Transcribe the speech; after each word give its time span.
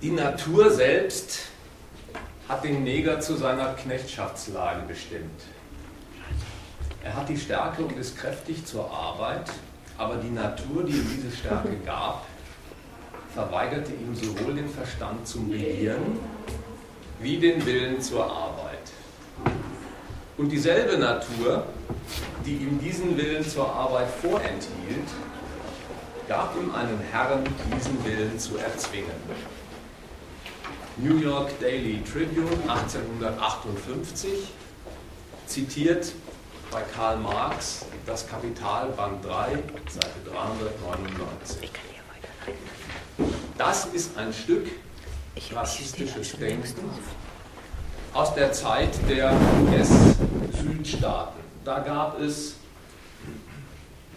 Die 0.00 0.12
Natur 0.12 0.70
selbst 0.70 1.40
hat 2.48 2.62
den 2.62 2.84
Neger 2.84 3.18
zu 3.18 3.34
seiner 3.34 3.74
Knechtschaftslage 3.74 4.82
bestimmt. 4.86 5.42
Er 7.02 7.16
hat 7.16 7.28
die 7.28 7.36
Stärke 7.36 7.82
und 7.82 7.98
ist 7.98 8.16
kräftig 8.16 8.64
zur 8.64 8.88
Arbeit, 8.88 9.50
aber 9.96 10.18
die 10.18 10.30
Natur, 10.30 10.84
die 10.84 10.92
ihm 10.92 11.06
diese 11.16 11.36
Stärke 11.36 11.76
gab, 11.84 12.24
verweigerte 13.34 13.90
ihm 13.92 14.14
sowohl 14.14 14.54
den 14.54 14.68
Verstand 14.68 15.26
zum 15.26 15.50
Regieren 15.50 16.20
wie 17.18 17.38
den 17.38 17.66
Willen 17.66 18.00
zur 18.00 18.24
Arbeit. 18.24 18.92
Und 20.36 20.50
dieselbe 20.50 20.96
Natur, 20.96 21.66
die 22.46 22.54
ihm 22.54 22.78
diesen 22.78 23.16
Willen 23.16 23.44
zur 23.44 23.68
Arbeit 23.68 24.06
vorenthielt, 24.22 25.08
gab 26.28 26.54
ihm 26.54 26.72
einen 26.72 27.00
Herrn, 27.10 27.42
diesen 27.74 28.04
Willen 28.04 28.38
zu 28.38 28.58
erzwingen. 28.58 29.10
New 31.00 31.16
York 31.18 31.60
Daily 31.60 32.02
Tribune 32.02 32.58
1858 32.66 34.30
zitiert 35.46 36.12
bei 36.72 36.82
Karl 36.92 37.18
Marx 37.18 37.86
das 38.04 38.26
Kapital 38.26 38.88
Band 38.96 39.24
3, 39.24 39.62
Seite 39.88 40.08
399. 40.28 41.70
Das 43.56 43.86
ist 43.86 44.18
ein 44.18 44.32
Stück 44.32 44.66
rassistisches 45.54 46.32
Denken 46.32 46.90
aus 48.12 48.34
der 48.34 48.52
Zeit 48.52 48.90
der 49.08 49.32
US-Südstaaten. 49.70 51.38
Da 51.64 51.78
gab 51.78 52.20
es 52.20 52.56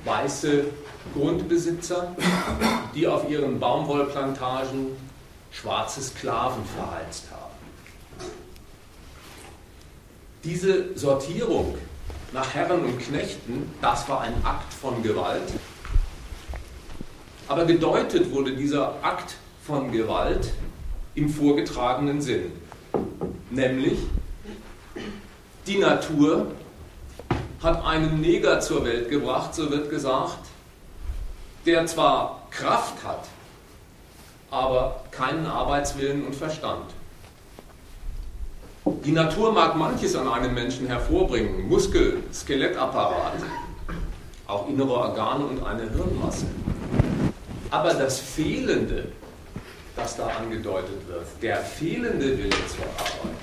weiße 0.03 0.65
Grundbesitzer, 1.13 2.15
die 2.95 3.07
auf 3.07 3.29
ihren 3.29 3.59
Baumwollplantagen 3.59 5.10
schwarze 5.51 6.01
Sklaven 6.01 6.63
verheizt 6.65 7.25
haben. 7.31 7.51
Diese 10.43 10.97
Sortierung 10.97 11.77
nach 12.33 12.53
Herren 12.53 12.85
und 12.85 12.99
Knechten, 12.99 13.71
das 13.81 14.07
war 14.09 14.21
ein 14.21 14.33
Akt 14.43 14.73
von 14.73 15.03
Gewalt. 15.03 15.53
Aber 17.47 17.65
gedeutet 17.65 18.31
wurde 18.31 18.55
dieser 18.55 19.03
Akt 19.03 19.35
von 19.65 19.91
Gewalt 19.91 20.53
im 21.15 21.29
vorgetragenen 21.29 22.21
Sinn. 22.21 22.51
Nämlich, 23.49 23.99
die 25.67 25.77
Natur 25.77 26.47
hat 27.61 27.85
einen 27.85 28.21
Neger 28.21 28.61
zur 28.61 28.85
Welt 28.85 29.09
gebracht, 29.09 29.53
so 29.53 29.69
wird 29.69 29.89
gesagt, 29.89 30.39
der 31.65 31.85
zwar 31.85 32.47
Kraft 32.49 33.03
hat, 33.03 33.27
aber 34.51 35.01
keinen 35.11 35.45
Arbeitswillen 35.47 36.25
und 36.25 36.35
Verstand. 36.35 36.91
Die 39.05 39.11
Natur 39.11 39.53
mag 39.53 39.75
manches 39.75 40.15
an 40.15 40.27
einem 40.27 40.53
Menschen 40.53 40.87
hervorbringen, 40.87 41.67
Muskel, 41.69 42.21
Skelettapparat, 42.33 43.33
auch 44.47 44.67
innere 44.67 44.91
Organe 44.91 45.45
und 45.45 45.63
eine 45.63 45.89
Hirnmasse. 45.89 46.45
Aber 47.69 47.93
das 47.93 48.19
Fehlende, 48.19 49.07
das 49.95 50.17
da 50.17 50.27
angedeutet 50.27 51.07
wird, 51.07 51.25
der 51.41 51.57
fehlende 51.57 52.37
Wille 52.37 52.49
zur 52.49 52.85
Arbeit, 52.97 53.37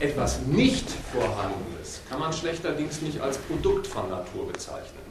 etwas 0.00 0.40
nicht 0.42 0.90
Vorhandenes, 1.12 2.02
kann 2.10 2.20
man 2.20 2.32
schlechterdings 2.32 3.00
nicht 3.00 3.20
als 3.20 3.38
Produkt 3.38 3.86
von 3.86 4.10
Natur 4.10 4.48
bezeichnen. 4.52 5.04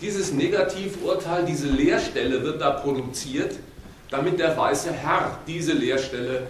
Dieses 0.00 0.32
Negativurteil, 0.32 1.44
diese 1.44 1.68
Leerstelle 1.68 2.42
wird 2.42 2.60
da 2.60 2.70
produziert, 2.70 3.56
damit 4.14 4.38
der 4.38 4.56
weiße 4.56 4.92
Herr 4.92 5.40
diese 5.44 5.72
Leerstelle 5.72 6.46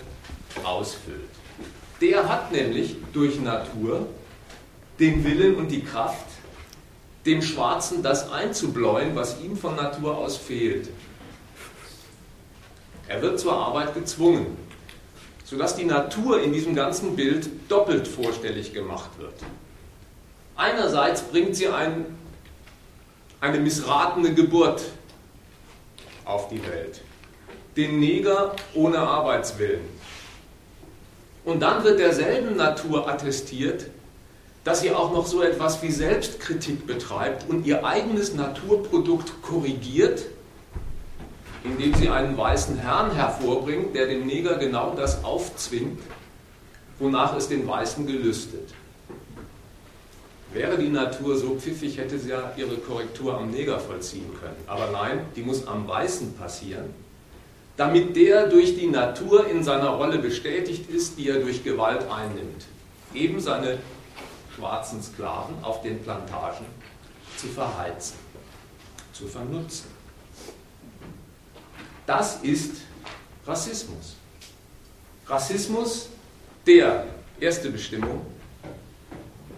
ausfüllt. 0.65 1.31
Der 1.99 2.29
hat 2.29 2.53
nämlich 2.53 2.97
durch 3.15 3.41
Natur 3.41 4.07
den 5.01 5.25
Willen 5.25 5.57
und 5.57 5.69
die 5.69 5.83
Kraft, 5.83 6.27
dem 7.25 7.41
Schwarzen 7.41 8.03
das 8.03 8.31
einzubläuen, 8.31 9.17
was 9.17 9.41
ihm 9.41 9.57
von 9.57 9.77
Natur 9.77 10.19
aus 10.19 10.37
fehlt. 10.37 10.91
Er 13.09 13.23
wird 13.23 13.41
zur 13.41 13.55
Arbeit 13.55 13.95
gezwungen, 13.95 14.59
sodass 15.47 15.75
die 15.75 15.87
Natur 15.87 16.43
in 16.43 16.53
diesem 16.53 16.75
ganzen 16.75 17.17
Bild 17.17 17.49
doppelt 17.71 18.07
vorstellig 18.07 18.75
gemacht 18.75 19.09
wird. 19.19 19.37
Einerseits 20.55 21.23
bringt 21.23 21.57
sie 21.57 21.69
ein, 21.69 22.05
eine 23.41 23.59
missratene 23.59 24.35
Geburt 24.35 24.83
auf 26.27 26.51
die 26.51 26.63
Welt, 26.67 27.01
den 27.77 28.01
Neger 28.01 28.55
ohne 28.75 28.99
Arbeitswillen. 28.99 29.83
Und 31.45 31.61
dann 31.61 31.85
wird 31.85 31.99
derselben 31.99 32.57
Natur 32.57 33.09
attestiert, 33.09 33.87
dass 34.65 34.81
sie 34.81 34.93
auch 34.93 35.13
noch 35.13 35.27
so 35.27 35.43
etwas 35.43 35.83
wie 35.83 35.91
Selbstkritik 35.91 36.87
betreibt 36.87 37.49
und 37.49 37.67
ihr 37.67 37.85
eigenes 37.85 38.35
Naturprodukt 38.35 39.43
korrigiert 39.43 40.25
indem 41.65 41.95
sie 41.95 42.11
einen 42.11 42.37
weißen 42.37 42.79
Herrn 42.79 43.15
hervorbringt, 43.15 43.95
der 43.95 44.07
dem 44.07 44.27
Neger 44.27 44.57
genau 44.57 44.95
das 44.95 45.25
aufzwingt, 45.25 45.99
wonach 46.99 47.35
es 47.37 47.49
den 47.49 47.67
Weißen 47.67 48.07
gelüstet. 48.07 48.75
Wäre 50.53 50.79
die 50.79 50.91
Natur 50.91 51.37
so 51.37 51.57
pfiffig, 51.57 51.99
hätte 51.99 52.19
sie 52.19 52.29
ja 52.29 52.53
ihre 52.57 52.77
Korrektur 52.77 53.37
am 53.37 53.51
Neger 53.51 53.81
vollziehen 53.81 54.31
können. 54.41 54.57
Aber 54.67 54.91
nein, 54.93 55.21
die 55.35 55.43
muss 55.43 55.67
am 55.67 55.89
Weißen 55.89 56.35
passieren, 56.35 56.95
damit 57.77 58.15
der 58.15 58.49
durch 58.49 58.77
die 58.77 58.87
Natur 58.87 59.49
in 59.49 59.65
seiner 59.65 59.91
Rolle 59.91 60.19
bestätigt 60.19 60.89
ist, 60.89 61.19
die 61.19 61.29
er 61.29 61.41
durch 61.41 61.65
Gewalt 61.65 62.09
einnimmt. 62.09 62.67
Eben 63.13 63.41
seine 63.41 63.79
schwarzen 64.55 65.03
Sklaven 65.03 65.57
auf 65.63 65.83
den 65.83 66.03
Plantagen 66.03 66.67
zu 67.37 67.49
verheizen, 67.49 68.17
zu 69.13 69.27
vernutzen. 69.27 69.87
Das 72.07 72.43
ist 72.43 72.83
Rassismus. 73.47 74.15
Rassismus, 75.27 76.09
der, 76.67 77.07
erste 77.41 77.71
Bestimmung, 77.71 78.25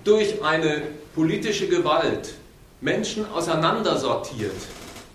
durch 0.04 0.43
eine 0.43 0.83
politische 1.15 1.69
Gewalt 1.69 2.34
Menschen 2.81 3.28
auseinandersortiert 3.31 4.54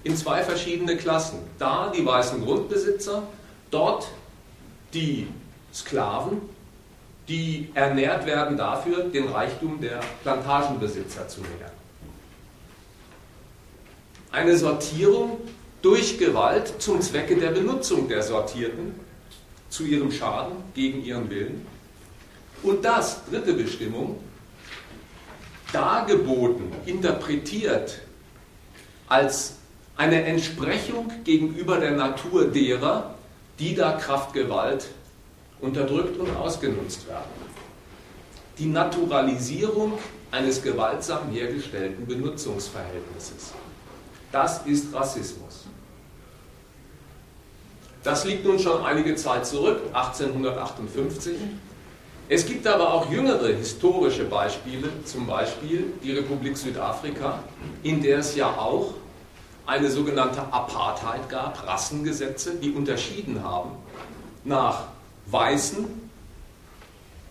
in 0.04 0.16
zwei 0.16 0.44
verschiedene 0.44 0.98
Klassen. 0.98 1.40
Da 1.60 1.92
die 1.96 2.06
weißen 2.06 2.44
Grundbesitzer, 2.44 3.24
dort 3.70 4.08
die 4.94 5.28
Sklaven, 5.74 6.42
die 7.28 7.70
ernährt 7.74 8.26
werden 8.26 8.58
dafür, 8.58 9.04
den 9.04 9.28
Reichtum 9.28 9.80
der 9.80 10.02
Plantagenbesitzer 10.24 11.28
zu 11.28 11.42
nähern. 11.42 11.72
Eine 14.32 14.58
Sortierung 14.58 15.38
durch 15.82 16.18
Gewalt 16.18 16.82
zum 16.82 17.02
Zwecke 17.02 17.36
der 17.36 17.52
Benutzung 17.52 18.08
der 18.08 18.22
Sortierten 18.22 18.96
zu 19.70 19.84
ihrem 19.84 20.12
Schaden 20.12 20.58
gegen 20.74 21.04
ihren 21.04 21.30
Willen. 21.30 21.66
Und 22.64 22.84
das, 22.86 23.26
dritte 23.26 23.54
Bestimmung, 23.54 24.20
dargeboten, 25.72 26.72
interpretiert 26.86 28.00
als 29.08 29.56
eine 30.02 30.24
Entsprechung 30.24 31.12
gegenüber 31.24 31.78
der 31.78 31.92
Natur 31.92 32.46
derer, 32.46 33.14
die 33.60 33.76
da 33.76 33.92
Kraftgewalt 33.92 34.88
unterdrückt 35.60 36.20
und 36.20 36.36
ausgenutzt 36.36 37.08
werden. 37.08 37.30
Die 38.58 38.66
Naturalisierung 38.66 40.00
eines 40.32 40.64
gewaltsam 40.64 41.30
hergestellten 41.30 42.08
Benutzungsverhältnisses. 42.08 43.54
Das 44.32 44.66
ist 44.66 44.92
Rassismus. 44.92 45.66
Das 48.04 48.26
liegt 48.26 48.44
nun 48.44 48.58
schon 48.58 48.84
einige 48.84 49.14
Zeit 49.16 49.46
zurück, 49.46 49.82
1858. 49.94 51.36
Es 52.28 52.48
gibt 52.48 52.66
aber 52.66 52.92
auch 52.92 53.12
jüngere 53.12 53.50
historische 53.50 54.24
Beispiele, 54.24 54.90
zum 55.06 55.28
Beispiel 55.28 55.94
die 56.04 56.14
Republik 56.14 56.58
Südafrika, 56.58 57.44
in 57.84 58.02
der 58.02 58.18
es 58.18 58.36
ja 58.36 58.48
auch 58.48 58.96
eine 59.66 59.90
sogenannte 59.90 60.42
Apartheid 60.42 61.30
gab, 61.30 61.66
Rassengesetze, 61.68 62.56
die 62.56 62.72
unterschieden 62.72 63.44
haben 63.44 63.72
nach 64.44 64.86
weißen 65.28 65.86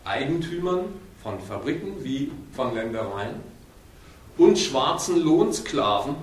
Eigentümern 0.05 0.85
von 1.23 1.41
Fabriken 1.41 2.03
wie 2.05 2.31
von 2.53 2.75
Ländereien 2.75 3.41
und 4.38 4.59
schwarzen 4.59 5.21
Lohnsklaven, 5.21 6.15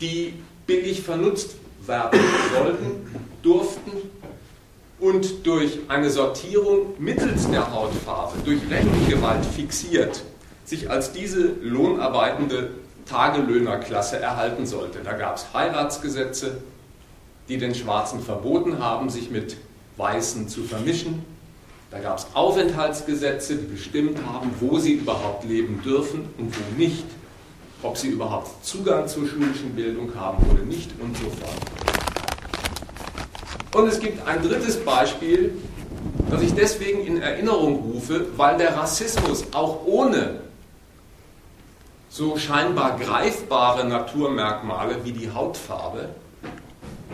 die 0.00 0.34
billig 0.66 1.02
vernutzt 1.02 1.56
werden 1.86 2.20
sollten 2.54 3.14
durften 3.42 3.92
und 4.98 5.46
durch 5.46 5.80
eine 5.88 6.10
Sortierung 6.10 6.94
mittels 6.98 7.48
der 7.50 7.70
Hautfarbe, 7.70 8.38
durch 8.44 8.60
Rechengewalt 8.70 9.44
fixiert, 9.44 10.24
sich 10.64 10.90
als 10.90 11.12
diese 11.12 11.52
lohnarbeitende 11.60 12.70
Tagelöhnerklasse 13.06 14.18
erhalten 14.18 14.66
sollte. 14.66 15.00
Da 15.04 15.12
gab 15.12 15.36
es 15.36 15.46
Heiratsgesetze, 15.52 16.58
die 17.48 17.58
den 17.58 17.74
Schwarzen 17.74 18.20
verboten 18.20 18.78
haben, 18.78 19.10
sich 19.10 19.30
mit 19.30 19.56
Weißen 19.96 20.48
zu 20.48 20.62
vermischen. 20.62 21.24
Da 21.90 22.00
gab 22.00 22.18
es 22.18 22.26
Aufenthaltsgesetze, 22.34 23.56
die 23.56 23.66
bestimmt 23.66 24.18
haben, 24.26 24.52
wo 24.60 24.78
sie 24.78 24.94
überhaupt 24.94 25.44
leben 25.44 25.80
dürfen 25.84 26.28
und 26.38 26.52
wo 26.56 26.78
nicht, 26.78 27.04
ob 27.82 27.96
sie 27.96 28.08
überhaupt 28.08 28.64
Zugang 28.64 29.06
zur 29.06 29.28
schulischen 29.28 29.74
Bildung 29.74 30.12
haben 30.16 30.44
oder 30.50 30.62
nicht 30.64 30.90
und 31.00 31.16
so 31.16 31.24
fort. 31.24 31.84
Und 33.74 33.88
es 33.88 34.00
gibt 34.00 34.26
ein 34.26 34.42
drittes 34.42 34.76
Beispiel, 34.76 35.52
das 36.30 36.42
ich 36.42 36.54
deswegen 36.54 37.04
in 37.06 37.20
Erinnerung 37.20 37.92
rufe, 37.92 38.26
weil 38.36 38.56
der 38.56 38.76
Rassismus 38.76 39.44
auch 39.52 39.84
ohne 39.84 40.40
so 42.14 42.38
scheinbar 42.38 42.96
greifbare 42.96 43.84
Naturmerkmale 43.84 45.04
wie 45.04 45.10
die 45.10 45.32
Hautfarbe 45.32 46.10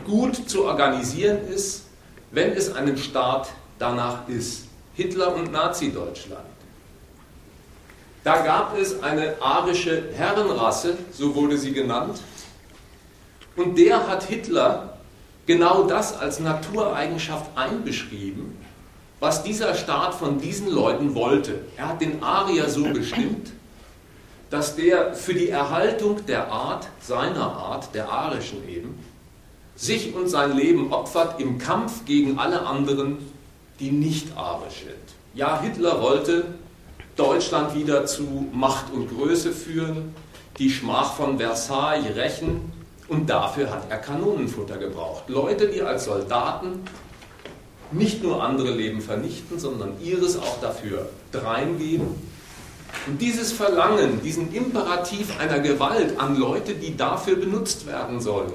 gut 0.04 0.50
zu 0.50 0.66
organisieren 0.66 1.48
ist, 1.48 1.86
wenn 2.32 2.52
es 2.52 2.74
einem 2.74 2.98
Staat 2.98 3.48
danach 3.78 4.28
ist. 4.28 4.66
Hitler 4.92 5.34
und 5.34 5.52
Nazi-Deutschland. 5.52 6.44
Da 8.24 8.42
gab 8.42 8.76
es 8.76 9.02
eine 9.02 9.40
arische 9.40 10.12
Herrenrasse, 10.14 10.98
so 11.10 11.34
wurde 11.34 11.56
sie 11.56 11.72
genannt, 11.72 12.20
und 13.56 13.78
der 13.78 14.06
hat 14.06 14.24
Hitler 14.24 14.98
genau 15.46 15.84
das 15.84 16.18
als 16.18 16.40
Natureigenschaft 16.40 17.46
einbeschrieben, 17.56 18.54
was 19.18 19.42
dieser 19.44 19.74
Staat 19.74 20.12
von 20.12 20.38
diesen 20.42 20.68
Leuten 20.70 21.14
wollte. 21.14 21.60
Er 21.78 21.88
hat 21.88 22.02
den 22.02 22.22
Arier 22.22 22.68
so 22.68 22.84
bestimmt, 22.84 23.52
dass 24.50 24.76
der 24.76 25.14
für 25.14 25.34
die 25.34 25.48
Erhaltung 25.48 26.26
der 26.26 26.50
Art, 26.50 26.88
seiner 27.00 27.52
Art, 27.52 27.94
der 27.94 28.10
arischen 28.10 28.68
eben, 28.68 28.98
sich 29.76 30.14
und 30.14 30.28
sein 30.28 30.56
Leben 30.56 30.92
opfert 30.92 31.40
im 31.40 31.58
Kampf 31.58 32.04
gegen 32.04 32.38
alle 32.38 32.66
anderen, 32.66 33.18
die 33.78 33.90
nicht 33.90 34.36
arisch 34.36 34.80
sind. 34.80 34.96
Ja, 35.34 35.60
Hitler 35.60 36.02
wollte 36.02 36.44
Deutschland 37.16 37.74
wieder 37.74 38.04
zu 38.06 38.48
Macht 38.52 38.92
und 38.92 39.08
Größe 39.08 39.52
führen, 39.52 40.14
die 40.58 40.68
Schmach 40.68 41.14
von 41.14 41.38
Versailles 41.38 42.14
rächen 42.16 42.72
und 43.08 43.30
dafür 43.30 43.70
hat 43.70 43.90
er 43.90 43.98
Kanonenfutter 43.98 44.76
gebraucht. 44.76 45.24
Leute, 45.28 45.68
die 45.68 45.82
als 45.82 46.04
Soldaten 46.04 46.80
nicht 47.92 48.22
nur 48.22 48.42
andere 48.42 48.70
Leben 48.70 49.00
vernichten, 49.00 49.58
sondern 49.58 49.94
ihres 50.02 50.36
auch 50.36 50.60
dafür 50.60 51.08
dreingeben. 51.32 52.29
Und 53.06 53.20
dieses 53.20 53.52
Verlangen, 53.52 54.22
diesen 54.22 54.52
Imperativ 54.52 55.38
einer 55.38 55.60
Gewalt 55.60 56.18
an 56.18 56.36
Leute, 56.36 56.74
die 56.74 56.96
dafür 56.96 57.36
benutzt 57.36 57.86
werden 57.86 58.20
sollen, 58.20 58.52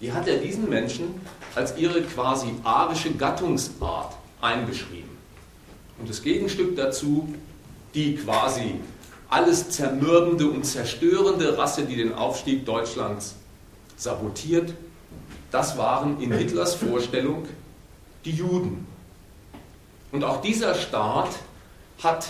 die 0.00 0.12
hat 0.12 0.28
er 0.28 0.38
diesen 0.38 0.68
Menschen 0.68 1.14
als 1.54 1.76
ihre 1.78 2.02
quasi 2.02 2.48
arische 2.64 3.12
Gattungsart 3.12 4.14
einbeschrieben. 4.40 5.10
Und 5.98 6.10
das 6.10 6.22
Gegenstück 6.22 6.76
dazu, 6.76 7.32
die 7.94 8.16
quasi 8.16 8.74
alles 9.30 9.70
zermürbende 9.70 10.46
und 10.48 10.64
zerstörende 10.64 11.56
Rasse, 11.56 11.84
die 11.84 11.96
den 11.96 12.12
Aufstieg 12.12 12.66
Deutschlands 12.66 13.36
sabotiert, 13.96 14.74
das 15.50 15.78
waren 15.78 16.20
in 16.20 16.32
Hitlers 16.32 16.74
Vorstellung 16.74 17.46
die 18.24 18.32
Juden. 18.32 18.86
Und 20.12 20.24
auch 20.24 20.40
dieser 20.40 20.74
Staat 20.74 21.30
hat 22.02 22.28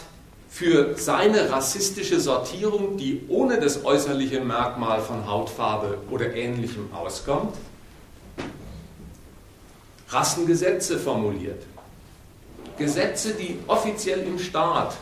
für 0.54 0.96
seine 0.96 1.50
rassistische 1.50 2.20
Sortierung, 2.20 2.96
die 2.96 3.22
ohne 3.26 3.58
das 3.58 3.84
äußerliche 3.84 4.40
Merkmal 4.40 5.00
von 5.00 5.26
Hautfarbe 5.26 5.98
oder 6.12 6.32
ähnlichem 6.32 6.92
auskommt, 6.94 7.56
Rassengesetze 10.10 11.00
formuliert. 11.00 11.60
Gesetze, 12.78 13.34
die 13.34 13.58
offiziell 13.66 14.20
im 14.20 14.38
Staat 14.38 14.94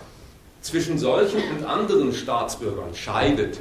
zwischen 0.63 0.99
solchen 0.99 1.43
und 1.51 1.67
anderen 1.67 2.15
Staatsbürgern 2.15 2.95
scheidet. 2.95 3.61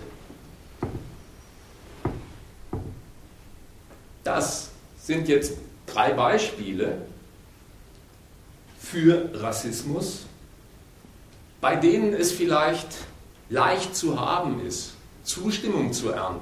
Das 4.23 4.69
sind 4.97 5.27
jetzt 5.27 5.55
drei 5.87 6.13
Beispiele 6.13 6.99
für 8.79 9.29
Rassismus, 9.33 10.25
bei 11.61 11.75
denen 11.75 12.13
es 12.13 12.31
vielleicht 12.31 12.87
leicht 13.49 13.95
zu 13.95 14.19
haben 14.19 14.65
ist, 14.65 14.93
Zustimmung 15.23 15.93
zu 15.93 16.09
ernten. 16.09 16.41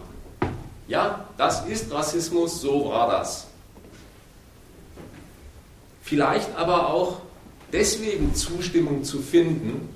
Ja, 0.88 1.26
das 1.38 1.66
ist 1.68 1.92
Rassismus, 1.92 2.62
so 2.62 2.90
war 2.90 3.12
das. 3.12 3.48
Vielleicht 6.02 6.56
aber 6.56 6.90
auch 6.90 7.22
deswegen 7.72 8.34
Zustimmung 8.34 9.04
zu 9.04 9.20
finden, 9.20 9.90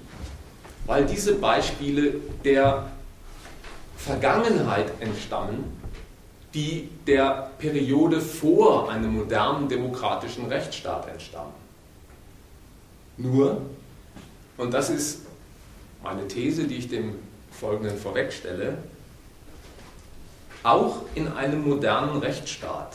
weil 0.85 1.05
diese 1.05 1.35
Beispiele 1.35 2.15
der 2.43 2.91
Vergangenheit 3.97 4.91
entstammen, 4.99 5.63
die 6.53 6.89
der 7.07 7.51
Periode 7.57 8.21
vor 8.21 8.91
einem 8.91 9.15
modernen 9.15 9.67
demokratischen 9.69 10.45
Rechtsstaat 10.45 11.07
entstammen. 11.09 11.53
Nur, 13.17 13.61
und 14.57 14.73
das 14.73 14.89
ist 14.89 15.19
meine 16.03 16.27
These, 16.27 16.65
die 16.65 16.75
ich 16.75 16.89
dem 16.89 17.15
Folgenden 17.51 17.97
vorwegstelle, 17.97 18.77
auch 20.63 21.01
in 21.15 21.27
einem 21.27 21.67
modernen 21.67 22.19
Rechtsstaat, 22.19 22.93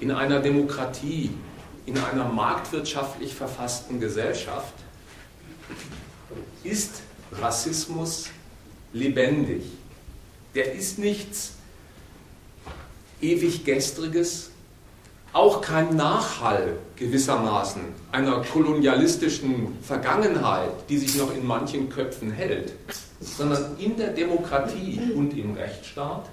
in 0.00 0.10
einer 0.10 0.40
Demokratie, 0.40 1.30
in 1.86 1.98
einer 1.98 2.24
marktwirtschaftlich 2.24 3.34
verfassten 3.34 4.00
Gesellschaft 4.00 4.74
ist 6.62 7.02
Rassismus 7.32 8.26
lebendig. 8.92 9.64
Der 10.54 10.72
ist 10.72 10.98
nichts 10.98 11.52
ewig 13.20 13.64
gestriges, 13.64 14.50
auch 15.34 15.60
kein 15.60 15.96
Nachhall 15.96 16.76
gewissermaßen 16.96 17.82
einer 18.12 18.42
kolonialistischen 18.42 19.76
Vergangenheit, 19.82 20.70
die 20.88 20.96
sich 20.96 21.16
noch 21.16 21.34
in 21.34 21.44
manchen 21.44 21.88
Köpfen 21.88 22.30
hält, 22.30 22.72
sondern 23.20 23.76
in 23.78 23.96
der 23.96 24.10
Demokratie 24.10 25.00
und 25.14 25.36
im 25.36 25.54
Rechtsstaat 25.54 26.30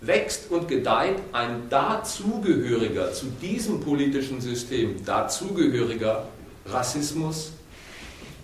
wächst 0.00 0.50
und 0.50 0.68
gedeiht 0.68 1.16
ein 1.32 1.68
dazugehöriger, 1.68 3.12
zu 3.12 3.26
diesem 3.42 3.80
politischen 3.80 4.40
System 4.40 5.04
dazugehöriger 5.04 6.26
Rassismus 6.66 7.52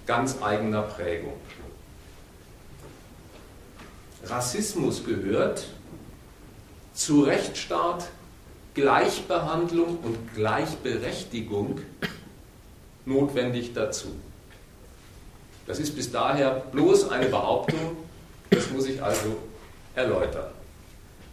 ganz 0.06 0.36
eigener 0.42 0.82
Prägung. 0.82 1.32
Rassismus 4.24 5.04
gehört 5.04 5.66
zu 6.92 7.22
Rechtsstaat, 7.22 8.08
Gleichbehandlung 8.74 9.98
und 10.02 10.34
Gleichberechtigung 10.34 11.80
notwendig 13.06 13.72
dazu. 13.72 14.08
Das 15.66 15.78
ist 15.78 15.94
bis 15.94 16.10
daher 16.10 16.50
bloß 16.72 17.08
eine 17.08 17.26
Behauptung, 17.26 17.96
das 18.50 18.70
muss 18.70 18.86
ich 18.86 19.02
also 19.02 19.36
erläutern. 19.94 20.50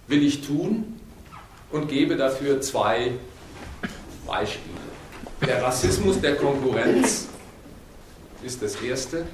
Will 0.07 0.23
ich 0.23 0.45
tun 0.45 0.99
und 1.71 1.87
gebe 1.87 2.15
dafür 2.15 2.61
zwei 2.61 3.11
Beispiele. 4.25 4.77
Der 5.45 5.63
Rassismus 5.63 6.21
der 6.21 6.35
Konkurrenz 6.35 7.27
ist 8.43 8.61
das 8.61 8.75
Erste. 8.75 9.25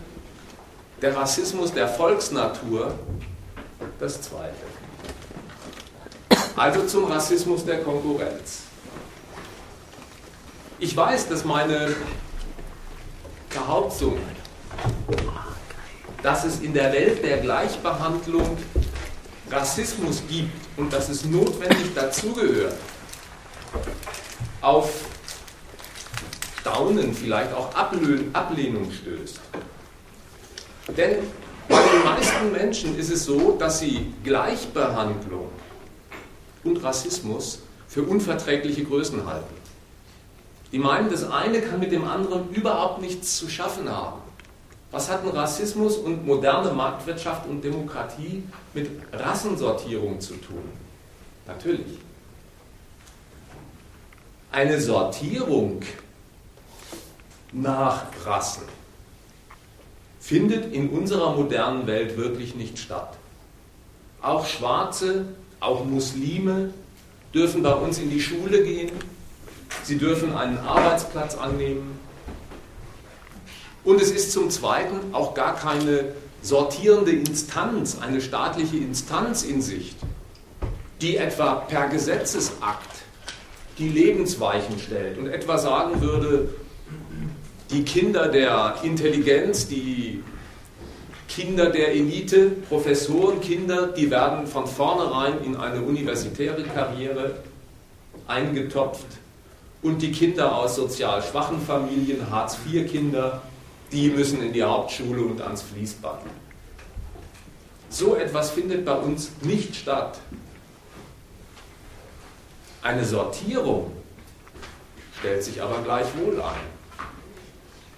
Der 1.01 1.15
Rassismus 1.15 1.73
der 1.73 1.87
Volksnatur 1.87 2.97
das 3.99 4.21
Zweite. 4.21 4.55
Also 6.57 6.87
zum 6.87 7.05
Rassismus 7.05 7.63
der 7.63 7.83
Konkurrenz. 7.83 8.63
Ich 10.79 10.97
weiß, 10.97 11.29
dass 11.29 11.45
meine 11.45 11.95
Behauptung, 13.51 14.17
dass 16.23 16.45
es 16.45 16.61
in 16.61 16.73
der 16.73 16.91
Welt 16.93 17.23
der 17.23 17.37
Gleichbehandlung 17.37 18.57
Rassismus 19.51 20.23
gibt 20.27 20.51
und 20.77 20.91
dass 20.91 21.09
es 21.09 21.25
notwendig 21.25 21.93
dazugehört, 21.93 22.75
auf 24.61 24.89
Staunen, 26.59 27.13
vielleicht 27.13 27.53
auch 27.53 27.69
Ablehnung 27.75 28.91
stößt. 28.91 29.39
Denn 30.97 31.17
bei 31.69 31.81
den 31.83 32.03
meisten 32.03 32.51
Menschen 32.51 32.97
ist 32.97 33.11
es 33.11 33.25
so, 33.25 33.55
dass 33.59 33.77
sie 33.79 34.11
Gleichbehandlung 34.23 35.49
und 36.67 36.83
Rassismus 36.83 37.59
für 37.87 38.03
unverträgliche 38.03 38.83
Größen 38.83 39.25
halten. 39.25 39.55
Die 40.71 40.79
meinen, 40.79 41.09
das 41.09 41.23
eine 41.29 41.61
kann 41.61 41.79
mit 41.79 41.91
dem 41.91 42.05
anderen 42.05 42.49
überhaupt 42.51 43.01
nichts 43.01 43.37
zu 43.37 43.49
schaffen 43.49 43.89
haben. 43.89 44.21
Was 44.91 45.09
hatten 45.09 45.29
Rassismus 45.29 45.97
und 45.97 46.25
moderne 46.25 46.71
Marktwirtschaft 46.71 47.47
und 47.47 47.63
Demokratie 47.63 48.43
mit 48.73 48.89
Rassensortierung 49.13 50.19
zu 50.19 50.35
tun? 50.35 50.63
Natürlich. 51.45 51.99
eine 54.51 54.79
Sortierung 54.81 55.81
nach 57.51 58.05
Rassen 58.25 58.63
findet 60.19 60.73
in 60.73 60.89
unserer 60.89 61.35
modernen 61.35 61.87
Welt 61.87 62.17
wirklich 62.17 62.55
nicht 62.55 62.79
statt. 62.79 63.17
Auch 64.21 64.45
Schwarze, 64.45 65.25
auch 65.59 65.85
Muslime 65.85 66.73
dürfen 67.33 67.63
bei 67.63 67.73
uns 67.73 67.99
in 67.99 68.09
die 68.09 68.21
Schule 68.21 68.63
gehen, 68.63 68.91
sie 69.83 69.97
dürfen 69.97 70.35
einen 70.35 70.57
Arbeitsplatz 70.59 71.35
annehmen. 71.35 71.99
Und 73.83 74.01
es 74.01 74.11
ist 74.11 74.31
zum 74.31 74.49
Zweiten 74.49 75.13
auch 75.13 75.33
gar 75.33 75.55
keine 75.55 76.13
sortierende 76.41 77.11
Instanz, 77.11 77.97
eine 77.99 78.21
staatliche 78.21 78.77
Instanz 78.77 79.43
in 79.43 79.61
Sicht, 79.61 79.97
die 81.01 81.17
etwa 81.17 81.55
per 81.55 81.87
Gesetzesakt 81.87 82.97
die 83.77 83.89
Lebensweichen 83.89 84.79
stellt 84.79 85.17
und 85.17 85.27
etwa 85.27 85.57
sagen 85.57 86.01
würde, 86.01 86.49
die 87.69 87.83
Kinder 87.83 88.27
der 88.27 88.75
Intelligenz, 88.83 89.67
die 89.67 90.23
Kinder 91.27 91.69
der 91.69 91.91
Elite, 91.91 92.51
Professorenkinder, 92.69 93.87
die 93.87 94.09
werden 94.09 94.47
von 94.47 94.65
vornherein 94.65 95.43
in 95.43 95.55
eine 95.55 95.81
universitäre 95.81 96.63
Karriere 96.63 97.35
eingetopft 98.27 99.07
und 99.81 100.01
die 100.01 100.11
Kinder 100.11 100.55
aus 100.55 100.75
sozial 100.75 101.21
schwachen 101.21 101.61
Familien, 101.61 102.29
Hartz-IV-Kinder, 102.29 103.41
die 103.91 104.09
müssen 104.09 104.41
in 104.41 104.53
die 104.53 104.63
Hauptschule 104.63 105.21
und 105.21 105.41
ans 105.41 105.61
Fließband. 105.61 106.21
So 107.89 108.15
etwas 108.15 108.51
findet 108.51 108.85
bei 108.85 108.95
uns 108.95 109.31
nicht 109.41 109.75
statt. 109.75 110.19
Eine 112.81 113.05
Sortierung 113.05 113.91
stellt 115.19 115.43
sich 115.43 115.61
aber 115.61 115.81
gleichwohl 115.83 116.41
ein. 116.41 116.76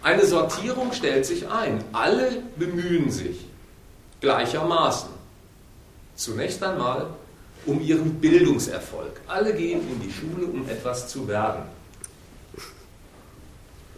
Eine 0.01 0.25
Sortierung 0.25 0.94
stellt 0.94 1.25
sich 1.25 1.48
ein. 1.48 1.84
Alle 1.91 2.44
bemühen 2.58 3.12
sich 3.12 3.46
gleichermaßen. 4.22 5.10
Zunächst 6.15 6.63
einmal 6.63 7.08
um 7.65 7.82
ihren 7.82 8.15
Bildungserfolg. 8.15 9.20
Alle 9.27 9.53
gehen 9.53 9.82
in 9.82 10.01
die 10.01 10.12
Schule, 10.12 10.48
um 10.48 10.68
etwas 10.70 11.08
zu 11.08 11.27
werden. 11.27 11.63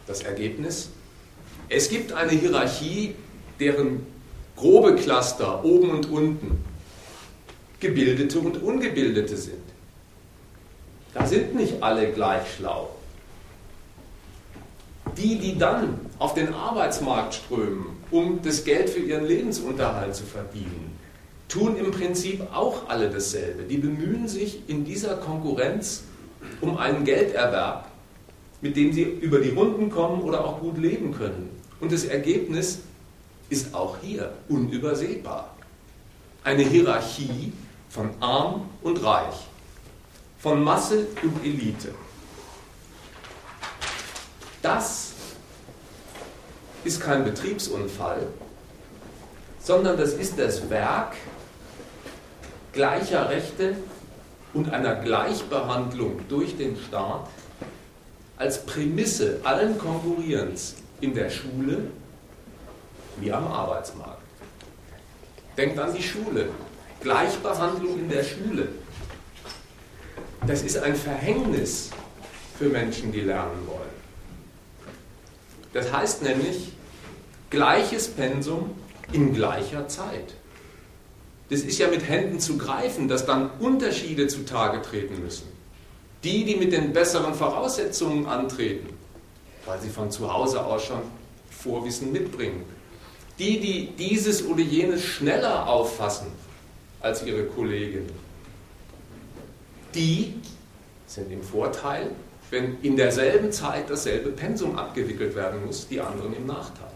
Das 0.07 0.21
Ergebnis? 0.23 0.89
Es 1.69 1.89
gibt 1.89 2.11
eine 2.11 2.31
Hierarchie, 2.31 3.15
deren 3.59 4.05
grobe 4.55 4.95
Cluster 4.95 5.63
oben 5.63 5.91
und 5.91 6.09
unten 6.09 6.63
Gebildete 7.79 8.39
und 8.39 8.61
Ungebildete 8.61 9.37
sind. 9.37 9.63
Da 11.13 11.25
sind 11.25 11.55
nicht 11.55 11.81
alle 11.81 12.11
gleich 12.11 12.55
schlau. 12.55 12.89
Die, 15.17 15.37
die 15.37 15.57
dann 15.57 15.99
auf 16.19 16.33
den 16.33 16.53
Arbeitsmarkt 16.53 17.35
strömen, 17.35 17.85
um 18.11 18.41
das 18.41 18.63
Geld 18.63 18.89
für 18.89 18.99
ihren 18.99 19.25
Lebensunterhalt 19.25 20.15
zu 20.15 20.23
verdienen, 20.23 20.97
tun 21.47 21.75
im 21.75 21.91
Prinzip 21.91 22.41
auch 22.53 22.87
alle 22.89 23.09
dasselbe. 23.09 23.63
Die 23.63 23.77
bemühen 23.77 24.27
sich 24.27 24.61
in 24.67 24.85
dieser 24.85 25.17
Konkurrenz 25.17 26.03
um 26.61 26.77
einen 26.77 27.03
Gelderwerb, 27.03 27.89
mit 28.61 28.75
dem 28.75 28.93
sie 28.93 29.03
über 29.03 29.39
die 29.39 29.49
Runden 29.49 29.89
kommen 29.89 30.21
oder 30.21 30.45
auch 30.45 30.59
gut 30.59 30.77
leben 30.77 31.13
können. 31.13 31.49
Und 31.79 31.91
das 31.91 32.05
Ergebnis 32.05 32.79
ist 33.49 33.73
auch 33.73 33.97
hier 34.01 34.31
unübersehbar. 34.47 35.55
Eine 36.43 36.63
Hierarchie 36.63 37.51
von 37.89 38.09
arm 38.19 38.69
und 38.81 39.03
reich, 39.03 39.35
von 40.39 40.63
Masse 40.63 41.07
und 41.21 41.43
Elite. 41.43 41.89
Das 44.61 45.13
ist 46.83 47.01
kein 47.01 47.23
Betriebsunfall, 47.23 48.27
sondern 49.59 49.97
das 49.97 50.13
ist 50.13 50.37
das 50.37 50.69
Werk 50.69 51.15
gleicher 52.73 53.29
Rechte 53.29 53.75
und 54.53 54.71
einer 54.71 54.95
Gleichbehandlung 54.95 56.21
durch 56.29 56.57
den 56.57 56.77
Staat 56.77 57.27
als 58.37 58.65
Prämisse 58.65 59.39
allen 59.43 59.77
Konkurrierens 59.77 60.75
in 60.99 61.13
der 61.13 61.29
Schule 61.29 61.91
wie 63.17 63.31
am 63.31 63.47
Arbeitsmarkt. 63.47 64.21
Denkt 65.57 65.77
an 65.77 65.93
die 65.93 66.01
Schule. 66.01 66.49
Gleichbehandlung 67.01 67.99
in 67.99 68.09
der 68.09 68.23
Schule. 68.23 68.69
Das 70.47 70.63
ist 70.63 70.77
ein 70.77 70.95
Verhängnis 70.95 71.89
für 72.57 72.69
Menschen, 72.69 73.11
die 73.11 73.21
lernen 73.21 73.67
wollen. 73.67 73.90
Das 75.73 75.91
heißt 75.91 76.23
nämlich 76.23 76.73
gleiches 77.49 78.07
Pensum 78.09 78.71
in 79.11 79.33
gleicher 79.33 79.87
Zeit. 79.87 80.35
Das 81.49 81.61
ist 81.61 81.79
ja 81.79 81.87
mit 81.87 82.07
Händen 82.07 82.39
zu 82.39 82.57
greifen, 82.57 83.07
dass 83.07 83.25
dann 83.25 83.49
Unterschiede 83.59 84.27
zutage 84.27 84.81
treten 84.81 85.21
müssen. 85.21 85.47
Die, 86.23 86.45
die 86.45 86.55
mit 86.55 86.71
den 86.71 86.93
besseren 86.93 87.33
Voraussetzungen 87.33 88.25
antreten, 88.25 88.89
weil 89.65 89.79
sie 89.81 89.89
von 89.89 90.11
zu 90.11 90.31
Hause 90.31 90.63
aus 90.63 90.85
schon 90.85 91.01
Vorwissen 91.49 92.11
mitbringen. 92.11 92.63
Die, 93.39 93.59
die 93.59 93.87
dieses 93.97 94.45
oder 94.45 94.61
jenes 94.61 95.03
schneller 95.03 95.67
auffassen 95.67 96.27
als 97.01 97.23
ihre 97.23 97.43
Kolleginnen, 97.45 98.11
die 99.95 100.35
sind 101.07 101.31
im 101.31 101.43
Vorteil 101.43 102.11
wenn 102.51 102.77
in 102.81 102.97
derselben 102.97 103.51
Zeit 103.51 103.89
dasselbe 103.89 104.29
Pensum 104.29 104.77
abgewickelt 104.77 105.35
werden 105.35 105.65
muss, 105.65 105.87
die 105.87 105.99
anderen 105.99 106.35
im 106.35 106.45
Nachteil. 106.45 106.91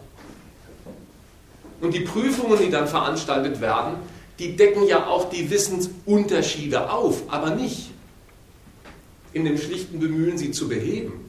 Und 1.80 1.92
die 1.94 2.00
Prüfungen, 2.00 2.58
die 2.58 2.70
dann 2.70 2.86
veranstaltet 2.86 3.60
werden, 3.60 3.96
die 4.38 4.54
decken 4.54 4.86
ja 4.86 5.06
auch 5.06 5.30
die 5.30 5.50
Wissensunterschiede 5.50 6.90
auf, 6.90 7.22
aber 7.28 7.50
nicht 7.50 7.90
in 9.32 9.44
dem 9.44 9.58
schlichten 9.58 9.98
Bemühen, 9.98 10.38
sie 10.38 10.50
zu 10.50 10.68
beheben, 10.68 11.28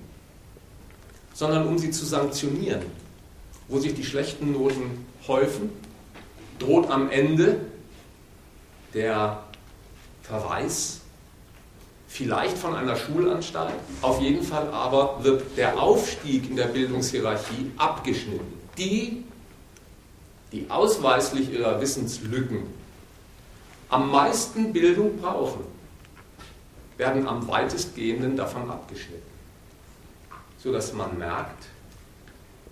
sondern 1.33 1.67
um 1.67 1.77
sie 1.77 1.91
zu 1.91 2.05
sanktionieren. 2.05 2.81
Wo 3.69 3.79
sich 3.79 3.93
die 3.93 4.03
schlechten 4.03 4.51
Noten 4.51 5.05
häufen, 5.27 5.69
droht 6.59 6.89
am 6.89 7.09
Ende 7.09 7.59
der 8.93 9.43
Verweis 10.21 11.01
vielleicht 12.07 12.57
von 12.57 12.75
einer 12.75 12.95
Schulanstalt, 12.95 13.73
auf 14.01 14.21
jeden 14.21 14.43
Fall 14.43 14.69
aber 14.69 15.23
wird 15.23 15.57
der 15.57 15.79
Aufstieg 15.79 16.49
in 16.49 16.55
der 16.55 16.67
Bildungshierarchie 16.67 17.71
abgeschnitten. 17.77 18.53
Die, 18.77 19.23
die 20.51 20.69
ausweislich 20.69 21.51
ihrer 21.51 21.81
Wissenslücken 21.81 22.63
am 23.89 24.11
meisten 24.11 24.73
Bildung 24.73 25.17
brauchen, 25.17 25.63
werden 26.97 27.27
am 27.27 27.47
weitestgehenden 27.47 28.35
davon 28.35 28.69
abgeschnitten. 28.69 29.21
Sodass 30.57 30.93
man 30.93 31.17
merkt, 31.17 31.67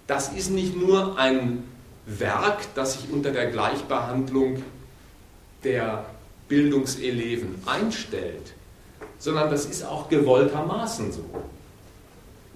das 0.07 0.29
ist 0.33 0.51
nicht 0.51 0.75
nur 0.75 1.17
ein 1.17 1.63
Werk, 2.05 2.73
das 2.75 2.93
sich 2.93 3.09
unter 3.11 3.31
der 3.31 3.51
Gleichbehandlung 3.51 4.63
der 5.63 6.05
Bildungseleven 6.47 7.55
einstellt, 7.65 8.53
sondern 9.19 9.49
das 9.49 9.65
ist 9.65 9.85
auch 9.85 10.09
gewolltermaßen 10.09 11.11
so. 11.11 11.23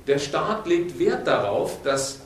Der 0.08 0.20
Staat 0.20 0.68
legt 0.68 0.98
Wert 1.00 1.28
darauf, 1.28 1.82
dass 1.84 2.20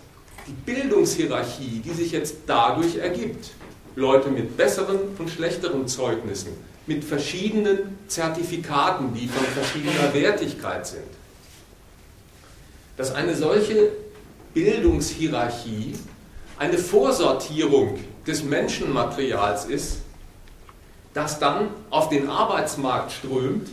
die 0.48 0.52
Bildungshierarchie, 0.52 1.82
die 1.84 1.92
sich 1.92 2.12
jetzt 2.12 2.36
dadurch 2.48 2.98
ergibt, 2.98 3.52
Leute 3.96 4.30
mit 4.30 4.58
besseren 4.58 5.00
und 5.18 5.30
schlechteren 5.30 5.88
Zeugnissen, 5.88 6.52
mit 6.88 7.04
verschiedenen 7.04 7.98
Zertifikaten, 8.08 9.14
die 9.14 9.28
von 9.28 9.46
verschiedener 9.46 10.14
Wertigkeit 10.14 10.86
sind, 10.88 11.04
dass 12.98 13.14
eine 13.14 13.36
solche 13.36 13.92
Bildungshierarchie 14.54 15.96
eine 16.58 16.78
Vorsortierung 16.78 18.00
des 18.28 18.44
Menschenmaterials 18.44 19.66
ist, 19.66 19.98
das 21.14 21.40
dann 21.40 21.70
auf 21.90 22.10
den 22.10 22.30
Arbeitsmarkt 22.30 23.12
strömt 23.12 23.70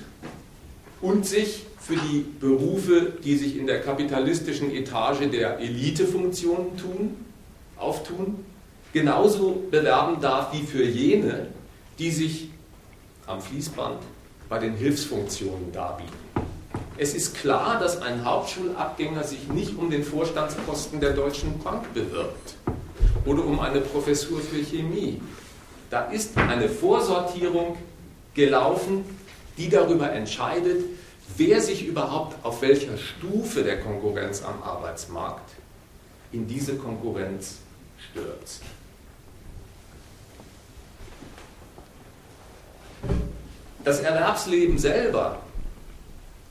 und 1.01 1.27
sich 1.27 1.65
für 1.81 1.97
die 1.97 2.27
Berufe, 2.39 3.13
die 3.25 3.37
sich 3.37 3.57
in 3.57 3.67
der 3.67 3.81
kapitalistischen 3.81 4.71
Etage 4.71 5.31
der 5.33 5.59
Elitefunktionen 5.59 6.77
tun, 6.77 7.17
auftun, 7.77 8.45
genauso 8.93 9.63
bewerben 9.71 10.21
darf 10.21 10.53
wie 10.53 10.63
für 10.63 10.85
jene, 10.85 11.49
die 11.99 12.11
sich 12.11 12.51
am 13.27 13.41
Fließband 13.41 13.99
bei 14.49 14.59
den 14.59 14.75
Hilfsfunktionen 14.75 15.73
darbieten. 15.73 16.13
Es 16.99 17.15
ist 17.15 17.35
klar, 17.35 17.79
dass 17.79 18.03
ein 18.03 18.25
Hauptschulabgänger 18.25 19.25
sich 19.25 19.49
nicht 19.49 19.79
um 19.79 19.91
den 19.91 20.05
Vorstandsposten 20.05 21.01
der 21.01 21.13
Deutschen 21.13 21.59
Bank 21.61 21.95
bewirbt 21.95 22.57
oder 23.25 23.45
um 23.45 23.59
eine 23.61 23.81
Professur 23.81 24.41
für 24.41 24.63
Chemie. 24.63 25.21
Da 25.89 26.11
ist 26.11 26.37
eine 26.37 26.69
Vorsortierung 26.69 27.77
gelaufen, 28.35 29.05
die 29.57 29.69
darüber 29.69 30.13
entscheidet, 30.13 30.85
wer 31.37 31.61
sich 31.61 31.87
überhaupt 31.87 32.45
auf 32.45 32.63
welcher 32.63 32.97
Stufe 32.97 33.63
der 33.63 33.81
Konkurrenz 33.81 34.43
am 34.43 34.63
Arbeitsmarkt 34.63 35.51
in 36.33 36.47
diese 36.47 36.77
Konkurrenz 36.77 37.57
stürzt. 38.11 38.63
Das 43.85 44.01
Erwerbsleben 44.01 44.79
selber 44.79 45.41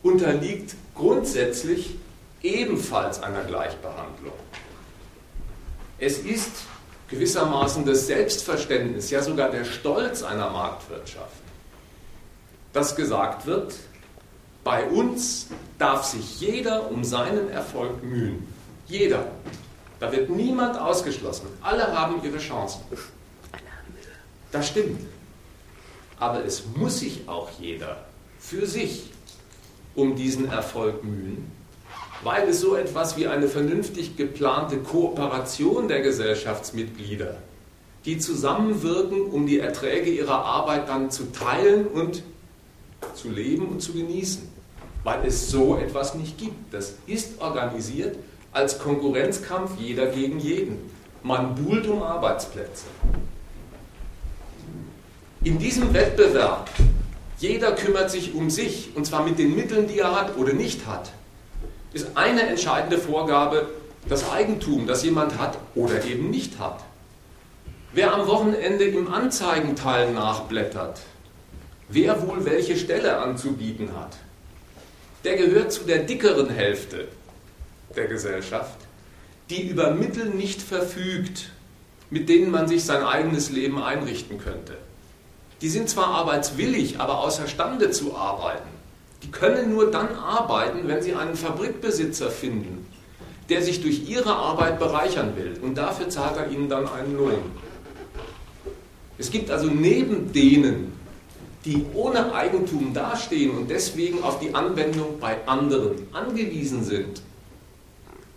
unterliegt 0.02 0.76
grundsätzlich 0.96 1.96
ebenfalls 2.42 3.22
einer 3.22 3.44
Gleichbehandlung. 3.44 4.34
Es 6.00 6.20
ist 6.20 6.52
gewissermaßen 7.10 7.86
das 7.86 8.08
Selbstverständnis, 8.08 9.10
ja 9.12 9.22
sogar 9.22 9.50
der 9.52 9.66
Stolz 9.66 10.24
einer 10.24 10.50
Marktwirtschaft, 10.50 11.39
dass 12.74 12.96
gesagt 12.96 13.46
wird, 13.46 13.76
bei 14.64 14.86
uns 14.86 15.48
darf 15.78 16.04
sich 16.04 16.40
jeder 16.40 16.92
um 16.92 17.04
seinen 17.04 17.50
Erfolg 17.50 18.04
mühen. 18.04 18.48
Jeder. 18.88 19.28
Da 20.00 20.12
wird 20.12 20.30
niemand 20.30 20.78
ausgeschlossen. 20.80 21.48
Alle 21.62 21.92
haben 21.98 22.24
ihre 22.24 22.38
Chancen. 22.38 22.82
Das 24.52 24.68
stimmt. 24.68 25.02
Aber 26.20 26.44
es 26.46 26.64
muss 26.76 27.00
sich 27.00 27.28
auch 27.28 27.50
jeder 27.60 28.06
für 28.40 28.66
sich 28.66 29.12
um 29.96 30.16
diesen 30.16 30.50
Erfolg 30.50 31.04
mühen, 31.04 31.52
weil 32.24 32.50
es 32.50 32.62
so 32.62 32.76
etwas 32.76 33.18
wie 33.18 33.28
eine 33.28 33.48
vernünftig 33.48 34.18
geplante 34.18 34.78
Kooperation 34.78 35.88
der 35.88 36.02
Gesellschaftsmitglieder, 36.02 37.38
die 38.06 38.18
zusammenwirken, 38.18 39.24
um 39.24 39.46
die 39.46 39.60
Erträge 39.60 40.10
ihrer 40.10 40.44
Arbeit 40.46 40.90
dann 40.90 41.12
zu 41.12 41.32
teilen 41.32 41.88
und 41.88 42.24
zu 43.14 43.30
leben 43.30 43.68
und 43.68 43.82
zu 43.82 43.94
genießen, 43.94 44.48
weil 45.04 45.26
es 45.26 45.50
so 45.50 45.78
etwas 45.78 46.16
nicht 46.16 46.38
gibt. 46.38 46.74
Das 46.74 46.96
ist 47.08 47.42
organisiert 47.42 48.18
als 48.52 48.80
Konkurrenzkampf 48.80 49.72
jeder 49.80 50.08
gegen 50.08 50.40
jeden. 50.40 50.78
Man 51.24 51.56
buhlt 51.56 51.88
um 51.88 52.02
Arbeitsplätze. 52.02 52.86
In 55.44 55.58
diesem 55.58 55.94
Wettbewerb, 55.94 56.70
jeder 57.38 57.72
kümmert 57.74 58.12
sich 58.12 58.34
um 58.34 58.50
sich, 58.50 58.90
und 58.96 59.06
zwar 59.06 59.24
mit 59.24 59.40
den 59.40 59.56
Mitteln, 59.56 59.88
die 59.88 60.00
er 60.00 60.14
hat 60.14 60.38
oder 60.38 60.54
nicht 60.54 60.86
hat, 60.86 61.12
ist 61.94 62.08
eine 62.16 62.44
entscheidende 62.44 62.98
Vorgabe 62.98 63.70
das 64.08 64.30
Eigentum, 64.30 64.88
das 64.88 65.04
jemand 65.04 65.38
hat 65.38 65.58
oder 65.76 66.04
eben 66.06 66.30
nicht 66.30 66.60
hat. 66.60 66.84
Wer 67.94 68.14
am 68.14 68.28
Wochenende 68.28 68.86
im 68.86 69.12
Anzeigenteil 69.12 70.12
nachblättert, 70.12 71.00
wer 71.90 72.28
wohl 72.28 72.46
welche 72.46 72.78
Stelle 72.78 73.18
anzubieten 73.18 73.90
hat, 73.96 74.18
der 75.24 75.36
gehört 75.36 75.74
zu 75.74 75.84
der 75.84 76.00
dickeren 76.00 76.50
Hälfte 76.50 77.08
der 77.96 78.08
Gesellschaft, 78.08 78.78
die 79.50 79.68
über 79.68 79.92
Mittel 79.92 80.30
nicht 80.30 80.62
verfügt, 80.62 81.50
mit 82.10 82.30
denen 82.30 82.52
man 82.52 82.68
sich 82.68 82.84
sein 82.84 83.04
eigenes 83.04 83.50
Leben 83.50 83.82
einrichten 83.82 84.40
könnte. 84.40 84.78
Die 85.62 85.70
sind 85.70 85.90
zwar 85.90 86.08
arbeitswillig, 86.08 87.00
aber 87.00 87.20
außerstande 87.20 87.92
zu 87.92 88.16
arbeiten. 88.16 88.70
Die 89.24 89.32
können 89.32 89.74
nur 89.74 89.92
dann 89.92 90.16
arbeiten, 90.16 90.88
wenn 90.88 91.02
sie 91.02 91.14
einen 91.14 91.36
Fabrikbesitzer 91.36 92.32
finden, 92.32 92.88
der 93.50 93.62
sich 93.62 93.82
durch 93.82 94.08
ihre 94.08 94.34
Arbeit 94.34 94.80
bereichern 94.80 95.36
will. 95.36 95.60
Und 95.62 95.76
dafür 95.76 96.10
zahlt 96.10 96.38
er 96.38 96.50
ihnen 96.50 96.70
dann 96.70 96.88
einen 96.88 97.18
Lohn. 97.18 97.52
Es 99.18 99.32
gibt 99.32 99.52
also 99.52 99.68
neben 99.68 100.32
denen, 100.32 100.94
die 101.66 101.86
ohne 101.94 102.34
Eigentum 102.34 102.94
dastehen 102.94 103.52
und 103.58 103.70
deswegen 103.70 104.24
auf 104.24 104.40
die 104.40 104.56
Anwendung 104.56 105.20
bei 105.20 105.46
anderen 105.46 106.08
angewiesen 106.14 106.84
sind, 106.84 107.22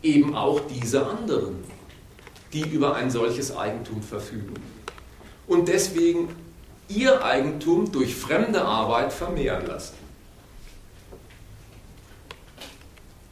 eben 0.03 0.35
auch 0.35 0.61
diese 0.69 1.07
anderen, 1.07 1.57
die 2.53 2.63
über 2.63 2.97
ein 2.97 3.11
solches 3.11 3.57
Eigentum 3.57 4.03
verfügen. 4.03 4.55
Und 5.47 5.69
deswegen 5.69 6.29
ihr 6.89 7.25
Eigentum 7.25 7.91
durch 7.93 8.15
fremde 8.15 8.63
Arbeit 8.63 9.13
vermehren 9.13 9.67
lassen. 9.67 9.95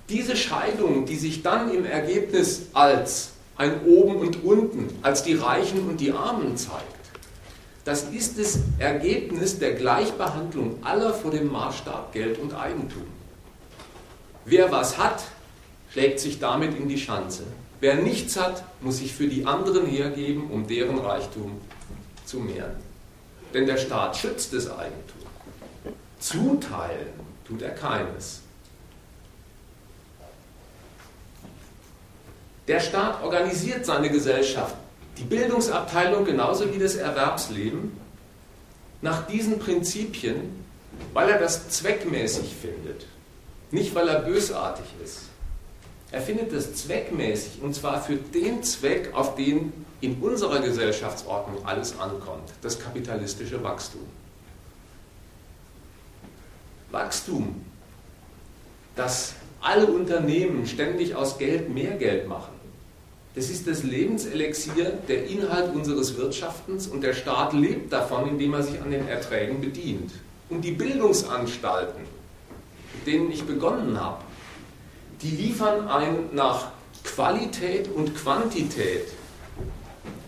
Diese 0.08 0.36
Scheidung, 0.36 1.06
die 1.06 1.16
sich 1.16 1.42
dann 1.42 1.72
im 1.72 1.84
Ergebnis 1.84 2.66
als 2.72 3.32
ein 3.56 3.84
Oben 3.84 4.16
und 4.16 4.42
Unten, 4.42 4.88
als 5.02 5.22
die 5.22 5.34
Reichen 5.34 5.88
und 5.88 6.00
die 6.00 6.12
Armen 6.12 6.56
zeigt, 6.56 6.99
das 7.84 8.04
ist 8.04 8.38
das 8.38 8.58
Ergebnis 8.78 9.58
der 9.58 9.74
Gleichbehandlung 9.74 10.78
aller 10.84 11.14
vor 11.14 11.30
dem 11.30 11.50
Maßstab 11.50 12.12
Geld 12.12 12.38
und 12.38 12.54
Eigentum. 12.54 13.06
Wer 14.44 14.70
was 14.70 14.98
hat, 14.98 15.22
schlägt 15.90 16.20
sich 16.20 16.38
damit 16.38 16.76
in 16.76 16.88
die 16.88 16.98
Schanze. 16.98 17.44
Wer 17.80 17.96
nichts 17.96 18.38
hat, 18.38 18.62
muss 18.80 18.98
sich 18.98 19.14
für 19.14 19.26
die 19.26 19.46
anderen 19.46 19.86
hergeben, 19.86 20.50
um 20.50 20.66
deren 20.66 20.98
Reichtum 20.98 21.60
zu 22.26 22.38
mehren. 22.40 22.76
Denn 23.54 23.66
der 23.66 23.78
Staat 23.78 24.16
schützt 24.16 24.52
das 24.52 24.70
Eigentum. 24.70 25.20
Zuteilen 26.18 27.08
tut 27.46 27.62
er 27.62 27.70
keines. 27.70 28.42
Der 32.68 32.78
Staat 32.78 33.22
organisiert 33.22 33.84
seine 33.84 34.10
Gesellschaft, 34.10 34.76
die 35.20 35.26
Bildungsabteilung 35.26 36.24
genauso 36.24 36.72
wie 36.72 36.78
das 36.78 36.96
Erwerbsleben, 36.96 37.92
nach 39.02 39.26
diesen 39.26 39.58
Prinzipien, 39.58 40.64
weil 41.12 41.28
er 41.28 41.38
das 41.38 41.68
zweckmäßig 41.68 42.54
findet, 42.60 43.06
nicht 43.70 43.94
weil 43.94 44.08
er 44.08 44.20
bösartig 44.20 44.86
ist. 45.04 45.24
Er 46.10 46.22
findet 46.22 46.52
das 46.52 46.74
zweckmäßig 46.74 47.62
und 47.62 47.74
zwar 47.74 48.02
für 48.02 48.16
den 48.16 48.62
Zweck, 48.62 49.10
auf 49.12 49.34
den 49.34 49.72
in 50.00 50.16
unserer 50.20 50.60
Gesellschaftsordnung 50.60 51.66
alles 51.66 51.98
ankommt, 51.98 52.48
das 52.62 52.78
kapitalistische 52.78 53.62
Wachstum. 53.62 54.00
Wachstum, 56.90 57.64
dass 58.96 59.34
alle 59.60 59.86
Unternehmen 59.86 60.66
ständig 60.66 61.14
aus 61.14 61.36
Geld 61.38 61.68
mehr 61.68 61.92
Geld 61.92 62.26
machen. 62.26 62.59
Das 63.34 63.48
ist 63.48 63.68
das 63.68 63.84
Lebenselixier, 63.84 64.98
der 65.06 65.26
Inhalt 65.26 65.72
unseres 65.72 66.16
Wirtschaftens 66.16 66.88
und 66.88 67.02
der 67.02 67.14
Staat 67.14 67.52
lebt 67.52 67.92
davon, 67.92 68.28
indem 68.28 68.54
er 68.54 68.62
sich 68.64 68.80
an 68.80 68.90
den 68.90 69.06
Erträgen 69.06 69.60
bedient. 69.60 70.10
Und 70.48 70.62
die 70.62 70.72
Bildungsanstalten, 70.72 72.02
mit 72.94 73.06
denen 73.06 73.30
ich 73.30 73.44
begonnen 73.44 74.00
habe, 74.00 74.22
die 75.22 75.30
liefern 75.30 75.86
ein 75.86 76.30
nach 76.32 76.72
Qualität 77.04 77.88
und 77.94 78.16
Quantität 78.16 79.06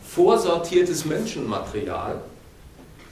vorsortiertes 0.06 1.04
Menschenmaterial, 1.04 2.20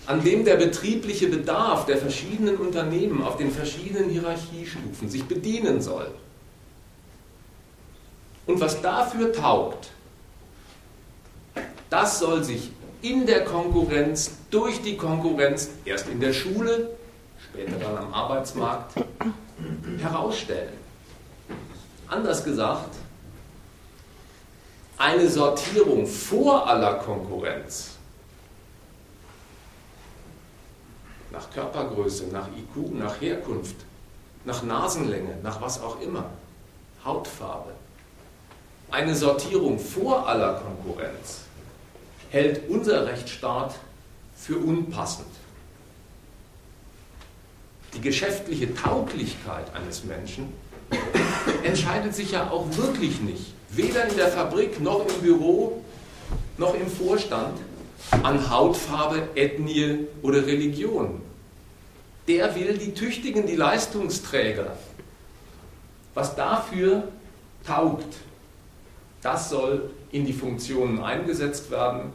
an 0.07 0.22
dem 0.22 0.44
der 0.44 0.57
betriebliche 0.57 1.29
Bedarf 1.29 1.87
der 1.87 1.96
verschiedenen 1.96 2.57
Unternehmen 2.57 3.22
auf 3.22 3.38
den 3.38 3.50
verschiedenen 3.50 4.11
Hierarchiestufen 4.11 5.09
sich 5.09 5.24
bedienen 5.24 5.81
soll. 5.81 6.11
Und 8.51 8.61
was 8.61 8.83
dafür 8.83 9.33
taugt, 9.33 9.91
das 11.89 12.19
soll 12.19 12.43
sich 12.43 12.73
in 13.01 13.25
der 13.25 13.45
Konkurrenz, 13.45 14.33
durch 14.51 14.83
die 14.83 14.97
Konkurrenz, 14.97 15.71
erst 15.85 16.09
in 16.09 16.19
der 16.19 16.33
Schule, 16.33 16.91
später 17.39 17.77
dann 17.77 17.97
am 17.97 18.13
Arbeitsmarkt, 18.13 18.95
herausstellen. 20.01 20.73
Anders 22.09 22.43
gesagt, 22.43 22.97
eine 24.99 25.29
Sortierung 25.29 26.05
vor 26.05 26.69
aller 26.69 26.95
Konkurrenz 26.95 27.91
nach 31.31 31.49
Körpergröße, 31.53 32.25
nach 32.33 32.49
IQ, 32.49 32.95
nach 32.95 33.21
Herkunft, 33.21 33.77
nach 34.45 34.65
Nasenlänge, 34.65 35.39
nach 35.41 35.61
was 35.61 35.81
auch 35.81 36.01
immer, 36.01 36.25
Hautfarbe. 37.05 37.80
Eine 38.90 39.14
Sortierung 39.14 39.79
vor 39.79 40.29
aller 40.29 40.55
Konkurrenz 40.55 41.42
hält 42.31 42.68
unser 42.68 43.07
Rechtsstaat 43.07 43.74
für 44.37 44.59
unpassend. 44.59 45.29
Die 47.94 48.00
geschäftliche 48.00 48.74
Tauglichkeit 48.74 49.74
eines 49.74 50.05
Menschen 50.05 50.53
entscheidet 51.62 52.14
sich 52.14 52.33
ja 52.33 52.50
auch 52.50 52.66
wirklich 52.76 53.20
nicht, 53.20 53.53
weder 53.70 54.07
in 54.09 54.16
der 54.16 54.29
Fabrik 54.29 54.81
noch 54.81 55.07
im 55.07 55.22
Büro 55.22 55.85
noch 56.59 56.74
im 56.74 56.88
Vorstand, 56.88 57.59
an 58.22 58.50
Hautfarbe, 58.50 59.29
Ethnie 59.35 60.07
oder 60.22 60.46
Religion. 60.46 61.22
Der 62.29 62.55
will 62.55 62.76
die 62.76 62.92
Tüchtigen, 62.92 63.46
die 63.46 63.57
Leistungsträger. 63.57 64.76
Was 66.14 66.37
dafür 66.37 67.09
taugt, 67.66 68.16
das 69.23 69.51
soll 69.51 69.91
in 70.13 70.27
die 70.27 70.33
Funktionen 70.33 71.01
eingesetzt 71.01 71.71
werden 71.71 72.13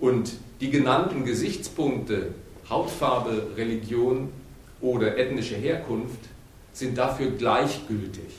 und 0.00 0.32
die 0.60 0.70
genannten 0.70 1.24
Gesichtspunkte, 1.24 2.34
Hautfarbe, 2.68 3.48
Religion 3.56 4.32
oder 4.80 5.16
ethnische 5.16 5.56
Herkunft, 5.56 6.20
sind 6.72 6.96
dafür 6.98 7.30
gleichgültig. 7.30 8.34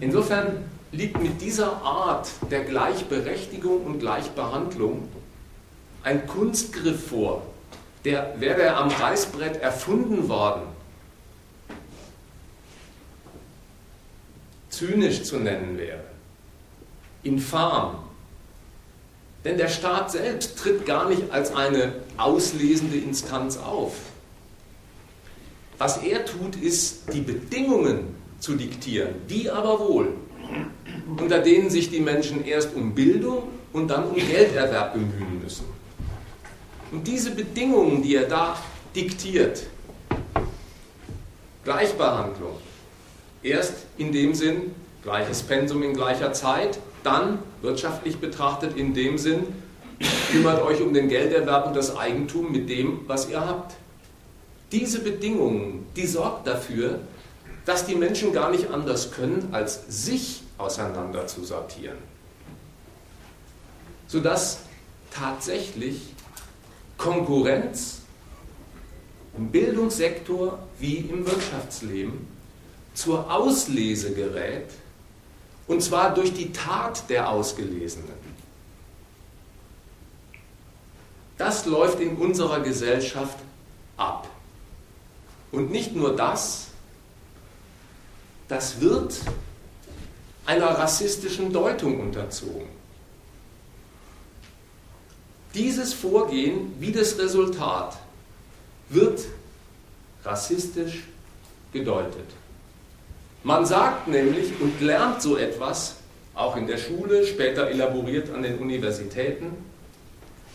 Insofern 0.00 0.64
liegt 0.92 1.20
mit 1.20 1.40
dieser 1.40 1.82
Art 1.82 2.30
der 2.50 2.64
Gleichberechtigung 2.64 3.84
und 3.84 3.98
Gleichbehandlung 3.98 5.08
ein 6.02 6.26
Kunstgriff 6.26 7.08
vor, 7.08 7.42
der 8.04 8.34
wäre 8.38 8.62
er 8.62 8.76
am 8.76 8.88
Reißbrett 8.88 9.60
erfunden 9.60 10.28
worden, 10.28 10.62
zynisch 14.76 15.22
zu 15.22 15.38
nennen 15.38 15.78
wäre, 15.78 16.04
infam. 17.22 17.96
Denn 19.44 19.58
der 19.58 19.68
Staat 19.68 20.10
selbst 20.10 20.58
tritt 20.58 20.86
gar 20.86 21.08
nicht 21.08 21.30
als 21.30 21.54
eine 21.54 21.92
auslesende 22.16 22.96
Instanz 22.96 23.58
auf. 23.58 23.92
Was 25.76 25.98
er 25.98 26.24
tut, 26.24 26.56
ist, 26.56 27.12
die 27.12 27.20
Bedingungen 27.20 28.14
zu 28.38 28.54
diktieren, 28.54 29.14
die 29.28 29.50
aber 29.50 29.80
wohl, 29.80 30.14
unter 31.18 31.40
denen 31.40 31.68
sich 31.68 31.90
die 31.90 32.00
Menschen 32.00 32.44
erst 32.44 32.74
um 32.74 32.94
Bildung 32.94 33.48
und 33.72 33.88
dann 33.88 34.04
um 34.04 34.14
Gelderwerb 34.14 34.94
bemühen 34.94 35.42
müssen. 35.42 35.64
Und 36.92 37.06
diese 37.06 37.32
Bedingungen, 37.32 38.02
die 38.02 38.14
er 38.14 38.28
da 38.28 38.56
diktiert, 38.94 39.64
Gleichbehandlung, 41.64 42.56
erst 43.44 43.74
in 43.98 44.12
dem 44.12 44.34
Sinn, 44.34 44.74
gleiches 45.02 45.42
Pensum 45.42 45.82
in 45.82 45.94
gleicher 45.94 46.32
Zeit, 46.32 46.78
dann 47.04 47.38
wirtschaftlich 47.62 48.16
betrachtet 48.18 48.76
in 48.76 48.94
dem 48.94 49.18
Sinn, 49.18 49.44
kümmert 50.32 50.62
euch 50.62 50.80
um 50.80 50.92
den 50.92 51.08
Gelderwerb 51.08 51.66
und 51.66 51.76
das 51.76 51.96
Eigentum 51.96 52.50
mit 52.50 52.68
dem, 52.68 53.00
was 53.06 53.28
ihr 53.28 53.46
habt. 53.46 53.74
Diese 54.72 55.00
Bedingungen, 55.00 55.86
die 55.94 56.06
sorgt 56.06 56.46
dafür, 56.46 57.00
dass 57.66 57.86
die 57.86 57.94
Menschen 57.94 58.32
gar 58.32 58.50
nicht 58.50 58.70
anders 58.70 59.12
können, 59.12 59.50
als 59.52 59.82
sich 59.88 60.42
auseinander 60.58 61.26
zu 61.26 61.44
sortieren. 61.44 61.98
Sodass 64.08 64.60
tatsächlich 65.10 66.14
Konkurrenz 66.98 68.00
im 69.36 69.48
Bildungssektor 69.48 70.58
wie 70.78 70.96
im 70.96 71.26
Wirtschaftsleben 71.26 72.33
zur 72.94 73.30
Auslese 73.30 74.14
gerät, 74.14 74.70
und 75.66 75.82
zwar 75.82 76.14
durch 76.14 76.32
die 76.32 76.52
Tat 76.52 77.08
der 77.10 77.28
Ausgelesenen. 77.28 78.24
Das 81.36 81.66
läuft 81.66 82.00
in 82.00 82.16
unserer 82.16 82.60
Gesellschaft 82.60 83.38
ab. 83.96 84.28
Und 85.50 85.70
nicht 85.70 85.94
nur 85.94 86.14
das, 86.14 86.68
das 88.48 88.80
wird 88.80 89.14
einer 90.46 90.66
rassistischen 90.66 91.52
Deutung 91.52 92.00
unterzogen. 92.00 92.68
Dieses 95.54 95.94
Vorgehen 95.94 96.74
wie 96.80 96.92
das 96.92 97.18
Resultat 97.18 97.96
wird 98.88 99.24
rassistisch 100.24 101.04
gedeutet. 101.72 102.26
Man 103.44 103.64
sagt 103.66 104.08
nämlich 104.08 104.58
und 104.58 104.80
lernt 104.80 105.20
so 105.20 105.36
etwas, 105.36 105.96
auch 106.34 106.56
in 106.56 106.66
der 106.66 106.78
Schule, 106.78 107.26
später 107.26 107.68
elaboriert 107.68 108.30
an 108.34 108.42
den 108.42 108.58
Universitäten, 108.58 109.50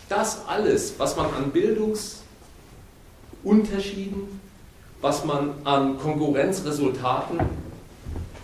dass 0.09 0.47
alles, 0.47 0.95
was 0.97 1.15
man 1.15 1.31
an 1.35 1.51
Bildungsunterschieden, 1.51 4.41
was 5.01 5.23
man 5.23 5.53
an 5.65 5.99
Konkurrenzresultaten 5.99 7.39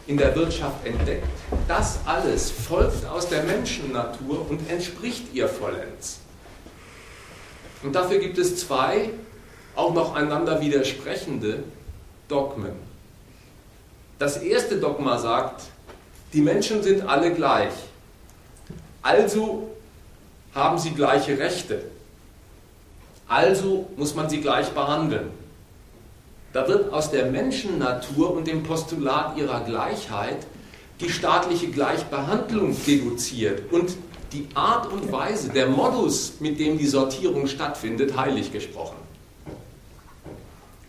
in 0.05 0.17
der 0.17 0.35
Wirtschaft 0.35 0.85
entdeckt, 0.85 1.25
das 1.67 2.01
alles 2.05 2.51
folgt 2.51 3.03
aus 3.07 3.27
der 3.27 3.41
Menschennatur 3.45 4.47
und 4.47 4.69
entspricht 4.69 5.33
ihr 5.33 5.49
vollends. 5.49 6.19
Und 7.81 7.95
dafür 7.95 8.19
gibt 8.19 8.37
es 8.37 8.57
zwei 8.57 9.09
auch 9.75 9.95
noch 9.95 10.13
einander 10.13 10.61
widersprechende 10.61 11.63
Dogmen. 12.27 12.84
Das 14.17 14.37
erste 14.37 14.77
Dogma 14.77 15.17
sagt, 15.17 15.63
die 16.31 16.41
Menschen 16.41 16.81
sind 16.83 17.07
alle 17.07 17.33
gleich. 17.33 17.73
Also 19.01 19.69
haben 20.53 20.77
sie 20.77 20.91
gleiche 20.91 21.37
Rechte. 21.37 21.83
Also 23.27 23.87
muss 23.97 24.15
man 24.15 24.29
sie 24.29 24.39
gleich 24.39 24.69
behandeln. 24.69 25.31
Da 26.53 26.67
wird 26.67 26.93
aus 26.93 27.11
der 27.11 27.25
Menschennatur 27.25 28.33
und 28.33 28.47
dem 28.47 28.63
Postulat 28.63 29.37
ihrer 29.37 29.61
Gleichheit 29.61 30.47
die 31.01 31.09
staatliche 31.09 31.67
Gleichbehandlung 31.67 32.75
deduziert 32.85 33.73
und 33.73 33.97
die 34.31 34.47
Art 34.53 34.91
und 34.91 35.11
Weise, 35.11 35.49
der 35.49 35.67
Modus, 35.67 36.35
mit 36.39 36.59
dem 36.59 36.77
die 36.77 36.87
Sortierung 36.87 37.47
stattfindet, 37.47 38.15
heilig 38.17 38.53
gesprochen. 38.53 38.95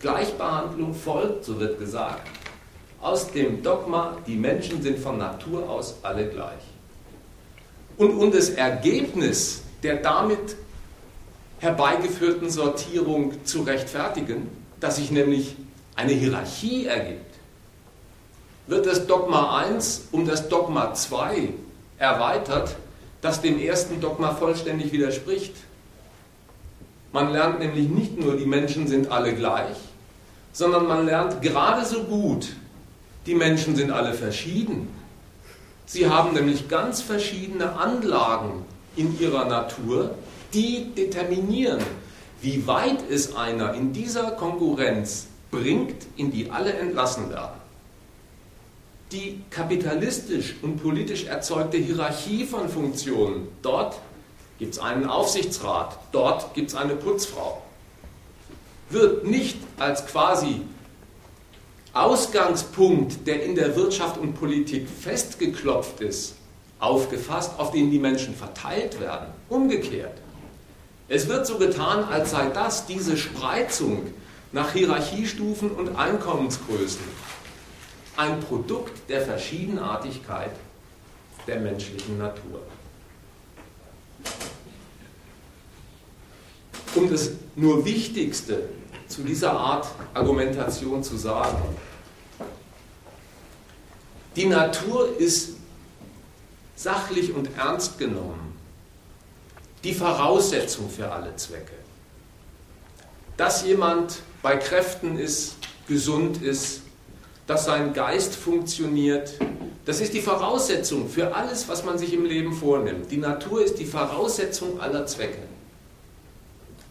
Gleichbehandlung 0.00 0.94
folgt, 0.94 1.44
so 1.44 1.58
wird 1.58 1.78
gesagt, 1.80 2.28
aus 3.00 3.30
dem 3.32 3.62
Dogma, 3.62 4.16
die 4.26 4.36
Menschen 4.36 4.82
sind 4.82 4.98
von 4.98 5.18
Natur 5.18 5.68
aus 5.68 5.96
alle 6.02 6.26
gleich. 6.28 6.62
Und 7.96 8.16
um 8.16 8.30
das 8.30 8.50
Ergebnis 8.50 9.62
der 9.82 9.96
damit 9.96 10.56
herbeigeführten 11.58 12.50
Sortierung 12.50 13.44
zu 13.44 13.62
rechtfertigen, 13.62 14.48
dass 14.80 14.96
sich 14.96 15.10
nämlich 15.10 15.56
eine 15.94 16.12
Hierarchie 16.12 16.86
ergibt, 16.86 17.34
wird 18.66 18.86
das 18.86 19.06
Dogma 19.06 19.58
1 19.58 20.08
um 20.12 20.26
das 20.26 20.48
Dogma 20.48 20.92
2 20.92 21.48
erweitert, 21.98 22.76
das 23.20 23.40
dem 23.40 23.58
ersten 23.58 24.00
Dogma 24.00 24.34
vollständig 24.34 24.92
widerspricht. 24.92 25.54
Man 27.12 27.32
lernt 27.32 27.60
nämlich 27.60 27.88
nicht 27.88 28.18
nur, 28.18 28.36
die 28.36 28.44
Menschen 28.44 28.86
sind 28.86 29.10
alle 29.10 29.34
gleich, 29.34 29.76
sondern 30.52 30.86
man 30.86 31.06
lernt 31.06 31.40
gerade 31.40 31.84
so 31.84 32.02
gut, 32.02 32.48
die 33.26 33.34
Menschen 33.34 33.76
sind 33.76 33.90
alle 33.90 34.14
verschieden. 34.14 34.88
Sie 35.84 36.08
haben 36.08 36.34
nämlich 36.34 36.68
ganz 36.68 37.00
verschiedene 37.00 37.72
Anlagen 37.72 38.64
in 38.96 39.18
ihrer 39.20 39.44
Natur, 39.44 40.14
die 40.54 40.92
determinieren, 40.94 41.82
wie 42.40 42.66
weit 42.66 43.08
es 43.10 43.36
einer 43.36 43.74
in 43.74 43.92
dieser 43.92 44.32
Konkurrenz 44.32 45.26
bringt, 45.50 46.06
in 46.16 46.30
die 46.30 46.50
alle 46.50 46.72
entlassen 46.72 47.30
werden 47.30 47.66
die 49.12 49.40
kapitalistisch 49.50 50.56
und 50.62 50.82
politisch 50.82 51.24
erzeugte 51.24 51.76
Hierarchie 51.76 52.44
von 52.44 52.68
Funktionen. 52.68 53.48
Dort 53.62 53.96
gibt 54.58 54.74
es 54.74 54.80
einen 54.80 55.06
Aufsichtsrat, 55.06 55.98
dort 56.12 56.54
gibt 56.54 56.70
es 56.70 56.76
eine 56.76 56.96
Putzfrau. 56.96 57.62
Wird 58.90 59.24
nicht 59.24 59.58
als 59.78 60.06
quasi 60.06 60.62
Ausgangspunkt, 61.96 63.26
der 63.26 63.42
in 63.42 63.54
der 63.54 63.74
Wirtschaft 63.76 64.18
und 64.18 64.34
Politik 64.34 64.86
festgeklopft 64.88 66.00
ist, 66.00 66.36
aufgefasst, 66.78 67.52
auf 67.58 67.72
den 67.72 67.90
die 67.90 67.98
Menschen 67.98 68.34
verteilt 68.34 69.00
werden. 69.00 69.28
Umgekehrt. 69.48 70.18
Es 71.08 71.28
wird 71.28 71.46
so 71.46 71.58
getan, 71.58 72.04
als 72.04 72.32
sei 72.32 72.48
das 72.48 72.86
diese 72.86 73.16
Spreizung 73.16 74.08
nach 74.52 74.72
Hierarchiestufen 74.72 75.70
und 75.70 75.96
Einkommensgrößen 75.96 77.04
ein 78.16 78.40
Produkt 78.40 79.08
der 79.08 79.20
Verschiedenartigkeit 79.20 80.52
der 81.46 81.60
menschlichen 81.60 82.18
Natur. 82.18 82.60
Um 86.94 87.10
das 87.10 87.32
nur 87.54 87.84
Wichtigste 87.84 88.68
zu 89.06 89.22
dieser 89.22 89.52
Art 89.52 89.86
Argumentation 90.14 91.02
zu 91.02 91.16
sagen, 91.16 91.62
die 94.36 94.46
Natur 94.46 95.18
ist 95.18 95.54
sachlich 96.76 97.34
und 97.34 97.56
ernst 97.56 97.98
genommen 97.98 98.54
die 99.82 99.94
Voraussetzung 99.94 100.90
für 100.90 101.10
alle 101.10 101.34
Zwecke. 101.36 101.72
Dass 103.36 103.64
jemand 103.64 104.18
bei 104.42 104.56
Kräften 104.56 105.18
ist, 105.18 105.56
gesund 105.86 106.42
ist, 106.42 106.82
dass 107.46 107.64
sein 107.64 107.94
Geist 107.94 108.34
funktioniert. 108.34 109.34
Das 109.84 110.00
ist 110.00 110.12
die 110.12 110.20
Voraussetzung 110.20 111.08
für 111.08 111.34
alles, 111.34 111.68
was 111.68 111.84
man 111.84 111.98
sich 111.98 112.12
im 112.12 112.24
Leben 112.24 112.52
vornimmt. 112.52 113.10
Die 113.10 113.18
Natur 113.18 113.64
ist 113.64 113.78
die 113.78 113.86
Voraussetzung 113.86 114.80
aller 114.80 115.06
Zwecke. 115.06 115.42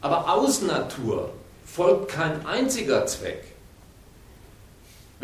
Aber 0.01 0.31
aus 0.31 0.61
Natur 0.61 1.33
folgt 1.65 2.09
kein 2.11 2.45
einziger 2.45 3.05
Zweck. 3.05 3.54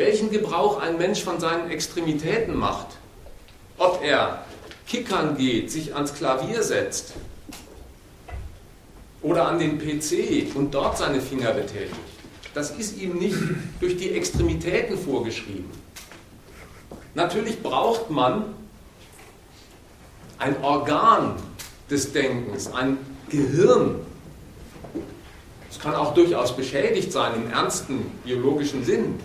Welchen 0.02 0.32
Gebrauch 0.32 0.82
ein 0.82 0.98
Mensch 0.98 1.24
von 1.24 1.40
seinen 1.40 1.70
Extremitäten 1.70 2.56
macht, 2.58 2.88
ob 3.78 4.02
er 4.04 4.44
kickern 4.88 5.38
geht, 5.38 5.70
sich 5.70 5.94
ans 5.94 6.16
Klavier 6.16 6.64
setzt 6.64 7.14
oder 9.22 9.46
an 9.46 9.60
den 9.60 9.78
PC 9.78 10.56
und 10.56 10.74
dort 10.74 10.98
seine 10.98 11.22
Finger 11.22 11.52
betätigt, 11.52 11.94
das 12.56 12.72
ist 12.72 12.98
ihm 12.98 13.20
nicht 13.20 13.38
durch 13.80 13.96
die 13.96 14.10
Extremitäten 14.10 14.98
vorgeschrieben. 14.98 15.70
Natürlich 17.14 17.62
braucht 17.62 18.10
man 18.10 18.56
ein 20.40 20.64
Organ 20.64 21.36
des 21.92 22.12
Denkens, 22.12 22.74
ein 22.74 22.98
Gehirn. 23.30 24.00
Es 25.70 25.78
kann 25.78 25.94
auch 25.94 26.16
durchaus 26.16 26.56
beschädigt 26.56 27.12
sein 27.12 27.36
im 27.36 27.52
ernsten 27.52 28.00
biologischen 28.24 28.84
Sinn. 28.84 29.20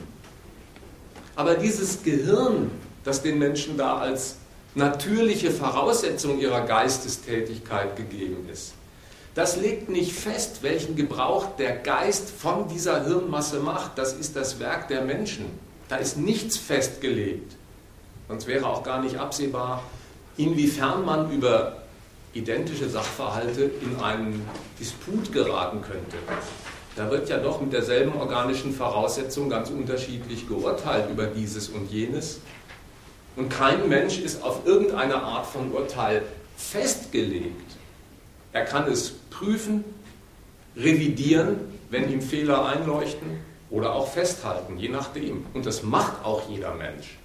Aber 1.37 1.55
dieses 1.55 2.03
Gehirn, 2.03 2.70
das 3.05 3.22
den 3.22 3.38
Menschen 3.38 3.77
da 3.77 3.99
als 3.99 4.37
natürliche 4.75 5.51
Voraussetzung 5.51 6.40
ihrer 6.40 6.62
Geistestätigkeit 6.62 7.94
gegeben 7.96 8.49
ist, 8.51 8.72
das 9.35 9.57
legt 9.57 9.90
nicht 9.90 10.12
fest, 10.12 10.62
welchen 10.62 10.96
Gebrauch 10.96 11.57
der 11.59 11.77
Geist 11.77 12.31
von 12.31 12.68
dieser 12.68 13.05
Hirnmasse 13.05 13.61
macht. 13.61 13.99
Das 13.99 14.14
ist 14.14 14.35
das 14.35 14.59
Werk 14.61 14.88
der 14.88 15.03
Menschen. 15.03 15.44
Da 15.90 15.96
ist 15.96 16.16
nichts 16.16 16.57
festgelegt. 16.57 17.55
Sonst 18.29 18.46
wäre 18.46 18.66
auch 18.66 18.83
gar 18.83 19.03
nicht 19.03 19.18
absehbar, 19.18 19.83
inwiefern 20.38 21.05
man 21.05 21.31
über 21.31 21.83
identische 22.33 22.88
Sachverhalte 22.88 23.70
in 23.83 24.01
einen 24.03 24.49
Disput 24.81 25.31
geraten 25.33 25.83
könnte. 25.83 26.16
Da 26.97 27.11
wird 27.11 27.29
ja 27.29 27.37
doch 27.37 27.61
mit 27.61 27.75
derselben 27.75 28.15
organischen 28.15 28.73
Voraussetzung 28.73 29.51
ganz 29.51 29.69
unterschiedlich 29.69 30.49
geurteilt 30.49 31.11
über 31.11 31.27
dieses 31.27 31.69
und 31.69 31.91
jenes. 31.93 32.41
Und 33.37 33.51
kein 33.51 33.87
Mensch 33.91 34.19
ist 34.19 34.43
auf 34.43 34.65
irgendeine 34.65 35.23
Art 35.23 35.47
von 35.47 35.71
Urteil 35.73 36.23
festgelegt. 36.57 37.77
Er 38.55 38.65
kann 38.65 38.91
es 38.91 39.13
prüfen, 39.29 39.85
revidieren, 40.75 41.59
wenn 41.91 42.11
ihm 42.11 42.23
Fehler 42.23 42.65
einleuchten 42.65 43.41
oder 43.69 43.95
auch 43.95 44.09
festhalten, 44.09 44.79
je 44.79 44.89
nachdem. 44.89 45.45
Und 45.53 45.67
das 45.67 45.83
macht 45.83 46.25
auch 46.25 46.49
jeder 46.49 46.75
Mensch. 46.75 47.19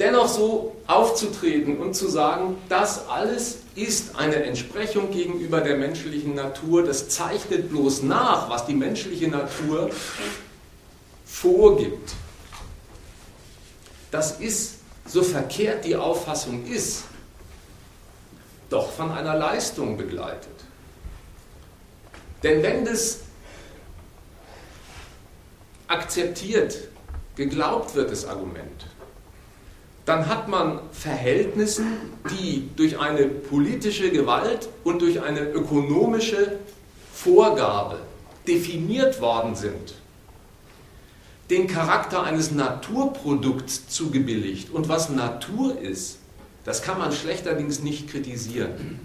Dennoch 0.00 0.28
so 0.28 0.74
aufzutreten 0.86 1.76
und 1.76 1.92
zu 1.94 2.08
sagen, 2.08 2.56
das 2.70 3.06
alles 3.08 3.58
ist 3.74 4.16
eine 4.16 4.36
Entsprechung 4.44 5.10
gegenüber 5.10 5.60
der 5.60 5.76
menschlichen 5.76 6.34
Natur, 6.34 6.82
das 6.82 7.10
zeichnet 7.10 7.68
bloß 7.68 8.04
nach, 8.04 8.48
was 8.48 8.64
die 8.64 8.72
menschliche 8.72 9.28
Natur 9.28 9.90
vorgibt. 11.26 12.14
Das 14.10 14.40
ist, 14.40 14.76
so 15.06 15.22
verkehrt 15.22 15.84
die 15.84 15.96
Auffassung 15.96 16.64
ist, 16.66 17.04
doch 18.70 18.90
von 18.90 19.12
einer 19.12 19.36
Leistung 19.36 19.98
begleitet. 19.98 20.48
Denn 22.42 22.62
wenn 22.62 22.86
das 22.86 23.20
akzeptiert, 25.88 26.88
geglaubt 27.36 27.94
wird, 27.94 28.10
das 28.10 28.24
Argument, 28.24 28.86
dann 30.10 30.26
hat 30.26 30.48
man 30.48 30.80
Verhältnissen, 30.90 31.86
die 32.32 32.68
durch 32.74 32.98
eine 32.98 33.26
politische 33.26 34.10
Gewalt 34.10 34.68
und 34.82 35.02
durch 35.02 35.22
eine 35.22 35.38
ökonomische 35.38 36.58
Vorgabe 37.14 38.00
definiert 38.44 39.20
worden 39.20 39.54
sind, 39.54 39.94
den 41.48 41.68
Charakter 41.68 42.24
eines 42.24 42.50
Naturprodukts 42.50 43.88
zugebilligt. 43.88 44.72
Und 44.72 44.88
was 44.88 45.10
Natur 45.10 45.78
ist, 45.78 46.18
das 46.64 46.82
kann 46.82 46.98
man 46.98 47.12
schlechterdings 47.12 47.78
nicht 47.78 48.10
kritisieren. 48.10 48.98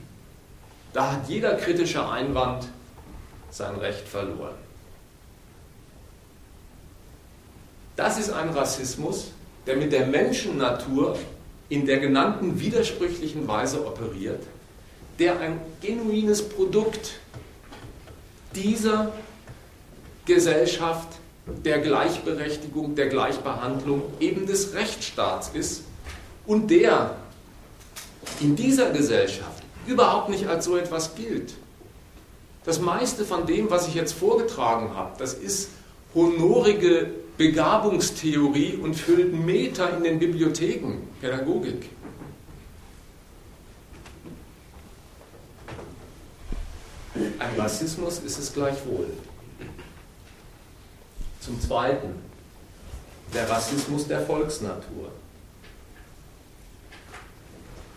Da 0.92 1.12
hat 1.12 1.30
jeder 1.30 1.54
kritische 1.54 2.10
Einwand 2.10 2.68
sein 3.52 3.76
Recht 3.76 4.08
verloren. 4.08 4.56
Das 7.96 8.18
ist 8.18 8.32
ein 8.32 8.50
Rassismus, 8.50 9.30
der 9.66 9.78
mit 9.78 9.92
der 9.92 10.08
Menschennatur 10.08 11.18
in 11.70 11.86
der 11.86 12.00
genannten 12.00 12.60
widersprüchlichen 12.60 13.48
Weise 13.48 13.86
operiert, 13.86 14.44
der 15.20 15.40
ein 15.40 15.60
genuines 15.82 16.48
Produkt 16.48 17.14
dieser 18.56 19.12
Gesellschaft 20.26 21.08
der 21.48 21.80
Gleichberechtigung, 21.80 22.96
der 22.96 23.08
Gleichbehandlung 23.08 24.04
eben 24.20 24.46
des 24.46 24.74
Rechtsstaats 24.74 25.50
ist 25.54 25.84
und 26.46 26.70
der 26.70 27.16
in 28.42 28.56
dieser 28.56 28.92
Gesellschaft 28.92 29.64
überhaupt 29.88 30.30
nicht 30.30 30.48
als 30.48 30.66
so 30.66 30.78
etwas 30.78 31.16
gilt. 31.16 31.54
Das 32.64 32.80
meiste 32.80 33.26
von 33.26 33.46
dem, 33.46 33.70
was 33.70 33.88
ich 33.88 33.94
jetzt 33.94 34.14
vorgetragen 34.14 34.96
habe, 34.96 35.12
das 35.20 35.36
ist 35.36 35.70
honorige 36.16 37.12
Begabungstheorie 37.38 38.78
und 38.82 38.96
füllt 38.96 39.34
Meter 39.34 39.98
in 39.98 40.04
den 40.04 40.20
Bibliotheken, 40.20 41.08
Pädagogik. 41.20 41.90
Ein 47.16 47.60
Rassismus 47.60 48.20
ist 48.20 48.40
es 48.40 48.54
gleichwohl. 48.54 49.08
Zum 51.42 51.60
Zweiten, 51.60 52.16
der 53.34 53.50
Rassismus 53.50 54.08
der 54.08 54.22
Volksnatur. 54.22 55.12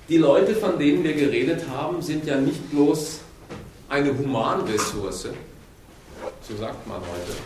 Die 0.09 0.17
Leute, 0.17 0.55
von 0.55 0.79
denen 0.79 1.05
wir 1.05 1.15
geredet 1.15 1.69
haben, 1.69 2.03
sind 2.03 2.27
ja 2.27 2.37
nicht 2.37 2.71
bloß 2.71 3.21
eine 3.89 4.17
Humanressource, 4.17 5.29
so 6.43 6.57
sagt 6.57 6.87
man 6.87 7.01
heute. 7.01 7.37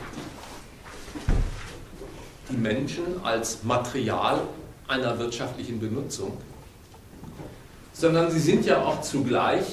Die 2.52 2.58
Menschen 2.58 3.24
als 3.24 3.62
Material 3.62 4.42
einer 4.86 5.18
wirtschaftlichen 5.18 5.80
Benutzung, 5.80 6.36
sondern 7.94 8.30
sie 8.30 8.40
sind 8.40 8.66
ja 8.66 8.84
auch 8.84 9.00
zugleich 9.00 9.64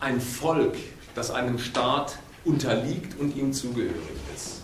ein 0.00 0.20
Volk, 0.20 0.74
das 1.14 1.30
einem 1.30 1.60
Staat 1.60 2.18
unterliegt 2.44 3.20
und 3.20 3.36
ihm 3.36 3.52
zugehörig 3.52 3.94
ist. 4.34 4.62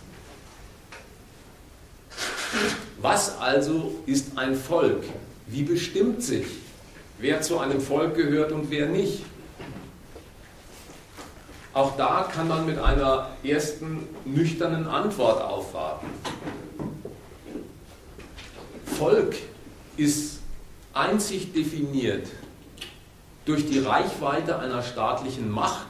Was 3.00 3.38
also 3.38 3.94
ist 4.06 4.36
ein 4.36 4.56
Volk? 4.56 5.04
Wie 5.46 5.62
bestimmt 5.62 6.24
sich, 6.24 6.46
wer 7.20 7.40
zu 7.40 7.60
einem 7.60 7.80
Volk 7.80 8.16
gehört 8.16 8.50
und 8.50 8.68
wer 8.70 8.86
nicht? 8.86 9.24
Auch 11.72 11.96
da 11.96 12.28
kann 12.32 12.48
man 12.48 12.66
mit 12.66 12.78
einer 12.78 13.30
ersten 13.44 14.08
nüchternen 14.24 14.88
Antwort 14.88 15.40
aufwarten. 15.40 16.08
Volk 18.84 19.36
ist 19.96 20.40
einzig 20.92 21.52
definiert 21.52 22.26
durch 23.44 23.66
die 23.66 23.78
Reichweite 23.78 24.58
einer 24.58 24.82
staatlichen 24.82 25.50
Macht, 25.50 25.88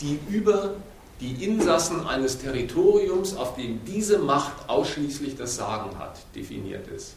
die 0.00 0.18
über 0.28 0.74
die 1.20 1.44
Insassen 1.44 2.06
eines 2.06 2.38
Territoriums, 2.38 3.36
auf 3.36 3.56
dem 3.56 3.84
diese 3.84 4.18
Macht 4.18 4.68
ausschließlich 4.68 5.36
das 5.36 5.56
Sagen 5.56 5.98
hat, 5.98 6.18
definiert 6.34 6.88
ist. 6.88 7.16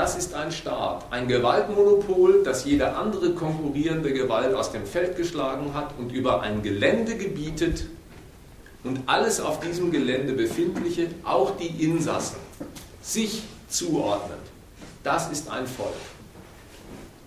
Das 0.00 0.16
ist 0.16 0.32
ein 0.32 0.50
Staat, 0.50 1.04
ein 1.10 1.28
Gewaltmonopol, 1.28 2.42
das 2.42 2.64
jede 2.64 2.96
andere 2.96 3.34
konkurrierende 3.34 4.14
Gewalt 4.14 4.54
aus 4.54 4.72
dem 4.72 4.86
Feld 4.86 5.14
geschlagen 5.14 5.74
hat 5.74 5.92
und 5.98 6.10
über 6.10 6.40
ein 6.40 6.62
Gelände 6.62 7.18
gebietet 7.18 7.84
und 8.82 9.00
alles 9.04 9.42
auf 9.42 9.60
diesem 9.60 9.90
Gelände 9.90 10.32
befindliche, 10.32 11.08
auch 11.22 11.54
die 11.58 11.84
Insassen, 11.84 12.38
sich 13.02 13.42
zuordnet. 13.68 14.38
Das 15.04 15.30
ist 15.30 15.50
ein 15.50 15.66
Volk. 15.66 15.92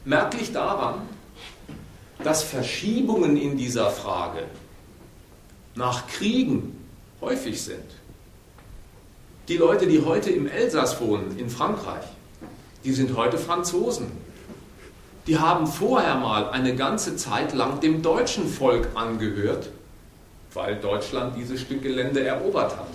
Merklich 0.04 0.52
daran, 0.52 1.04
dass 2.24 2.42
Verschiebungen 2.42 3.38
in 3.38 3.56
dieser 3.56 3.92
Frage 3.92 4.46
nach 5.76 6.08
Kriegen 6.08 6.84
häufig 7.22 7.62
sind. 7.62 7.86
Die 9.48 9.58
Leute, 9.58 9.86
die 9.86 10.04
heute 10.04 10.32
im 10.32 10.48
Elsass 10.48 11.00
wohnen, 11.00 11.38
in 11.38 11.52
Frankreich, 11.52 12.06
die 12.84 12.94
sind 12.94 13.16
heute 13.16 13.38
Franzosen. 13.38 14.12
Die 15.28 15.40
haben 15.40 15.68
vorher 15.68 16.16
mal 16.16 16.50
eine 16.50 16.76
ganze 16.76 17.16
Zeit 17.16 17.54
lang 17.54 17.80
dem 17.80 18.02
deutschen 18.02 18.48
Volk 18.48 18.90
angehört, 18.96 19.70
weil 20.54 20.76
Deutschland 20.76 21.38
dieses 21.38 21.62
Stück 21.62 21.82
Gelände 21.82 22.26
erobert 22.26 22.76
hat. 22.76 22.88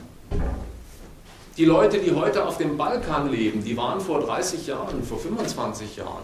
Die 1.57 1.65
Leute, 1.65 1.99
die 1.99 2.13
heute 2.13 2.45
auf 2.45 2.59
dem 2.59 2.77
Balkan 2.77 3.31
leben, 3.31 3.65
die 3.65 3.77
waren 3.77 4.01
vor 4.01 4.21
30 4.21 4.67
Jahren, 4.67 5.03
vor 5.03 5.19
25 5.19 5.97
Jahren, 5.97 6.23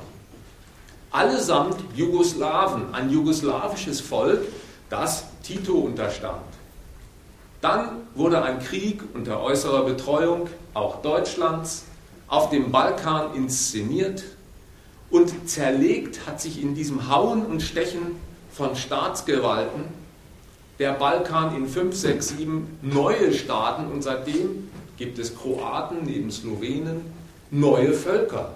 allesamt 1.11 1.77
Jugoslawen, 1.96 2.94
ein 2.94 3.11
jugoslawisches 3.11 4.00
Volk, 4.00 4.42
das 4.90 5.24
Tito 5.42 5.72
unterstand. 5.72 6.42
Dann 7.61 7.88
wurde 8.14 8.42
ein 8.42 8.61
Krieg 8.61 9.03
unter 9.14 9.42
äußerer 9.42 9.85
Betreuung 9.85 10.48
auch 10.74 11.00
Deutschlands 11.03 11.85
auf 12.29 12.51
dem 12.51 12.71
Balkan 12.71 13.35
inszeniert 13.35 14.25
und 15.11 15.49
zerlegt 15.49 16.27
hat 16.27 16.41
sich 16.41 16.63
in 16.63 16.75
diesem 16.75 17.09
Hauen 17.09 17.45
und 17.47 17.63
Stechen 17.63 18.17
von 18.53 18.75
Staatsgewalten, 18.77 19.85
der 20.79 20.93
Balkan 20.93 21.55
in 21.57 21.69
5, 21.69 21.95
6, 21.95 22.29
7 22.29 22.79
neue 22.83 23.33
Staaten 23.33 23.91
und 23.93 24.03
seitdem 24.03 24.71
gibt 24.97 25.19
es 25.19 25.37
Kroaten 25.37 26.05
neben 26.05 26.31
Slowenen, 26.31 27.03
neue 27.51 27.93
Völker, 27.93 28.53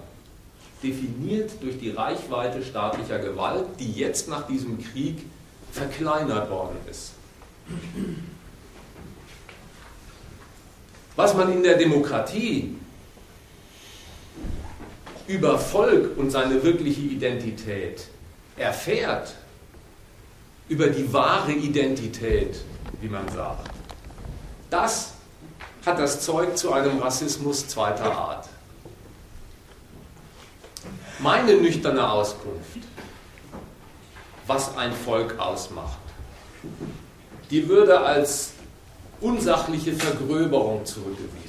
definiert 0.83 1.51
durch 1.61 1.79
die 1.79 1.91
Reichweite 1.91 2.63
staatlicher 2.63 3.19
Gewalt, 3.19 3.65
die 3.79 3.91
jetzt 3.91 4.29
nach 4.29 4.47
diesem 4.47 4.79
Krieg 4.83 5.25
verkleinert 5.71 6.49
worden 6.49 6.77
ist. 6.89 7.11
Was 11.15 11.35
man 11.35 11.51
in 11.51 11.63
der 11.63 11.77
Demokratie 11.77 12.75
über 15.27 15.59
Volk 15.59 16.17
und 16.17 16.31
seine 16.31 16.63
wirkliche 16.63 17.01
Identität 17.01 18.07
erfährt, 18.57 19.35
über 20.67 20.87
die 20.87 21.11
wahre 21.11 21.51
Identität, 21.51 22.61
wie 23.01 23.07
man 23.07 23.27
sagt, 23.29 23.69
das 24.69 25.13
hat 25.85 25.99
das 25.99 26.21
Zeug 26.21 26.57
zu 26.57 26.73
einem 26.73 26.99
Rassismus 26.99 27.67
zweiter 27.67 28.11
Art. 28.11 28.49
Meine 31.19 31.55
nüchterne 31.55 32.09
Auskunft, 32.09 32.79
was 34.47 34.75
ein 34.77 34.93
Volk 34.93 35.37
ausmacht, 35.39 35.97
die 37.51 37.67
würde 37.67 37.99
als 37.99 38.51
unsachliche 39.21 39.93
Vergröberung 39.93 40.85
zurückgewiesen. 40.85 41.48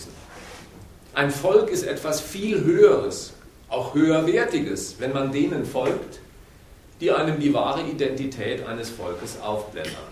Ein 1.12 1.30
Volk 1.30 1.70
ist 1.70 1.82
etwas 1.82 2.20
viel 2.20 2.60
Höheres, 2.60 3.32
auch 3.68 3.94
höherwertiges, 3.94 4.96
wenn 4.98 5.12
man 5.12 5.32
denen 5.32 5.64
folgt, 5.64 6.20
die 7.00 7.10
einem 7.10 7.40
die 7.40 7.52
wahre 7.52 7.82
Identität 7.82 8.66
eines 8.66 8.90
Volkes 8.90 9.40
aufblättern. 9.40 10.10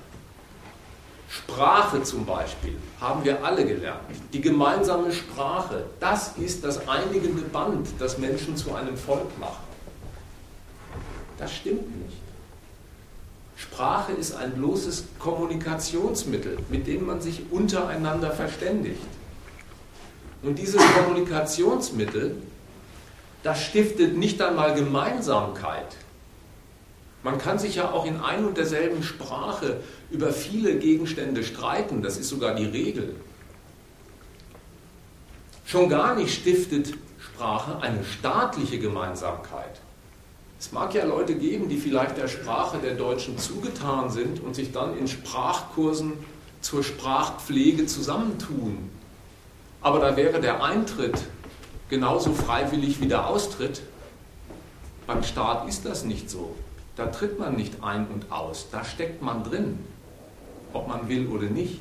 Sprache 1.29 2.03
zum 2.03 2.25
Beispiel 2.25 2.75
haben 3.01 3.23
wir 3.25 3.45
alle 3.45 3.65
gelernt. 3.65 4.01
Die 4.33 4.41
gemeinsame 4.41 5.13
Sprache, 5.13 5.85
das 6.01 6.37
ist 6.39 6.65
das 6.65 6.89
einigende 6.89 7.43
Band, 7.43 7.87
das 7.99 8.19
Menschen 8.19 8.57
zu 8.57 8.75
einem 8.75 8.97
Volk 8.97 9.39
macht. 9.39 9.61
Das 11.39 11.55
stimmt 11.55 12.05
nicht. 12.05 12.17
Sprache 13.57 14.13
ist 14.13 14.35
ein 14.35 14.53
bloßes 14.53 15.05
Kommunikationsmittel, 15.19 16.59
mit 16.71 16.87
dem 16.87 17.07
man 17.07 17.21
sich 17.21 17.43
untereinander 17.51 18.31
verständigt. 18.31 19.03
Und 20.43 20.59
dieses 20.59 20.81
Kommunikationsmittel, 20.95 22.37
das 23.43 23.63
stiftet 23.63 24.17
nicht 24.17 24.41
einmal 24.41 24.75
Gemeinsamkeit. 24.75 25.97
Man 27.23 27.39
kann 27.39 27.59
sich 27.59 27.77
ja 27.77 27.91
auch 27.91 28.07
in 28.07 28.21
ein 28.21 28.45
und 28.45 28.57
derselben 28.57 29.03
Sprache 29.03 29.81
über 30.11 30.33
viele 30.33 30.77
Gegenstände 30.77 31.43
streiten, 31.43 32.03
das 32.03 32.17
ist 32.17 32.29
sogar 32.29 32.55
die 32.55 32.67
Regel. 32.67 33.17
Schon 35.65 35.89
gar 35.89 36.15
nicht 36.15 36.33
stiftet 36.33 36.95
Sprache 37.19 37.81
eine 37.83 38.05
staatliche 38.05 38.79
Gemeinsamkeit. 38.79 39.81
Es 40.59 40.73
mag 40.73 40.95
ja 40.95 41.05
Leute 41.05 41.35
geben, 41.35 41.69
die 41.69 41.77
vielleicht 41.77 42.17
der 42.17 42.29
Sprache 42.29 42.79
der 42.79 42.95
Deutschen 42.95 43.39
zugetan 43.39 44.11
sind 44.11 44.41
und 44.41 44.55
sich 44.55 44.73
dann 44.73 44.97
in 44.97 45.07
Sprachkursen 45.07 46.15
zur 46.61 46.83
Sprachpflege 46.83 47.87
zusammentun. 47.87 48.91
Aber 49.81 50.01
da 50.01 50.17
wäre 50.17 50.41
der 50.41 50.63
Eintritt 50.63 51.19
genauso 51.89 52.33
freiwillig 52.33 53.01
wie 53.01 53.09
der 53.09 53.27
Austritt. 53.29 53.83
Beim 55.07 55.23
Staat 55.23 55.69
ist 55.69 55.85
das 55.85 56.05
nicht 56.05 56.29
so. 56.29 56.55
Da 56.97 57.07
tritt 57.07 57.39
man 57.39 57.55
nicht 57.55 57.83
ein 57.83 58.09
und 58.09 58.31
aus, 58.33 58.67
da 58.73 58.85
steckt 58.85 59.23
man 59.23 59.45
drin, 59.45 59.79
ob 60.73 60.89
man 60.89 61.09
will 61.09 61.29
oder 61.29 61.47
nicht. 61.47 61.81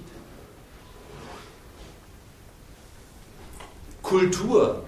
Kultur 4.03 4.83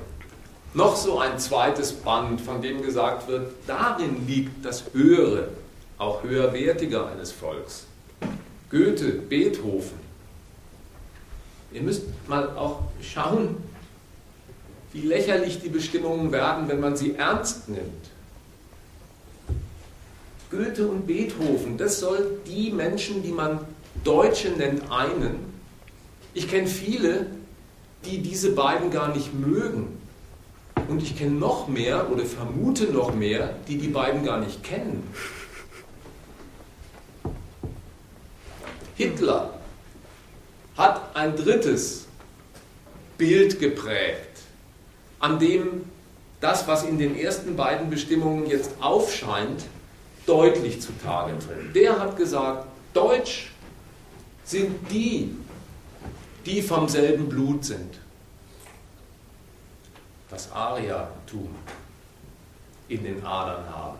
noch 0.73 0.95
so 0.95 1.19
ein 1.19 1.39
zweites 1.39 1.91
Band, 1.91 2.39
von 2.41 2.61
dem 2.61 2.81
gesagt 2.81 3.27
wird, 3.27 3.51
darin 3.65 4.27
liegt 4.27 4.63
das 4.63 4.83
Höhere, 4.93 5.49
auch 5.97 6.23
höherwertige 6.23 7.05
eines 7.05 7.31
Volks. 7.31 7.85
Goethe, 8.69 9.11
Beethoven. 9.13 9.98
Ihr 11.71 11.82
müsst 11.82 12.03
mal 12.27 12.49
auch 12.55 12.84
schauen, 13.01 13.58
wie 14.91 15.01
lächerlich 15.01 15.62
die 15.62 15.69
Bestimmungen 15.69 16.32
werden, 16.32 16.67
wenn 16.67 16.79
man 16.79 16.95
sie 16.95 17.15
ernst 17.15 17.69
nimmt. 17.69 18.10
Goethe 20.49 20.88
und 20.88 21.05
Beethoven, 21.05 21.77
das 21.77 21.99
soll 21.99 22.39
die 22.47 22.71
Menschen, 22.71 23.21
die 23.21 23.32
man 23.32 23.60
Deutsche 24.03 24.49
nennt, 24.49 24.91
einen. 24.91 25.36
Ich 26.34 26.49
kenne 26.49 26.67
viele, 26.67 27.27
die 28.05 28.19
diese 28.19 28.53
beiden 28.53 28.89
gar 28.89 29.13
nicht 29.13 29.34
mögen. 29.34 29.99
Und 30.88 31.03
ich 31.03 31.15
kenne 31.15 31.36
noch 31.36 31.67
mehr 31.67 32.12
oder 32.12 32.25
vermute 32.25 32.86
noch 32.86 33.13
mehr, 33.13 33.55
die 33.67 33.77
die 33.77 33.89
beiden 33.89 34.23
gar 34.23 34.39
nicht 34.39 34.63
kennen. 34.63 35.03
Hitler 38.95 39.58
hat 40.79 41.13
ein 41.13 41.35
drittes 41.35 42.07
Bild 43.17 43.59
geprägt, 43.59 44.39
an 45.19 45.37
dem 45.37 45.83
das, 46.39 46.67
was 46.69 46.83
in 46.83 46.97
den 46.97 47.19
ersten 47.19 47.57
beiden 47.57 47.89
Bestimmungen 47.89 48.47
jetzt 48.47 48.71
aufscheint, 48.79 49.65
deutlich 50.25 50.81
zutage 50.81 51.37
tritt. 51.37 51.75
Der 51.75 51.99
hat 51.99 52.15
gesagt, 52.15 52.65
Deutsch 52.93 53.51
sind 54.45 54.89
die, 54.89 55.35
die 56.45 56.61
vom 56.61 56.87
selben 56.87 57.27
Blut 57.27 57.65
sind 57.65 57.99
das 60.29 60.51
Ariatum 60.51 61.49
in 62.87 63.03
den 63.03 63.25
Adern 63.25 63.65
haben. 63.69 63.97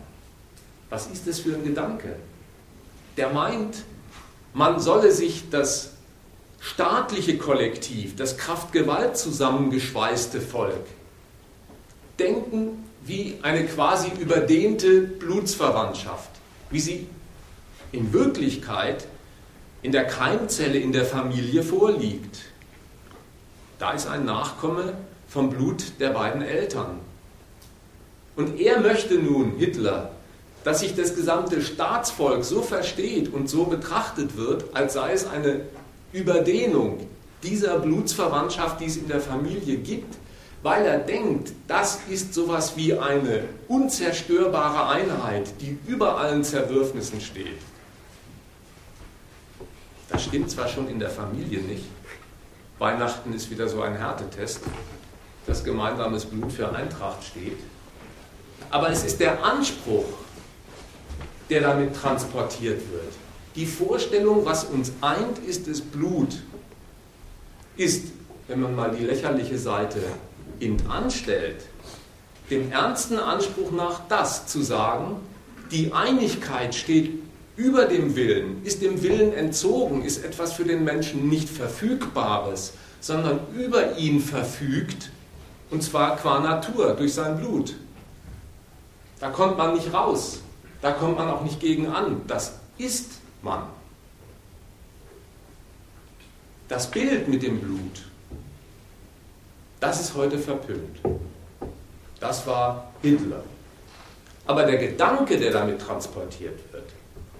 Was 0.88 1.08
ist 1.08 1.26
das 1.26 1.40
für 1.40 1.54
ein 1.54 1.64
Gedanke? 1.64 2.16
Der 3.16 3.30
meint, 3.30 3.84
man 4.54 4.80
solle 4.80 5.12
sich 5.12 5.50
das 5.50 5.89
staatliche 6.60 7.38
Kollektiv, 7.38 8.16
das 8.16 8.36
Kraft-Gewalt 8.36 9.16
zusammengeschweißte 9.16 10.40
Volk, 10.40 10.86
denken 12.18 12.84
wie 13.02 13.38
eine 13.42 13.64
quasi 13.64 14.10
überdehnte 14.20 15.00
Blutsverwandtschaft, 15.00 16.30
wie 16.70 16.80
sie 16.80 17.06
in 17.92 18.12
Wirklichkeit 18.12 19.06
in 19.82 19.92
der 19.92 20.06
Keimzelle 20.06 20.78
in 20.78 20.92
der 20.92 21.06
Familie 21.06 21.62
vorliegt. 21.62 22.40
Da 23.78 23.92
ist 23.92 24.06
ein 24.06 24.26
Nachkomme 24.26 24.92
vom 25.26 25.48
Blut 25.48 25.98
der 25.98 26.10
beiden 26.10 26.42
Eltern. 26.42 27.00
Und 28.36 28.60
er 28.60 28.80
möchte 28.80 29.14
nun, 29.14 29.56
Hitler, 29.56 30.10
dass 30.64 30.80
sich 30.80 30.94
das 30.94 31.14
gesamte 31.14 31.62
Staatsvolk 31.62 32.44
so 32.44 32.60
versteht 32.60 33.32
und 33.32 33.48
so 33.48 33.64
betrachtet 33.64 34.36
wird, 34.36 34.64
als 34.74 34.92
sei 34.92 35.12
es 35.12 35.26
eine 35.26 35.62
Überdehnung 36.12 37.06
dieser 37.42 37.78
Blutsverwandtschaft, 37.78 38.80
die 38.80 38.86
es 38.86 38.96
in 38.96 39.08
der 39.08 39.20
Familie 39.20 39.76
gibt, 39.76 40.16
weil 40.62 40.84
er 40.84 40.98
denkt, 40.98 41.52
das 41.66 42.00
ist 42.10 42.34
sowas 42.34 42.76
wie 42.76 42.94
eine 42.94 43.44
unzerstörbare 43.68 44.88
Einheit, 44.88 45.48
die 45.60 45.78
über 45.86 46.18
allen 46.18 46.44
Zerwürfnissen 46.44 47.20
steht. 47.20 47.58
Das 50.10 50.24
stimmt 50.24 50.50
zwar 50.50 50.68
schon 50.68 50.88
in 50.88 50.98
der 50.98 51.10
Familie 51.10 51.60
nicht. 51.60 51.86
Weihnachten 52.78 53.32
ist 53.32 53.50
wieder 53.50 53.68
so 53.68 53.80
ein 53.80 53.96
Härtetest 53.96 54.60
dass 55.50 55.64
gemeinsames 55.64 56.26
Blut 56.26 56.52
für 56.52 56.72
Eintracht 56.72 57.24
steht. 57.24 57.58
Aber 58.70 58.90
es 58.90 59.04
ist 59.04 59.18
der 59.18 59.42
Anspruch, 59.42 60.06
der 61.48 61.62
damit 61.62 61.96
transportiert 61.96 62.80
wird. 62.92 63.12
Die 63.60 63.66
Vorstellung, 63.66 64.46
was 64.46 64.64
uns 64.64 64.90
eint, 65.02 65.38
ist 65.46 65.68
das 65.68 65.82
Blut, 65.82 66.38
ist, 67.76 68.06
wenn 68.48 68.62
man 68.62 68.74
mal 68.74 68.96
die 68.98 69.04
lächerliche 69.04 69.58
Seite 69.58 70.00
int 70.60 70.88
anstellt, 70.88 71.66
dem 72.48 72.72
ernsten 72.72 73.18
Anspruch 73.18 73.70
nach 73.70 74.00
das 74.08 74.46
zu 74.46 74.62
sagen, 74.62 75.16
die 75.70 75.92
Einigkeit 75.92 76.74
steht 76.74 77.22
über 77.54 77.84
dem 77.84 78.16
Willen, 78.16 78.64
ist 78.64 78.80
dem 78.80 79.02
Willen 79.02 79.34
entzogen, 79.34 80.06
ist 80.06 80.24
etwas 80.24 80.54
für 80.54 80.64
den 80.64 80.82
Menschen 80.82 81.28
nicht 81.28 81.50
Verfügbares, 81.50 82.72
sondern 83.02 83.40
über 83.54 83.98
ihn 83.98 84.22
verfügt 84.22 85.10
und 85.68 85.82
zwar 85.82 86.16
qua 86.16 86.40
Natur, 86.40 86.94
durch 86.94 87.12
sein 87.12 87.36
Blut. 87.36 87.74
Da 89.20 89.28
kommt 89.28 89.58
man 89.58 89.74
nicht 89.74 89.92
raus. 89.92 90.40
Da 90.80 90.92
kommt 90.92 91.18
man 91.18 91.28
auch 91.28 91.42
nicht 91.42 91.60
gegen 91.60 91.88
an. 91.88 92.22
Das 92.26 92.54
ist 92.78 93.19
man. 93.42 93.62
Das 96.68 96.90
Bild 96.90 97.28
mit 97.28 97.42
dem 97.42 97.60
Blut, 97.60 98.06
das 99.80 100.00
ist 100.00 100.14
heute 100.14 100.38
verpönt. 100.38 101.00
Das 102.20 102.46
war 102.46 102.92
Hitler. 103.02 103.42
Aber 104.46 104.64
der 104.64 104.78
Gedanke, 104.78 105.38
der 105.38 105.52
damit 105.52 105.80
transportiert 105.80 106.60
wird, 106.72 106.90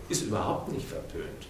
ist 0.09 0.23
überhaupt 0.23 0.73
nicht 0.73 0.89
verpönt. 0.89 1.47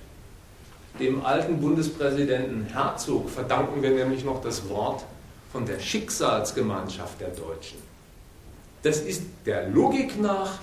Dem 0.98 1.24
alten 1.24 1.60
Bundespräsidenten 1.60 2.66
Herzog 2.66 3.30
verdanken 3.30 3.82
wir 3.82 3.90
nämlich 3.90 4.24
noch 4.24 4.42
das 4.42 4.68
Wort 4.68 5.04
von 5.52 5.64
der 5.64 5.78
Schicksalsgemeinschaft 5.78 7.20
der 7.20 7.28
Deutschen. 7.28 7.78
Das 8.82 8.98
ist 9.00 9.22
der 9.46 9.68
Logik 9.68 10.20
nach 10.20 10.58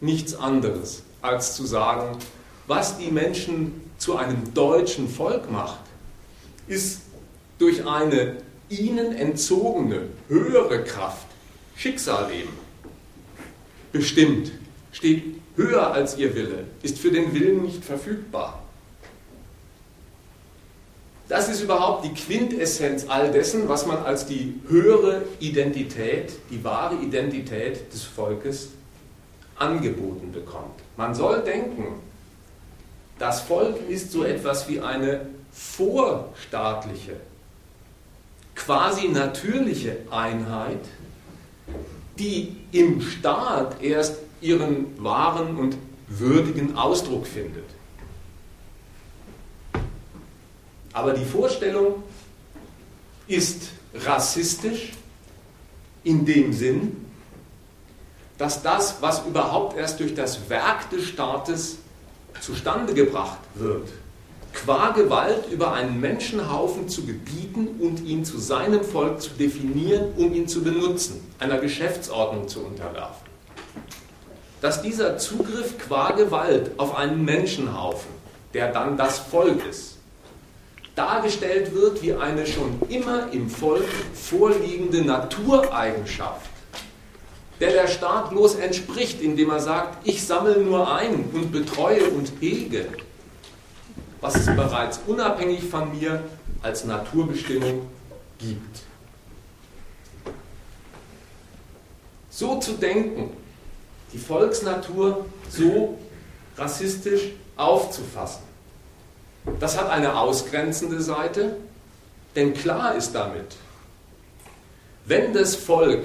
nichts 0.00 0.34
anderes, 0.34 1.02
als 1.22 1.56
zu 1.56 1.66
sagen, 1.66 2.18
was 2.66 2.98
die 2.98 3.10
Menschen 3.10 3.80
zu 3.98 4.16
einem 4.16 4.52
deutschen 4.54 5.08
Volk 5.08 5.50
macht, 5.50 5.80
ist 6.66 7.02
durch 7.58 7.86
eine 7.86 8.36
ihnen 8.68 9.14
entzogene 9.14 10.08
höhere 10.28 10.82
Kraft, 10.84 11.26
Schicksal 11.76 12.30
eben, 12.32 12.52
bestimmt, 13.92 14.52
steht 14.92 15.22
höher 15.56 15.92
als 15.92 16.18
ihr 16.18 16.34
Wille, 16.34 16.64
ist 16.82 16.98
für 16.98 17.10
den 17.10 17.32
Willen 17.32 17.62
nicht 17.62 17.84
verfügbar. 17.84 18.62
Das 21.28 21.48
ist 21.48 21.60
überhaupt 21.60 22.04
die 22.04 22.14
Quintessenz 22.14 23.06
all 23.08 23.32
dessen, 23.32 23.68
was 23.68 23.84
man 23.86 23.98
als 23.98 24.26
die 24.26 24.54
höhere 24.68 25.22
Identität, 25.40 26.32
die 26.50 26.62
wahre 26.62 26.96
Identität 26.96 27.92
des 27.92 28.04
Volkes 28.04 28.68
angeboten 29.56 30.30
bekommt. 30.30 30.80
Man 30.96 31.14
soll 31.14 31.42
denken, 31.42 32.00
das 33.18 33.40
Volk 33.40 33.88
ist 33.88 34.12
so 34.12 34.24
etwas 34.24 34.68
wie 34.68 34.80
eine 34.80 35.26
vorstaatliche, 35.52 37.16
quasi 38.54 39.08
natürliche 39.08 39.98
Einheit, 40.10 40.84
die 42.18 42.56
im 42.72 43.00
Staat 43.00 43.82
erst 43.82 44.16
ihren 44.40 45.02
wahren 45.02 45.56
und 45.56 45.76
würdigen 46.08 46.76
Ausdruck 46.76 47.26
findet. 47.26 47.64
Aber 50.92 51.12
die 51.12 51.24
Vorstellung 51.24 52.02
ist 53.26 53.70
rassistisch 53.94 54.92
in 56.04 56.24
dem 56.24 56.52
Sinn, 56.52 57.04
dass 58.38 58.62
das, 58.62 58.96
was 59.00 59.26
überhaupt 59.26 59.76
erst 59.76 60.00
durch 60.00 60.14
das 60.14 60.48
Werk 60.48 60.88
des 60.90 61.04
Staates 61.08 61.78
zustande 62.40 62.94
gebracht 62.94 63.38
wird, 63.54 63.88
qua 64.52 64.90
Gewalt 64.90 65.50
über 65.50 65.72
einen 65.72 66.00
Menschenhaufen 66.00 66.88
zu 66.88 67.04
gebieten 67.04 67.68
und 67.80 68.04
ihn 68.04 68.24
zu 68.24 68.38
seinem 68.38 68.82
Volk 68.82 69.20
zu 69.20 69.30
definieren, 69.30 70.12
um 70.16 70.32
ihn 70.34 70.48
zu 70.48 70.62
benutzen, 70.62 71.20
einer 71.38 71.58
Geschäftsordnung 71.58 72.48
zu 72.48 72.60
unterwerfen. 72.60 73.26
Dass 74.60 74.82
dieser 74.82 75.18
Zugriff 75.18 75.78
qua 75.78 76.12
Gewalt 76.12 76.70
auf 76.78 76.96
einen 76.96 77.24
Menschenhaufen, 77.24 78.10
der 78.54 78.72
dann 78.72 78.96
das 78.96 79.18
Volk 79.18 79.64
ist, 79.68 79.96
dargestellt 80.94 81.74
wird 81.74 82.02
wie 82.02 82.14
eine 82.14 82.46
schon 82.46 82.80
immer 82.88 83.30
im 83.30 83.50
Volk 83.50 83.84
vorliegende 84.14 85.02
Natureigenschaft, 85.02 86.50
der 87.60 87.72
der 87.72 87.88
Staat 87.88 88.30
bloß 88.30 88.56
entspricht, 88.56 89.20
indem 89.20 89.50
er 89.50 89.60
sagt, 89.60 90.06
ich 90.06 90.24
sammle 90.24 90.58
nur 90.58 90.92
ein 90.92 91.30
und 91.32 91.52
betreue 91.52 92.10
und 92.10 92.32
hege, 92.40 92.86
was 94.20 94.36
es 94.36 94.46
bereits 94.46 95.00
unabhängig 95.06 95.64
von 95.64 95.98
mir 95.98 96.22
als 96.62 96.84
Naturbestimmung 96.84 97.88
gibt. 98.38 98.82
So 102.30 102.58
zu 102.58 102.72
denken, 102.72 103.30
die 104.12 104.18
Volksnatur 104.18 105.24
so 105.48 105.98
rassistisch 106.58 107.22
aufzufassen, 107.56 108.42
das 109.60 109.78
hat 109.78 109.88
eine 109.88 110.18
ausgrenzende 110.18 111.00
Seite, 111.00 111.56
denn 112.34 112.52
klar 112.52 112.94
ist 112.94 113.14
damit, 113.14 113.56
wenn 115.06 115.32
das 115.32 115.54
Volk 115.54 116.04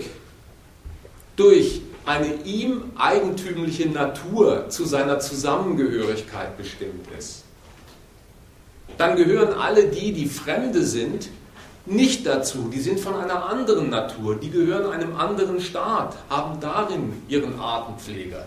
durch 1.42 1.82
eine 2.06 2.36
ihm 2.44 2.84
eigentümliche 2.98 3.90
Natur 3.90 4.70
zu 4.70 4.86
seiner 4.86 5.20
Zusammengehörigkeit 5.20 6.56
bestimmt 6.56 7.08
ist, 7.18 7.44
dann 8.98 9.16
gehören 9.16 9.54
alle 9.54 9.88
die, 9.88 10.14
die 10.14 10.28
Fremde 10.28 10.84
sind, 10.84 11.30
nicht 11.88 12.28
dazu. 12.28 12.70
Die 12.72 12.80
sind 12.80 13.00
von 13.00 13.16
einer 13.16 13.46
anderen 13.46 13.90
Natur, 13.90 14.36
die 14.36 14.52
gehören 14.52 14.92
einem 14.92 15.16
anderen 15.16 15.60
Staat, 15.60 16.16
haben 16.30 16.60
darin 16.60 17.24
ihren 17.28 17.60
Artenpfleger, 17.60 18.46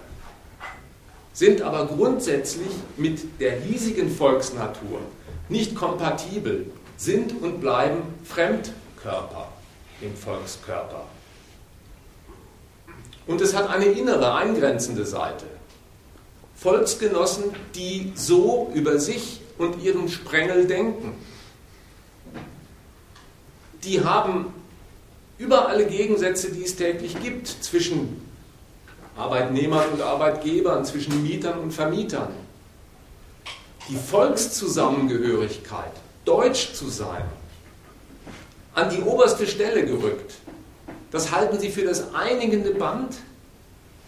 sind 1.33 1.63
aber 1.63 1.87
grundsätzlich 1.87 2.71
mit 2.97 3.41
der 3.41 3.61
hiesigen 3.61 4.09
Volksnatur 4.09 5.01
nicht 5.49 5.75
kompatibel, 5.75 6.67
sind 6.97 7.43
und 7.43 7.61
bleiben 7.61 8.03
Fremdkörper 8.23 9.49
im 10.01 10.15
Volkskörper. 10.15 11.07
Und 13.27 13.41
es 13.41 13.55
hat 13.55 13.71
eine 13.71 13.87
innere, 13.87 14.35
eingrenzende 14.35 15.07
Seite. 15.07 15.47
Volksgenossen, 16.57 17.45
die 17.75 18.13
so 18.15 18.71
über 18.75 18.99
sich 18.99 19.41
und 19.59 19.83
ihren 19.83 20.09
Sprengel 20.09 20.67
denken, 20.67 21.15
die 23.85 24.03
haben 24.03 24.53
über 25.39 25.69
alle 25.69 25.87
Gegensätze, 25.87 26.53
die 26.53 26.65
es 26.65 26.77
täglich 26.77 27.21
gibt, 27.21 27.49
zwischen 27.49 28.23
Arbeitnehmern 29.17 29.91
und 29.93 30.01
Arbeitgebern, 30.01 30.85
zwischen 30.85 31.23
Mietern 31.23 31.59
und 31.59 31.73
Vermietern. 31.73 32.33
Die 33.89 33.97
Volkszusammengehörigkeit, 33.97 35.93
deutsch 36.25 36.73
zu 36.73 36.89
sein, 36.89 37.25
an 38.75 38.91
die 38.91 39.03
oberste 39.03 39.47
Stelle 39.47 39.85
gerückt. 39.85 40.35
Das 41.15 41.31
halten 41.31 41.61
sie 41.61 41.69
für 41.69 41.85
das 41.85 42.13
einigende 42.13 42.73
Band, 42.73 43.15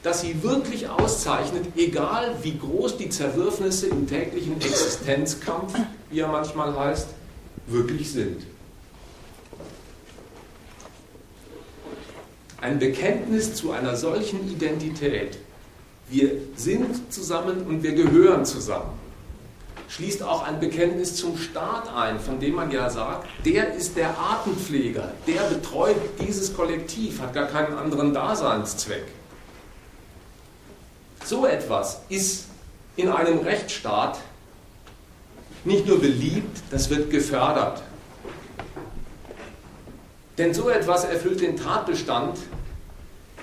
das 0.02 0.22
sie 0.22 0.42
wirklich 0.42 0.88
auszeichnet, 0.88 1.64
egal 1.76 2.34
wie 2.42 2.58
groß 2.58 2.96
die 2.96 3.10
Zerwürfnisse 3.10 3.86
im 3.86 4.08
täglichen 4.08 4.60
Existenzkampf, 4.60 5.72
wie 6.10 6.18
er 6.18 6.26
manchmal 6.26 6.76
heißt, 6.76 7.06
wirklich 7.68 8.10
sind. 8.10 8.42
Ein 12.60 12.80
Bekenntnis 12.80 13.54
zu 13.54 13.70
einer 13.70 13.94
solchen 13.94 14.50
Identität, 14.50 15.38
wir 16.10 16.32
sind 16.56 17.12
zusammen 17.12 17.68
und 17.68 17.84
wir 17.84 17.92
gehören 17.92 18.44
zusammen, 18.44 18.98
schließt 19.88 20.22
auch 20.22 20.42
ein 20.42 20.60
Bekenntnis 20.60 21.16
zum 21.16 21.36
Staat 21.36 21.94
ein, 21.94 22.18
von 22.18 22.40
dem 22.40 22.54
man 22.54 22.70
ja 22.70 22.90
sagt, 22.90 23.28
der 23.44 23.74
ist 23.74 23.96
der 23.96 24.16
Artenpfleger, 24.18 25.12
der 25.26 25.42
betreut 25.42 25.96
dieses 26.20 26.54
Kollektiv, 26.54 27.20
hat 27.20 27.32
gar 27.32 27.46
keinen 27.46 27.76
anderen 27.76 28.12
Daseinszweck. 28.12 29.04
So 31.24 31.46
etwas 31.46 32.00
ist 32.08 32.46
in 32.96 33.08
einem 33.08 33.38
Rechtsstaat 33.38 34.18
nicht 35.64 35.86
nur 35.86 36.00
beliebt, 36.00 36.58
das 36.70 36.90
wird 36.90 37.10
gefördert. 37.10 37.82
Denn 40.38 40.52
so 40.52 40.68
etwas 40.68 41.04
erfüllt 41.04 41.40
den 41.40 41.56
Tatbestand, 41.56 42.38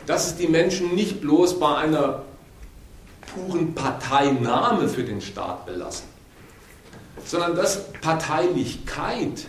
dass 0.05 0.27
es 0.27 0.35
die 0.35 0.47
Menschen 0.47 0.95
nicht 0.95 1.21
bloß 1.21 1.59
bei 1.59 1.75
einer 1.75 2.23
puren 3.33 3.73
Parteinahme 3.73 4.87
für 4.87 5.03
den 5.03 5.21
Staat 5.21 5.65
belassen 5.65 6.12
sondern 7.25 7.55
dass 7.55 7.91
Parteilichkeit 7.93 9.47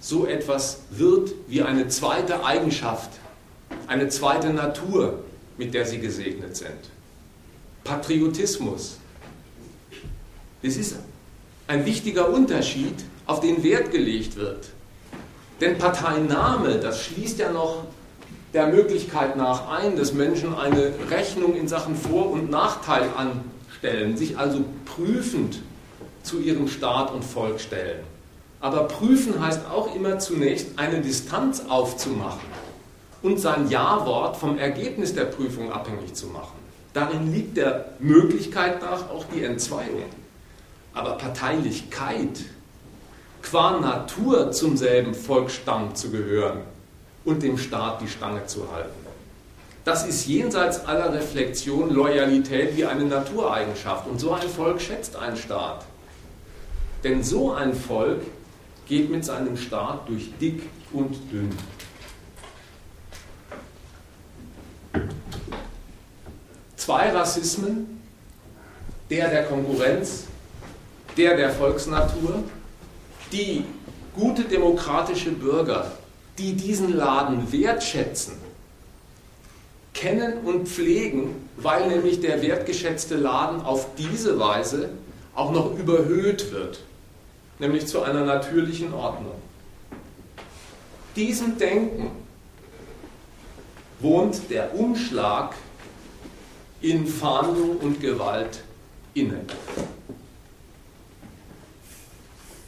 so 0.00 0.26
etwas 0.26 0.80
wird 0.90 1.30
wie 1.48 1.62
eine 1.62 1.88
zweite 1.88 2.44
Eigenschaft, 2.44 3.10
eine 3.86 4.08
zweite 4.08 4.50
Natur, 4.52 5.24
mit 5.56 5.74
der 5.74 5.84
sie 5.84 5.98
gesegnet 5.98 6.56
sind. 6.56 6.78
Patriotismus. 7.84 8.98
Das 10.62 10.76
ist 10.76 10.96
ein 11.66 11.84
wichtiger 11.84 12.30
Unterschied, 12.30 12.94
auf 13.26 13.40
den 13.40 13.62
Wert 13.62 13.90
gelegt 13.90 14.36
wird. 14.36 14.70
Denn 15.60 15.76
Parteinahme, 15.78 16.78
das 16.78 17.04
schließt 17.04 17.38
ja 17.38 17.52
noch 17.52 17.84
der 18.54 18.68
Möglichkeit 18.68 19.36
nach 19.36 19.68
ein, 19.68 19.96
dass 19.96 20.14
Menschen 20.14 20.54
eine 20.54 20.94
Rechnung 21.10 21.54
in 21.54 21.68
Sachen 21.68 21.94
Vor- 21.94 22.30
und 22.30 22.50
Nachteil 22.50 23.08
anstellen, 23.16 24.16
sich 24.16 24.38
also 24.38 24.64
prüfend 24.86 25.60
zu 26.28 26.38
ihrem 26.38 26.68
Staat 26.68 27.12
und 27.12 27.24
Volk 27.24 27.58
stellen. 27.60 28.04
Aber 28.60 28.84
prüfen 28.84 29.44
heißt 29.44 29.62
auch 29.70 29.94
immer 29.94 30.18
zunächst 30.18 30.78
eine 30.78 31.00
Distanz 31.00 31.62
aufzumachen 31.68 32.48
und 33.22 33.40
sein 33.40 33.68
Ja-Wort 33.70 34.36
vom 34.36 34.58
Ergebnis 34.58 35.14
der 35.14 35.24
Prüfung 35.24 35.72
abhängig 35.72 36.14
zu 36.14 36.26
machen. 36.26 36.58
Darin 36.92 37.32
liegt 37.32 37.56
der 37.56 37.86
Möglichkeit 37.98 38.82
nach 38.82 39.10
auch 39.10 39.24
die 39.34 39.44
Entzweiung. 39.44 40.04
Aber 40.94 41.12
Parteilichkeit, 41.12 42.44
qua 43.42 43.78
Natur 43.78 44.52
zum 44.52 44.76
selben 44.76 45.14
Volksstamm 45.14 45.94
zu 45.94 46.10
gehören 46.10 46.60
und 47.24 47.42
dem 47.42 47.56
Staat 47.56 48.00
die 48.00 48.08
Stange 48.08 48.46
zu 48.46 48.70
halten, 48.72 49.08
das 49.88 50.06
ist 50.06 50.26
jenseits 50.26 50.84
aller 50.84 51.14
Reflexion 51.14 51.88
Loyalität 51.88 52.76
wie 52.76 52.84
eine 52.84 53.04
Natureigenschaft. 53.04 54.06
Und 54.06 54.20
so 54.20 54.34
ein 54.34 54.46
Volk 54.46 54.82
schätzt 54.82 55.16
ein 55.16 55.34
Staat. 55.34 55.86
Denn 57.04 57.22
so 57.22 57.52
ein 57.52 57.74
Volk 57.74 58.22
geht 58.86 59.10
mit 59.10 59.24
seinem 59.24 59.56
Staat 59.56 60.08
durch 60.08 60.30
dick 60.40 60.62
und 60.92 61.16
dünn. 61.30 61.50
Zwei 66.76 67.12
Rassismen, 67.12 68.00
der 69.10 69.28
der 69.28 69.44
Konkurrenz, 69.44 70.24
der 71.16 71.36
der 71.36 71.50
Volksnatur, 71.50 72.42
die 73.30 73.64
gute 74.16 74.44
demokratische 74.44 75.30
Bürger, 75.32 75.92
die 76.38 76.54
diesen 76.54 76.96
Laden 76.96 77.52
wertschätzen, 77.52 78.34
kennen 79.92 80.38
und 80.44 80.68
pflegen, 80.68 81.48
weil 81.56 81.88
nämlich 81.88 82.20
der 82.20 82.40
wertgeschätzte 82.40 83.16
Laden 83.16 83.60
auf 83.60 83.88
diese 83.96 84.38
Weise 84.38 84.90
auch 85.34 85.52
noch 85.52 85.78
überhöht 85.78 86.52
wird, 86.52 86.80
nämlich 87.58 87.86
zu 87.86 88.02
einer 88.02 88.24
natürlichen 88.24 88.92
Ordnung. 88.92 89.34
Diesem 91.16 91.58
Denken 91.58 92.10
wohnt 94.00 94.48
der 94.50 94.74
Umschlag 94.74 95.54
in 96.80 97.06
Fahndung 97.06 97.78
und 97.78 98.00
Gewalt 98.00 98.62
inne. 99.14 99.40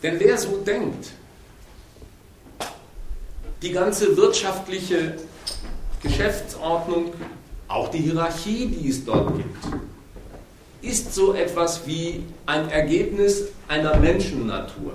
Denn 0.02 0.18
wer 0.18 0.36
so 0.36 0.56
denkt, 0.56 1.10
die 3.62 3.70
ganze 3.70 4.16
wirtschaftliche 4.16 5.16
Geschäftsordnung, 6.02 7.12
auch 7.68 7.88
die 7.88 7.98
Hierarchie, 7.98 8.66
die 8.66 8.88
es 8.88 9.04
dort 9.04 9.36
gibt, 9.36 9.66
ist 10.82 11.14
so 11.14 11.34
etwas 11.34 11.86
wie 11.86 12.22
ein 12.46 12.70
Ergebnis 12.70 13.44
einer 13.68 13.96
Menschennatur. 13.96 14.92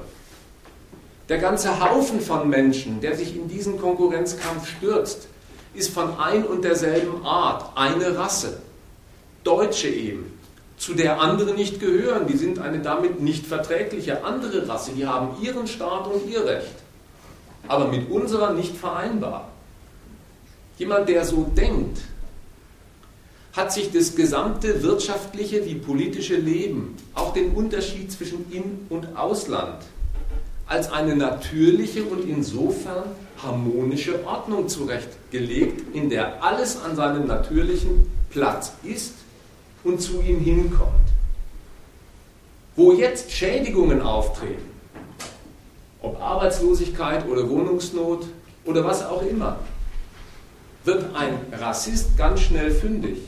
Der 1.30 1.38
ganze 1.40 1.80
Haufen 1.80 2.22
von 2.22 2.50
Menschen, 2.50 3.02
der 3.02 3.16
sich 3.16 3.36
in 3.36 3.48
diesen 3.48 3.80
Konkurrenzkampf 3.80 4.68
stürzt, 4.78 5.28
ist 5.74 5.92
von 5.92 6.20
ein 6.20 6.46
und 6.46 6.64
derselben 6.64 7.26
Art, 7.26 7.72
eine 7.76 8.18
Rasse. 8.18 8.62
Deutsche 9.44 9.90
eben, 9.90 10.32
zu 10.78 10.94
der 10.94 11.20
andere 11.20 11.54
nicht 11.54 11.80
gehören. 11.80 12.28
Die 12.28 12.38
sind 12.38 12.60
eine 12.60 12.80
damit 12.80 13.22
nicht 13.22 13.46
verträgliche 13.46 14.24
andere 14.24 14.68
Rasse. 14.68 14.92
Die 14.92 15.06
haben 15.06 15.42
ihren 15.42 15.68
Staat 15.68 16.08
und 16.08 16.30
ihr 16.30 16.46
Recht, 16.46 16.76
aber 17.68 17.88
mit 17.88 18.10
unserer 18.10 18.54
nicht 18.54 18.76
vereinbar. 18.76 19.50
Jemand, 20.78 21.08
der 21.10 21.26
so 21.26 21.44
denkt, 21.56 22.00
hat 23.56 23.72
sich 23.72 23.92
das 23.92 24.16
gesamte 24.16 24.84
wirtschaftliche 24.84 25.66
wie 25.66 25.76
politische 25.76 26.36
Leben, 26.36 26.98
auch 27.14 27.34
den 27.34 27.54
Unterschied 27.54 28.12
zwischen 28.12 28.52
In- 28.52 28.86
und 28.90 29.16
Ausland, 29.16 29.82
als 30.68 30.92
eine 30.92 31.16
natürliche 31.16 32.04
und 32.04 32.28
insofern 32.28 33.06
harmonische 33.42 34.26
Ordnung 34.26 34.68
zurechtgelegt, 34.68 35.96
in 35.96 36.10
der 36.10 36.44
alles 36.44 36.82
an 36.82 36.98
seinem 36.98 37.28
natürlichen 37.28 38.12
Platz 38.30 38.74
ist 38.84 39.14
und 39.86 40.02
zu 40.02 40.22
ihm 40.22 40.40
hinkommt. 40.40 40.92
Wo 42.76 42.92
jetzt 42.92 43.32
Schädigungen 43.32 44.02
auftreten, 44.02 44.70
ob 46.02 46.22
Arbeitslosigkeit 46.22 47.26
oder 47.30 47.50
Wohnungsnot 47.50 48.26
oder 48.66 48.84
was 48.84 49.06
auch 49.06 49.22
immer, 49.22 49.60
wird 50.84 51.16
ein 51.16 51.40
Rassist 51.54 52.18
ganz 52.18 52.42
schnell 52.42 52.72
fündig. 52.72 53.20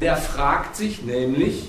Der 0.00 0.16
fragt 0.16 0.76
sich 0.76 1.02
nämlich, 1.02 1.68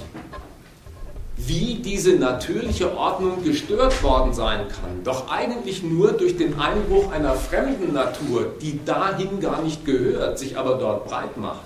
wie 1.35 1.75
diese 1.75 2.13
natürliche 2.15 2.95
Ordnung 2.95 3.43
gestört 3.43 4.01
worden 4.03 4.33
sein 4.33 4.67
kann. 4.69 5.03
Doch 5.03 5.29
eigentlich 5.29 5.83
nur 5.83 6.13
durch 6.13 6.37
den 6.37 6.59
Einbruch 6.59 7.11
einer 7.11 7.33
fremden 7.33 7.93
Natur, 7.93 8.53
die 8.61 8.79
dahin 8.85 9.39
gar 9.39 9.61
nicht 9.61 9.85
gehört, 9.85 10.39
sich 10.39 10.57
aber 10.57 10.75
dort 10.75 11.07
breit 11.07 11.35
macht. 11.37 11.65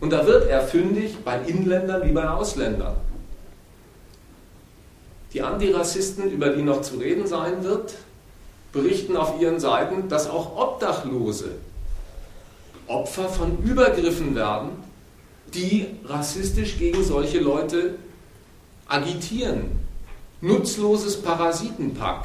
Und 0.00 0.10
da 0.10 0.26
wird 0.26 0.48
er 0.48 0.62
fündig 0.62 1.18
bei 1.24 1.40
Inländern 1.46 2.06
wie 2.06 2.12
bei 2.12 2.28
Ausländern. 2.28 2.96
Die 5.32 5.42
Antirassisten, 5.42 6.30
über 6.30 6.50
die 6.50 6.62
noch 6.62 6.80
zu 6.80 6.96
reden 6.96 7.26
sein 7.26 7.62
wird, 7.62 7.94
berichten 8.72 9.16
auf 9.16 9.40
ihren 9.40 9.60
Seiten, 9.60 10.08
dass 10.08 10.28
auch 10.28 10.56
Obdachlose 10.56 11.50
Opfer 12.88 13.28
von 13.28 13.58
Übergriffen 13.64 14.34
werden, 14.34 14.70
die 15.56 15.86
rassistisch 16.04 16.78
gegen 16.78 17.02
solche 17.02 17.40
Leute 17.40 17.96
agitieren. 18.86 19.70
Nutzloses 20.40 21.20
Parasitenpack. 21.22 22.24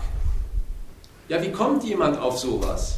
Ja, 1.29 1.41
wie 1.41 1.51
kommt 1.51 1.83
jemand 1.83 2.19
auf 2.19 2.37
sowas? 2.37 2.97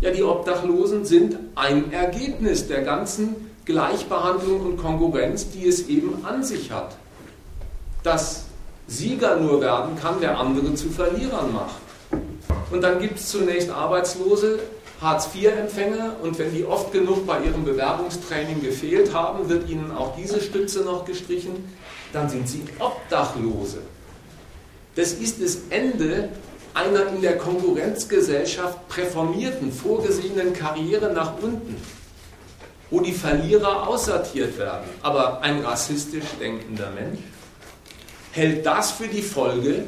Ja, 0.00 0.10
die 0.10 0.22
Obdachlosen 0.22 1.04
sind 1.04 1.38
ein 1.54 1.90
Ergebnis 1.90 2.68
der 2.68 2.82
ganzen 2.82 3.34
Gleichbehandlung 3.64 4.60
und 4.60 4.76
Konkurrenz, 4.76 5.48
die 5.50 5.66
es 5.66 5.88
eben 5.88 6.24
an 6.24 6.44
sich 6.44 6.70
hat. 6.70 6.96
Dass 8.02 8.44
Sieger 8.86 9.40
nur 9.40 9.62
werden 9.62 9.96
kann, 9.96 10.20
der 10.20 10.38
andere 10.38 10.74
zu 10.74 10.90
Verlierern 10.90 11.54
macht. 11.54 11.76
Und 12.70 12.82
dann 12.82 13.00
gibt 13.00 13.18
es 13.18 13.30
zunächst 13.30 13.70
Arbeitslose, 13.70 14.58
Hartz-IV-Empfänger 15.04 16.16
und 16.22 16.38
wenn 16.38 16.52
die 16.52 16.64
oft 16.64 16.90
genug 16.90 17.26
bei 17.26 17.44
ihrem 17.44 17.64
Bewerbungstraining 17.64 18.62
gefehlt 18.62 19.12
haben, 19.14 19.48
wird 19.48 19.68
ihnen 19.68 19.92
auch 19.92 20.16
diese 20.16 20.40
Stütze 20.40 20.80
noch 20.80 21.04
gestrichen, 21.04 21.72
dann 22.12 22.28
sind 22.28 22.48
sie 22.48 22.64
Obdachlose. 22.78 23.78
Das 24.96 25.12
ist 25.12 25.42
das 25.42 25.58
Ende 25.70 26.30
einer 26.72 27.06
in 27.08 27.20
der 27.20 27.36
Konkurrenzgesellschaft 27.36 28.88
präformierten, 28.88 29.70
vorgesehenen 29.72 30.52
Karriere 30.52 31.12
nach 31.12 31.34
unten, 31.40 31.76
wo 32.90 33.00
die 33.00 33.12
Verlierer 33.12 33.86
aussortiert 33.86 34.58
werden. 34.58 34.88
Aber 35.02 35.42
ein 35.42 35.60
rassistisch 35.60 36.24
denkender 36.40 36.90
Mensch 36.90 37.20
hält 38.32 38.66
das 38.66 38.92
für 38.92 39.06
die 39.06 39.22
Folge 39.22 39.84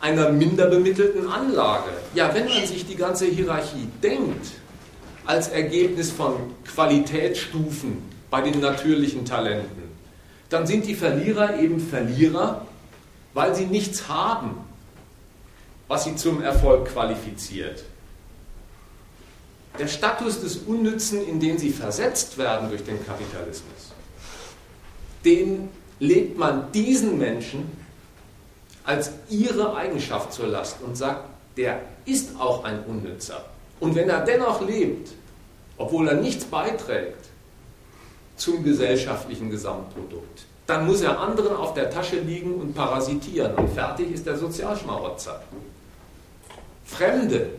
einer 0.00 0.30
minder 0.30 0.66
bemittelten 0.66 1.28
Anlage. 1.28 1.90
Ja, 2.14 2.32
wenn 2.34 2.48
man 2.48 2.66
sich 2.66 2.86
die 2.86 2.94
ganze 2.94 3.26
Hierarchie 3.26 3.88
denkt, 4.02 4.46
als 5.26 5.48
Ergebnis 5.48 6.10
von 6.10 6.36
Qualitätsstufen 6.64 8.02
bei 8.30 8.40
den 8.40 8.60
natürlichen 8.60 9.24
Talenten, 9.24 9.82
dann 10.48 10.66
sind 10.66 10.86
die 10.86 10.94
Verlierer 10.94 11.58
eben 11.58 11.80
Verlierer, 11.80 12.66
weil 13.34 13.54
sie 13.54 13.66
nichts 13.66 14.08
haben, 14.08 14.56
was 15.86 16.04
sie 16.04 16.16
zum 16.16 16.42
Erfolg 16.42 16.86
qualifiziert. 16.86 17.84
Der 19.78 19.86
Status 19.86 20.40
des 20.40 20.56
Unnützen, 20.56 21.26
in 21.26 21.40
den 21.40 21.58
sie 21.58 21.70
versetzt 21.70 22.38
werden 22.38 22.70
durch 22.70 22.84
den 22.84 23.04
Kapitalismus, 23.04 23.92
den 25.24 25.68
legt 26.00 26.38
man 26.38 26.72
diesen 26.72 27.18
Menschen 27.18 27.70
als 28.88 29.10
ihre 29.28 29.76
Eigenschaft 29.76 30.32
zur 30.32 30.46
Last 30.46 30.78
und 30.80 30.96
sagt, 30.96 31.28
der 31.58 31.80
ist 32.06 32.40
auch 32.40 32.64
ein 32.64 32.82
Unnützer. 32.84 33.44
Und 33.80 33.94
wenn 33.94 34.08
er 34.08 34.24
dennoch 34.24 34.66
lebt, 34.66 35.10
obwohl 35.76 36.08
er 36.08 36.14
nichts 36.14 36.46
beiträgt 36.46 37.26
zum 38.36 38.64
gesellschaftlichen 38.64 39.50
Gesamtprodukt, 39.50 40.46
dann 40.66 40.86
muss 40.86 41.02
er 41.02 41.20
anderen 41.20 41.54
auf 41.54 41.74
der 41.74 41.90
Tasche 41.90 42.20
liegen 42.20 42.54
und 42.54 42.74
parasitieren. 42.74 43.54
Und 43.56 43.68
fertig 43.74 44.10
ist 44.10 44.26
der 44.26 44.38
Sozialschmarotzer. 44.38 45.42
Fremde, 46.86 47.50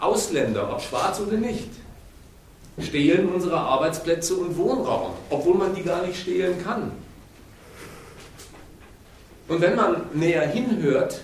Ausländer, 0.00 0.72
ob 0.72 0.80
schwarz 0.80 1.20
oder 1.20 1.36
nicht, 1.36 1.68
stehlen 2.80 3.32
unsere 3.32 3.58
Arbeitsplätze 3.58 4.34
und 4.34 4.56
Wohnraum, 4.56 5.12
obwohl 5.30 5.54
man 5.54 5.72
die 5.72 5.82
gar 5.82 6.04
nicht 6.04 6.20
stehlen 6.20 6.60
kann. 6.64 6.90
Und 9.48 9.60
wenn 9.60 9.76
man 9.76 10.06
näher 10.14 10.46
hinhört, 10.46 11.20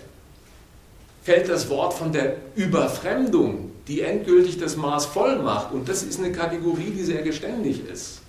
fällt 1.23 1.49
das 1.49 1.69
Wort 1.69 1.95
von 1.95 2.13
der 2.13 2.37
Überfremdung, 2.57 3.71
die 3.87 4.01
endgültig 4.03 4.59
das 4.59 4.77
Maß 4.77 5.07
voll 5.07 5.37
macht. 5.37 5.73
Und 5.73 5.89
das 5.89 6.03
ist 6.03 6.19
eine 6.19 6.33
Kategorie, 6.33 6.91
die 6.91 7.05
sehr 7.05 7.23
geständig 7.23 7.87
ist. 7.87 8.21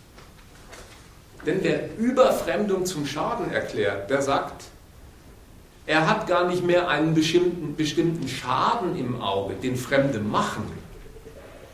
Denn 1.45 1.59
wer 1.61 1.97
Überfremdung 1.97 2.85
zum 2.85 3.05
Schaden 3.05 3.51
erklärt, 3.51 4.09
der 4.09 4.21
sagt, 4.21 4.65
er 5.85 6.07
hat 6.07 6.27
gar 6.27 6.47
nicht 6.47 6.63
mehr 6.63 6.89
einen 6.89 7.15
bestimmten, 7.15 7.75
bestimmten 7.75 8.27
Schaden 8.27 8.97
im 8.97 9.21
Auge, 9.21 9.55
den 9.55 9.75
Fremde 9.75 10.19
machen. 10.19 10.63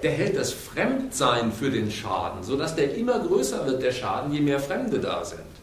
Der 0.04 0.12
hält 0.12 0.38
das 0.38 0.54
Fremdsein 0.54 1.52
für 1.52 1.72
den 1.72 1.92
Schaden, 1.92 2.44
sodass 2.44 2.76
der 2.76 2.96
immer 2.96 3.20
größer 3.20 3.66
wird, 3.66 3.82
der 3.82 3.92
Schaden, 3.92 4.32
je 4.32 4.42
mehr 4.42 4.60
Fremde 4.60 5.00
da 5.00 5.26
sind 5.26 5.55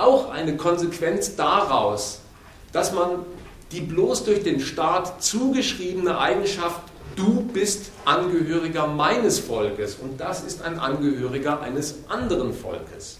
auch 0.00 0.30
eine 0.30 0.56
Konsequenz 0.56 1.36
daraus, 1.36 2.20
dass 2.72 2.92
man 2.92 3.24
die 3.72 3.80
bloß 3.80 4.24
durch 4.24 4.42
den 4.42 4.60
Staat 4.60 5.22
zugeschriebene 5.22 6.18
Eigenschaft 6.18 6.80
du 7.16 7.42
bist 7.42 7.90
Angehöriger 8.04 8.86
meines 8.86 9.38
Volkes 9.38 9.96
und 9.96 10.20
das 10.20 10.42
ist 10.42 10.62
ein 10.62 10.78
Angehöriger 10.78 11.60
eines 11.60 11.96
anderen 12.08 12.54
Volkes. 12.54 13.18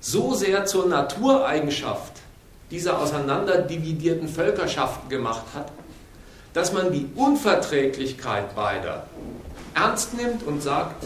So 0.00 0.34
sehr 0.34 0.66
zur 0.66 0.86
Natureigenschaft 0.86 2.12
dieser 2.70 2.98
auseinanderdividierten 2.98 4.28
Völkerschaften 4.28 5.08
gemacht 5.08 5.44
hat, 5.54 5.70
dass 6.52 6.72
man 6.72 6.92
die 6.92 7.08
Unverträglichkeit 7.14 8.54
beider 8.54 9.06
ernst 9.74 10.14
nimmt 10.14 10.42
und 10.42 10.62
sagt, 10.62 11.04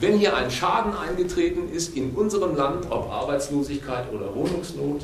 wenn 0.00 0.18
hier 0.18 0.34
ein 0.34 0.50
Schaden 0.50 0.96
eingetreten 0.96 1.70
ist 1.70 1.94
in 1.94 2.12
unserem 2.12 2.56
Land, 2.56 2.90
ob 2.90 3.10
Arbeitslosigkeit 3.10 4.10
oder 4.12 4.34
Wohnungsnot, 4.34 5.02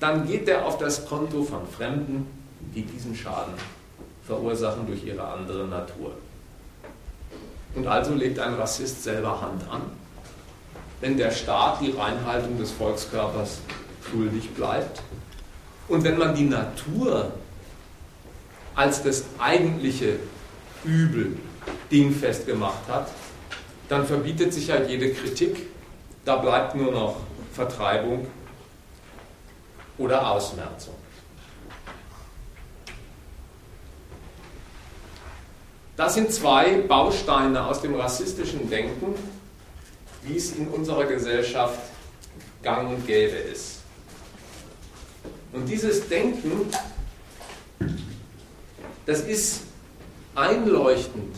dann 0.00 0.26
geht 0.26 0.48
der 0.48 0.66
auf 0.66 0.78
das 0.78 1.06
Konto 1.06 1.44
von 1.44 1.66
Fremden, 1.68 2.26
die 2.74 2.82
diesen 2.82 3.14
Schaden 3.14 3.54
verursachen 4.26 4.86
durch 4.86 5.04
ihre 5.04 5.26
andere 5.26 5.66
Natur. 5.66 6.12
Und 7.74 7.86
also 7.86 8.14
legt 8.14 8.38
ein 8.38 8.54
Rassist 8.54 9.04
selber 9.04 9.40
Hand 9.40 9.62
an, 9.70 9.82
wenn 11.00 11.16
der 11.16 11.30
Staat 11.30 11.80
die 11.80 11.92
Reinhaltung 11.92 12.58
des 12.58 12.72
Volkskörpers 12.72 13.60
schuldig 14.10 14.50
bleibt 14.54 15.02
und 15.88 16.02
wenn 16.02 16.18
man 16.18 16.34
die 16.34 16.44
Natur 16.44 17.32
als 18.74 19.02
das 19.02 19.24
eigentliche 19.38 20.18
Übel 20.84 21.36
dingfest 21.90 22.46
gemacht 22.46 22.82
hat, 22.88 23.08
dann 23.88 24.06
verbietet 24.06 24.52
sich 24.52 24.68
ja 24.68 24.82
jede 24.82 25.12
Kritik, 25.12 25.68
da 26.24 26.36
bleibt 26.36 26.74
nur 26.74 26.92
noch 26.92 27.16
Vertreibung 27.52 28.26
oder 29.98 30.30
Ausmerzung. 30.30 30.94
Das 35.96 36.14
sind 36.14 36.30
zwei 36.30 36.82
Bausteine 36.82 37.64
aus 37.64 37.80
dem 37.80 37.94
rassistischen 37.94 38.68
Denken, 38.68 39.14
wie 40.24 40.36
es 40.36 40.54
in 40.54 40.68
unserer 40.68 41.04
Gesellschaft 41.04 41.78
gang 42.62 42.90
und 42.90 43.06
gäbe 43.06 43.36
ist. 43.36 43.78
Und 45.52 45.66
dieses 45.66 46.06
Denken, 46.08 46.70
das 49.06 49.20
ist 49.20 49.62
einleuchtend, 50.34 51.34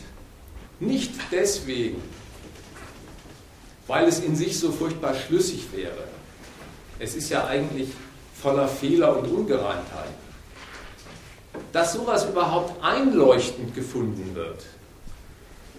nicht 0.81 1.13
deswegen, 1.31 2.03
weil 3.89 4.07
es 4.07 4.21
in 4.21 4.37
sich 4.37 4.59
so 4.59 4.71
furchtbar 4.71 5.15
schlüssig 5.15 5.67
wäre. 5.73 6.05
Es 7.01 7.17
ist 7.17 7.31
ja 7.31 7.47
eigentlich 7.47 7.89
voller 8.41 8.69
Fehler 8.69 9.19
und 9.19 9.29
Ungereimtheiten. 9.29 10.29
Dass 11.73 11.95
sowas 11.95 12.29
überhaupt 12.29 12.83
einleuchtend 12.85 13.75
gefunden 13.75 14.35
wird, 14.35 14.65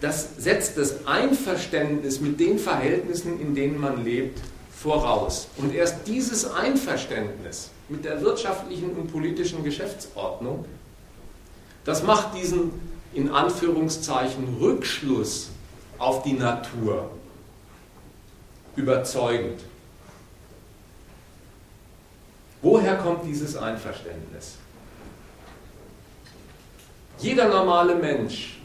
das 0.01 0.29
setzt 0.37 0.77
das 0.77 1.05
Einverständnis 1.05 2.19
mit 2.19 2.39
den 2.39 2.57
Verhältnissen, 2.57 3.39
in 3.39 3.53
denen 3.53 3.79
man 3.79 4.03
lebt, 4.03 4.39
voraus. 4.71 5.47
Und 5.57 5.73
erst 5.73 6.07
dieses 6.07 6.49
Einverständnis 6.49 7.69
mit 7.89 8.05
der 8.05 8.21
wirtschaftlichen 8.21 8.91
und 8.91 9.11
politischen 9.11 9.63
Geschäftsordnung, 9.63 10.65
das 11.83 12.03
macht 12.03 12.35
diesen 12.35 12.71
in 13.13 13.29
Anführungszeichen 13.31 14.57
Rückschluss 14.59 15.49
auf 15.97 16.23
die 16.23 16.33
Natur 16.33 17.09
überzeugend. 18.79 19.59
Woher 22.61 22.95
kommt 22.97 23.25
dieses 23.25 23.55
Einverständnis? 23.55 24.55
Jeder 27.19 27.49
normale 27.49 27.95
Mensch 27.95 28.59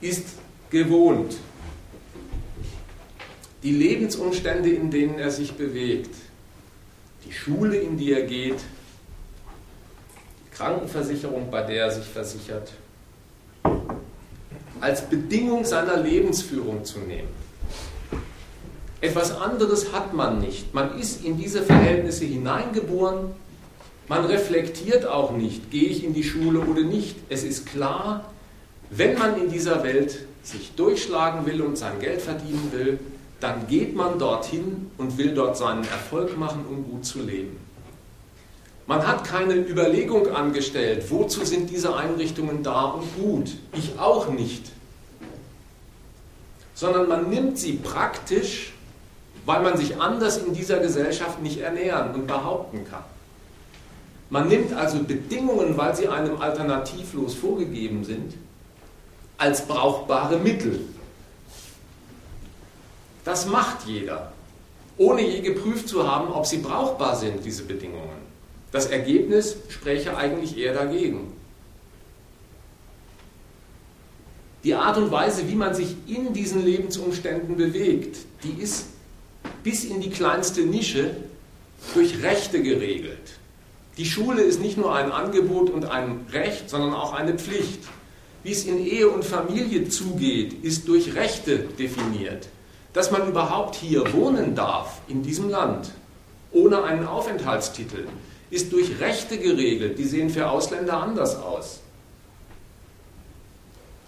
ist 0.00 0.26
gewohnt, 0.70 1.36
die 3.62 3.72
Lebensumstände, 3.72 4.70
in 4.70 4.90
denen 4.90 5.18
er 5.18 5.30
sich 5.30 5.52
bewegt, 5.54 6.14
die 7.24 7.32
Schule, 7.32 7.76
in 7.76 7.96
die 7.96 8.12
er 8.12 8.22
geht, 8.22 8.60
die 10.46 10.56
Krankenversicherung, 10.56 11.50
bei 11.50 11.62
der 11.62 11.86
er 11.86 11.90
sich 11.90 12.04
versichert, 12.04 12.72
als 14.80 15.02
Bedingung 15.08 15.64
seiner 15.64 15.96
Lebensführung 15.96 16.84
zu 16.84 17.00
nehmen. 17.00 17.47
Etwas 19.00 19.36
anderes 19.36 19.92
hat 19.92 20.12
man 20.12 20.40
nicht. 20.40 20.74
Man 20.74 20.98
ist 20.98 21.24
in 21.24 21.38
diese 21.38 21.62
Verhältnisse 21.62 22.24
hineingeboren. 22.24 23.30
Man 24.08 24.24
reflektiert 24.24 25.06
auch 25.06 25.32
nicht, 25.32 25.70
gehe 25.70 25.88
ich 25.88 26.02
in 26.02 26.14
die 26.14 26.24
Schule 26.24 26.60
oder 26.60 26.82
nicht. 26.82 27.16
Es 27.28 27.44
ist 27.44 27.66
klar, 27.66 28.24
wenn 28.90 29.18
man 29.18 29.40
in 29.40 29.50
dieser 29.50 29.84
Welt 29.84 30.26
sich 30.42 30.72
durchschlagen 30.74 31.46
will 31.46 31.60
und 31.62 31.76
sein 31.76 32.00
Geld 32.00 32.22
verdienen 32.22 32.72
will, 32.72 32.98
dann 33.38 33.68
geht 33.68 33.94
man 33.94 34.18
dorthin 34.18 34.90
und 34.96 35.18
will 35.18 35.34
dort 35.34 35.56
seinen 35.56 35.84
Erfolg 35.84 36.36
machen, 36.36 36.64
um 36.68 36.84
gut 36.90 37.04
zu 37.04 37.20
leben. 37.22 37.56
Man 38.86 39.06
hat 39.06 39.24
keine 39.24 39.54
Überlegung 39.54 40.28
angestellt, 40.34 41.04
wozu 41.10 41.44
sind 41.44 41.70
diese 41.70 41.94
Einrichtungen 41.94 42.62
da 42.62 42.84
und 42.86 43.04
gut. 43.14 43.50
Ich 43.74 43.98
auch 43.98 44.30
nicht. 44.30 44.72
Sondern 46.74 47.06
man 47.06 47.28
nimmt 47.28 47.58
sie 47.58 47.74
praktisch 47.74 48.72
weil 49.48 49.62
man 49.62 49.78
sich 49.78 49.98
anders 49.98 50.36
in 50.36 50.52
dieser 50.52 50.78
Gesellschaft 50.78 51.40
nicht 51.40 51.60
ernähren 51.60 52.14
und 52.14 52.26
behaupten 52.26 52.84
kann. 52.84 53.02
Man 54.28 54.46
nimmt 54.46 54.74
also 54.74 55.02
Bedingungen, 55.02 55.74
weil 55.78 55.96
sie 55.96 56.06
einem 56.06 56.38
alternativlos 56.38 57.34
vorgegeben 57.34 58.04
sind, 58.04 58.34
als 59.38 59.66
brauchbare 59.66 60.36
Mittel. 60.36 60.80
Das 63.24 63.46
macht 63.46 63.86
jeder, 63.86 64.32
ohne 64.98 65.22
je 65.22 65.40
geprüft 65.40 65.88
zu 65.88 66.06
haben, 66.06 66.30
ob 66.30 66.44
sie 66.44 66.58
brauchbar 66.58 67.16
sind, 67.16 67.42
diese 67.42 67.62
Bedingungen. 67.62 68.20
Das 68.70 68.88
Ergebnis 68.88 69.56
spräche 69.70 70.14
eigentlich 70.14 70.58
eher 70.58 70.74
dagegen. 70.74 71.32
Die 74.62 74.74
Art 74.74 74.98
und 74.98 75.10
Weise, 75.10 75.48
wie 75.48 75.54
man 75.54 75.72
sich 75.72 75.96
in 76.06 76.34
diesen 76.34 76.66
Lebensumständen 76.66 77.56
bewegt, 77.56 78.18
die 78.44 78.62
ist 78.62 78.88
bis 79.68 79.84
in 79.84 80.00
die 80.00 80.08
kleinste 80.08 80.62
Nische 80.62 81.10
durch 81.92 82.22
Rechte 82.22 82.62
geregelt. 82.62 83.36
Die 83.98 84.06
Schule 84.06 84.40
ist 84.40 84.62
nicht 84.62 84.78
nur 84.78 84.94
ein 84.94 85.12
Angebot 85.12 85.68
und 85.68 85.84
ein 85.84 86.24
Recht, 86.32 86.70
sondern 86.70 86.94
auch 86.94 87.12
eine 87.12 87.34
Pflicht. 87.34 87.80
Wie 88.42 88.52
es 88.52 88.64
in 88.64 88.78
Ehe 88.78 89.10
und 89.10 89.26
Familie 89.26 89.86
zugeht, 89.90 90.64
ist 90.64 90.88
durch 90.88 91.14
Rechte 91.14 91.58
definiert. 91.58 92.48
Dass 92.94 93.10
man 93.10 93.28
überhaupt 93.28 93.74
hier 93.74 94.10
wohnen 94.14 94.54
darf, 94.54 95.02
in 95.06 95.22
diesem 95.22 95.50
Land, 95.50 95.90
ohne 96.50 96.84
einen 96.84 97.06
Aufenthaltstitel, 97.06 98.08
ist 98.48 98.72
durch 98.72 98.98
Rechte 99.00 99.36
geregelt. 99.36 99.98
Die 99.98 100.04
sehen 100.04 100.30
für 100.30 100.48
Ausländer 100.48 100.96
anders 100.96 101.36
aus. 101.36 101.80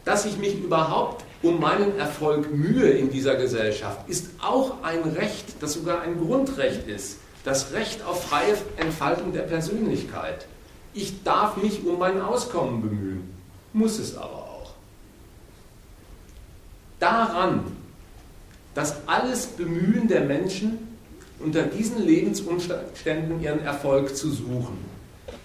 Dass 0.06 0.24
ich 0.24 0.38
mich 0.38 0.54
überhaupt 0.54 1.22
um 1.42 1.58
meinen 1.58 1.98
Erfolg 1.98 2.52
Mühe 2.52 2.90
in 2.90 3.10
dieser 3.10 3.36
Gesellschaft 3.36 4.08
ist 4.08 4.26
auch 4.40 4.82
ein 4.82 5.02
Recht, 5.02 5.46
das 5.60 5.74
sogar 5.74 6.02
ein 6.02 6.18
Grundrecht 6.18 6.86
ist. 6.86 7.16
Das 7.44 7.72
Recht 7.72 8.04
auf 8.04 8.24
freie 8.24 8.56
Entfaltung 8.76 9.32
der 9.32 9.42
Persönlichkeit. 9.42 10.46
Ich 10.92 11.22
darf 11.22 11.56
mich 11.56 11.84
um 11.86 11.98
mein 11.98 12.20
Auskommen 12.20 12.82
bemühen, 12.82 13.34
muss 13.72 13.98
es 13.98 14.16
aber 14.16 14.34
auch. 14.34 14.72
Daran, 16.98 17.64
dass 18.74 18.96
alles 19.06 19.46
Bemühen 19.46 20.08
der 20.08 20.22
Menschen 20.22 20.78
unter 21.38 21.62
diesen 21.62 22.04
Lebensumständen 22.04 23.42
ihren 23.42 23.60
Erfolg 23.60 24.14
zu 24.14 24.30
suchen, 24.30 24.76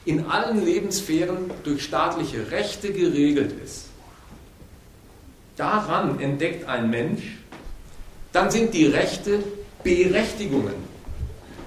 in 0.04 0.26
allen 0.26 0.66
Lebenssphären 0.66 1.50
durch 1.64 1.84
staatliche 1.84 2.52
Rechte 2.52 2.91
geregelt 2.91 3.54
ist 3.64 3.86
daran 5.56 6.20
entdeckt 6.20 6.68
ein 6.68 6.89
Mensch, 6.89 7.38
dann 8.32 8.51
sind 8.51 8.74
die 8.74 8.88
Rechte 8.88 9.43
Berechtigungen. 9.84 10.74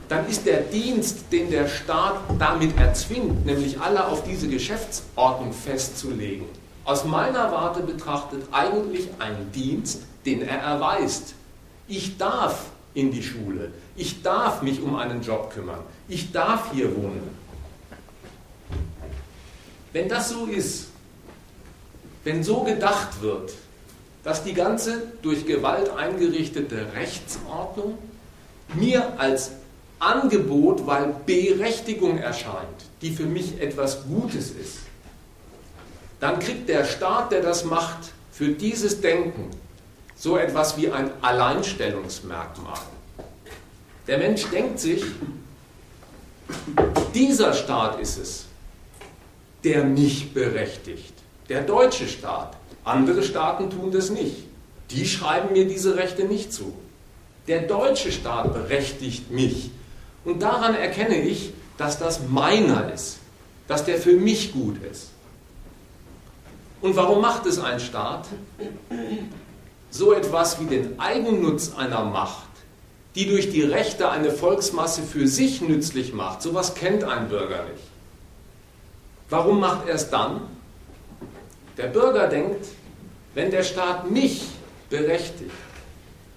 Dann 0.09 0.27
ist 0.29 0.47
der 0.47 0.61
Dienst, 0.63 1.31
den 1.33 1.51
der 1.51 1.69
Staat 1.69 2.17
damit 2.39 2.79
erzwingt, 2.79 3.45
nämlich 3.45 3.79
alle 3.81 4.07
auf 4.07 4.25
diese 4.25 4.49
Geschäftsordnung 4.49 5.53
festzulegen, 5.53 6.47
aus 6.85 7.05
meiner 7.05 7.53
Warte 7.53 7.83
betrachtet 7.83 8.43
eigentlich 8.51 9.09
ein 9.19 9.53
Dienst, 9.53 10.03
den 10.25 10.43
er 10.43 10.59
erweist. 10.59 11.35
Ich 11.87 12.17
darf 12.17 12.67
in 12.95 13.13
die 13.13 13.23
Schule, 13.23 13.73
ich 13.97 14.23
darf 14.23 14.63
mich 14.63 14.83
um 14.83 14.97
einen 14.97 15.23
Job 15.23 15.53
kümmern, 15.53 15.81
ich 16.09 16.33
darf 16.33 16.73
hier 16.73 16.95
wohnen. 16.97 17.29
Wenn 19.93 20.09
das 20.09 20.31
so 20.31 20.47
ist, 20.47 20.89
wenn 22.25 22.43
so 22.43 22.63
gedacht 22.63 23.21
wird, 23.21 23.53
dass 24.29 24.45
die 24.45 24.53
ganze 24.53 25.05
durch 25.23 25.47
Gewalt 25.47 25.89
eingerichtete 25.97 26.93
Rechtsordnung 26.95 27.97
mir 28.75 29.19
als 29.19 29.53
Angebot, 30.01 30.87
weil 30.87 31.15
Berechtigung 31.25 32.19
erscheint, 32.19 32.85
die 33.01 33.11
für 33.11 33.25
mich 33.25 33.59
etwas 33.59 34.05
Gutes 34.05 34.51
ist, 34.51 34.81
dann 36.21 36.41
kriegt 36.41 36.69
der 36.69 36.85
Staat, 36.85 37.33
der 37.33 37.41
das 37.41 37.65
macht, 37.65 38.13
für 38.31 38.51
dieses 38.51 39.01
Denken 39.01 39.49
so 40.15 40.37
etwas 40.37 40.77
wie 40.77 40.91
ein 40.91 41.11
Alleinstellungsmerkmal. 41.23 42.81
Der 44.09 44.19
Mensch 44.19 44.45
denkt 44.51 44.79
sich, 44.79 45.07
dieser 47.15 47.55
Staat 47.55 47.99
ist 47.99 48.19
es, 48.19 48.45
der 49.65 49.85
mich 49.85 50.35
berechtigt. 50.35 51.15
Der 51.49 51.63
deutsche 51.63 52.07
Staat. 52.07 52.58
Andere 52.89 53.23
Staaten 53.23 53.71
tun 53.71 53.91
das 53.91 54.11
nicht. 54.11 54.37
Die 54.91 55.07
schreiben 55.07 55.53
mir 55.53 55.67
diese 55.67 55.97
Rechte 55.97 56.25
nicht 56.25 56.53
zu. 56.53 56.75
Der 57.47 57.63
deutsche 57.63 58.11
Staat 58.13 58.53
berechtigt 58.53 59.31
mich. 59.31 59.71
Und 60.25 60.43
daran 60.43 60.75
erkenne 60.75 61.21
ich, 61.21 61.53
dass 61.77 61.99
das 61.99 62.29
meiner 62.29 62.93
ist, 62.93 63.19
dass 63.69 63.85
der 63.85 63.99
für 63.99 64.13
mich 64.13 64.53
gut 64.53 64.83
ist. 64.91 65.11
Und 66.81 66.97
warum 66.97 67.21
macht 67.21 67.47
es 67.47 67.59
ein 67.59 67.81
Staat? 67.81 68.27
So 69.91 70.13
etwas 70.13 70.61
wie 70.61 70.67
den 70.67 71.01
Eigennutz 71.01 71.73
einer 71.77 72.05
Macht, 72.05 72.49
die 73.15 73.27
durch 73.27 73.51
die 73.51 73.63
Rechte 73.63 74.11
eine 74.11 74.31
Volksmasse 74.31 75.03
für 75.03 75.27
sich 75.27 75.61
nützlich 75.61 76.13
macht, 76.13 76.43
sowas 76.43 76.75
kennt 76.75 77.05
ein 77.05 77.29
Bürger 77.29 77.65
nicht. 77.65 77.85
Warum 79.31 79.61
macht 79.61 79.89
er 79.89 79.95
es 79.95 80.11
dann? 80.11 80.43
Der 81.77 81.87
Bürger 81.87 82.29
denkt, 82.29 82.67
wenn 83.39 83.53
der 83.53 83.63
Staat 83.63 84.11
mich 84.11 84.49
berechtigt, 84.91 85.53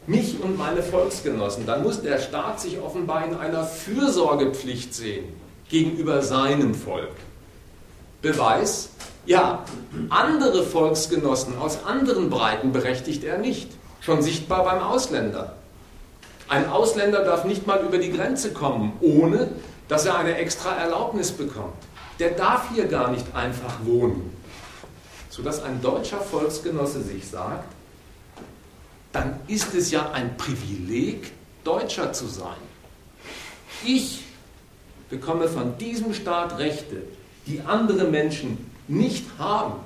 mich 0.05 0.39
und 0.39 0.55
meine 0.55 0.83
Volksgenossen, 0.83 1.65
dann 1.65 1.81
muss 1.81 2.03
der 2.03 2.19
Staat 2.19 2.61
sich 2.61 2.79
offenbar 2.79 3.25
in 3.25 3.35
einer 3.35 3.63
Fürsorgepflicht 3.63 4.93
sehen 4.93 5.25
gegenüber 5.67 6.21
seinem 6.21 6.75
Volk. 6.75 7.09
Beweis, 8.21 8.89
ja, 9.25 9.65
andere 10.09 10.61
Volksgenossen 10.61 11.57
aus 11.57 11.85
anderen 11.85 12.29
Breiten 12.29 12.71
berechtigt 12.71 13.23
er 13.23 13.39
nicht. 13.39 13.71
Schon 14.01 14.21
sichtbar 14.21 14.63
beim 14.63 14.83
Ausländer. 14.83 15.55
Ein 16.49 16.69
Ausländer 16.69 17.23
darf 17.23 17.45
nicht 17.45 17.65
mal 17.65 17.83
über 17.83 17.97
die 17.97 18.11
Grenze 18.11 18.53
kommen, 18.53 18.93
ohne 19.01 19.49
dass 19.87 20.05
er 20.05 20.19
eine 20.19 20.35
extra 20.35 20.75
Erlaubnis 20.75 21.31
bekommt. 21.31 21.73
Der 22.19 22.29
darf 22.29 22.69
hier 22.75 22.85
gar 22.85 23.09
nicht 23.09 23.25
einfach 23.33 23.73
wohnen. 23.85 24.40
Sodass 25.31 25.63
ein 25.63 25.81
deutscher 25.81 26.19
Volksgenosse 26.19 27.01
sich 27.01 27.25
sagt, 27.25 27.73
dann 29.13 29.39
ist 29.47 29.73
es 29.73 29.89
ja 29.89 30.11
ein 30.11 30.35
Privileg, 30.35 31.31
Deutscher 31.63 32.11
zu 32.11 32.27
sein. 32.27 32.57
Ich 33.85 34.23
bekomme 35.09 35.47
von 35.47 35.77
diesem 35.77 36.13
Staat 36.13 36.57
Rechte, 36.57 37.03
die 37.47 37.61
andere 37.61 38.05
Menschen 38.05 38.69
nicht 38.87 39.25
haben, 39.37 39.79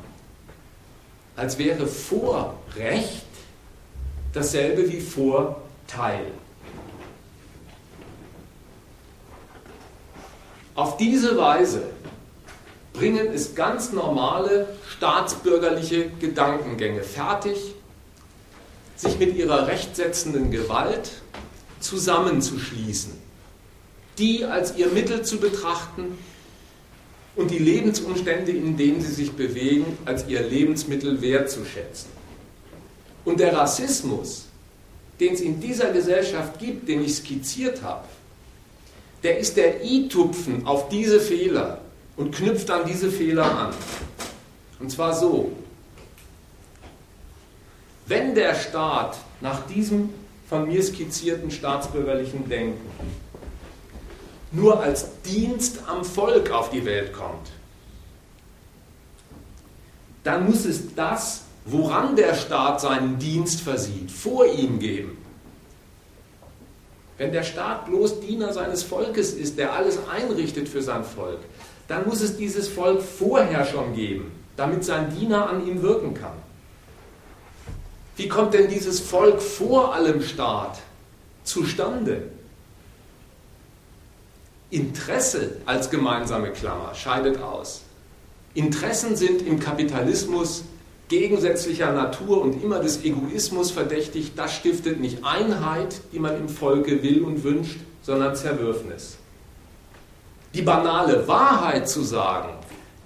als 1.35 1.57
wäre 1.59 1.85
Vorrecht 1.85 3.25
dasselbe 4.33 4.89
wie 4.89 5.01
Vorteil. 5.01 6.31
Auf 10.73 10.97
diese 10.97 11.37
Weise 11.37 11.83
bringen 12.97 13.33
es 13.33 13.55
ganz 13.55 13.91
normale 13.91 14.67
staatsbürgerliche 14.95 16.09
Gedankengänge 16.19 17.03
fertig, 17.03 17.57
sich 18.95 19.19
mit 19.19 19.35
ihrer 19.35 19.67
rechtsetzenden 19.67 20.51
Gewalt 20.51 21.11
zusammenzuschließen, 21.79 23.13
die 24.17 24.45
als 24.45 24.77
ihr 24.77 24.87
Mittel 24.87 25.23
zu 25.23 25.37
betrachten 25.37 26.17
und 27.35 27.51
die 27.51 27.59
Lebensumstände, 27.59 28.51
in 28.51 28.77
denen 28.77 29.01
sie 29.01 29.11
sich 29.11 29.33
bewegen, 29.33 29.97
als 30.05 30.27
ihr 30.27 30.41
Lebensmittel 30.41 31.21
wertzuschätzen. 31.21 32.09
Und 33.25 33.39
der 33.39 33.55
Rassismus, 33.55 34.45
den 35.19 35.33
es 35.33 35.41
in 35.41 35.59
dieser 35.59 35.91
Gesellschaft 35.91 36.59
gibt, 36.59 36.87
den 36.87 37.03
ich 37.03 37.15
skizziert 37.15 37.81
habe, 37.81 38.05
der 39.23 39.39
ist 39.39 39.57
der 39.57 39.83
i-Tupfen 39.83 40.65
auf 40.65 40.87
diese 40.89 41.19
Fehler 41.19 41.81
und 42.17 42.33
knüpft 42.33 42.69
an 42.71 42.85
diese 42.85 43.11
Fehler 43.11 43.45
an. 43.45 43.73
Und 44.79 44.91
zwar 44.91 45.13
so, 45.13 45.51
wenn 48.07 48.35
der 48.35 48.55
Staat 48.55 49.17
nach 49.41 49.65
diesem 49.67 50.09
von 50.47 50.67
mir 50.67 50.83
skizzierten 50.83 51.49
staatsbürgerlichen 51.49 52.47
Denken 52.47 52.89
nur 54.51 54.79
als 54.79 55.21
Dienst 55.23 55.79
am 55.87 56.05
Volk 56.05 56.51
auf 56.51 56.69
die 56.69 56.85
Welt 56.85 57.13
kommt, 57.13 57.49
dann 60.23 60.45
muss 60.45 60.65
es 60.65 60.95
das, 60.95 61.41
woran 61.65 62.15
der 62.15 62.35
Staat 62.35 62.79
seinen 62.79 63.19
Dienst 63.19 63.61
versieht, 63.61 64.11
vor 64.11 64.45
ihm 64.45 64.79
geben. 64.79 65.17
Wenn 67.17 67.31
der 67.31 67.43
Staat 67.43 67.85
bloß 67.85 68.19
Diener 68.19 68.53
seines 68.53 68.83
Volkes 68.83 69.33
ist, 69.33 69.57
der 69.57 69.73
alles 69.73 69.99
einrichtet 70.09 70.67
für 70.67 70.81
sein 70.81 71.03
Volk, 71.03 71.39
dann 71.87 72.07
muss 72.07 72.21
es 72.21 72.37
dieses 72.37 72.67
Volk 72.67 73.01
vorher 73.01 73.65
schon 73.65 73.93
geben, 73.93 74.31
damit 74.57 74.83
sein 74.83 75.15
Diener 75.15 75.49
an 75.49 75.67
ihm 75.67 75.81
wirken 75.81 76.13
kann. 76.13 76.33
Wie 78.17 78.27
kommt 78.27 78.53
denn 78.53 78.69
dieses 78.69 78.99
Volk 78.99 79.41
vor 79.41 79.93
allem 79.93 80.21
Staat 80.21 80.79
zustande? 81.43 82.23
Interesse 84.71 85.57
als 85.65 85.89
gemeinsame 85.89 86.51
Klammer 86.51 86.95
scheidet 86.95 87.41
aus. 87.41 87.81
Interessen 88.53 89.15
sind 89.15 89.41
im 89.41 89.59
Kapitalismus 89.59 90.63
gegensätzlicher 91.07 91.91
Natur 91.91 92.41
und 92.41 92.63
immer 92.63 92.79
des 92.79 93.03
Egoismus 93.03 93.71
verdächtig. 93.71 94.33
Das 94.35 94.53
stiftet 94.55 94.99
nicht 94.99 95.23
Einheit, 95.23 96.01
die 96.13 96.19
man 96.19 96.35
im 96.37 96.49
Volke 96.49 97.03
will 97.03 97.21
und 97.21 97.43
wünscht, 97.43 97.79
sondern 98.01 98.35
Zerwürfnis. 98.35 99.17
Die 100.55 100.61
banale 100.61 101.27
Wahrheit 101.27 101.89
zu 101.89 102.01
sagen, 102.01 102.47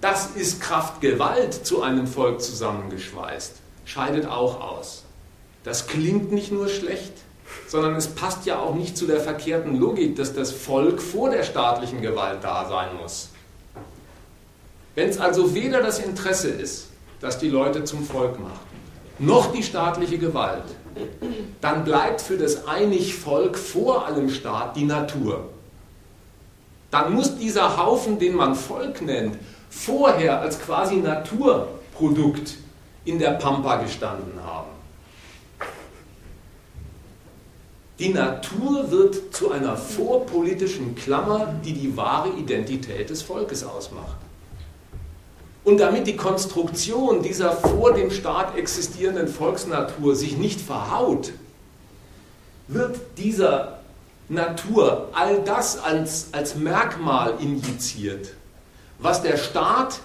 das 0.00 0.36
ist 0.36 0.60
Kraft 0.60 1.00
Gewalt 1.00 1.52
zu 1.52 1.82
einem 1.82 2.06
Volk 2.06 2.40
zusammengeschweißt, 2.40 3.56
scheidet 3.84 4.26
auch 4.28 4.60
aus. 4.60 5.02
Das 5.64 5.88
klingt 5.88 6.30
nicht 6.30 6.52
nur 6.52 6.68
schlecht, 6.68 7.12
sondern 7.66 7.96
es 7.96 8.06
passt 8.06 8.46
ja 8.46 8.60
auch 8.60 8.76
nicht 8.76 8.96
zu 8.96 9.08
der 9.08 9.18
verkehrten 9.18 9.80
Logik, 9.80 10.14
dass 10.14 10.32
das 10.32 10.52
Volk 10.52 11.02
vor 11.02 11.30
der 11.30 11.42
staatlichen 11.42 12.00
Gewalt 12.00 12.38
da 12.42 12.68
sein 12.68 12.90
muss. 13.02 13.30
Wenn 14.94 15.08
es 15.08 15.18
also 15.18 15.52
weder 15.52 15.82
das 15.82 15.98
Interesse 15.98 16.50
ist, 16.50 16.90
das 17.20 17.40
die 17.40 17.48
Leute 17.48 17.82
zum 17.82 18.04
Volk 18.04 18.38
macht, 18.38 18.60
noch 19.18 19.52
die 19.52 19.64
staatliche 19.64 20.18
Gewalt, 20.18 20.66
dann 21.60 21.82
bleibt 21.82 22.20
für 22.20 22.38
das 22.38 22.68
einig 22.68 23.16
Volk 23.16 23.58
vor 23.58 24.06
allem 24.06 24.30
Staat 24.30 24.76
die 24.76 24.84
Natur. 24.84 25.48
Dann 26.90 27.14
muss 27.14 27.36
dieser 27.36 27.76
Haufen, 27.76 28.18
den 28.18 28.34
man 28.34 28.54
Volk 28.54 29.02
nennt, 29.02 29.36
vorher 29.70 30.40
als 30.40 30.60
quasi 30.60 30.96
Naturprodukt 30.96 32.56
in 33.04 33.18
der 33.18 33.32
Pampa 33.32 33.76
gestanden 33.76 34.42
haben. 34.44 34.70
Die 38.00 38.08
Natur 38.08 38.90
wird 38.90 39.34
zu 39.34 39.50
einer 39.50 39.76
vorpolitischen 39.76 40.94
Klammer, 40.94 41.54
die 41.64 41.74
die 41.74 41.96
wahre 41.96 42.30
Identität 42.30 43.10
des 43.10 43.20
Volkes 43.20 43.62
ausmacht. 43.62 44.16
Und 45.64 45.78
damit 45.78 46.06
die 46.06 46.16
Konstruktion 46.16 47.22
dieser 47.22 47.52
vor 47.52 47.92
dem 47.92 48.10
Staat 48.10 48.56
existierenden 48.56 49.28
Volksnatur 49.28 50.16
sich 50.16 50.38
nicht 50.38 50.60
verhaut, 50.60 51.32
wird 52.68 52.98
dieser 53.18 53.79
Natur 54.30 55.08
all 55.12 55.42
das 55.44 55.76
als, 55.82 56.28
als 56.30 56.54
Merkmal 56.54 57.34
injiziert, 57.40 58.28
was 59.00 59.22
der 59.22 59.36
Staat 59.36 59.98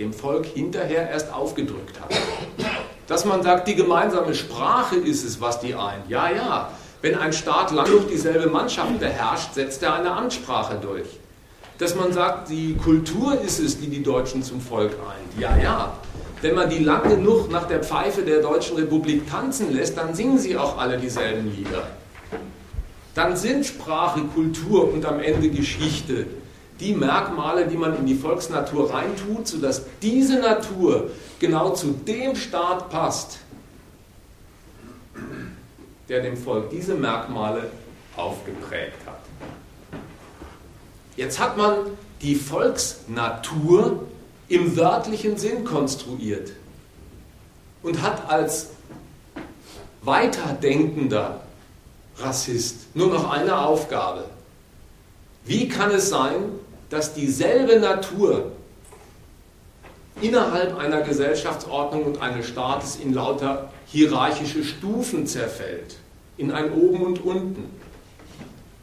dem 0.00 0.12
Volk 0.12 0.44
hinterher 0.44 1.08
erst 1.08 1.32
aufgedrückt 1.32 2.00
hat. 2.00 2.10
Dass 3.06 3.24
man 3.24 3.44
sagt, 3.44 3.68
die 3.68 3.76
gemeinsame 3.76 4.34
Sprache 4.34 4.96
ist 4.96 5.24
es, 5.24 5.40
was 5.40 5.60
die 5.60 5.76
eint. 5.76 6.08
Ja, 6.08 6.28
ja, 6.30 6.70
wenn 7.00 7.16
ein 7.16 7.32
Staat 7.32 7.70
lang 7.70 7.86
genug 7.86 8.08
dieselbe 8.08 8.50
Mannschaft 8.50 8.98
beherrscht, 8.98 9.54
setzt 9.54 9.84
er 9.84 9.94
eine 9.94 10.10
Ansprache 10.10 10.76
durch. 10.82 11.06
Dass 11.78 11.94
man 11.94 12.12
sagt, 12.12 12.50
die 12.50 12.74
Kultur 12.76 13.40
ist 13.40 13.60
es, 13.60 13.78
die 13.78 13.86
die 13.86 14.02
Deutschen 14.02 14.42
zum 14.42 14.60
Volk 14.60 14.94
eint. 14.94 15.40
Ja, 15.40 15.56
ja. 15.56 15.92
Wenn 16.42 16.56
man 16.56 16.68
die 16.68 16.78
lang 16.78 17.08
genug 17.08 17.50
nach 17.52 17.68
der 17.68 17.84
Pfeife 17.84 18.22
der 18.22 18.42
Deutschen 18.42 18.76
Republik 18.76 19.30
tanzen 19.30 19.72
lässt, 19.72 19.96
dann 19.96 20.12
singen 20.12 20.38
sie 20.38 20.56
auch 20.56 20.76
alle 20.76 20.98
dieselben 20.98 21.54
Lieder. 21.54 21.86
Dann 23.20 23.36
sind 23.36 23.66
Sprache, 23.66 24.22
Kultur 24.34 24.90
und 24.94 25.04
am 25.04 25.20
Ende 25.20 25.50
Geschichte 25.50 26.26
die 26.80 26.94
Merkmale, 26.94 27.66
die 27.66 27.76
man 27.76 27.94
in 27.94 28.06
die 28.06 28.14
Volksnatur 28.14 28.94
reintut, 28.94 29.46
sodass 29.46 29.82
diese 30.00 30.38
Natur 30.38 31.10
genau 31.38 31.74
zu 31.74 31.88
dem 31.88 32.34
Staat 32.34 32.88
passt, 32.88 33.40
der 36.08 36.22
dem 36.22 36.34
Volk 36.34 36.70
diese 36.70 36.94
Merkmale 36.94 37.70
aufgeprägt 38.16 38.96
hat. 39.04 39.20
Jetzt 41.14 41.38
hat 41.38 41.58
man 41.58 41.74
die 42.22 42.36
Volksnatur 42.36 44.06
im 44.48 44.78
wörtlichen 44.78 45.36
Sinn 45.36 45.66
konstruiert 45.66 46.52
und 47.82 48.00
hat 48.00 48.30
als 48.30 48.70
weiterdenkender 50.00 51.42
Rassist 52.22 52.94
nur 52.94 53.08
noch 53.08 53.30
eine 53.30 53.58
Aufgabe. 53.58 54.24
Wie 55.44 55.68
kann 55.68 55.90
es 55.90 56.10
sein, 56.10 56.52
dass 56.90 57.14
dieselbe 57.14 57.80
Natur 57.80 58.52
innerhalb 60.20 60.76
einer 60.76 61.00
Gesellschaftsordnung 61.00 62.04
und 62.04 62.20
eines 62.20 62.48
Staates 62.48 62.96
in 62.96 63.14
lauter 63.14 63.70
hierarchische 63.86 64.64
Stufen 64.64 65.26
zerfällt, 65.26 65.96
in 66.36 66.52
ein 66.52 66.72
Oben 66.72 67.02
und 67.02 67.24
Unten? 67.24 67.64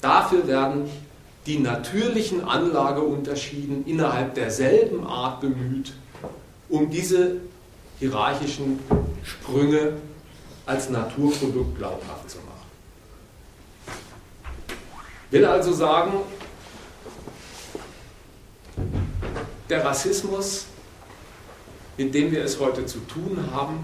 Dafür 0.02 0.48
werden 0.48 0.90
die 1.46 1.60
natürlichen 1.60 2.44
Anlageunterschieden 2.44 3.86
innerhalb 3.86 4.36
derselben 4.36 5.06
Art 5.06 5.42
bemüht, 5.42 5.94
um 6.70 6.90
diese 6.90 7.38
hierarchischen 8.00 8.80
Sprünge 9.24 9.94
als 10.66 10.90
Naturprodukt 10.90 11.78
glaubhaft 11.78 12.30
zu 12.30 12.38
machen. 12.40 12.47
Will 15.30 15.46
also 15.46 15.74
sagen, 15.74 16.14
der 19.70 19.84
Rassismus, 19.84 20.66
mit 21.98 22.14
dem 22.14 22.32
wir 22.32 22.44
es 22.44 22.60
heute 22.60 22.86
zu 22.86 23.00
tun 23.00 23.50
haben, 23.54 23.80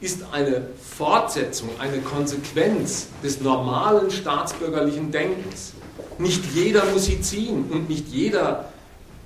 ist 0.00 0.22
eine 0.32 0.68
Fortsetzung, 0.96 1.68
eine 1.78 1.98
Konsequenz 1.98 3.08
des 3.22 3.40
normalen 3.40 4.10
staatsbürgerlichen 4.10 5.10
Denkens. 5.10 5.72
Nicht 6.18 6.42
jeder 6.54 6.84
muss 6.86 7.06
sie 7.06 7.20
ziehen 7.20 7.66
und 7.70 7.88
nicht 7.88 8.08
jeder 8.08 8.72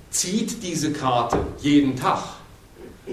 zieht 0.09 0.63
diese 0.63 0.91
Karte 0.91 1.37
jeden 1.59 1.95
Tag. 1.95 2.23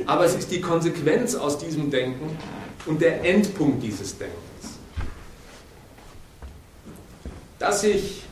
Aber 0.06 0.24
es 0.24 0.34
ist 0.34 0.50
die 0.50 0.60
Konsequenz 0.60 1.34
aus 1.34 1.58
diesem 1.58 1.90
Denken 1.90 2.36
und 2.86 3.00
der 3.00 3.24
Endpunkt 3.24 3.82
dieses 3.82 4.16
Denkens. 4.18 4.40
Dass 7.60 7.84
ich, 7.84 8.22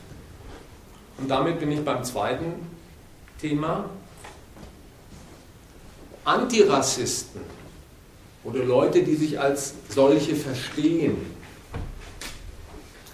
und 1.19 1.29
damit 1.29 1.59
bin 1.59 1.71
ich 1.71 1.85
beim 1.85 2.03
zweiten 2.03 2.67
Thema, 3.39 3.85
Antirassisten 6.25 7.41
oder 8.43 8.63
Leute, 8.63 9.03
die 9.03 9.15
sich 9.15 9.39
als 9.39 9.75
solche 9.87 10.35
verstehen, 10.35 11.35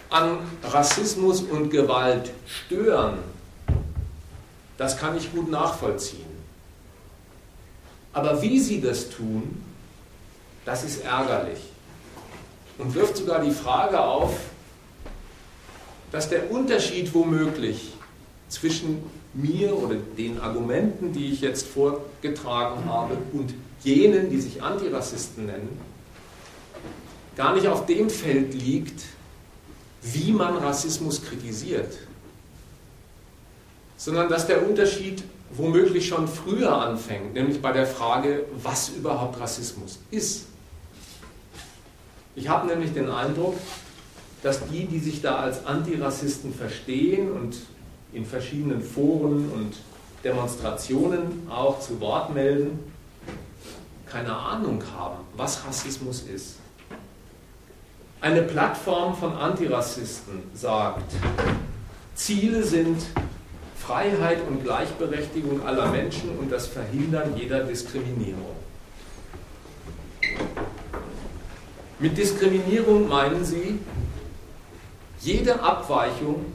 an 0.09 0.37
Rassismus 0.63 1.41
und 1.41 1.69
Gewalt 1.69 2.31
stören, 2.47 3.17
das 4.77 4.97
kann 4.97 5.17
ich 5.17 5.33
gut 5.33 5.51
nachvollziehen. 5.51 6.33
Aber 8.13 8.41
wie 8.41 8.61
sie 8.61 8.79
das 8.79 9.09
tun, 9.09 9.61
das 10.63 10.85
ist 10.85 11.03
ärgerlich 11.03 11.59
und 12.77 12.93
wirft 12.95 13.17
sogar 13.17 13.41
die 13.41 13.51
Frage 13.51 13.99
auf, 13.99 14.37
dass 16.15 16.29
der 16.29 16.49
Unterschied 16.49 17.13
womöglich 17.13 17.91
zwischen 18.47 19.03
mir 19.33 19.75
oder 19.75 19.95
den 20.17 20.39
Argumenten, 20.39 21.11
die 21.11 21.33
ich 21.33 21.41
jetzt 21.41 21.67
vorgetragen 21.67 22.85
habe, 22.85 23.17
und 23.33 23.53
jenen, 23.83 24.29
die 24.29 24.39
sich 24.39 24.63
Antirassisten 24.63 25.47
nennen, 25.47 25.77
gar 27.35 27.53
nicht 27.53 27.67
auf 27.67 27.85
dem 27.85 28.09
Feld 28.09 28.53
liegt, 28.53 29.03
wie 30.03 30.31
man 30.31 30.55
Rassismus 30.55 31.21
kritisiert, 31.21 31.97
sondern 33.97 34.29
dass 34.29 34.47
der 34.47 34.65
Unterschied 34.65 35.21
womöglich 35.51 36.07
schon 36.07 36.29
früher 36.29 36.77
anfängt, 36.77 37.33
nämlich 37.33 37.61
bei 37.61 37.73
der 37.73 37.85
Frage, 37.85 38.45
was 38.63 38.87
überhaupt 38.87 39.37
Rassismus 39.41 39.99
ist. 40.11 40.45
Ich 42.37 42.47
habe 42.47 42.67
nämlich 42.67 42.93
den 42.93 43.09
Eindruck, 43.09 43.55
dass 44.45 44.59
die, 44.67 44.85
die 44.85 44.99
sich 44.99 45.23
da 45.23 45.37
als 45.37 45.65
Antirassisten 45.65 46.53
verstehen 46.53 47.31
und 47.31 47.57
in 48.13 48.27
verschiedenen 48.27 48.79
Foren 48.79 49.49
und 49.49 49.73
Demonstrationen 50.23 51.47
auch 51.49 51.79
zu 51.79 51.99
Wort 51.99 52.31
melden, 52.31 52.77
keine 54.05 54.35
Ahnung 54.35 54.83
haben, 54.95 55.17
was 55.35 55.65
Rassismus 55.65 56.21
ist. 56.31 56.57
Eine 58.21 58.43
Plattform 58.43 59.15
von 59.15 59.33
Antirassisten 59.35 60.43
sagt, 60.53 61.11
Ziele 62.13 62.63
sind 62.63 63.01
Freiheit 63.75 64.47
und 64.47 64.63
Gleichberechtigung 64.63 65.65
aller 65.65 65.87
Menschen 65.87 66.37
und 66.37 66.51
das 66.51 66.67
Verhindern 66.67 67.35
jeder 67.35 67.63
Diskriminierung. 67.63 68.55
Mit 71.97 72.15
Diskriminierung 72.15 73.09
meinen 73.09 73.43
sie 73.43 73.79
jede 75.25 75.59
Abweichung 75.59 76.45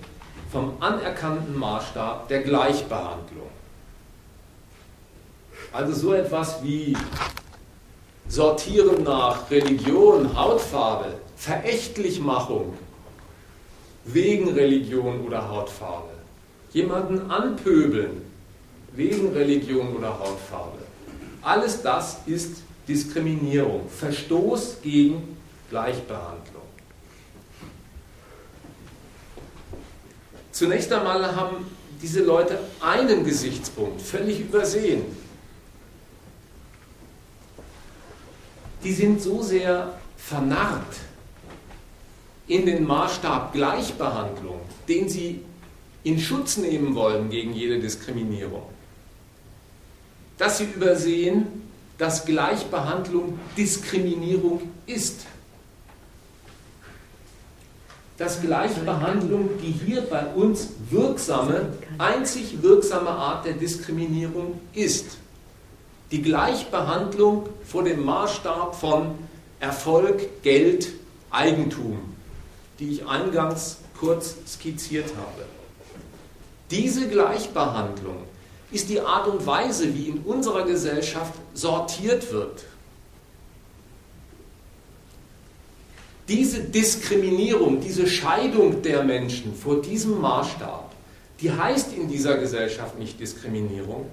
vom 0.52 0.74
anerkannten 0.80 1.58
Maßstab 1.58 2.28
der 2.28 2.42
Gleichbehandlung. 2.42 3.50
Also 5.72 5.92
so 5.92 6.14
etwas 6.14 6.62
wie 6.62 6.96
Sortieren 8.28 9.02
nach 9.02 9.50
Religion, 9.50 10.36
Hautfarbe, 10.36 11.14
Verächtlichmachung 11.36 12.74
wegen 14.04 14.50
Religion 14.50 15.20
oder 15.26 15.48
Hautfarbe, 15.48 16.10
jemanden 16.72 17.30
anpöbeln 17.30 18.22
wegen 18.92 19.32
Religion 19.32 19.96
oder 19.96 20.16
Hautfarbe. 20.18 20.78
Alles 21.42 21.82
das 21.82 22.18
ist 22.26 22.62
Diskriminierung, 22.86 23.88
Verstoß 23.88 24.78
gegen 24.82 25.36
Gleichbehandlung. 25.70 26.39
Zunächst 30.60 30.92
einmal 30.92 31.34
haben 31.34 31.64
diese 32.02 32.22
Leute 32.22 32.58
einen 32.82 33.24
Gesichtspunkt 33.24 34.02
völlig 34.02 34.40
übersehen. 34.40 35.04
Die 38.84 38.92
sind 38.92 39.22
so 39.22 39.40
sehr 39.40 39.98
vernarrt 40.18 40.96
in 42.46 42.66
den 42.66 42.86
Maßstab 42.86 43.54
Gleichbehandlung, 43.54 44.60
den 44.86 45.08
sie 45.08 45.40
in 46.04 46.20
Schutz 46.20 46.58
nehmen 46.58 46.94
wollen 46.94 47.30
gegen 47.30 47.54
jede 47.54 47.80
Diskriminierung, 47.80 48.64
dass 50.36 50.58
sie 50.58 50.64
übersehen, 50.64 51.70
dass 51.96 52.26
Gleichbehandlung 52.26 53.40
Diskriminierung 53.56 54.60
ist. 54.84 55.24
Dass 58.20 58.42
Gleichbehandlung 58.42 59.48
die 59.62 59.72
hier 59.72 60.02
bei 60.02 60.26
uns 60.34 60.68
wirksame, 60.90 61.70
einzig 61.96 62.60
wirksame 62.60 63.08
Art 63.08 63.46
der 63.46 63.54
Diskriminierung 63.54 64.60
ist. 64.74 65.16
Die 66.10 66.20
Gleichbehandlung 66.20 67.48
vor 67.64 67.82
dem 67.82 68.04
Maßstab 68.04 68.74
von 68.78 69.14
Erfolg, 69.58 70.42
Geld, 70.42 70.88
Eigentum, 71.30 71.98
die 72.78 72.90
ich 72.90 73.06
eingangs 73.06 73.78
kurz 73.98 74.34
skizziert 74.46 75.06
habe. 75.16 75.46
Diese 76.70 77.08
Gleichbehandlung 77.08 78.18
ist 78.70 78.90
die 78.90 79.00
Art 79.00 79.28
und 79.28 79.46
Weise, 79.46 79.94
wie 79.94 80.10
in 80.10 80.18
unserer 80.18 80.66
Gesellschaft 80.66 81.32
sortiert 81.54 82.30
wird. 82.30 82.64
Diese 86.30 86.60
Diskriminierung, 86.60 87.80
diese 87.80 88.06
Scheidung 88.06 88.82
der 88.82 89.02
Menschen 89.02 89.52
vor 89.52 89.82
diesem 89.82 90.20
Maßstab, 90.20 90.92
die 91.40 91.50
heißt 91.50 91.92
in 91.92 92.06
dieser 92.06 92.38
Gesellschaft 92.38 92.96
nicht 93.00 93.18
Diskriminierung, 93.18 94.06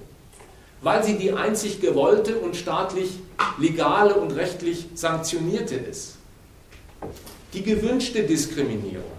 weil 0.82 1.04
sie 1.04 1.16
die 1.16 1.32
einzig 1.32 1.80
gewollte 1.80 2.38
und 2.38 2.56
staatlich 2.56 3.20
legale 3.56 4.14
und 4.14 4.32
rechtlich 4.32 4.86
sanktionierte 4.96 5.76
ist. 5.76 6.16
Die 7.52 7.62
gewünschte 7.62 8.24
Diskriminierung. 8.24 9.12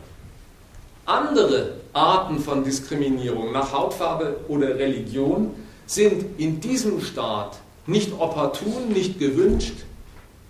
Andere 1.05 1.75
Arten 1.93 2.39
von 2.39 2.65
Diskriminierung 2.65 3.53
nach 3.53 3.71
Hautfarbe 3.71 4.41
oder 4.49 4.77
Religion 4.77 5.55
sind 5.85 6.37
in 6.37 6.59
diesem 6.59 6.99
Staat 6.99 7.59
nicht 7.87 8.11
opportun, 8.19 8.89
nicht 8.89 9.19
gewünscht, 9.19 9.85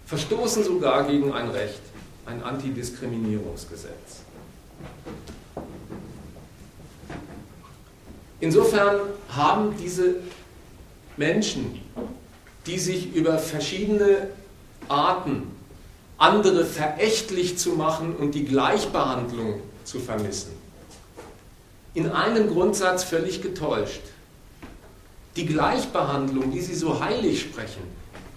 verstoßen 0.07 0.63
sogar 0.63 1.05
gegen 1.05 1.31
ein 1.31 1.51
Recht, 1.51 1.79
ein 2.29 2.43
Antidiskriminierungsgesetz. 2.43 4.21
Insofern 8.39 8.99
haben 9.29 9.75
diese 9.77 10.15
Menschen, 11.17 11.81
die 12.65 12.79
sich 12.79 13.13
über 13.13 13.37
verschiedene 13.37 14.29
Arten, 14.87 15.43
andere 16.17 16.65
verächtlich 16.65 17.57
zu 17.57 17.71
machen 17.71 18.15
und 18.15 18.35
die 18.35 18.45
Gleichbehandlung 18.45 19.61
zu 19.83 19.99
vermissen, 19.99 20.51
in 21.93 22.11
einem 22.11 22.47
Grundsatz 22.47 23.03
völlig 23.03 23.41
getäuscht. 23.41 24.01
Die 25.35 25.45
Gleichbehandlung, 25.45 26.51
die 26.51 26.61
Sie 26.61 26.75
so 26.75 27.03
heilig 27.03 27.41
sprechen, 27.41 27.81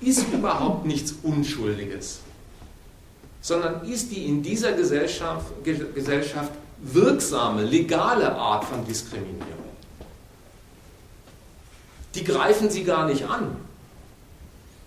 ist 0.00 0.32
überhaupt 0.32 0.84
nichts 0.84 1.14
Unschuldiges, 1.22 2.20
sondern 3.42 3.84
ist 3.84 4.12
die 4.12 4.24
in 4.26 4.42
dieser 4.42 4.72
Gesellschaft, 4.72 5.46
Gesellschaft 5.64 6.52
wirksame, 6.80 7.64
legale 7.64 8.34
Art 8.34 8.64
von 8.64 8.84
Diskriminierung. 8.86 9.46
Die 12.14 12.24
greifen 12.24 12.70
Sie 12.70 12.84
gar 12.84 13.06
nicht 13.06 13.26
an. 13.26 13.56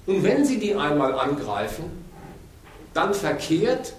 Und 0.05 0.23
wenn 0.23 0.45
Sie 0.45 0.57
die 0.57 0.75
einmal 0.75 1.19
angreifen, 1.19 1.83
dann 2.93 3.13
verkehrt 3.13 3.93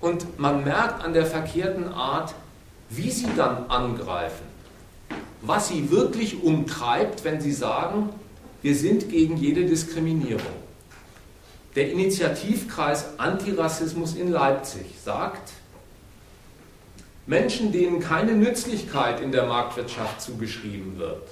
und 0.00 0.38
man 0.38 0.64
merkt 0.64 1.02
an 1.02 1.14
der 1.14 1.24
verkehrten 1.24 1.88
Art, 1.88 2.34
wie 2.90 3.10
Sie 3.10 3.28
dann 3.36 3.70
angreifen, 3.70 4.44
was 5.40 5.68
Sie 5.68 5.90
wirklich 5.90 6.42
umtreibt, 6.42 7.24
wenn 7.24 7.40
Sie 7.40 7.52
sagen, 7.52 8.10
wir 8.62 8.74
sind 8.74 9.08
gegen 9.08 9.36
jede 9.36 9.64
Diskriminierung. 9.64 10.65
Der 11.76 11.92
Initiativkreis 11.92 13.04
Antirassismus 13.18 14.14
in 14.14 14.32
Leipzig 14.32 14.86
sagt, 15.04 15.52
Menschen, 17.26 17.70
denen 17.70 18.00
keine 18.00 18.32
Nützlichkeit 18.32 19.20
in 19.20 19.30
der 19.30 19.44
Marktwirtschaft 19.44 20.22
zugeschrieben 20.22 20.98
wird, 20.98 21.28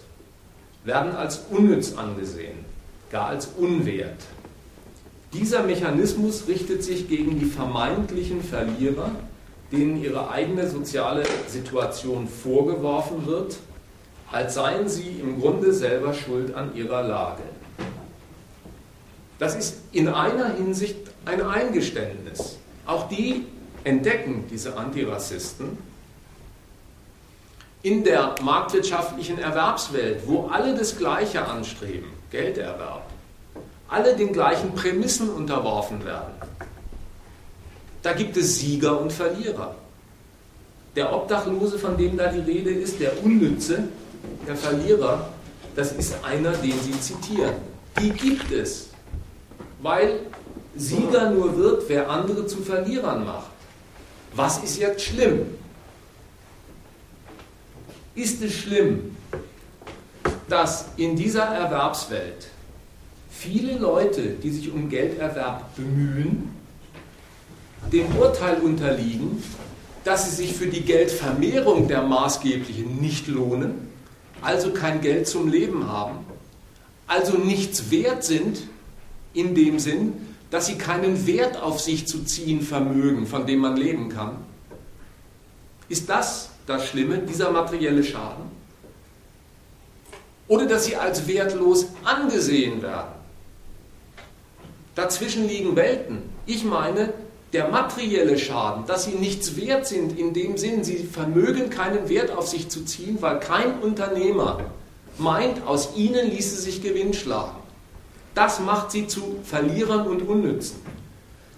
werden 0.84 1.16
als 1.16 1.46
unnütz 1.48 1.94
angesehen, 1.96 2.58
gar 3.10 3.28
als 3.28 3.46
unwert. 3.56 4.20
Dieser 5.32 5.62
Mechanismus 5.62 6.46
richtet 6.46 6.84
sich 6.84 7.08
gegen 7.08 7.40
die 7.40 7.46
vermeintlichen 7.46 8.42
Verlierer, 8.42 9.12
denen 9.72 10.02
ihre 10.02 10.30
eigene 10.30 10.68
soziale 10.68 11.22
Situation 11.48 12.28
vorgeworfen 12.28 13.24
wird, 13.24 13.56
als 14.30 14.54
seien 14.54 14.90
sie 14.90 15.20
im 15.22 15.40
Grunde 15.40 15.72
selber 15.72 16.12
schuld 16.12 16.54
an 16.54 16.76
ihrer 16.76 17.02
Lage. 17.02 17.44
Das 19.38 19.54
ist 19.54 19.76
in 19.92 20.08
einer 20.08 20.54
Hinsicht 20.54 20.96
ein 21.24 21.42
Eingeständnis. 21.42 22.58
Auch 22.86 23.08
die 23.08 23.46
entdecken, 23.82 24.44
diese 24.50 24.76
Antirassisten, 24.76 25.78
in 27.82 28.02
der 28.02 28.34
marktwirtschaftlichen 28.42 29.38
Erwerbswelt, 29.38 30.22
wo 30.26 30.46
alle 30.46 30.74
das 30.74 30.96
Gleiche 30.96 31.46
anstreben, 31.46 32.08
Gelderwerb, 32.30 33.02
alle 33.88 34.16
den 34.16 34.32
gleichen 34.32 34.74
Prämissen 34.74 35.28
unterworfen 35.28 36.04
werden, 36.04 36.32
da 38.02 38.12
gibt 38.12 38.36
es 38.36 38.58
Sieger 38.58 39.00
und 39.00 39.12
Verlierer. 39.12 39.74
Der 40.96 41.12
Obdachlose, 41.12 41.78
von 41.78 41.96
dem 41.96 42.16
da 42.16 42.28
die 42.28 42.40
Rede 42.40 42.70
ist, 42.70 43.00
der 43.00 43.22
Unnütze, 43.24 43.88
der 44.46 44.56
Verlierer, 44.56 45.28
das 45.74 45.92
ist 45.92 46.14
einer, 46.24 46.52
den 46.52 46.78
Sie 46.80 46.98
zitieren. 47.00 47.54
Die 48.00 48.10
gibt 48.10 48.52
es, 48.52 48.90
weil 49.84 50.20
Sieger 50.74 51.30
nur 51.30 51.58
wird, 51.58 51.84
wer 51.88 52.08
andere 52.08 52.46
zu 52.46 52.62
Verlierern 52.62 53.26
macht. 53.26 53.50
Was 54.34 54.64
ist 54.64 54.78
jetzt 54.78 55.02
schlimm? 55.02 55.42
Ist 58.14 58.42
es 58.42 58.54
schlimm, 58.54 59.14
dass 60.48 60.86
in 60.96 61.16
dieser 61.16 61.44
Erwerbswelt 61.44 62.48
viele 63.28 63.76
Leute, 63.76 64.22
die 64.22 64.50
sich 64.50 64.72
um 64.72 64.88
Gelderwerb 64.88 65.76
bemühen, 65.76 66.54
dem 67.92 68.06
Urteil 68.16 68.62
unterliegen, 68.62 69.42
dass 70.02 70.30
sie 70.30 70.44
sich 70.44 70.54
für 70.54 70.66
die 70.66 70.80
Geldvermehrung 70.80 71.88
der 71.88 72.02
Maßgeblichen 72.02 73.02
nicht 73.02 73.28
lohnen, 73.28 73.90
also 74.40 74.72
kein 74.72 75.02
Geld 75.02 75.28
zum 75.28 75.48
Leben 75.48 75.86
haben, 75.86 76.20
also 77.06 77.36
nichts 77.36 77.90
wert 77.90 78.24
sind 78.24 78.62
in 79.34 79.54
dem 79.54 79.78
Sinn, 79.78 80.14
dass 80.50 80.66
sie 80.66 80.76
keinen 80.76 81.26
Wert 81.26 81.60
auf 81.60 81.80
sich 81.80 82.06
zu 82.06 82.24
ziehen 82.24 82.62
vermögen, 82.62 83.26
von 83.26 83.46
dem 83.46 83.60
man 83.60 83.76
leben 83.76 84.08
kann. 84.08 84.36
Ist 85.88 86.08
das 86.08 86.50
das 86.66 86.86
Schlimme, 86.86 87.18
dieser 87.18 87.50
materielle 87.50 88.04
Schaden? 88.04 88.44
Oder 90.46 90.66
dass 90.66 90.84
sie 90.84 90.96
als 90.96 91.26
wertlos 91.26 91.86
angesehen 92.04 92.82
werden? 92.82 93.12
Dazwischen 94.94 95.48
liegen 95.48 95.74
Welten. 95.74 96.22
Ich 96.46 96.64
meine, 96.64 97.12
der 97.52 97.68
materielle 97.68 98.38
Schaden, 98.38 98.84
dass 98.86 99.04
sie 99.04 99.12
nichts 99.12 99.56
wert 99.56 99.86
sind 99.86 100.18
in 100.18 100.34
dem 100.34 100.56
Sinn, 100.56 100.84
sie 100.84 100.98
vermögen 100.98 101.70
keinen 101.70 102.08
Wert 102.08 102.30
auf 102.30 102.48
sich 102.48 102.68
zu 102.68 102.84
ziehen, 102.84 103.18
weil 103.20 103.40
kein 103.40 103.78
Unternehmer 103.80 104.60
meint, 105.18 105.66
aus 105.66 105.96
ihnen 105.96 106.30
ließe 106.30 106.60
sich 106.60 106.82
Gewinn 106.82 107.14
schlagen. 107.14 107.63
Das 108.34 108.60
macht 108.60 108.90
sie 108.90 109.06
zu 109.06 109.36
Verlierern 109.44 110.06
und 110.06 110.22
Unnützen. 110.22 110.80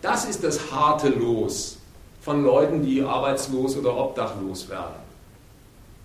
Das 0.03 0.25
ist 0.25 0.45
das 0.45 0.71
harte 0.71 1.09
Los 1.09 1.79
von 2.21 2.45
Leuten, 2.45 2.85
die 2.85 3.03
arbeitslos 3.03 3.77
oder 3.77 3.97
obdachlos 3.97 4.69
werden. 4.69 4.97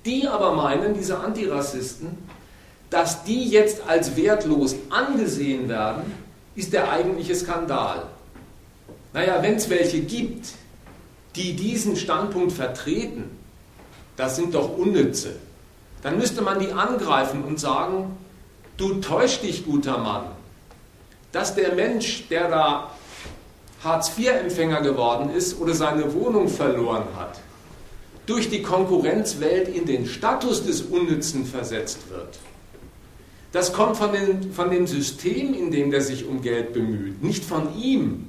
Die 0.06 0.28
aber 0.28 0.54
meinen, 0.54 0.94
diese 0.94 1.20
Antirassisten, 1.20 2.18
dass 2.90 3.24
die 3.24 3.50
jetzt 3.50 3.88
als 3.88 4.16
wertlos 4.16 4.76
angesehen 4.90 5.70
werden, 5.70 6.04
ist 6.56 6.74
der 6.74 6.92
eigentliche 6.92 7.36
Skandal. 7.36 8.04
Naja, 9.14 9.42
wenn 9.42 9.56
es 9.56 9.70
welche 9.70 10.02
gibt, 10.02 10.48
die 11.36 11.56
diesen 11.56 11.96
Standpunkt 11.96 12.52
vertreten, 12.52 13.24
das 14.18 14.36
sind 14.36 14.54
doch 14.56 14.78
Unnütze, 14.78 15.36
dann 16.02 16.18
müsste 16.18 16.42
man 16.42 16.60
die 16.60 16.72
angreifen 16.72 17.44
und 17.44 17.60
sagen, 17.60 18.18
du 18.78 18.96
täusch 18.96 19.40
dich, 19.40 19.66
guter 19.66 19.98
Mann, 19.98 20.26
dass 21.32 21.56
der 21.56 21.74
Mensch, 21.74 22.28
der 22.30 22.50
da 22.50 22.92
Hartz-IV-Empfänger 23.84 24.82
geworden 24.82 25.32
ist 25.34 25.60
oder 25.60 25.74
seine 25.74 26.14
Wohnung 26.14 26.50
verloren 26.50 27.06
hat, 27.18 27.40
durch 28.26 28.50
die 28.50 28.62
Konkurrenzwelt 28.62 29.68
in 29.68 29.86
den 29.86 30.06
Status 30.06 30.66
des 30.66 30.82
Unnützen 30.84 31.46
versetzt 31.46 32.10
wird. 32.10 32.40
Das 33.52 33.74
kommt 33.74 33.98
von, 33.98 34.14
den, 34.14 34.54
von 34.54 34.72
dem 34.72 34.88
System, 34.88 35.54
in 35.54 35.72
dem 35.72 35.92
der 35.92 36.02
sich 36.02 36.26
um 36.26 36.42
Geld 36.42 36.74
bemüht, 36.74 37.22
nicht 37.22 37.44
von 37.44 37.78
ihm. 37.78 38.28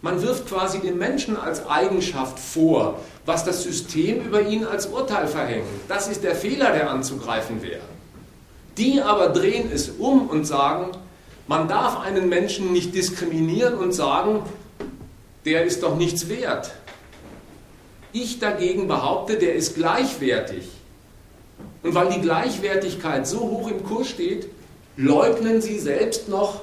Man 0.00 0.22
wirft 0.22 0.48
quasi 0.48 0.80
den 0.80 0.98
Menschen 0.98 1.36
als 1.36 1.66
Eigenschaft 1.66 2.38
vor, 2.38 3.00
was 3.26 3.44
das 3.44 3.62
System 3.62 4.24
über 4.24 4.42
ihn 4.42 4.64
als 4.64 4.86
Urteil 4.86 5.28
verhängt. 5.28 5.66
Das 5.86 6.08
ist 6.08 6.24
der 6.24 6.34
Fehler, 6.34 6.72
der 6.72 6.90
anzugreifen 6.90 7.62
wäre. 7.62 7.91
Die 8.78 9.00
aber 9.00 9.28
drehen 9.28 9.70
es 9.72 9.90
um 9.90 10.28
und 10.28 10.44
sagen, 10.44 10.92
man 11.46 11.68
darf 11.68 12.00
einen 12.00 12.28
Menschen 12.28 12.72
nicht 12.72 12.94
diskriminieren 12.94 13.74
und 13.74 13.92
sagen, 13.92 14.42
der 15.44 15.64
ist 15.64 15.82
doch 15.82 15.96
nichts 15.96 16.28
wert. 16.28 16.72
Ich 18.12 18.38
dagegen 18.38 18.88
behaupte, 18.88 19.36
der 19.36 19.54
ist 19.54 19.74
gleichwertig. 19.74 20.68
Und 21.82 21.94
weil 21.94 22.10
die 22.10 22.20
Gleichwertigkeit 22.20 23.26
so 23.26 23.40
hoch 23.40 23.68
im 23.68 23.84
Kurs 23.84 24.08
steht, 24.08 24.48
leugnen 24.96 25.60
sie 25.60 25.78
selbst 25.78 26.28
noch 26.28 26.60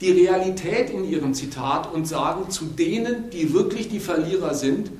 die 0.00 0.12
Realität 0.12 0.90
in 0.90 1.04
ihrem 1.04 1.34
Zitat 1.34 1.92
und 1.92 2.06
sagen 2.06 2.50
zu 2.50 2.64
denen, 2.64 3.30
die 3.30 3.52
wirklich 3.52 3.88
die 3.88 4.00
Verlierer 4.00 4.54
sind, 4.54 4.90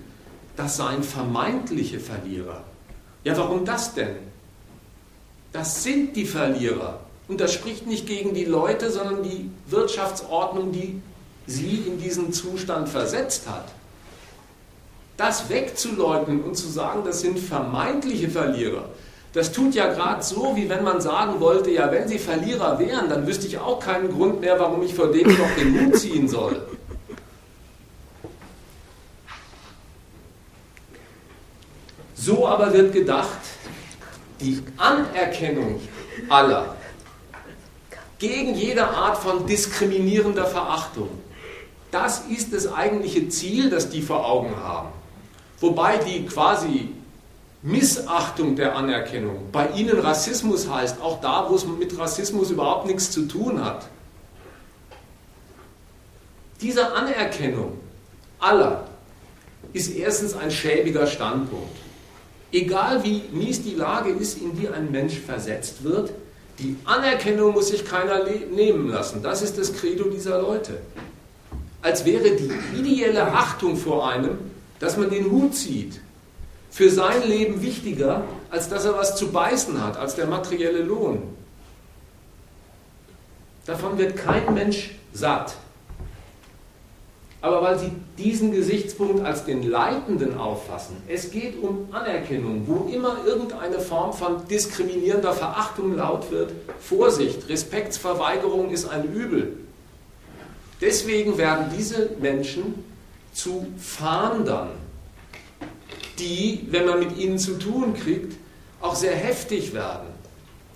das 0.56 0.76
seien 0.76 1.02
vermeintliche 1.02 2.00
Verlierer. 2.00 2.64
Ja, 3.24 3.36
warum 3.36 3.64
das 3.64 3.94
denn? 3.94 4.29
Das 5.52 5.82
sind 5.82 6.16
die 6.16 6.26
Verlierer. 6.26 7.00
Und 7.28 7.40
das 7.40 7.52
spricht 7.52 7.86
nicht 7.86 8.06
gegen 8.06 8.34
die 8.34 8.44
Leute, 8.44 8.90
sondern 8.90 9.22
die 9.22 9.50
Wirtschaftsordnung, 9.66 10.72
die 10.72 11.00
sie 11.46 11.84
in 11.86 12.00
diesen 12.00 12.32
Zustand 12.32 12.88
versetzt 12.88 13.48
hat. 13.48 13.66
Das 15.16 15.48
wegzuleugnen 15.48 16.42
und 16.42 16.56
zu 16.56 16.68
sagen, 16.68 17.02
das 17.04 17.20
sind 17.20 17.38
vermeintliche 17.38 18.30
Verlierer, 18.30 18.88
das 19.32 19.52
tut 19.52 19.74
ja 19.74 19.92
gerade 19.92 20.22
so, 20.22 20.56
wie 20.56 20.68
wenn 20.68 20.82
man 20.82 21.00
sagen 21.00 21.38
wollte, 21.38 21.70
ja, 21.70 21.92
wenn 21.92 22.08
sie 22.08 22.18
Verlierer 22.18 22.78
wären, 22.80 23.08
dann 23.08 23.26
wüsste 23.26 23.46
ich 23.46 23.58
auch 23.58 23.78
keinen 23.78 24.10
Grund 24.10 24.40
mehr, 24.40 24.58
warum 24.58 24.82
ich 24.82 24.94
vor 24.94 25.12
denen 25.12 25.38
noch 25.38 25.54
den 25.56 25.70
Mut 25.70 25.96
ziehen 25.96 26.28
soll. 26.28 26.60
So 32.16 32.46
aber 32.46 32.72
wird 32.72 32.92
gedacht, 32.92 33.38
die 34.40 34.62
Anerkennung 34.76 35.80
aller 36.28 36.76
gegen 38.18 38.54
jede 38.54 38.86
Art 38.86 39.18
von 39.18 39.46
diskriminierender 39.46 40.46
Verachtung, 40.46 41.08
das 41.90 42.26
ist 42.28 42.52
das 42.52 42.72
eigentliche 42.72 43.28
Ziel, 43.28 43.70
das 43.70 43.90
die 43.90 44.02
vor 44.02 44.26
Augen 44.26 44.54
haben. 44.56 44.88
Wobei 45.58 45.96
die 45.96 46.26
quasi 46.26 46.90
Missachtung 47.62 48.56
der 48.56 48.76
Anerkennung 48.76 49.48
bei 49.52 49.68
ihnen 49.70 49.98
Rassismus 49.98 50.70
heißt, 50.70 51.00
auch 51.02 51.20
da, 51.20 51.46
wo 51.48 51.56
es 51.56 51.66
mit 51.66 51.98
Rassismus 51.98 52.50
überhaupt 52.50 52.86
nichts 52.86 53.10
zu 53.10 53.26
tun 53.26 53.62
hat. 53.62 53.86
Diese 56.60 56.92
Anerkennung 56.92 57.78
aller 58.38 58.86
ist 59.72 59.94
erstens 59.94 60.34
ein 60.34 60.50
schäbiger 60.50 61.06
Standpunkt. 61.06 61.76
Egal 62.52 63.04
wie 63.04 63.22
mies 63.32 63.62
die 63.62 63.74
Lage 63.74 64.10
ist, 64.10 64.40
in 64.40 64.56
die 64.56 64.68
ein 64.68 64.90
Mensch 64.90 65.18
versetzt 65.18 65.84
wird, 65.84 66.12
die 66.58 66.76
Anerkennung 66.84 67.54
muss 67.54 67.68
sich 67.68 67.84
keiner 67.84 68.24
nehmen 68.24 68.88
lassen. 68.88 69.22
Das 69.22 69.40
ist 69.40 69.56
das 69.56 69.72
Credo 69.72 70.04
dieser 70.04 70.40
Leute. 70.42 70.78
Als 71.80 72.04
wäre 72.04 72.32
die 72.32 72.52
ideelle 72.78 73.32
Achtung 73.32 73.76
vor 73.76 74.08
einem, 74.08 74.36
dass 74.78 74.96
man 74.96 75.10
den 75.10 75.30
Hut 75.30 75.54
zieht, 75.54 76.00
für 76.70 76.90
sein 76.90 77.26
Leben 77.26 77.62
wichtiger, 77.62 78.24
als 78.50 78.68
dass 78.68 78.84
er 78.84 78.96
was 78.96 79.16
zu 79.16 79.32
beißen 79.32 79.82
hat, 79.82 79.96
als 79.96 80.14
der 80.14 80.26
materielle 80.26 80.82
Lohn. 80.82 81.22
Davon 83.66 83.98
wird 83.98 84.16
kein 84.16 84.52
Mensch 84.54 84.90
satt. 85.12 85.54
Aber 87.42 87.62
weil 87.62 87.78
sie 87.78 87.90
diesen 88.18 88.52
Gesichtspunkt 88.52 89.24
als 89.24 89.46
den 89.46 89.62
leitenden 89.62 90.36
auffassen, 90.36 90.96
es 91.08 91.30
geht 91.30 91.62
um 91.62 91.88
Anerkennung, 91.90 92.64
wo 92.66 92.92
immer 92.92 93.16
irgendeine 93.24 93.80
Form 93.80 94.12
von 94.12 94.46
diskriminierender 94.48 95.32
Verachtung 95.32 95.96
laut 95.96 96.30
wird, 96.30 96.52
Vorsicht, 96.80 97.48
Respektsverweigerung 97.48 98.70
ist 98.70 98.88
ein 98.88 99.04
Übel. 99.04 99.56
Deswegen 100.82 101.38
werden 101.38 101.72
diese 101.76 102.10
Menschen 102.20 102.84
zu 103.32 103.66
Fahndern, 103.78 104.68
die, 106.18 106.66
wenn 106.70 106.86
man 106.86 106.98
mit 106.98 107.16
ihnen 107.16 107.38
zu 107.38 107.58
tun 107.58 107.94
kriegt, 107.94 108.36
auch 108.82 108.94
sehr 108.94 109.14
heftig 109.14 109.72
werden. 109.72 110.09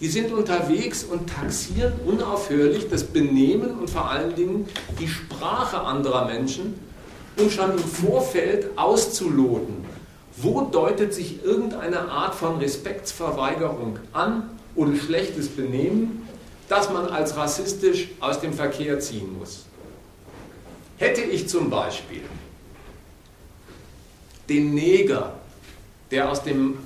Die 0.05 0.11
sind 0.11 0.35
unterwegs 0.35 1.03
und 1.03 1.31
taxieren 1.31 1.95
unaufhörlich 2.05 2.91
das 2.91 3.05
Benehmen 3.05 3.71
und 3.79 3.89
vor 3.89 4.11
allen 4.11 4.35
Dingen 4.35 4.69
die 5.01 5.09
Sprache 5.09 5.81
anderer 5.81 6.27
Menschen, 6.27 6.79
um 7.39 7.49
schon 7.49 7.71
im 7.71 7.79
Vorfeld 7.79 8.77
auszuloten, 8.77 9.77
wo 10.37 10.61
deutet 10.61 11.15
sich 11.15 11.43
irgendeine 11.43 12.01
Art 12.11 12.35
von 12.35 12.59
Respektsverweigerung 12.59 13.99
an 14.13 14.51
oder 14.75 14.95
schlechtes 14.95 15.49
Benehmen, 15.49 16.29
das 16.69 16.91
man 16.91 17.07
als 17.07 17.39
rassistisch 17.39 18.09
aus 18.21 18.43
dem 18.43 18.53
Verkehr 18.53 19.01
ziehen 19.01 19.39
muss. 19.39 19.65
Hätte 20.99 21.23
ich 21.23 21.49
zum 21.49 21.71
Beispiel 21.71 22.21
den 24.51 24.75
Neger, 24.75 25.33
der 26.11 26.31
aus 26.31 26.43
dem 26.43 26.77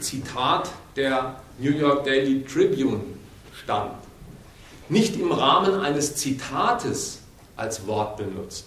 Zitat 0.00 0.70
der 0.96 1.41
New 1.58 1.70
York 1.70 2.04
Daily 2.04 2.44
Tribune 2.44 3.00
stammt, 3.62 3.94
nicht 4.88 5.18
im 5.18 5.32
Rahmen 5.32 5.80
eines 5.80 6.16
Zitates 6.16 7.20
als 7.56 7.86
Wort 7.86 8.16
benutzt, 8.16 8.66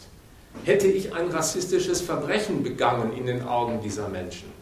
hätte 0.64 0.88
ich 0.88 1.14
ein 1.14 1.30
rassistisches 1.30 2.02
Verbrechen 2.02 2.64
begangen 2.64 3.14
in 3.18 3.26
den 3.26 3.44
Augen 3.44 3.82
dieser 3.82 4.08
Menschen. 4.08 4.54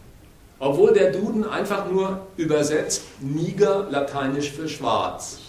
Obwohl 0.60 0.94
der 0.94 1.12
Duden 1.12 1.48
einfach 1.48 1.90
nur 1.90 2.26
übersetzt 2.38 3.04
Niger 3.20 3.88
lateinisch 3.90 4.52
für 4.52 4.70
schwarz. 4.70 5.40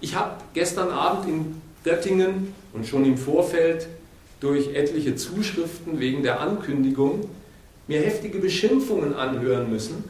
Ich 0.00 0.14
habe 0.14 0.36
gestern 0.54 0.90
Abend 0.90 1.28
in 1.28 1.60
Göttingen 1.82 2.54
und 2.72 2.86
schon 2.86 3.04
im 3.04 3.18
Vorfeld 3.18 3.88
durch 4.40 4.74
etliche 4.74 5.16
Zuschriften 5.16 5.98
wegen 5.98 6.22
der 6.22 6.40
Ankündigung 6.40 7.28
mir 7.88 8.00
heftige 8.00 8.38
Beschimpfungen 8.38 9.14
anhören 9.14 9.70
müssen, 9.70 10.04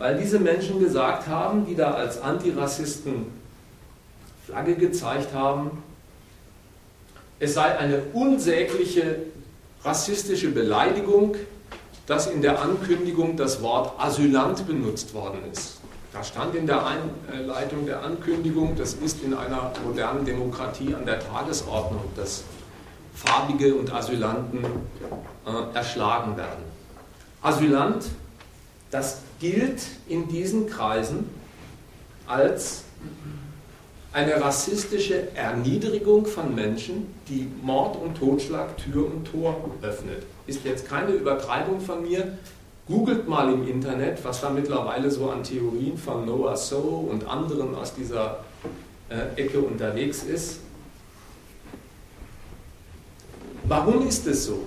weil 0.00 0.16
diese 0.16 0.38
Menschen 0.38 0.80
gesagt 0.80 1.28
haben, 1.28 1.66
die 1.66 1.76
da 1.76 1.90
als 1.92 2.22
Antirassisten 2.22 3.26
Flagge 4.46 4.74
gezeigt 4.74 5.34
haben, 5.34 5.82
es 7.38 7.52
sei 7.52 7.76
eine 7.78 8.00
unsägliche 8.14 9.16
rassistische 9.84 10.52
Beleidigung, 10.52 11.36
dass 12.06 12.28
in 12.28 12.40
der 12.40 12.62
Ankündigung 12.62 13.36
das 13.36 13.60
Wort 13.60 14.00
Asylant 14.00 14.66
benutzt 14.66 15.12
worden 15.12 15.40
ist. 15.52 15.80
Da 16.14 16.24
stand 16.24 16.54
in 16.54 16.66
der 16.66 16.82
Einleitung 16.86 17.84
der 17.84 18.02
Ankündigung, 18.02 18.76
das 18.76 18.94
ist 18.94 19.22
in 19.22 19.34
einer 19.34 19.70
modernen 19.84 20.24
Demokratie 20.24 20.94
an 20.94 21.04
der 21.04 21.20
Tagesordnung, 21.20 22.04
dass 22.16 22.42
Farbige 23.14 23.74
und 23.74 23.92
Asylanten 23.92 24.64
äh, 24.64 25.76
erschlagen 25.76 26.38
werden. 26.38 26.64
Asylant, 27.42 28.06
das 28.90 29.18
gilt 29.40 29.82
in 30.08 30.28
diesen 30.28 30.68
Kreisen 30.68 31.24
als 32.26 32.84
eine 34.12 34.40
rassistische 34.40 35.34
Erniedrigung 35.34 36.26
von 36.26 36.54
Menschen, 36.54 37.14
die 37.28 37.48
Mord 37.62 37.96
und 37.96 38.16
Totschlag 38.16 38.76
Tür 38.76 39.06
und 39.06 39.24
Tor 39.24 39.70
öffnet. 39.82 40.24
Ist 40.46 40.64
jetzt 40.64 40.88
keine 40.88 41.12
Übertreibung 41.12 41.80
von 41.80 42.02
mir. 42.02 42.38
Googelt 42.86 43.28
mal 43.28 43.52
im 43.52 43.68
Internet, 43.68 44.24
was 44.24 44.40
da 44.40 44.50
mittlerweile 44.50 45.10
so 45.10 45.30
an 45.30 45.44
Theorien 45.44 45.96
von 45.96 46.26
Noah 46.26 46.56
So 46.56 47.08
und 47.08 47.26
anderen 47.28 47.74
aus 47.76 47.94
dieser 47.94 48.44
äh, 49.08 49.40
Ecke 49.40 49.60
unterwegs 49.60 50.24
ist. 50.24 50.60
Warum 53.64 54.06
ist 54.08 54.26
es 54.26 54.46
so? 54.46 54.64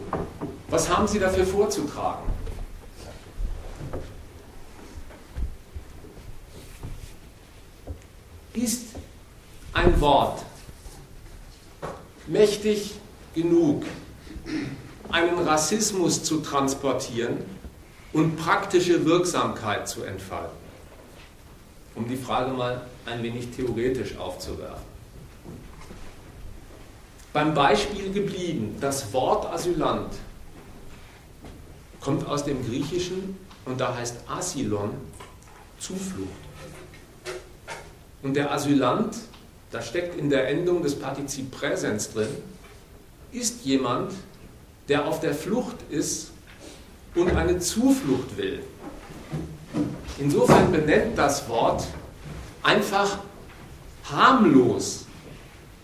Was 0.69 0.89
haben 0.89 1.05
Sie 1.05 1.19
dafür 1.19 1.45
vorzutragen? 1.45 2.32
Ist 8.53 8.85
ein 9.73 9.99
Wort 9.99 10.43
mächtig 12.27 12.93
genug, 13.33 13.83
einen 15.09 15.39
Rassismus 15.39 16.23
zu 16.23 16.41
transportieren 16.41 17.39
und 18.13 18.37
praktische 18.37 19.05
Wirksamkeit 19.05 19.87
zu 19.87 20.03
entfalten? 20.03 20.57
Um 21.95 22.07
die 22.07 22.15
Frage 22.15 22.51
mal 22.51 22.85
ein 23.07 23.23
wenig 23.23 23.49
theoretisch 23.55 24.17
aufzuwerfen. 24.17 24.93
Beim 27.33 27.55
Beispiel 27.55 28.11
geblieben, 28.13 28.77
das 28.79 29.11
Wort 29.13 29.51
Asylant 29.51 30.13
kommt 31.99 32.27
aus 32.27 32.45
dem 32.45 32.63
Griechischen 32.63 33.35
und 33.65 33.81
da 33.81 33.95
heißt 33.95 34.17
Asylon 34.27 34.91
Zuflucht. 35.79 36.42
Und 38.24 38.36
der 38.36 38.51
Asylant, 38.51 39.17
da 39.69 39.82
steckt 39.82 40.17
in 40.17 40.30
der 40.30 40.47
Endung 40.47 40.82
des 40.82 40.97
Partizip 40.97 41.51
Präsens 41.51 42.11
drin, 42.13 42.30
ist 43.34 43.65
jemand, 43.65 44.13
der 44.88 45.05
auf 45.05 45.19
der 45.19 45.36
Flucht 45.36 45.76
ist 45.89 46.32
und 47.15 47.36
eine 47.36 47.59
Zuflucht 47.59 48.38
will. 48.38 48.63
Insofern 50.19 50.72
benennt 50.72 51.18
das 51.18 51.49
Wort 51.49 51.85
einfach 52.61 53.19
harmlos 54.10 55.06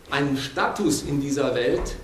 einen 0.10 0.38
Status 0.38 1.04
in 1.04 1.22
dieser 1.22 1.56
Welt, 1.56 1.98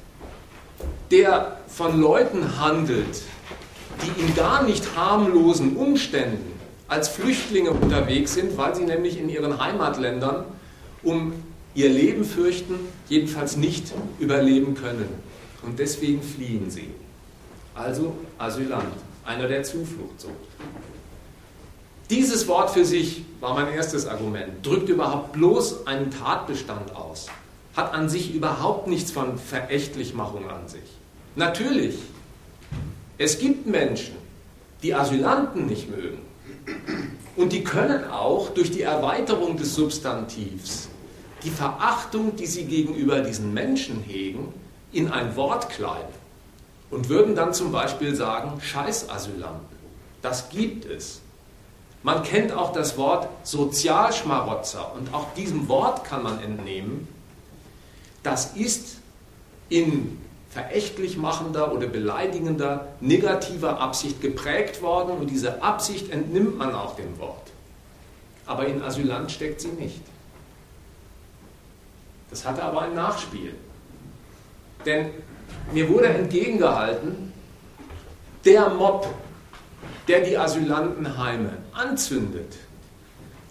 der 1.12 1.60
von 1.68 2.00
Leuten 2.00 2.60
handelt, 2.60 3.22
die 4.04 4.22
in 4.22 4.36
gar 4.36 4.64
nicht 4.64 4.96
harmlosen 4.96 5.78
Umständen 5.78 6.55
als 6.88 7.10
Flüchtlinge 7.10 7.72
unterwegs 7.72 8.34
sind, 8.34 8.58
weil 8.58 8.76
sie 8.76 8.84
nämlich 8.84 9.20
in 9.20 9.30
ihren 9.30 9.60
Heimatländern 9.60 10.46
um 11.04 11.34
ihr 11.74 11.90
Leben 11.90 12.24
fürchten, 12.24 12.76
jedenfalls 13.10 13.58
nicht 13.58 13.94
überleben 14.20 14.76
können. 14.76 15.10
Und 15.64 15.80
deswegen 15.80 16.22
fliehen 16.22 16.70
sie. 16.70 16.90
Also 17.74 18.16
Asylant, 18.38 18.94
einer 19.26 19.48
der 19.48 19.64
Zuflucht 19.64 20.22
sucht. 20.22 20.34
Dieses 22.10 22.48
Wort 22.48 22.70
für 22.70 22.86
sich 22.86 23.26
war 23.40 23.56
mein 23.56 23.74
erstes 23.74 24.06
Argument, 24.06 24.64
drückt 24.64 24.90
überhaupt 24.90 25.34
bloß 25.34 25.88
einen 25.88 26.12
Tatbestand 26.12 26.96
aus, 26.96 27.28
hat 27.76 27.94
an 27.94 28.10
sich 28.10 28.34
überhaupt 28.34 28.88
nichts 28.88 29.12
von 29.12 29.40
Verächtlichmachung 29.40 30.50
an 30.50 30.68
sich. 30.68 30.84
Natürlich, 31.36 31.96
es 33.18 33.40
gibt 33.40 33.66
Menschen, 33.66 34.16
die 34.84 34.94
Asylanten 34.94 35.66
nicht 35.66 35.90
mögen, 35.90 36.20
und 37.36 37.52
die 37.52 37.64
können 37.64 38.10
auch 38.10 38.50
durch 38.50 38.72
die 38.72 38.82
Erweiterung 38.82 39.58
des 39.58 39.76
Substantivs 39.76 40.90
die 41.44 41.52
Verachtung, 41.52 42.36
die 42.36 42.48
sie 42.48 42.66
gegenüber 42.66 43.22
diesen 43.22 43.54
Menschen 43.54 44.02
hegen, 44.02 44.52
in 44.92 45.12
ein 45.12 45.36
Wort 45.36 45.70
kleiden 45.70 46.14
und 46.90 47.08
würden 47.10 47.36
dann 47.36 47.54
zum 47.54 47.72
Beispiel 47.72 48.16
sagen, 48.16 48.60
Scheißasylanten. 48.62 49.76
Das 50.22 50.50
gibt 50.50 50.86
es. 50.86 51.22
Man 52.02 52.24
kennt 52.24 52.52
auch 52.52 52.72
das 52.72 52.98
Wort 52.98 53.28
Sozialschmarotzer 53.44 54.94
und 54.96 55.14
auch 55.14 55.34
diesem 55.34 55.68
Wort 55.68 56.04
kann 56.04 56.24
man 56.24 56.42
entnehmen, 56.42 57.08
das 58.24 58.56
ist 58.56 58.98
in 59.70 60.20
verächtlich 60.56 61.18
machender 61.18 61.74
oder 61.74 61.86
beleidigender, 61.86 62.88
negativer 63.02 63.82
Absicht 63.82 64.22
geprägt 64.22 64.82
worden 64.82 65.18
und 65.18 65.30
diese 65.30 65.62
Absicht 65.62 66.10
entnimmt 66.12 66.58
man 66.58 66.74
auch 66.74 66.96
dem 66.96 67.20
Wort. 67.20 67.52
Aber 68.46 68.66
in 68.66 68.82
Asylant 68.82 69.30
steckt 69.30 69.60
sie 69.60 69.68
nicht. 69.68 70.00
Das 72.30 72.46
hatte 72.46 72.64
aber 72.64 72.84
ein 72.84 72.96
Nachspiel. 72.96 73.54
Denn 74.86 75.10
mir 75.74 75.90
wurde 75.90 76.08
entgegengehalten, 76.08 77.34
der 78.46 78.70
Mob, 78.70 79.14
der 80.08 80.22
die 80.22 80.38
Asylantenheime 80.38 81.52
anzündet, 81.74 82.56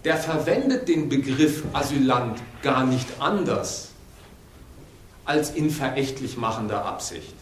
der 0.05 0.17
verwendet 0.17 0.89
den 0.89 1.11
Begriff 1.11 1.65
Asylant 1.75 2.41
gar 2.63 2.87
nicht 2.87 3.09
anders 3.21 3.94
als 5.25 5.51
in 5.51 5.71
verächtlich 5.71 6.37
machender 6.37 6.85
Absicht. 6.85 7.35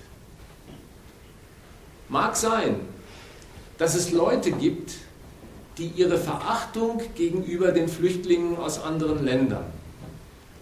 Mag 2.09 2.37
sein, 2.37 2.77
dass 3.79 3.95
es 3.95 4.13
Leute 4.13 4.53
gibt, 4.53 4.93
die 5.79 5.89
ihre 5.89 6.19
Verachtung 6.19 7.01
gegenüber 7.15 7.73
den 7.73 7.89
Flüchtlingen 7.89 8.59
aus 8.59 8.83
anderen 8.83 9.25
Ländern 9.25 9.65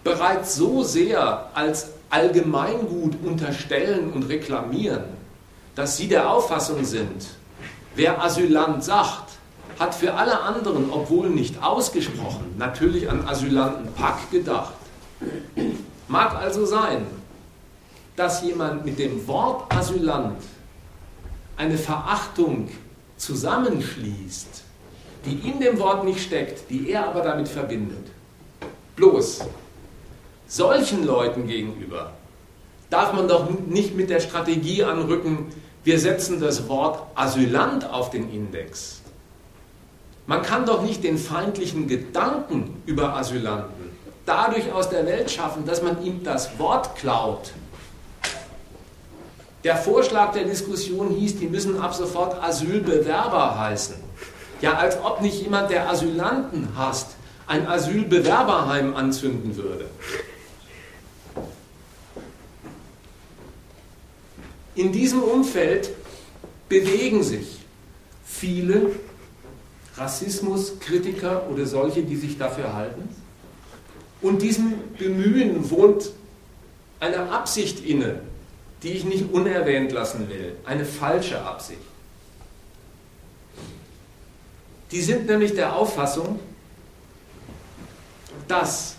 bereits 0.05 0.55
so 0.55 0.83
sehr 0.83 1.51
als 1.55 1.91
Allgemeingut 2.11 3.17
unterstellen 3.25 4.13
und 4.13 4.25
reklamieren, 4.25 5.05
dass 5.75 5.97
sie 5.97 6.09
der 6.09 6.31
Auffassung 6.31 6.85
sind, 6.85 7.27
wer 7.95 8.23
Asylant 8.23 8.83
sagt, 8.83 9.31
hat 9.79 9.95
für 9.95 10.15
alle 10.15 10.41
anderen, 10.41 10.91
obwohl 10.91 11.31
nicht 11.31 11.63
ausgesprochen, 11.63 12.55
natürlich 12.59 13.09
an 13.09 13.27
Asylanten 13.27 13.93
Pack 13.95 14.31
gedacht. 14.31 14.75
Mag 16.11 16.35
also 16.35 16.66
sein, 16.66 17.07
dass 18.16 18.43
jemand 18.43 18.85
mit 18.85 18.99
dem 18.99 19.28
Wort 19.28 19.73
Asylant 19.73 20.43
eine 21.57 21.78
Verachtung 21.78 22.69
zusammenschließt, 23.16 24.65
die 25.24 25.49
in 25.49 25.61
dem 25.61 25.78
Wort 25.78 26.05
nicht 26.05 26.20
steckt, 26.20 26.69
die 26.69 26.91
er 26.91 27.07
aber 27.07 27.20
damit 27.20 27.47
verbindet. 27.47 28.09
Bloß 28.97 29.45
solchen 30.49 31.07
Leuten 31.07 31.47
gegenüber 31.47 32.11
darf 32.91 33.12
man 33.12 33.28
doch 33.28 33.49
nicht 33.69 33.95
mit 33.95 34.11
der 34.11 34.19
Strategie 34.19 34.82
anrücken, 34.82 35.47
wir 35.85 36.01
setzen 36.01 36.41
das 36.41 36.69
Wort 36.69 37.07
Asylant 37.15 37.89
auf 37.89 38.11
den 38.11 38.28
Index 38.32 39.01
man 40.31 40.43
kann 40.43 40.65
doch 40.65 40.82
nicht 40.82 41.03
den 41.03 41.19
feindlichen 41.19 41.89
Gedanken 41.89 42.81
über 42.87 43.16
Asylanten 43.16 43.80
dadurch 44.27 44.73
aus 44.73 44.91
der 44.91 45.07
Welt 45.07 45.31
schaffen, 45.31 45.65
dass 45.67 45.83
man 45.83 46.03
ihm 46.05 46.23
das 46.25 46.59
Wort 46.59 46.97
klaut. 46.97 47.53
Der 49.65 49.77
Vorschlag 49.77 50.33
der 50.33 50.45
Diskussion 50.45 51.11
hieß, 51.11 51.39
die 51.39 51.47
müssen 51.47 51.81
ab 51.81 51.95
sofort 51.95 52.43
Asylbewerber 52.43 53.59
heißen. 53.59 53.97
Ja, 54.63 54.75
als 54.75 54.99
ob 55.03 55.21
nicht 55.21 55.43
jemand, 55.43 55.71
der 55.71 55.89
Asylanten 55.89 56.69
hasst, 56.77 57.09
ein 57.47 57.67
Asylbewerberheim 57.67 58.95
anzünden 58.97 59.57
würde. 59.57 59.87
In 64.75 64.93
diesem 64.93 65.23
Umfeld 65.23 65.91
bewegen 66.69 67.23
sich 67.23 67.59
viele 68.25 68.93
Rassismuskritiker 69.97 71.51
oder 71.51 71.67
solche, 71.67 72.03
die 72.03 72.17
sich 72.17 72.39
dafür 72.39 72.73
halten. 72.73 73.09
Und 74.23 74.43
diesem 74.43 74.75
Bemühen 74.99 75.71
wohnt 75.71 76.11
eine 77.01 77.31
Absicht 77.31 77.85
inne, 77.85 78.21
die 78.83 78.91
ich 78.91 79.05
nicht 79.05 79.33
unerwähnt 79.33 79.93
lassen 79.93 80.29
will, 80.29 80.57
eine 80.65 80.85
falsche 80.85 81.43
Absicht. 81.43 81.81
Die 84.91 85.01
sind 85.01 85.27
nämlich 85.27 85.55
der 85.55 85.77
Auffassung, 85.77 86.41
dass 88.49 88.97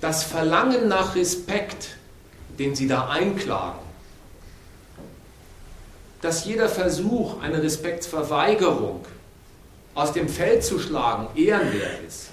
das 0.00 0.22
Verlangen 0.22 0.88
nach 0.88 1.16
Respekt, 1.16 1.96
den 2.58 2.74
sie 2.74 2.86
da 2.86 3.08
einklagen, 3.08 3.80
dass 6.22 6.44
jeder 6.44 6.68
Versuch, 6.68 7.40
eine 7.40 7.62
Respektsverweigerung 7.62 9.04
aus 9.94 10.12
dem 10.12 10.28
Feld 10.28 10.64
zu 10.64 10.78
schlagen, 10.78 11.28
ehrenwert 11.36 12.02
ist. 12.06 12.28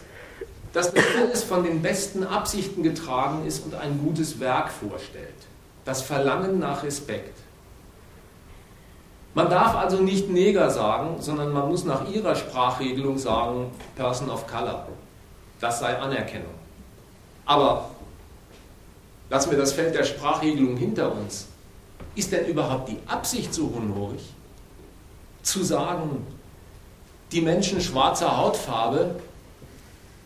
Dass 0.74 0.92
das 0.92 1.04
alles 1.18 1.44
von 1.44 1.64
den 1.64 1.82
besten 1.82 2.24
Absichten 2.24 2.84
getragen 2.84 3.46
ist 3.46 3.64
und 3.64 3.76
ein 3.76 4.00
gutes 4.04 4.40
Werk 4.40 4.72
vorstellt. 4.72 5.30
Das 5.86 6.02
Verlangen 6.02 6.60
nach 6.60 6.84
Respekt. 6.84 7.38
Man 9.36 9.50
darf 9.50 9.76
also 9.76 9.98
nicht 9.98 10.30
Neger 10.30 10.70
sagen, 10.70 11.16
sondern 11.20 11.52
man 11.52 11.70
muss 11.70 11.86
nach 11.86 12.08
ihrer 12.10 12.36
Sprachregelung 12.36 13.18
sagen 13.18 13.72
Person 13.96 14.30
of 14.30 14.46
Color. 14.48 14.88
Das 15.60 15.80
sei 15.80 15.98
Anerkennung. 15.98 16.54
Aber 17.46 17.90
lassen 19.30 19.52
wir 19.52 19.58
das 19.58 19.74
Feld 19.74 19.96
der 19.96 20.04
Sprachregelung 20.04 20.78
hinter 20.78 21.12
uns. 21.12 21.48
Ist 22.16 22.32
denn 22.32 22.46
überhaupt 22.46 22.90
die 22.90 23.00
Absicht 23.08 23.54
so 23.54 23.72
honorig, 23.76 24.22
zu 25.42 25.64
sagen, 25.64 26.28
die 27.32 27.42
Menschen 27.42 27.82
schwarzer 27.82 28.38
Hautfarbe, 28.38 29.16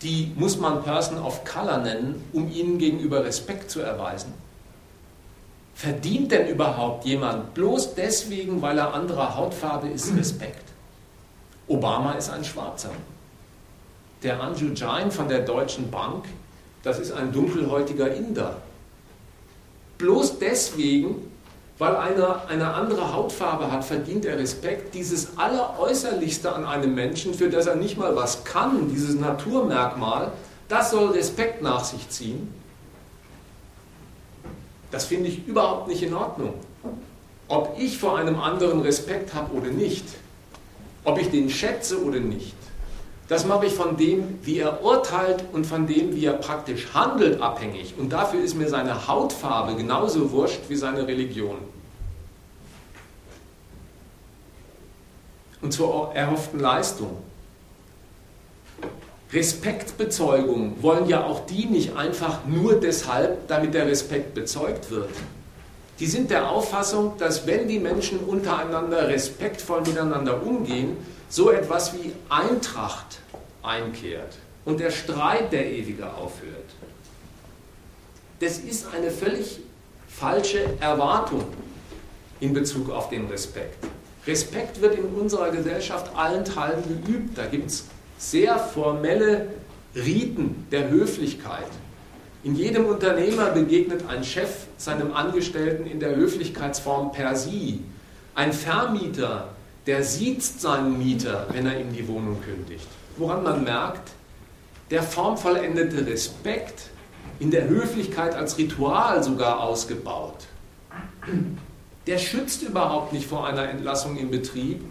die 0.01 0.31
muss 0.35 0.57
man 0.57 0.83
Person 0.83 1.17
of 1.17 1.43
Color 1.43 1.79
nennen, 1.79 2.23
um 2.33 2.51
ihnen 2.51 2.77
gegenüber 2.77 3.23
Respekt 3.23 3.71
zu 3.71 3.81
erweisen. 3.81 4.33
Verdient 5.73 6.31
denn 6.31 6.47
überhaupt 6.47 7.05
jemand 7.05 7.53
bloß 7.53 7.95
deswegen, 7.95 8.61
weil 8.61 8.77
er 8.77 8.93
anderer 8.93 9.35
Hautfarbe 9.35 9.87
ist, 9.87 10.15
Respekt? 10.15 10.63
Obama 11.67 12.13
ist 12.13 12.29
ein 12.29 12.43
Schwarzer. 12.43 12.89
Der 14.23 14.41
Anju 14.41 14.73
Jain 14.73 15.11
von 15.11 15.27
der 15.27 15.41
Deutschen 15.41 15.91
Bank, 15.91 16.25
das 16.81 16.97
ist 16.97 17.11
ein 17.11 17.31
dunkelhäutiger 17.31 18.13
Inder. 18.13 18.57
Bloß 19.97 20.39
deswegen, 20.39 21.26
weil 21.77 21.95
einer 21.95 22.47
eine 22.47 22.73
andere 22.73 23.13
Hautfarbe 23.13 23.71
hat, 23.71 23.85
verdient 23.85 24.25
er 24.25 24.37
Respekt. 24.39 24.95
Dieses 24.95 25.37
Alleräußerlichste 25.37 26.53
an 26.53 26.65
einem 26.65 26.95
Menschen, 26.95 27.33
für 27.33 27.49
das 27.49 27.67
er 27.67 27.75
nicht 27.75 27.97
mal 27.97 28.15
was 28.15 28.43
kann, 28.43 28.89
dieses 28.89 29.15
Naturmerkmal, 29.15 30.31
das 30.69 30.91
soll 30.91 31.11
Respekt 31.11 31.61
nach 31.61 31.83
sich 31.83 32.09
ziehen. 32.09 32.53
Das 34.91 35.05
finde 35.05 35.29
ich 35.29 35.45
überhaupt 35.45 35.87
nicht 35.87 36.01
in 36.01 36.13
Ordnung. 36.13 36.53
Ob 37.47 37.77
ich 37.79 37.97
vor 37.97 38.17
einem 38.17 38.39
anderen 38.39 38.81
Respekt 38.81 39.33
habe 39.33 39.53
oder 39.53 39.69
nicht, 39.69 40.05
ob 41.03 41.19
ich 41.19 41.29
den 41.29 41.49
schätze 41.49 42.03
oder 42.03 42.19
nicht, 42.19 42.56
das 43.27 43.45
mache 43.45 43.65
ich 43.65 43.73
von 43.73 43.97
dem, 43.97 44.39
wie 44.43 44.59
er 44.59 44.83
urteilt 44.83 45.43
und 45.51 45.65
von 45.65 45.85
dem, 45.85 46.15
wie 46.15 46.25
er 46.25 46.33
praktisch 46.33 46.87
handelt, 46.93 47.41
abhängig. 47.41 47.95
Und 47.97 48.13
dafür 48.13 48.41
ist 48.41 48.55
mir 48.55 48.69
seine 48.69 49.07
Hautfarbe 49.07 49.75
genauso 49.75 50.31
wurscht 50.31 50.61
wie 50.69 50.77
seine 50.77 51.05
Religion. 51.07 51.57
Und 55.61 55.73
zur 55.73 56.11
erhofften 56.13 56.59
Leistung. 56.59 57.17
Respektbezeugung 59.33 60.81
wollen 60.81 61.09
ja 61.09 61.25
auch 61.25 61.45
die 61.45 61.65
nicht 61.65 61.97
einfach 61.97 62.45
nur 62.45 62.79
deshalb, 62.79 63.47
damit 63.49 63.73
der 63.73 63.87
Respekt 63.87 64.35
bezeugt 64.35 64.89
wird. 64.89 65.09
Die 65.99 66.05
sind 66.05 66.29
der 66.29 66.49
Auffassung, 66.49 67.13
dass 67.17 67.45
wenn 67.45 67.67
die 67.67 67.79
Menschen 67.79 68.19
untereinander 68.19 69.09
respektvoll 69.09 69.81
miteinander 69.81 70.41
umgehen, 70.45 70.95
so 71.29 71.51
etwas 71.51 71.93
wie 71.93 72.13
Eintracht 72.29 73.19
einkehrt 73.61 74.37
und 74.65 74.79
der 74.79 74.91
Streit 74.91 75.51
der 75.51 75.71
ewige 75.71 76.13
aufhört. 76.13 76.69
Das 78.39 78.59
ist 78.59 78.87
eine 78.93 79.11
völlig 79.11 79.59
falsche 80.07 80.61
Erwartung 80.79 81.45
in 82.39 82.53
Bezug 82.53 82.89
auf 82.89 83.09
den 83.09 83.27
Respekt. 83.27 83.83
Respekt 84.25 84.81
wird 84.81 84.95
in 84.95 85.05
unserer 85.05 85.51
Gesellschaft 85.51 86.15
allenthalben 86.15 86.83
geübt. 87.03 87.37
Da 87.37 87.45
gibt 87.45 87.69
es 87.69 87.85
sehr 88.17 88.59
formelle 88.59 89.47
Riten 89.95 90.67
der 90.71 90.89
Höflichkeit. 90.89 91.67
In 92.43 92.55
jedem 92.55 92.85
Unternehmer 92.85 93.47
begegnet 93.51 94.03
ein 94.07 94.23
Chef 94.23 94.67
seinem 94.77 95.13
Angestellten 95.13 95.85
in 95.87 95.99
der 95.99 96.15
Höflichkeitsform 96.15 97.11
per 97.11 97.35
Sie. 97.35 97.81
Ein 98.35 98.53
Vermieter 98.53 99.49
der 99.87 100.03
sieht 100.03 100.43
seinen 100.43 100.97
Mieter, 100.99 101.47
wenn 101.51 101.65
er 101.65 101.79
ihm 101.79 101.93
die 101.93 102.07
Wohnung 102.07 102.41
kündigt. 102.41 102.87
Woran 103.15 103.41
man 103.41 103.63
merkt, 103.63 104.11
der 104.91 105.01
formvollendete 105.01 106.05
Respekt 106.05 106.89
in 107.39 107.51
der 107.51 107.69
Höflichkeit 107.69 108.35
als 108.35 108.57
Ritual 108.57 109.23
sogar 109.23 109.61
ausgebaut, 109.61 110.45
der 112.05 112.17
schützt 112.17 112.63
überhaupt 112.63 113.13
nicht 113.13 113.27
vor 113.27 113.47
einer 113.47 113.69
Entlassung 113.69 114.17
im 114.17 114.29
Betrieb 114.29 114.81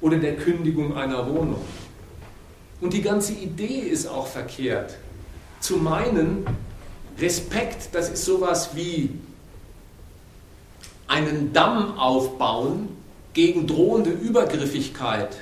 oder 0.00 0.18
der 0.18 0.36
Kündigung 0.36 0.96
einer 0.96 1.28
Wohnung. 1.28 1.64
Und 2.80 2.92
die 2.92 3.02
ganze 3.02 3.32
Idee 3.32 3.78
ist 3.78 4.06
auch 4.06 4.26
verkehrt. 4.26 4.96
Zu 5.60 5.76
meinen, 5.76 6.44
Respekt, 7.18 7.90
das 7.92 8.10
ist 8.10 8.24
sowas 8.24 8.70
wie 8.74 9.10
einen 11.06 11.52
Damm 11.52 11.96
aufbauen, 11.98 12.88
gegen 13.34 13.66
drohende 13.66 14.10
Übergriffigkeit 14.10 15.36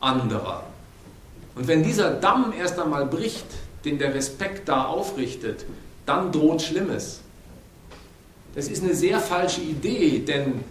anderer. 0.00 0.64
Und 1.54 1.68
wenn 1.68 1.82
dieser 1.82 2.12
Damm 2.12 2.52
erst 2.58 2.78
einmal 2.78 3.06
bricht, 3.06 3.46
den 3.84 3.98
der 3.98 4.14
Respekt 4.14 4.68
da 4.68 4.84
aufrichtet, 4.84 5.66
dann 6.06 6.32
droht 6.32 6.62
Schlimmes. 6.62 7.20
Das 8.54 8.68
ist 8.68 8.82
eine 8.82 8.94
sehr 8.94 9.20
falsche 9.20 9.60
Idee, 9.60 10.20
denn 10.20 10.64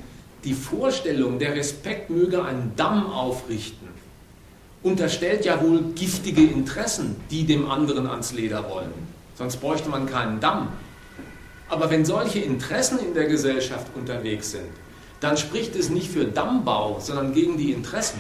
die 0.44 0.54
Vorstellung, 0.54 1.40
der 1.40 1.56
Respekt 1.56 2.10
möge 2.10 2.44
einen 2.44 2.74
Damm 2.76 3.12
aufrichten, 3.12 3.88
unterstellt 4.84 5.46
ja 5.46 5.62
wohl 5.62 5.82
giftige 5.96 6.44
Interessen, 6.44 7.16
die 7.30 7.46
dem 7.46 7.70
anderen 7.70 8.08
ans 8.08 8.34
Leder 8.34 8.70
wollen. 8.70 8.92
Sonst 9.36 9.58
bräuchte 9.58 9.90
man 9.90 10.06
keinen 10.06 10.40
Damm. 10.40 10.70
Aber 11.70 11.90
wenn 11.90 12.04
solche 12.06 12.40
Interessen 12.40 13.00
in 13.00 13.14
der 13.14 13.26
Gesellschaft 13.26 13.88
unterwegs 13.96 14.52
sind, 14.52 14.70
dann 15.20 15.38
spricht 15.38 15.76
es 15.76 15.90
nicht 15.90 16.10
für 16.10 16.26
Dammbau, 16.26 17.00
sondern 17.00 17.34
gegen 17.34 17.58
die 17.58 17.72
Interessen. 17.72 18.20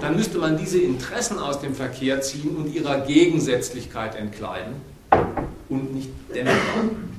Dann 0.00 0.16
müsste 0.16 0.38
man 0.38 0.56
diese 0.56 0.78
Interessen 0.78 1.38
aus 1.38 1.60
dem 1.60 1.74
Verkehr 1.74 2.20
ziehen 2.20 2.56
und 2.56 2.74
ihrer 2.74 3.00
Gegensätzlichkeit 3.00 4.14
entkleiden 4.14 4.74
und 5.68 5.94
nicht 5.94 6.10
dämmen. 6.34 7.12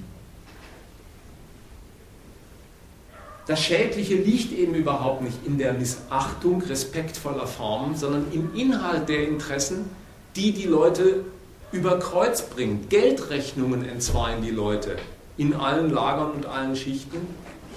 Das 3.46 3.62
Schädliche 3.62 4.16
liegt 4.16 4.54
eben 4.54 4.74
überhaupt 4.74 5.22
nicht 5.22 5.46
in 5.46 5.58
der 5.58 5.74
Missachtung 5.74 6.62
respektvoller 6.62 7.46
Formen, 7.46 7.98
sondern 7.98 8.28
im 8.32 8.56
Inhalt 8.56 9.10
der 9.10 9.28
Interessen, 9.28 9.90
die 10.36 10.54
die 10.54 10.66
Leute 10.66 11.26
über 11.74 12.00
Kreuz 12.00 12.44
bringt. 12.44 12.90
Geldrechnungen 12.90 13.84
entzweien 13.84 14.42
die 14.42 14.52
Leute 14.52 14.96
in 15.36 15.54
allen 15.56 15.92
Lagern 15.92 16.32
und 16.32 16.46
allen 16.46 16.76
Schichten, 16.76 17.18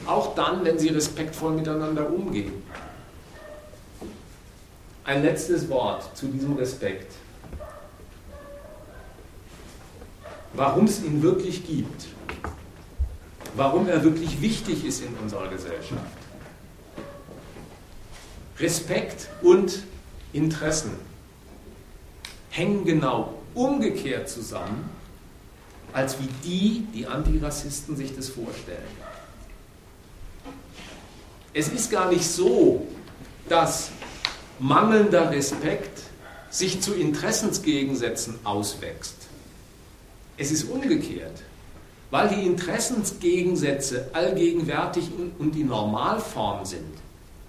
auch 0.07 0.35
dann, 0.35 0.65
wenn 0.65 0.79
sie 0.79 0.89
respektvoll 0.89 1.53
miteinander 1.53 2.09
umgehen. 2.11 2.63
Ein 5.05 5.23
letztes 5.23 5.69
Wort 5.69 6.17
zu 6.17 6.27
diesem 6.27 6.57
Respekt. 6.57 7.13
Warum 10.53 10.87
es 10.87 11.03
ihn 11.05 11.23
wirklich 11.23 11.67
gibt 11.67 12.07
warum 13.57 13.89
er 13.89 14.05
wirklich 14.05 14.41
wichtig 14.41 14.85
ist 14.85 15.03
in 15.03 15.15
unserer 15.17 15.49
Gesellschaft. 15.49 16.01
Respekt 18.59 19.29
und 19.43 19.83
Interessen 20.33 20.93
hängen 22.51 22.85
genau 22.85 23.35
umgekehrt 23.55 24.29
zusammen, 24.29 24.89
als 25.93 26.19
wie 26.21 26.29
die, 26.45 26.87
die 26.95 27.07
Antirassisten 27.07 27.97
sich 27.97 28.15
das 28.15 28.29
vorstellen. 28.29 29.06
Es 31.57 31.69
ist 31.69 31.91
gar 31.91 32.11
nicht 32.11 32.25
so, 32.25 32.87
dass 33.49 33.91
mangelnder 34.59 35.31
Respekt 35.31 36.03
sich 36.51 36.81
zu 36.83 36.95
Interessensgegensätzen 36.95 38.39
auswächst. 38.45 39.17
Es 40.37 40.53
ist 40.53 40.65
umgekehrt 40.65 41.43
weil 42.11 42.29
die 42.29 42.47
Interessensgegensätze 42.47 44.11
allgegenwärtig 44.13 45.11
und 45.39 45.55
die 45.55 45.65
Normalform 45.65 46.65
sind. 46.65 46.95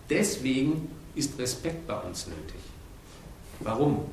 Deswegen 0.09 0.89
ist 1.15 1.37
Respekt 1.37 1.87
bei 1.87 1.97
uns 1.99 2.27
nötig. 2.27 2.61
Warum? 3.59 4.05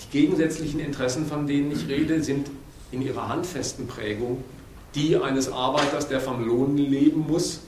Die 0.00 0.18
gegensätzlichen 0.18 0.80
Interessen, 0.80 1.26
von 1.26 1.46
denen 1.46 1.72
ich 1.72 1.88
rede, 1.88 2.22
sind 2.22 2.50
in 2.92 3.02
ihrer 3.02 3.28
handfesten 3.28 3.86
Prägung 3.86 4.44
die 4.94 5.16
eines 5.16 5.50
Arbeiters, 5.50 6.08
der 6.08 6.20
vom 6.20 6.46
Lohn 6.46 6.76
leben 6.76 7.26
muss, 7.28 7.60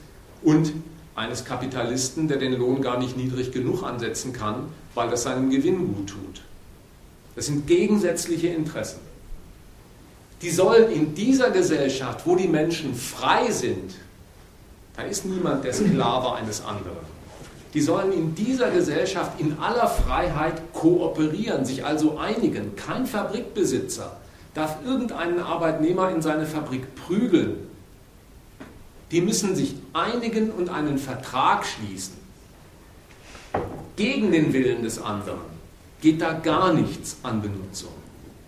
und 0.43 0.71
eines 1.15 1.45
Kapitalisten, 1.45 2.27
der 2.27 2.37
den 2.37 2.53
Lohn 2.53 2.81
gar 2.81 2.99
nicht 2.99 3.17
niedrig 3.17 3.51
genug 3.51 3.83
ansetzen 3.83 4.33
kann, 4.33 4.67
weil 4.93 5.09
das 5.09 5.23
seinem 5.23 5.49
Gewinn 5.49 5.93
gut 5.93 6.09
tut. 6.09 6.41
Das 7.35 7.47
sind 7.47 7.65
gegensätzliche 7.65 8.47
Interessen 8.47 8.99
die 10.41 10.51
sollen 10.51 10.91
in 10.91 11.15
dieser 11.15 11.49
Gesellschaft, 11.51 12.21
wo 12.25 12.35
die 12.35 12.47
Menschen 12.47 12.93
frei 12.93 13.51
sind, 13.51 13.95
da 14.95 15.03
ist 15.03 15.25
niemand 15.25 15.63
der 15.63 15.73
Sklave 15.73 16.33
eines 16.35 16.63
anderen, 16.63 17.17
die 17.73 17.81
sollen 17.81 18.13
in 18.13 18.35
dieser 18.35 18.71
Gesellschaft 18.71 19.39
in 19.39 19.57
aller 19.59 19.87
Freiheit 19.87 20.73
kooperieren, 20.73 21.65
sich 21.65 21.85
also 21.85 22.17
einigen. 22.17 22.75
Kein 22.75 23.05
Fabrikbesitzer 23.05 24.17
darf 24.57 24.77
irgendeinen 24.85 25.39
Arbeitnehmer 25.39 26.09
in 26.09 26.21
seine 26.21 26.45
Fabrik 26.45 26.95
prügeln. 26.95 27.55
Die 29.11 29.21
müssen 29.21 29.55
sich 29.55 29.75
einigen 29.93 30.51
und 30.51 30.69
einen 30.69 30.97
Vertrag 30.97 31.65
schließen. 31.65 32.15
Gegen 33.95 34.31
den 34.31 34.53
Willen 34.53 34.83
des 34.83 35.01
anderen 35.01 35.57
geht 36.01 36.21
da 36.21 36.33
gar 36.33 36.73
nichts 36.73 37.17
an 37.23 37.41
Benutzung 37.41 37.91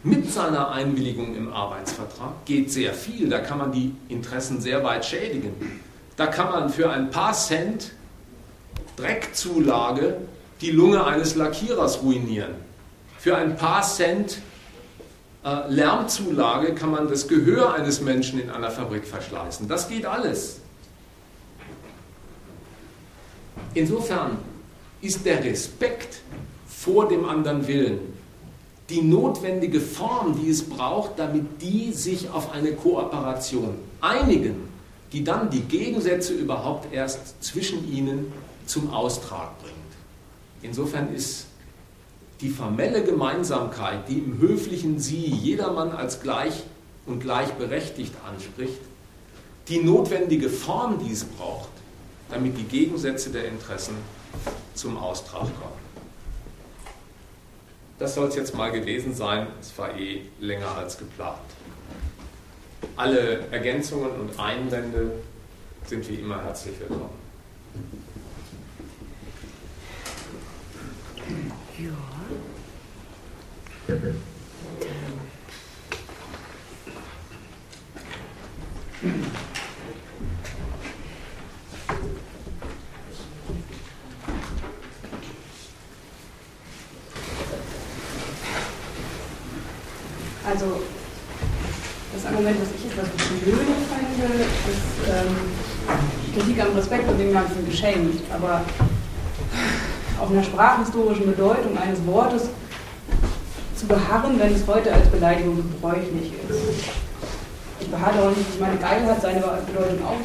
mit 0.03 0.31
seiner 0.31 0.71
Einwilligung 0.71 1.35
im 1.35 1.51
Arbeitsvertrag 1.51 2.45
geht 2.45 2.71
sehr 2.71 2.93
viel. 2.93 3.29
Da 3.29 3.39
kann 3.39 3.57
man 3.57 3.71
die 3.71 3.93
Interessen 4.07 4.61
sehr 4.61 4.83
weit 4.83 5.05
schädigen. 5.05 5.81
Da 6.15 6.27
kann 6.27 6.51
man 6.51 6.69
für 6.69 6.89
ein 6.89 7.09
paar 7.09 7.33
Cent 7.33 7.91
Dreckzulage 8.95 10.17
die 10.61 10.71
Lunge 10.71 11.05
eines 11.05 11.35
Lackierers 11.35 12.01
ruinieren. 12.01 12.55
Für 13.17 13.37
ein 13.37 13.57
paar 13.57 13.81
Cent 13.81 14.39
Lärmzulage 15.43 16.75
kann 16.75 16.91
man 16.91 17.07
das 17.07 17.27
Gehör 17.27 17.73
eines 17.73 18.01
Menschen 18.01 18.39
in 18.39 18.49
einer 18.49 18.71
Fabrik 18.71 19.07
verschleißen. 19.07 19.67
Das 19.67 19.87
geht 19.87 20.05
alles. 20.05 20.59
Insofern 23.73 24.37
ist 25.01 25.25
der 25.25 25.43
Respekt 25.43 26.21
vor 26.67 27.07
dem 27.07 27.23
anderen 27.25 27.67
Willen 27.67 27.99
die 28.89 29.01
notwendige 29.01 29.79
Form, 29.79 30.39
die 30.41 30.49
es 30.49 30.67
braucht, 30.67 31.19
damit 31.19 31.61
die 31.61 31.93
sich 31.93 32.29
auf 32.31 32.51
eine 32.51 32.73
Kooperation 32.73 33.75
einigen, 34.01 34.67
die 35.13 35.23
dann 35.23 35.49
die 35.49 35.61
Gegensätze 35.61 36.33
überhaupt 36.33 36.91
erst 36.91 37.41
zwischen 37.43 37.91
ihnen 37.91 38.33
zum 38.65 38.91
Austrag 38.91 39.59
bringt. 39.61 39.75
Insofern 40.61 41.13
ist 41.13 41.45
die 42.41 42.49
formelle 42.49 43.03
Gemeinsamkeit, 43.03 44.07
die 44.07 44.19
im 44.19 44.39
höflichen 44.39 44.99
Sie 44.99 45.25
jedermann 45.25 45.91
als 45.91 46.21
gleich 46.21 46.63
und 47.05 47.19
gleichberechtigt 47.19 48.13
anspricht, 48.27 48.79
die 49.67 49.79
notwendige 49.79 50.49
Form, 50.49 50.99
die 50.99 51.11
es 51.11 51.25
braucht, 51.25 51.69
damit 52.29 52.57
die 52.57 52.63
Gegensätze 52.63 53.29
der 53.29 53.47
Interessen 53.47 53.95
zum 54.73 54.97
Austrag 54.97 55.41
kommen. 55.41 55.89
Das 57.97 58.15
soll 58.15 58.29
es 58.29 58.35
jetzt 58.35 58.55
mal 58.55 58.71
gewesen 58.71 59.13
sein. 59.13 59.47
Es 59.59 59.77
war 59.77 59.97
eh 59.97 60.21
länger 60.39 60.71
als 60.77 60.97
geplant. 60.97 61.37
Alle 62.95 63.47
Ergänzungen 63.51 64.11
und 64.11 64.39
Einwände 64.39 65.11
sind 65.85 66.07
wie 66.07 66.15
immer 66.15 66.41
herzlich 66.41 66.79
willkommen. 66.79 67.09
Ja. 71.77 72.08
Also 73.89 74.05
das 92.13 92.25
Argument, 92.25 92.57
was 92.61 92.67
ich 92.75 92.83
jetzt 92.83 92.95
das 92.95 93.09
blöde 93.39 93.57
finde, 93.57 94.43
ist 94.43 94.99
ähm, 95.09 95.35
Kritik 96.35 96.61
am 96.61 96.75
Respekt 96.75 97.09
und 97.09 97.17
dem 97.17 97.33
Ganzen 97.33 97.65
geschenkt. 97.65 98.21
Aber 98.31 98.61
auf 100.19 100.29
einer 100.29 100.43
sprachhistorischen 100.43 101.25
Bedeutung 101.25 101.75
eines 101.75 102.05
Wortes 102.05 102.49
zu 103.79 103.87
beharren, 103.87 104.39
wenn 104.39 104.53
es 104.53 104.67
heute 104.67 104.91
als 104.91 105.07
Beleidigung 105.07 105.57
gebräuchlich 105.57 106.33
ist. 106.49 106.83
Ich 107.79 107.87
beharre 107.87 108.27
auch 108.27 108.35
nicht, 108.35 108.49
ich 108.53 108.59
meine, 108.59 108.77
Geil 108.77 109.05
hat 109.07 109.21
seine 109.21 109.39
Bedeutung 109.39 109.99
auch 110.05 110.19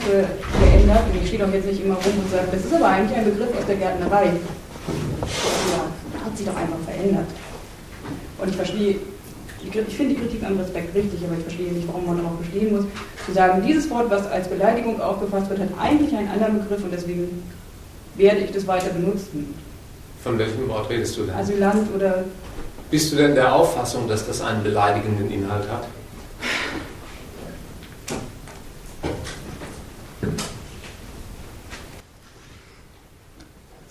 geändert 0.60 1.04
und 1.12 1.22
ich 1.22 1.28
stehe 1.28 1.44
doch 1.44 1.52
jetzt 1.52 1.66
nicht 1.66 1.84
immer 1.84 1.94
rum 1.94 2.18
und 2.18 2.30
sage, 2.30 2.48
das 2.50 2.64
ist 2.64 2.74
aber 2.74 2.88
eigentlich 2.88 3.16
ein 3.16 3.24
Begriff 3.24 3.56
aus 3.56 3.66
der 3.66 3.76
Gärtnerei. 3.76 4.24
Ja, 4.26 6.24
hat 6.24 6.36
sich 6.36 6.46
doch 6.46 6.56
einfach 6.56 6.78
verändert. 6.84 7.26
Und 8.38 8.48
ich 8.48 8.56
verstehe 8.56 8.96
ich 9.66 9.96
finde 9.96 10.14
die 10.14 10.20
Kritik 10.20 10.44
am 10.44 10.58
Respekt 10.58 10.94
richtig, 10.94 11.20
aber 11.24 11.38
ich 11.38 11.42
verstehe 11.42 11.72
nicht, 11.72 11.88
warum 11.88 12.06
man 12.06 12.18
darauf 12.18 12.36
bestehen 12.36 12.76
muss, 12.76 12.84
zu 13.24 13.32
sagen, 13.32 13.62
dieses 13.66 13.88
Wort, 13.88 14.10
was 14.10 14.26
als 14.26 14.48
Beleidigung 14.48 15.00
aufgefasst 15.00 15.48
wird, 15.48 15.60
hat 15.60 15.68
eigentlich 15.80 16.14
einen 16.14 16.28
anderen 16.28 16.60
Begriff 16.60 16.84
und 16.84 16.92
deswegen 16.92 17.42
werde 18.16 18.40
ich 18.40 18.52
das 18.52 18.66
weiter 18.66 18.90
benutzen. 18.90 19.54
Von 20.22 20.38
welchem 20.38 20.68
Wort 20.68 20.90
redest 20.90 21.16
du 21.16 21.22
denn? 21.24 21.34
Asylant 21.34 21.88
oder. 21.94 22.24
Bist 22.90 23.12
du 23.12 23.16
denn 23.16 23.34
der 23.34 23.54
Auffassung, 23.54 24.08
dass 24.08 24.26
das 24.26 24.40
einen 24.40 24.62
beleidigenden 24.62 25.30
Inhalt 25.30 25.68
hat? 25.68 25.86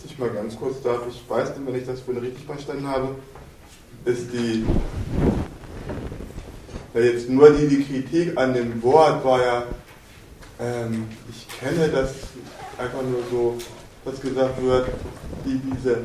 Ich 0.06 0.20
mal 0.20 0.30
ganz 0.30 0.56
kurz 0.56 0.82
darf, 0.84 1.02
ich 1.10 1.24
weiß 1.28 1.58
nicht, 1.58 1.68
wenn 1.68 1.76
ich 1.76 1.88
das 1.88 2.02
für 2.02 2.22
richtig 2.22 2.46
verstanden 2.46 2.88
habe, 2.88 3.16
ist 4.06 4.32
die 4.32 4.64
ja, 6.94 7.02
jetzt 7.02 7.28
nur 7.28 7.50
die, 7.50 7.68
die 7.68 7.84
Kritik 7.84 8.38
an 8.38 8.54
dem 8.54 8.82
Wort 8.84 9.26
war 9.26 9.42
ja, 9.42 9.64
ähm, 10.60 11.08
ich 11.28 11.48
kenne 11.60 11.90
das 11.90 12.14
einfach 12.78 13.02
nur 13.02 13.22
so, 13.32 13.58
dass 14.06 14.22
gesagt 14.22 14.62
wird, 14.62 14.90
die 15.44 15.60
diese 15.60 16.02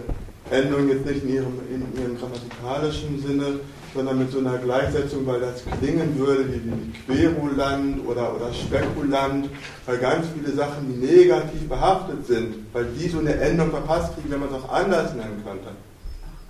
Endung 0.51 0.89
jetzt 0.89 1.07
nicht 1.07 1.23
in 1.25 1.35
ihrem, 1.35 1.61
in 1.71 2.01
ihrem 2.01 2.19
grammatikalischen 2.19 3.23
Sinne, 3.27 3.61
sondern 3.95 4.19
mit 4.19 4.31
so 4.31 4.39
einer 4.39 4.59
Gleichsetzung, 4.59 5.27
weil 5.27 5.41
das 5.41 5.63
klingen 5.79 6.19
würde 6.19 6.45
wie, 6.49 6.63
wie 6.65 7.29
Querulant 7.29 8.07
oder, 8.07 8.35
oder 8.35 8.53
Spekulant, 8.53 9.49
weil 9.87 9.99
ganz 9.99 10.27
viele 10.35 10.55
Sachen, 10.55 10.93
die 10.93 11.07
negativ 11.07 11.69
behaftet 11.69 12.27
sind, 12.27 12.67
weil 12.73 12.87
die 12.99 13.09
so 13.09 13.19
eine 13.19 13.35
Endung 13.35 13.71
verpasst 13.71 14.15
kriegen, 14.15 14.31
wenn 14.31 14.41
man 14.41 14.49
es 14.51 14.55
auch 14.57 14.73
anders 14.73 15.15
nennen 15.15 15.43
könnte. 15.45 15.69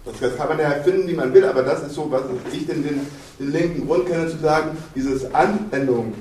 Das, 0.04 0.18
das 0.20 0.36
kann 0.36 0.48
man 0.48 0.58
ja 0.58 0.70
finden, 0.82 1.08
wie 1.08 1.14
man 1.14 1.32
will, 1.32 1.44
aber 1.44 1.62
das 1.62 1.82
ist 1.82 1.94
so, 1.94 2.10
was 2.10 2.22
ich 2.52 2.66
den, 2.66 2.82
den, 2.82 3.00
den 3.38 3.52
linken 3.52 3.86
Grund 3.86 4.06
kenne, 4.06 4.28
zu 4.28 4.38
sagen, 4.38 4.76
dieses 4.94 5.32
Anwendung, 5.34 6.14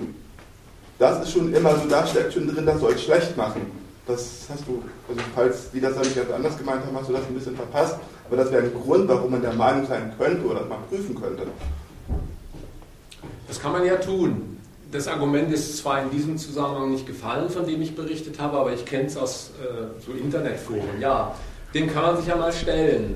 das 1.00 1.24
ist 1.24 1.32
schon 1.32 1.54
immer 1.54 1.76
so, 1.76 1.88
da 1.88 2.06
steckt 2.06 2.34
schon 2.34 2.48
drin, 2.48 2.66
das 2.66 2.80
soll 2.80 2.98
schlecht 2.98 3.38
machen. 3.38 3.62
Das 4.08 4.48
hast 4.50 4.66
du, 4.66 4.82
also 5.10 5.22
falls 5.36 5.72
die 5.72 5.82
das 5.82 5.96
dann 5.96 6.04
nicht 6.04 6.32
anders 6.32 6.58
gemeint 6.58 6.86
haben, 6.86 6.96
hast 6.98 7.10
du 7.10 7.14
das 7.14 7.26
ein 7.26 7.34
bisschen 7.34 7.56
verpasst. 7.56 7.98
Aber 8.28 8.38
das 8.38 8.52
wäre 8.52 8.64
ein 8.64 8.74
Grund, 8.74 9.08
warum 9.10 9.32
man 9.32 9.42
der 9.42 9.54
Meinung 9.54 9.86
sein 9.86 10.14
könnte 10.18 10.46
oder 10.46 10.66
mal 10.66 10.80
prüfen 10.90 11.14
könnte. 11.20 11.44
Das 13.48 13.62
kann 13.62 13.74
man 13.74 13.86
ja 13.86 13.96
tun. 13.98 14.58
Das 14.92 15.08
Argument 15.10 15.52
ist 15.52 15.78
zwar 15.78 16.02
in 16.04 16.10
diesem 16.10 16.38
Zusammenhang 16.38 16.92
nicht 16.92 17.06
gefallen, 17.06 17.50
von 17.50 17.66
dem 17.66 17.82
ich 17.82 17.96
berichtet 17.96 18.40
habe, 18.40 18.58
aber 18.58 18.74
ich 18.74 18.86
kenne 18.86 19.06
es 19.06 19.18
aus 19.18 19.52
äh, 19.62 20.02
so 20.06 20.14
Internetforen. 20.14 21.02
Ja, 21.02 21.36
den 21.74 21.92
kann 21.92 22.04
man 22.04 22.18
sich 22.18 22.28
ja 22.28 22.38
mal 22.38 22.54
stellen. 22.54 23.16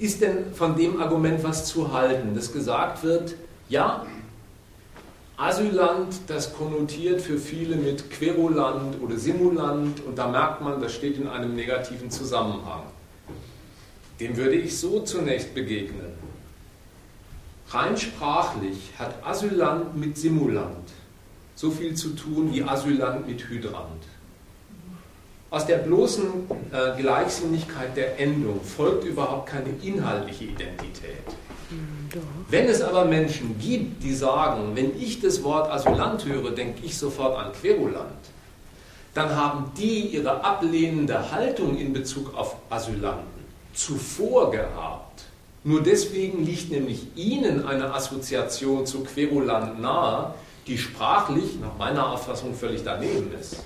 Ist 0.00 0.20
denn 0.20 0.52
von 0.52 0.76
dem 0.76 1.00
Argument 1.00 1.42
was 1.44 1.66
zu 1.66 1.92
halten, 1.92 2.34
dass 2.34 2.52
gesagt 2.52 3.04
wird, 3.04 3.34
ja, 3.68 4.04
Asylant, 5.38 6.16
das 6.26 6.52
konnotiert 6.52 7.20
für 7.20 7.38
viele 7.38 7.76
mit 7.76 8.10
Querulant 8.10 9.00
oder 9.00 9.16
Simulant 9.16 10.04
und 10.04 10.18
da 10.18 10.26
merkt 10.26 10.60
man, 10.60 10.80
das 10.80 10.92
steht 10.92 11.16
in 11.16 11.28
einem 11.28 11.54
negativen 11.54 12.10
Zusammenhang. 12.10 12.82
Dem 14.18 14.36
würde 14.36 14.56
ich 14.56 14.76
so 14.76 14.98
zunächst 15.00 15.54
begegnen. 15.54 16.12
Rein 17.70 17.96
sprachlich 17.96 18.90
hat 18.98 19.24
Asylant 19.24 19.96
mit 19.96 20.18
Simulant 20.18 20.90
so 21.54 21.70
viel 21.70 21.94
zu 21.94 22.16
tun 22.16 22.52
wie 22.52 22.64
Asylant 22.64 23.28
mit 23.28 23.48
Hydrant. 23.48 24.04
Aus 25.50 25.66
der 25.66 25.78
bloßen 25.78 26.24
äh, 26.72 27.00
Gleichsinnigkeit 27.00 27.96
der 27.96 28.18
Endung 28.18 28.60
folgt 28.62 29.04
überhaupt 29.04 29.50
keine 29.50 29.70
inhaltliche 29.82 30.44
Identität. 30.44 31.24
Wenn 32.48 32.66
es 32.66 32.82
aber 32.82 33.04
Menschen 33.04 33.58
gibt, 33.58 34.02
die 34.02 34.14
sagen, 34.14 34.72
wenn 34.74 34.98
ich 35.00 35.20
das 35.20 35.42
Wort 35.42 35.70
Asylant 35.70 36.24
höre, 36.24 36.50
denke 36.50 36.84
ich 36.84 36.96
sofort 36.96 37.38
an 37.38 37.52
Querulant, 37.52 38.06
dann 39.14 39.34
haben 39.34 39.72
die 39.76 40.08
ihre 40.08 40.44
ablehnende 40.44 41.30
Haltung 41.30 41.76
in 41.76 41.92
Bezug 41.92 42.36
auf 42.36 42.56
Asylanten 42.70 43.44
zuvor 43.74 44.50
gehabt. 44.50 45.24
Nur 45.64 45.82
deswegen 45.82 46.44
liegt 46.44 46.70
nämlich 46.70 47.06
ihnen 47.16 47.66
eine 47.66 47.92
Assoziation 47.92 48.86
zu 48.86 49.04
Querulant 49.04 49.80
nahe, 49.80 50.34
die 50.66 50.78
sprachlich 50.78 51.58
nach 51.60 51.76
meiner 51.78 52.12
Auffassung 52.12 52.54
völlig 52.54 52.82
daneben 52.84 53.32
ist. 53.38 53.64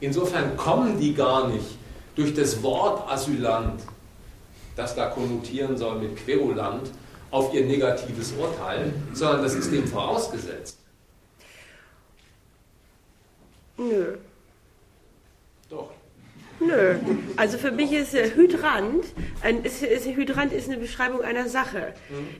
Insofern 0.00 0.56
kommen 0.56 0.98
die 0.98 1.14
gar 1.14 1.48
nicht 1.48 1.76
durch 2.14 2.34
das 2.34 2.62
Wort 2.62 3.10
Asylant 3.10 3.80
das 4.80 4.94
da 4.94 5.06
konnotieren 5.06 5.76
soll 5.76 5.98
mit 5.98 6.16
Querulant, 6.16 6.90
auf 7.30 7.54
ihr 7.54 7.64
negatives 7.64 8.32
Urteil, 8.32 8.92
sondern 9.12 9.42
das 9.42 9.54
ist 9.54 9.72
dem 9.72 9.86
vorausgesetzt. 9.86 10.78
Nö. 13.76 14.16
Doch. 15.70 15.90
Nö. 16.60 16.96
Also 17.36 17.56
für 17.56 17.70
mich 17.70 17.92
ist 17.92 18.14
äh, 18.14 18.34
Hydrant, 18.34 19.06
ein, 19.42 19.64
ist, 19.64 19.82
ist, 19.82 20.06
Hydrant 20.06 20.52
ist 20.52 20.68
eine 20.68 20.76
Beschreibung 20.76 21.22
einer 21.22 21.48
Sache. 21.48 21.94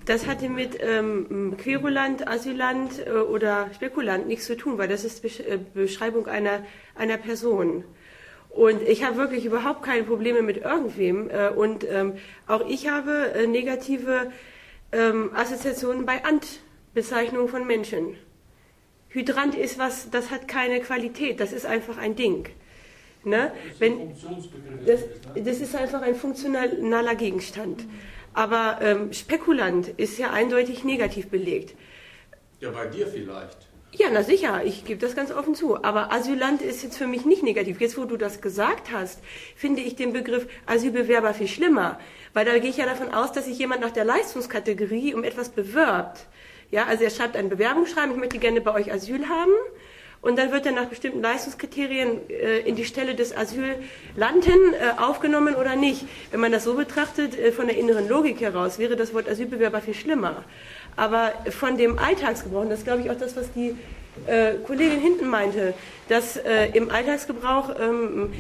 Das 0.05 0.27
hatte 0.27 0.51
mit 0.51 0.79
ähm, 0.81 1.57
Querulant, 1.57 2.29
Asylant 2.29 3.07
äh, 3.07 3.11
oder 3.13 3.71
Spekulant 3.75 4.27
nichts 4.27 4.45
zu 4.45 4.57
tun, 4.57 4.77
weil 4.77 4.89
das 4.89 5.05
ist 5.05 5.23
Besch 5.23 5.41
äh, 5.41 5.59
Beschreibung 5.73 6.27
einer, 6.27 6.65
einer 6.95 7.17
Person. 7.17 7.85
Und 8.51 8.83
ich 8.83 9.05
habe 9.05 9.17
wirklich 9.17 9.47
überhaupt 9.47 9.83
keine 9.83 10.03
Probleme 10.03 10.43
mit 10.43 10.59
irgendwem. 10.59 11.31
Äh, 11.31 11.49
und 11.49 11.87
ähm, 11.89 12.15
auch 12.47 12.69
ich 12.69 12.89
habe 12.89 13.33
äh, 13.33 13.47
negative 13.47 14.31
ähm, 14.93 15.31
Assoziationen 15.35 16.07
bei 16.07 16.25
Ant-Bezeichnungen 16.25 17.49
von 17.49 17.67
Menschen. 17.67 18.17
Hydrant 19.09 19.55
ist 19.55 19.79
was, 19.79 20.11
das 20.11 20.31
hat 20.31 20.47
keine 20.47 20.81
Qualität, 20.81 21.41
das 21.41 21.53
ist 21.53 21.67
einfach 21.67 21.99
ein 21.99 22.15
Ding. 22.15 22.49
Ne? 23.25 23.53
Wenn, 23.79 24.15
das, 24.87 25.01
das 25.35 25.61
ist 25.61 25.75
einfach 25.75 26.03
ein 26.03 26.15
funktionaler 26.15 27.15
Gegenstand. 27.15 27.85
Aber 28.33 28.79
ähm, 28.81 29.13
Spekulant 29.13 29.89
ist 29.89 30.19
ja 30.19 30.31
eindeutig 30.31 30.85
negativ 30.85 31.29
belegt. 31.29 31.75
Ja, 32.61 32.71
bei 32.71 32.87
dir 32.87 33.07
vielleicht. 33.07 33.70
Ja, 33.93 34.07
na 34.13 34.23
sicher, 34.23 34.63
ich 34.65 34.85
gebe 34.85 35.01
das 35.01 35.17
ganz 35.17 35.33
offen 35.33 35.57
zu. 35.57 35.83
Aber 35.83 36.13
Asylant 36.13 36.63
ist 36.63 36.83
jetzt 36.85 36.97
für 36.97 37.09
mich 37.09 37.25
nicht 37.25 37.43
negativ. 37.43 37.81
Jetzt, 37.81 37.99
wo 37.99 38.05
du 38.05 38.17
das 38.17 38.41
gesagt 38.41 38.93
hast, 38.93 39.21
finde 39.57 39.83
ich 39.83 39.97
den 39.97 40.13
Begriff 40.13 40.47
Asylbewerber 40.67 41.35
viel 41.35 41.49
schlimmer. 41.49 41.99
Weil 42.33 42.45
da 42.45 42.57
gehe 42.59 42.71
ich 42.71 42.77
ja 42.77 42.87
davon 42.87 43.13
aus, 43.13 43.33
dass 43.33 43.47
sich 43.47 43.59
jemand 43.59 43.81
nach 43.81 43.91
der 43.91 44.05
Leistungskategorie 44.05 45.13
um 45.15 45.25
etwas 45.25 45.49
bewirbt. 45.49 46.27
Ja, 46.71 46.87
also 46.87 47.03
er 47.03 47.11
schreibt 47.11 47.37
ein 47.37 47.49
Bewerbungsschreiben, 47.49 48.13
ich 48.13 48.17
möchte 48.17 48.39
gerne 48.39 48.61
bei 48.61 48.73
euch 48.73 48.93
Asyl 48.93 49.29
haben. 49.29 49.51
Und 50.23 50.39
dann 50.39 50.53
wird 50.53 50.67
er 50.67 50.73
nach 50.73 50.85
bestimmten 50.85 51.23
Leistungskriterien 51.23 52.29
äh, 52.29 52.59
in 52.61 52.77
die 52.77 52.85
Stelle 52.85 53.15
des 53.15 53.35
Asylanten 53.35 54.75
äh, 54.75 55.01
aufgenommen 55.01 55.55
oder 55.55 55.77
nicht. 55.77 56.05
Wenn 56.31 56.41
man 56.41 56.53
das 56.53 56.65
so 56.65 56.75
betrachtet, 56.75 57.39
äh, 57.39 57.53
von 57.53 57.67
der 57.67 57.79
inneren 57.79 58.07
Logik 58.07 58.41
heraus, 58.41 58.79
wäre 58.79 58.97
das 58.97 59.15
Wort 59.15 59.29
Asylbewerber 59.29 59.81
viel 59.81 59.95
schlimmer. 59.95 60.45
Aber 61.01 61.33
von 61.49 61.79
dem 61.79 61.99
Alltagsgebrauch, 61.99 62.61
und 62.61 62.69
das 62.69 62.81
ist, 62.81 62.85
glaube 62.85 63.01
ich 63.01 63.11
auch 63.11 63.17
das, 63.17 63.35
was 63.35 63.51
die 63.53 63.75
äh, 64.27 64.57
Kollegin 64.67 65.01
hinten 65.01 65.29
meinte, 65.29 65.73
dass 66.11 66.37
äh, 66.37 66.67
im 66.75 66.91
Alltagsgebrauch 66.91 67.71
ähm, 67.81 68.31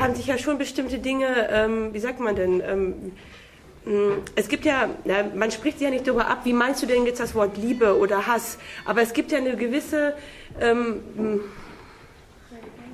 haben 0.00 0.14
sich 0.14 0.26
ja 0.26 0.38
schon 0.38 0.56
bestimmte 0.56 0.98
Dinge, 0.98 1.26
ähm, 1.52 1.92
wie 1.92 1.98
sagt 1.98 2.18
man 2.18 2.34
denn, 2.34 2.62
ähm, 2.66 3.12
es 4.34 4.48
gibt 4.48 4.64
ja, 4.64 4.88
man 5.34 5.50
spricht 5.50 5.78
sich 5.78 5.84
ja 5.84 5.90
nicht 5.90 6.08
darüber 6.08 6.26
ab, 6.26 6.40
wie 6.44 6.54
meinst 6.54 6.82
du 6.82 6.86
denn 6.86 7.04
jetzt 7.04 7.20
das 7.20 7.34
Wort 7.34 7.58
Liebe 7.58 7.96
oder 7.98 8.26
Hass, 8.26 8.58
aber 8.86 9.02
es 9.02 9.12
gibt 9.12 9.30
ja 9.30 9.38
eine 9.38 9.54
gewisse 9.54 10.14
ähm, 10.60 11.00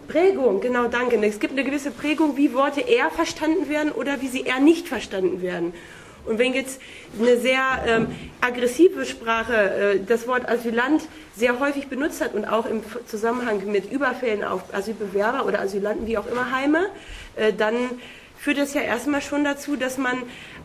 Prägung, 0.09 0.61
genau, 0.61 0.89
danke. 0.89 1.17
Es 1.25 1.41
gibt 1.41 1.53
eine 1.53 1.65
gewisse 1.65 1.93
Prägung, 1.93 2.37
wie 2.37 2.53
Worte 2.53 2.81
eher 2.83 3.11
verstanden 3.11 3.71
werden 3.71 3.93
oder 3.93 4.21
wie 4.21 4.29
sie 4.29 4.43
eher 4.43 4.61
nicht 4.61 4.89
verstanden 4.89 5.41
werden. 5.41 5.73
Und 6.25 6.39
wenn 6.39 6.55
jetzt 6.55 6.81
eine 7.19 7.37
sehr 7.39 7.61
ähm, 7.87 8.07
aggressive 8.41 9.05
Sprache 9.05 9.55
äh, 9.55 10.01
das 10.07 10.29
Wort 10.29 10.49
Asylant 10.49 11.03
sehr 11.37 11.59
häufig 11.59 11.89
benutzt 11.89 12.21
hat 12.21 12.35
und 12.35 12.45
auch 12.45 12.67
im 12.67 12.83
Zusammenhang 13.07 13.65
mit 13.71 13.91
Überfällen 13.91 14.45
auf 14.45 14.73
Asylbewerber 14.73 15.47
oder 15.47 15.61
Asylanten, 15.61 16.07
wie 16.07 16.19
auch 16.19 16.27
immer, 16.27 16.53
Heime, 16.53 16.87
äh, 17.37 17.53
dann 17.53 17.75
führt 18.37 18.59
das 18.59 18.75
ja 18.75 18.83
erstmal 18.83 19.21
schon 19.21 19.45
dazu, 19.45 19.77
dass 19.77 19.99
man 19.99 20.17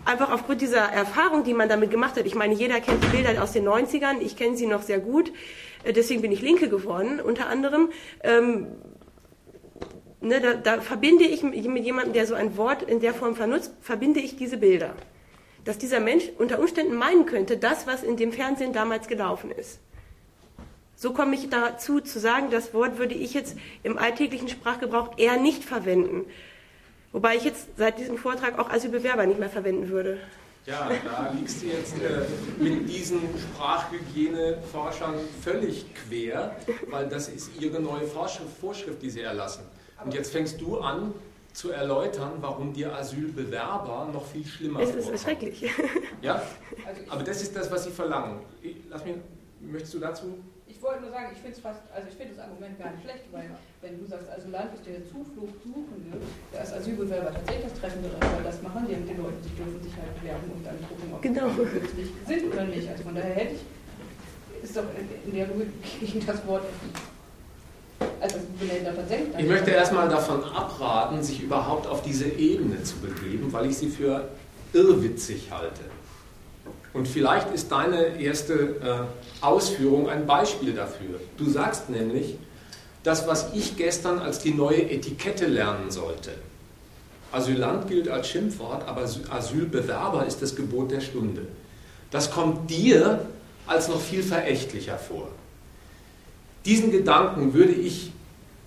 einfach 0.06 0.32
aufgrund 0.32 0.62
dieser 0.62 0.82
Erfahrung, 0.82 1.44
die 1.44 1.54
man 1.54 1.70
damit 1.70 1.92
gemacht 1.92 2.18
hat, 2.18 2.26
ich 2.26 2.36
meine, 2.36 2.54
jeder 2.54 2.80
kennt 2.80 3.04
die 3.04 3.08
Bilder 3.08 3.42
aus 3.42 3.52
den 3.52 3.68
90ern, 3.68 4.20
ich 4.20 4.36
kenne 4.36 4.58
sie 4.58 4.68
noch 4.68 4.84
sehr 4.84 5.00
gut, 5.00 5.32
äh, 5.84 5.94
deswegen 5.94 6.22
bin 6.22 6.32
ich 6.32 6.42
Linke 6.42 6.70
geworden, 6.70 7.20
unter 7.20 7.48
anderem, 7.48 7.90
ähm, 8.24 8.68
ne, 10.22 10.40
da, 10.40 10.54
da 10.54 10.82
verbinde 10.82 11.24
ich 11.24 11.42
mit 11.42 11.84
jemandem, 11.84 12.14
der 12.14 12.28
so 12.28 12.36
ein 12.36 12.58
Wort 12.58 12.84
in 12.84 13.00
der 13.00 13.16
Form 13.16 13.36
vernutzt, 13.36 13.74
verbinde 13.82 14.20
ich 14.20 14.36
diese 14.36 14.58
Bilder 14.58 14.94
dass 15.68 15.78
dieser 15.78 16.00
Mensch 16.00 16.24
unter 16.38 16.60
Umständen 16.60 16.96
meinen 16.96 17.26
könnte, 17.26 17.58
das, 17.58 17.86
was 17.88 18.02
in 18.02 18.16
dem 18.16 18.32
Fernsehen 18.32 18.72
damals 18.72 19.10
gelaufen 19.10 19.52
ist. 19.52 19.80
So 20.96 21.12
komme 21.12 21.36
ich 21.36 21.50
dazu 21.50 22.00
zu 22.00 22.20
sagen, 22.20 22.50
das 22.52 22.74
Wort 22.74 22.98
würde 22.98 23.14
ich 23.14 23.34
jetzt 23.34 23.58
im 23.84 23.98
alltäglichen 23.98 24.48
Sprachgebrauch 24.48 25.18
eher 25.18 25.38
nicht 25.38 25.66
verwenden. 25.66 26.26
Wobei 27.12 27.36
ich 27.36 27.44
jetzt 27.44 27.68
seit 27.78 28.00
diesem 28.00 28.18
Vortrag 28.18 28.58
auch 28.58 28.70
Asylbewerber 28.70 29.26
nicht 29.26 29.40
mehr 29.40 29.50
verwenden 29.50 29.90
würde. 29.90 30.18
Ja, 30.66 30.90
da 31.04 31.34
liegst 31.38 31.62
du 31.62 31.68
jetzt 31.68 31.96
äh, 32.02 32.62
mit 32.62 32.88
diesen 32.88 33.20
Sprachhygieneforschern 33.38 35.16
völlig 35.44 35.86
quer, 35.94 36.56
weil 36.90 37.10
das 37.10 37.28
ist 37.28 37.52
ihre 37.60 37.82
neue 37.82 38.06
Vorschrift, 38.08 39.02
die 39.02 39.10
sie 39.10 39.22
erlassen. 39.22 39.64
Und 40.04 40.14
jetzt 40.14 40.32
fängst 40.32 40.62
du 40.62 40.78
an, 40.78 41.14
zu 41.58 41.72
erläutern, 41.72 42.34
warum 42.40 42.72
dir 42.72 42.96
Asylbewerber 42.96 44.10
noch 44.14 44.26
viel 44.28 44.46
schlimmer 44.46 44.80
ist. 44.80 44.94
Es 44.94 45.10
ist 45.10 45.24
schrecklich. 45.24 45.66
Ja, 46.22 46.42
aber 47.10 47.24
das 47.24 47.44
ist 47.44 47.56
das, 47.56 47.70
was 47.70 47.84
sie 47.84 47.92
verlangen. 47.92 48.40
Lass 48.90 49.06
mich, 49.06 49.16
möchtest 49.62 49.94
du 49.94 50.00
dazu? 50.00 50.40
Ich 50.66 50.82
wollte 50.82 51.02
nur 51.02 51.12
sagen, 51.12 51.28
ich 51.32 51.40
finde 51.40 51.62
fast, 51.62 51.82
also 51.94 52.08
ich 52.10 52.16
finde 52.16 52.34
das 52.34 52.44
Argument 52.44 52.78
gar 52.80 52.90
nicht 52.90 53.04
schlecht, 53.04 53.26
weil 53.32 53.52
wenn 53.82 54.00
du 54.00 54.06
sagst, 54.08 54.28
Asylant 54.30 54.74
ist 54.74 54.86
der 54.86 55.06
Zuflucht 55.06 55.62
Suchende, 55.62 56.18
da 56.52 56.62
ist 56.62 56.74
Asylbewerber 56.74 57.34
tatsächlich 57.34 57.70
das 57.70 57.80
Treffende 57.80 58.10
weil 58.20 58.44
das 58.44 58.62
machen 58.64 58.88
die 58.90 58.96
mit 58.96 59.10
den 59.10 59.18
Leuten, 59.18 59.42
die 59.46 59.56
dürfen 59.56 59.82
sich 59.84 59.94
halt 59.96 60.14
bewerben 60.20 60.52
und 60.52 60.66
dann 60.66 60.78
gucken, 60.90 61.14
ob 61.14 61.22
genau. 61.22 61.50
sie 61.50 61.58
wirklich 61.58 62.10
sind 62.26 62.54
oder 62.54 62.66
nicht. 62.66 62.90
Also 62.90 63.04
von 63.04 63.16
daher 63.16 63.36
hätte 63.36 63.54
ich, 63.56 64.64
ist 64.64 64.76
doch 64.76 64.86
in 65.26 65.34
der 65.34 65.48
Logik 65.48 66.26
das 66.26 66.48
Wort 66.48 66.66
also. 68.22 68.38
Ich 69.38 69.48
möchte 69.48 69.72
erstmal 69.72 70.10
davon 70.10 70.44
abraten, 70.44 71.22
sich 71.24 71.42
überhaupt 71.42 71.88
auf 71.88 72.02
diese 72.02 72.26
Ebene 72.26 72.84
zu 72.84 72.98
begeben, 72.98 73.52
weil 73.52 73.68
ich 73.68 73.78
sie 73.78 73.90
für 73.90 74.28
irrwitzig 74.74 75.50
halte. 75.52 75.82
Und 76.94 77.08
vielleicht 77.08 77.54
ist 77.54 77.72
deine 77.72 78.20
erste 78.20 78.54
äh, 78.54 79.46
Ausführung 79.46 80.10
ein 80.10 80.26
Beispiel 80.26 80.74
dafür. 80.74 81.20
Du 81.38 81.50
sagst 81.50 81.90
nämlich, 81.90 82.38
das, 83.04 83.28
was 83.28 83.54
ich 83.54 83.78
gestern 83.78 84.20
als 84.20 84.40
die 84.40 84.54
neue 84.54 84.90
Etikette 84.90 85.46
lernen 85.46 85.92
sollte. 85.92 86.32
Asylant 87.32 87.88
gilt 87.88 88.10
als 88.10 88.28
Schimpfwort, 88.28 88.88
aber 88.88 89.04
Asylbewerber 89.30 90.26
ist 90.26 90.42
das 90.42 90.56
Gebot 90.56 90.92
der 90.92 91.02
Stunde. 91.02 91.44
Das 92.10 92.32
kommt 92.32 92.70
dir 92.70 93.26
als 93.66 93.90
noch 93.90 94.02
viel 94.02 94.24
verächtlicher 94.24 94.98
vor. 94.98 95.28
Diesen 96.68 96.92
Gedanken 96.92 97.54
würde 97.54 97.72
ich 97.72 98.12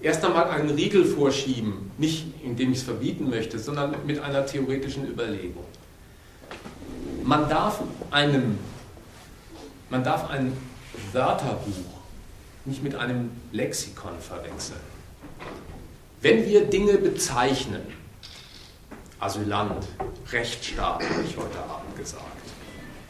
erst 0.01 0.24
einmal 0.24 0.48
einen 0.48 0.70
Riegel 0.70 1.05
vorschieben, 1.05 1.90
nicht 1.98 2.32
indem 2.43 2.72
ich 2.72 2.78
es 2.78 2.85
verbieten 2.85 3.28
möchte, 3.28 3.59
sondern 3.59 3.94
mit 4.06 4.18
einer 4.20 4.47
theoretischen 4.47 5.06
Überlegung. 5.06 5.66
Man 7.24 7.47
darf 7.51 7.82
einem, 8.10 8.59
man 9.90 10.02
darf 10.02 10.31
ein 10.31 10.56
Wörterbuch 11.12 12.01
nicht 12.64 12.82
mit 12.82 12.94
einem 12.94 13.32
Lexikon 13.52 14.18
verwechseln. 14.18 14.81
Wenn 16.22 16.47
wir 16.47 16.64
Dinge 16.64 16.94
bezeichnen, 16.94 17.82
Asylant, 19.18 19.86
Rechtsstaat, 20.32 21.02
habe 21.02 21.22
ich 21.28 21.36
heute 21.36 21.59
Abend 21.59 21.94
gesagt, 21.98 22.24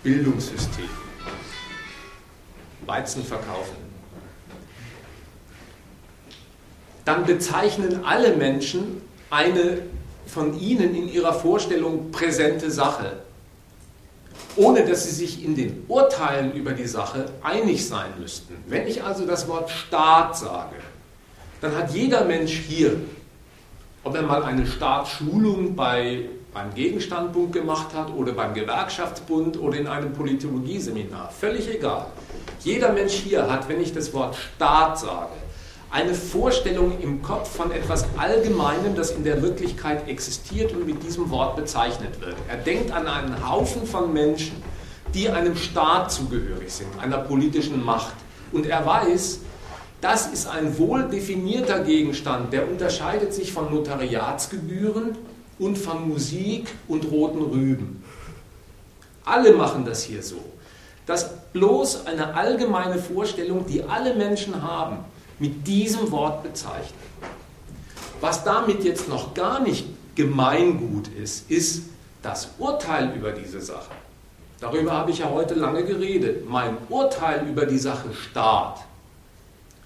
Bildungssystem, 0.02 0.88
Weizen 2.86 3.22
verkaufen, 3.22 3.89
dann 7.10 7.26
bezeichnen 7.26 8.04
alle 8.04 8.36
Menschen 8.36 9.02
eine 9.30 9.78
von 10.26 10.58
ihnen 10.58 10.94
in 10.94 11.08
ihrer 11.08 11.32
Vorstellung 11.32 12.12
präsente 12.12 12.70
Sache 12.70 13.16
ohne 14.56 14.84
dass 14.84 15.04
sie 15.04 15.12
sich 15.12 15.44
in 15.44 15.54
den 15.54 15.84
Urteilen 15.86 16.52
über 16.52 16.72
die 16.72 16.86
Sache 16.86 17.26
einig 17.42 17.86
sein 17.86 18.10
müssten. 18.18 18.56
Wenn 18.66 18.86
ich 18.88 19.02
also 19.02 19.24
das 19.24 19.46
Wort 19.46 19.70
Staat 19.70 20.36
sage, 20.36 20.76
dann 21.60 21.76
hat 21.76 21.92
jeder 21.92 22.24
Mensch 22.24 22.52
hier, 22.52 22.96
ob 24.02 24.16
er 24.16 24.22
mal 24.22 24.42
eine 24.42 24.66
Staatsschulung 24.66 25.76
bei, 25.76 26.28
beim 26.52 26.74
Gegenstandpunkt 26.74 27.52
gemacht 27.52 27.94
hat 27.94 28.12
oder 28.12 28.32
beim 28.32 28.52
Gewerkschaftsbund 28.54 29.58
oder 29.60 29.78
in 29.78 29.86
einem 29.86 30.12
Politologieseminar, 30.12 31.30
völlig 31.30 31.72
egal. 31.72 32.06
Jeder 32.64 32.92
Mensch 32.92 33.12
hier 33.12 33.50
hat, 33.50 33.68
wenn 33.68 33.80
ich 33.80 33.94
das 33.94 34.12
Wort 34.12 34.36
Staat 34.36 34.98
sage, 34.98 35.32
eine 35.90 36.14
Vorstellung 36.14 37.00
im 37.00 37.20
Kopf 37.20 37.56
von 37.56 37.72
etwas 37.72 38.04
Allgemeinem, 38.16 38.94
das 38.94 39.10
in 39.10 39.24
der 39.24 39.42
Wirklichkeit 39.42 40.08
existiert 40.08 40.72
und 40.72 40.86
mit 40.86 41.02
diesem 41.02 41.30
Wort 41.30 41.56
bezeichnet 41.56 42.20
wird. 42.20 42.36
Er 42.48 42.58
denkt 42.58 42.92
an 42.92 43.08
einen 43.08 43.48
Haufen 43.48 43.86
von 43.86 44.12
Menschen, 44.12 44.62
die 45.14 45.28
einem 45.28 45.56
Staat 45.56 46.12
zugehörig 46.12 46.72
sind, 46.72 46.88
einer 47.00 47.18
politischen 47.18 47.84
Macht. 47.84 48.14
Und 48.52 48.66
er 48.66 48.86
weiß, 48.86 49.40
das 50.00 50.28
ist 50.28 50.46
ein 50.46 50.78
wohl 50.78 51.08
definierter 51.08 51.80
Gegenstand, 51.80 52.52
der 52.52 52.68
unterscheidet 52.68 53.34
sich 53.34 53.52
von 53.52 53.74
Notariatsgebühren 53.74 55.16
und 55.58 55.76
von 55.76 56.08
Musik 56.08 56.72
und 56.86 57.10
roten 57.10 57.42
Rüben. 57.42 58.02
Alle 59.24 59.52
machen 59.54 59.84
das 59.84 60.04
hier 60.04 60.22
so. 60.22 60.40
Das 61.04 61.30
bloß 61.52 62.06
eine 62.06 62.34
allgemeine 62.34 62.98
Vorstellung, 62.98 63.66
die 63.66 63.82
alle 63.82 64.14
Menschen 64.14 64.62
haben, 64.62 64.98
mit 65.40 65.66
diesem 65.66 66.10
Wort 66.12 66.42
bezeichnen. 66.42 66.98
Was 68.20 68.44
damit 68.44 68.84
jetzt 68.84 69.08
noch 69.08 69.34
gar 69.34 69.60
nicht 69.60 69.86
Gemeingut 70.14 71.08
ist, 71.08 71.50
ist 71.50 71.84
das 72.22 72.50
Urteil 72.58 73.14
über 73.16 73.32
diese 73.32 73.60
Sache. 73.60 73.90
Darüber 74.60 74.92
habe 74.92 75.10
ich 75.10 75.20
ja 75.20 75.30
heute 75.30 75.54
lange 75.54 75.84
geredet. 75.84 76.48
Mein 76.48 76.76
Urteil 76.90 77.48
über 77.48 77.64
die 77.64 77.78
Sache 77.78 78.12
Staat 78.12 78.80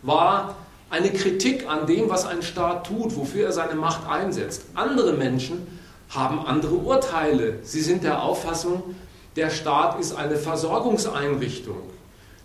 war 0.03 0.57
eine 0.91 1.11
Kritik 1.11 1.69
an 1.69 1.87
dem, 1.87 2.11
was 2.11 2.27
ein 2.27 2.43
Staat 2.43 2.87
tut, 2.87 3.17
wofür 3.17 3.47
er 3.47 3.53
seine 3.53 3.77
Macht 3.77 4.09
einsetzt. 4.09 4.65
Andere 4.75 5.13
Menschen 5.13 5.67
haben 6.11 6.45
andere 6.45 6.75
Urteile. 6.75 7.61
Sie 7.63 7.81
sind 7.81 8.03
der 8.03 8.23
Auffassung, 8.23 8.97
der 9.37 9.51
Staat 9.51 10.01
ist 10.01 10.17
eine 10.17 10.37
Versorgungseinrichtung 10.37 11.94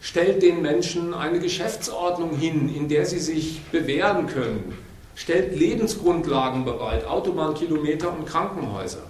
stellt 0.02 0.42
den 0.42 0.62
Menschen 0.62 1.14
eine 1.14 1.40
Geschäftsordnung 1.40 2.36
hin, 2.36 2.74
in 2.74 2.88
der 2.88 3.06
sie 3.06 3.20
sich 3.20 3.62
bewähren 3.72 4.28
können, 4.28 4.78
stellt 5.16 5.58
Lebensgrundlagen 5.58 6.66
bereit, 6.66 7.06
Autobahnkilometer 7.06 8.12
und 8.12 8.26
Krankenhäuser. 8.26 9.04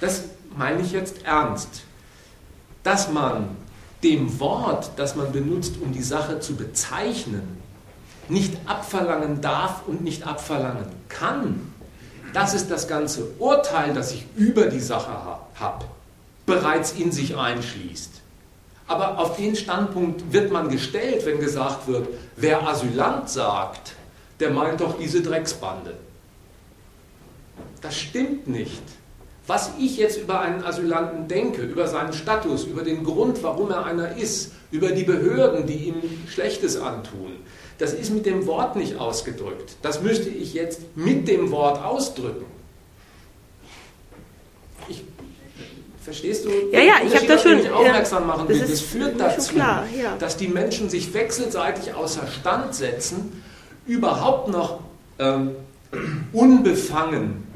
Das 0.00 0.24
meine 0.56 0.82
ich 0.82 0.92
jetzt 0.92 1.24
ernst. 1.24 1.82
Dass 2.82 3.10
man 3.10 3.56
dem 4.02 4.38
Wort, 4.40 4.92
das 4.96 5.16
man 5.16 5.32
benutzt, 5.32 5.74
um 5.82 5.92
die 5.92 6.02
Sache 6.02 6.40
zu 6.40 6.54
bezeichnen, 6.54 7.60
nicht 8.28 8.56
abverlangen 8.66 9.40
darf 9.40 9.82
und 9.86 10.02
nicht 10.02 10.26
abverlangen 10.26 10.86
kann, 11.08 11.72
das 12.32 12.54
ist 12.54 12.70
das 12.70 12.88
ganze 12.88 13.30
Urteil, 13.38 13.94
das 13.94 14.12
ich 14.12 14.26
über 14.36 14.66
die 14.66 14.80
Sache 14.80 15.38
habe, 15.54 15.84
bereits 16.44 16.92
in 16.92 17.12
sich 17.12 17.36
einschließt. 17.36 18.15
Aber 18.88 19.18
auf 19.18 19.36
den 19.36 19.56
Standpunkt 19.56 20.32
wird 20.32 20.52
man 20.52 20.68
gestellt, 20.68 21.26
wenn 21.26 21.40
gesagt 21.40 21.88
wird, 21.88 22.08
wer 22.36 22.66
Asylant 22.66 23.28
sagt, 23.28 23.92
der 24.38 24.50
meint 24.50 24.80
doch 24.80 24.98
diese 24.98 25.22
Drecksbande. 25.22 25.94
Das 27.80 27.96
stimmt 27.96 28.46
nicht. 28.46 28.82
Was 29.46 29.72
ich 29.78 29.96
jetzt 29.96 30.18
über 30.18 30.40
einen 30.40 30.64
Asylanten 30.64 31.28
denke, 31.28 31.62
über 31.62 31.86
seinen 31.86 32.12
Status, 32.12 32.64
über 32.64 32.82
den 32.82 33.04
Grund, 33.04 33.42
warum 33.42 33.70
er 33.70 33.84
einer 33.84 34.16
ist, 34.16 34.52
über 34.72 34.90
die 34.90 35.04
Behörden, 35.04 35.66
die 35.66 35.88
ihm 35.88 36.02
Schlechtes 36.28 36.76
antun, 36.76 37.36
das 37.78 37.92
ist 37.92 38.10
mit 38.10 38.26
dem 38.26 38.46
Wort 38.46 38.74
nicht 38.74 38.98
ausgedrückt. 38.98 39.76
Das 39.82 40.02
müsste 40.02 40.30
ich 40.30 40.54
jetzt 40.54 40.80
mit 40.96 41.28
dem 41.28 41.50
Wort 41.50 41.84
ausdrücken. 41.84 42.55
Verstehst 46.06 46.44
du? 46.44 46.50
Ja, 46.70 46.80
ja, 46.82 46.94
ich 47.04 47.16
habe 47.16 47.26
das 47.26 47.42
schon. 47.42 47.58
Ich 47.58 47.68
aufmerksam 47.68 48.28
machen 48.28 48.48
will. 48.48 48.60
Das, 48.60 48.70
das 48.70 48.80
führt 48.80 49.20
dazu, 49.20 49.54
klar, 49.54 49.84
ja. 50.00 50.14
dass 50.16 50.36
die 50.36 50.46
Menschen 50.46 50.88
sich 50.88 51.12
wechselseitig 51.12 51.94
außer 51.94 52.28
Stand 52.28 52.76
setzen, 52.76 53.42
überhaupt 53.88 54.46
noch 54.46 54.78
ähm, 55.18 55.56
unbefangen 56.32 57.48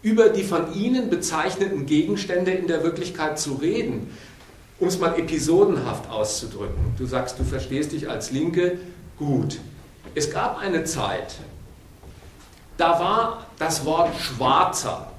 über 0.00 0.30
die 0.30 0.44
von 0.44 0.72
ihnen 0.72 1.10
bezeichneten 1.10 1.84
Gegenstände 1.84 2.52
in 2.52 2.68
der 2.68 2.84
Wirklichkeit 2.84 3.38
zu 3.38 3.56
reden. 3.56 4.08
Um 4.78 4.88
es 4.88 4.98
mal 4.98 5.18
episodenhaft 5.18 6.08
auszudrücken. 6.08 6.94
Du 6.96 7.04
sagst, 7.04 7.38
du 7.38 7.44
verstehst 7.44 7.92
dich 7.92 8.08
als 8.08 8.30
Linke. 8.30 8.78
Gut. 9.18 9.58
Es 10.14 10.30
gab 10.30 10.56
eine 10.56 10.84
Zeit, 10.84 11.34
da 12.78 12.98
war 12.98 13.46
das 13.58 13.84
Wort 13.84 14.18
Schwarzer 14.18 15.09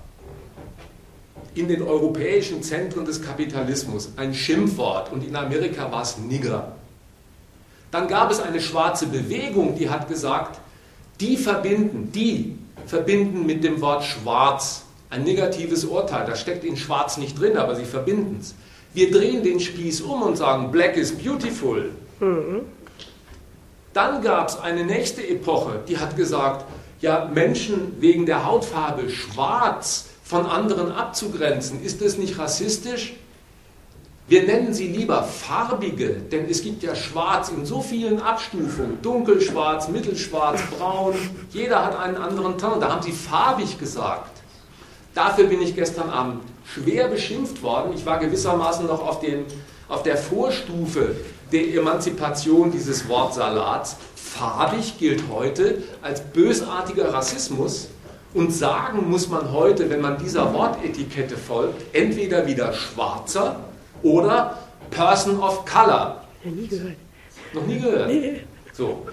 in 1.54 1.68
den 1.68 1.82
europäischen 1.82 2.64
Zentren 2.64 3.06
des 3.06 3.22
Kapitalismus 3.22 4.14
ein 4.16 4.34
Schimpfwort 4.34 5.12
und 5.12 5.26
in 5.26 5.36
Amerika 5.36 5.92
war 5.92 6.04
es 6.04 6.18
Nigger. 6.18 6.76
Dann 7.92 8.08
gab 8.08 8.32
es 8.32 8.40
eine 8.40 8.62
schwarze 8.62 9.08
Bewegung, 9.08 9.76
die 9.78 9.90
hat 9.90 10.08
gesagt, 10.08 10.62
die 11.20 11.36
verbinden, 11.36 12.12
die 12.14 12.56
verbinden 12.86 13.46
mit 13.46 13.64
dem 13.64 13.82
Wort 13.82 14.04
schwarz 14.06 14.86
ein 15.10 15.24
negatives 15.24 15.84
Urteil. 15.84 16.26
Da 16.26 16.36
steckt 16.36 16.64
in 16.64 16.78
schwarz 16.78 17.18
nicht 17.18 17.40
drin, 17.40 17.58
aber 17.58 17.76
sie 17.76 17.86
verbinden 17.86 18.38
es. 18.40 18.56
Wir 18.94 19.12
drehen 19.12 19.44
den 19.44 19.60
Spieß 19.60 20.02
um 20.02 20.22
und 20.22 20.38
sagen, 20.38 20.72
Black 20.72 20.96
is 20.96 21.12
beautiful. 21.12 21.92
Mhm. 22.20 22.62
Dann 23.94 24.22
gab 24.22 24.48
es 24.48 24.58
eine 24.58 24.86
nächste 24.86 25.28
Epoche, 25.28 25.82
die 25.88 25.98
hat 25.98 26.16
gesagt, 26.16 26.66
ja, 27.02 27.30
Menschen 27.34 28.00
wegen 28.00 28.26
der 28.26 28.46
Hautfarbe 28.46 29.10
schwarz 29.10 30.06
von 30.32 30.46
anderen 30.46 30.94
abzugrenzen. 30.94 31.84
Ist 31.84 32.02
das 32.02 32.18
nicht 32.18 32.40
rassistisch? 32.40 33.16
Wir 34.30 34.44
nennen 34.44 34.74
sie 34.74 34.88
lieber 34.88 35.24
farbige, 35.24 36.08
denn 36.08 36.50
es 36.50 36.64
gibt 36.64 36.84
ja 36.84 36.96
Schwarz 36.96 37.50
in 37.50 37.66
so 37.66 37.82
vielen 37.82 38.22
Abstufungen. 38.22 39.02
Dunkelschwarz, 39.02 39.90
Mittelschwarz, 39.90 40.62
Braun. 40.78 41.16
Jeder 41.50 41.84
hat 41.84 42.00
einen 42.00 42.16
anderen 42.16 42.58
Ton. 42.58 42.80
Da 42.80 42.94
haben 42.94 43.04
sie 43.04 43.12
farbig 43.12 43.78
gesagt. 43.78 44.42
Dafür 45.14 45.48
bin 45.48 45.62
ich 45.62 45.76
gestern 45.76 46.10
Abend 46.10 46.44
schwer 46.64 47.10
beschimpft 47.10 47.62
worden. 47.62 47.92
Ich 47.94 48.06
war 48.06 48.18
gewissermaßen 48.18 48.88
noch 48.88 49.06
auf, 49.06 49.20
den, 49.20 49.44
auf 49.90 50.04
der 50.04 50.16
Vorstufe 50.16 51.14
der 51.52 51.74
Emanzipation 51.74 52.72
dieses 52.72 53.10
Wortsalats. 53.10 53.98
Farbig 54.16 54.98
gilt 54.98 55.24
heute 55.30 55.84
als 56.02 56.22
bösartiger 56.22 57.14
Rassismus. 57.14 57.90
Und 58.34 58.54
sagen 58.54 59.10
muss 59.10 59.28
man 59.28 59.52
heute, 59.52 59.90
wenn 59.90 60.02
man 60.02 60.18
dieser 60.18 60.54
Wortetikette 60.54 61.36
folgt, 61.36 61.94
entweder 61.94 62.48
wieder 62.48 62.72
Schwarzer 62.74 63.60
oder 64.04 64.58
Person 64.90 65.40
of 65.40 65.66
Color. 65.66 66.24
Ja, 66.44 66.52
nie 66.52 66.68
gehört. 66.68 66.96
Noch 67.54 67.66
nie 67.66 67.80
gehört? 67.80 68.08
Nee. 68.08 68.42
So, 68.74 69.06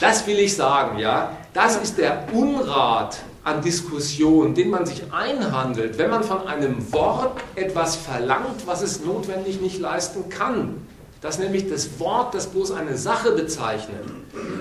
das 0.00 0.26
will 0.26 0.38
ich 0.38 0.56
sagen, 0.56 0.98
ja. 0.98 1.36
Das 1.54 1.76
ist 1.76 1.96
der 1.96 2.26
Unrat 2.32 3.18
an 3.44 3.62
Diskussion, 3.62 4.54
den 4.54 4.70
man 4.70 4.84
sich 4.84 5.04
einhandelt, 5.12 5.96
wenn 5.98 6.10
man 6.10 6.24
von 6.24 6.46
einem 6.48 6.92
Wort 6.92 7.40
etwas 7.54 7.94
verlangt, 7.94 8.66
was 8.66 8.82
es 8.82 9.04
notwendig 9.04 9.60
nicht 9.60 9.78
leisten 9.78 10.28
kann. 10.28 10.86
Dass 11.20 11.38
nämlich 11.38 11.68
das 11.68 11.98
Wort, 11.98 12.34
das 12.34 12.46
bloß 12.48 12.72
eine 12.72 12.96
Sache 12.96 13.32
bezeichnet, 13.32 14.04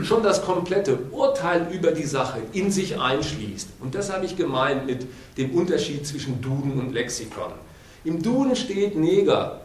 schon 0.03 0.23
das 0.23 0.43
komplette 0.43 0.97
Urteil 1.11 1.67
über 1.71 1.91
die 1.91 2.05
Sache 2.05 2.39
in 2.53 2.71
sich 2.71 2.99
einschließt. 2.99 3.69
Und 3.81 3.93
das 3.93 4.11
habe 4.11 4.25
ich 4.25 4.37
gemeint 4.37 4.85
mit 4.85 5.05
dem 5.37 5.51
Unterschied 5.51 6.07
zwischen 6.07 6.41
Duden 6.41 6.79
und 6.79 6.93
Lexikon. 6.93 7.51
Im 8.03 8.21
Duden 8.21 8.55
steht 8.55 8.95
Neger 8.95 9.61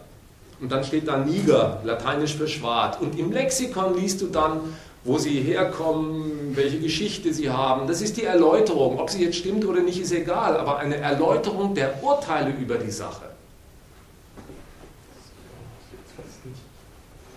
und 0.60 0.72
dann 0.72 0.84
steht 0.84 1.08
da 1.08 1.16
Niger, 1.18 1.80
lateinisch 1.84 2.34
für 2.34 2.48
Schwarz. 2.48 2.98
Und 3.00 3.18
im 3.18 3.32
Lexikon 3.32 3.96
liest 3.96 4.20
du 4.20 4.26
dann, 4.26 4.60
wo 5.04 5.16
sie 5.16 5.40
herkommen, 5.40 6.54
welche 6.54 6.78
Geschichte 6.78 7.32
sie 7.32 7.48
haben. 7.50 7.86
Das 7.86 8.02
ist 8.02 8.16
die 8.18 8.24
Erläuterung. 8.24 8.98
Ob 8.98 9.08
sie 9.08 9.24
jetzt 9.24 9.36
stimmt 9.36 9.64
oder 9.64 9.80
nicht, 9.80 10.00
ist 10.00 10.12
egal, 10.12 10.56
aber 10.56 10.78
eine 10.78 10.96
Erläuterung 10.96 11.74
der 11.74 12.02
Urteile 12.02 12.50
über 12.50 12.76
die 12.76 12.90
Sache. 12.90 13.30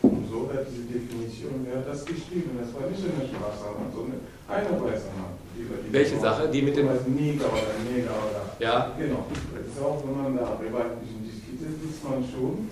Und 0.01 0.29
so 0.29 0.42
hat 0.53 0.65
diese 0.69 0.85
Definition, 0.87 1.65
wer 1.65 1.81
hat 1.81 1.87
das 1.89 2.05
geschrieben? 2.05 2.57
Das 2.61 2.69
war 2.73 2.89
nicht 2.89 3.01
eine 3.01 3.25
schwarze 3.25 3.65
Mann, 3.73 3.89
sondern 3.89 4.19
eine 4.47 4.71
weiße 4.77 5.09
Mann. 5.17 5.33
Welche 5.91 6.19
Sache? 6.19 6.47
Die 6.49 6.61
mit 6.61 6.75
dem 6.75 6.87
Neger 6.87 7.45
oder 7.45 7.75
Neger 7.85 8.09
oder. 8.09 8.43
Ja. 8.59 8.91
Genau. 8.97 9.25
Das 9.53 9.67
ist 9.67 9.81
auch, 9.81 10.01
wenn 10.05 10.23
man 10.23 10.37
da 10.37 10.55
bisschen 10.55 11.23
diskutiert, 11.23 11.73
sieht 11.81 12.03
man 12.03 12.23
schon, 12.25 12.69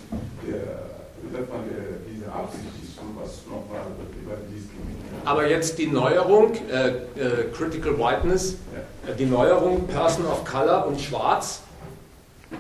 der, 0.47 0.89
sagt 1.31 1.49
man, 1.53 1.61
der, 1.69 2.01
diese 2.09 2.31
Absicht 2.31 2.73
ist 2.81 2.95
schon 2.95 3.13
was 3.21 3.45
nochmal 3.45 3.85
über 4.21 4.33
die 4.49 4.55
Diskriminierung. 4.55 5.21
Aber 5.25 5.47
jetzt 5.47 5.77
die 5.77 5.87
Neuerung, 5.87 6.53
äh, 6.71 6.89
äh, 6.89 7.51
Critical 7.53 7.97
Whiteness, 7.99 8.53
äh, 9.07 9.15
die 9.17 9.25
Neuerung 9.25 9.87
Person 9.87 10.25
of 10.25 10.43
Color 10.43 10.87
und 10.87 10.99
Schwarz, 10.99 11.61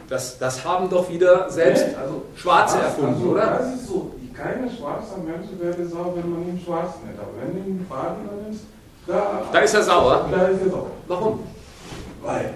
das, 0.07 0.37
das 0.37 0.63
haben 0.63 0.89
doch 0.89 1.09
wieder 1.09 1.49
selbst 1.49 1.83
also 1.97 2.23
Schwarze 2.35 2.77
schwarz, 2.77 2.85
erfunden, 2.85 3.15
also, 3.15 3.29
oder? 3.31 3.45
Das 3.45 3.75
ist 3.75 3.87
so. 3.87 4.11
Keine 4.33 4.69
schwarze 4.69 5.19
Mensch 5.19 5.47
wäre 5.59 5.87
sauer, 5.87 6.13
wenn 6.15 6.29
man 6.31 6.41
ihn 6.47 6.61
schwarz 6.63 6.95
nennt. 7.05 7.19
Aber 7.19 7.31
wenn 7.39 7.63
du 7.63 7.69
ihn 7.69 7.85
Farben 7.87 8.21
nennst, 8.43 8.63
da, 9.07 9.43
Da 9.51 9.59
ist 9.59 9.73
er 9.73 9.83
sauer. 9.83 10.27
Da 10.31 10.47
ist 10.47 10.61
er 10.61 10.69
sauer. 10.69 10.91
Warum? 11.07 11.39
Weil 12.23 12.53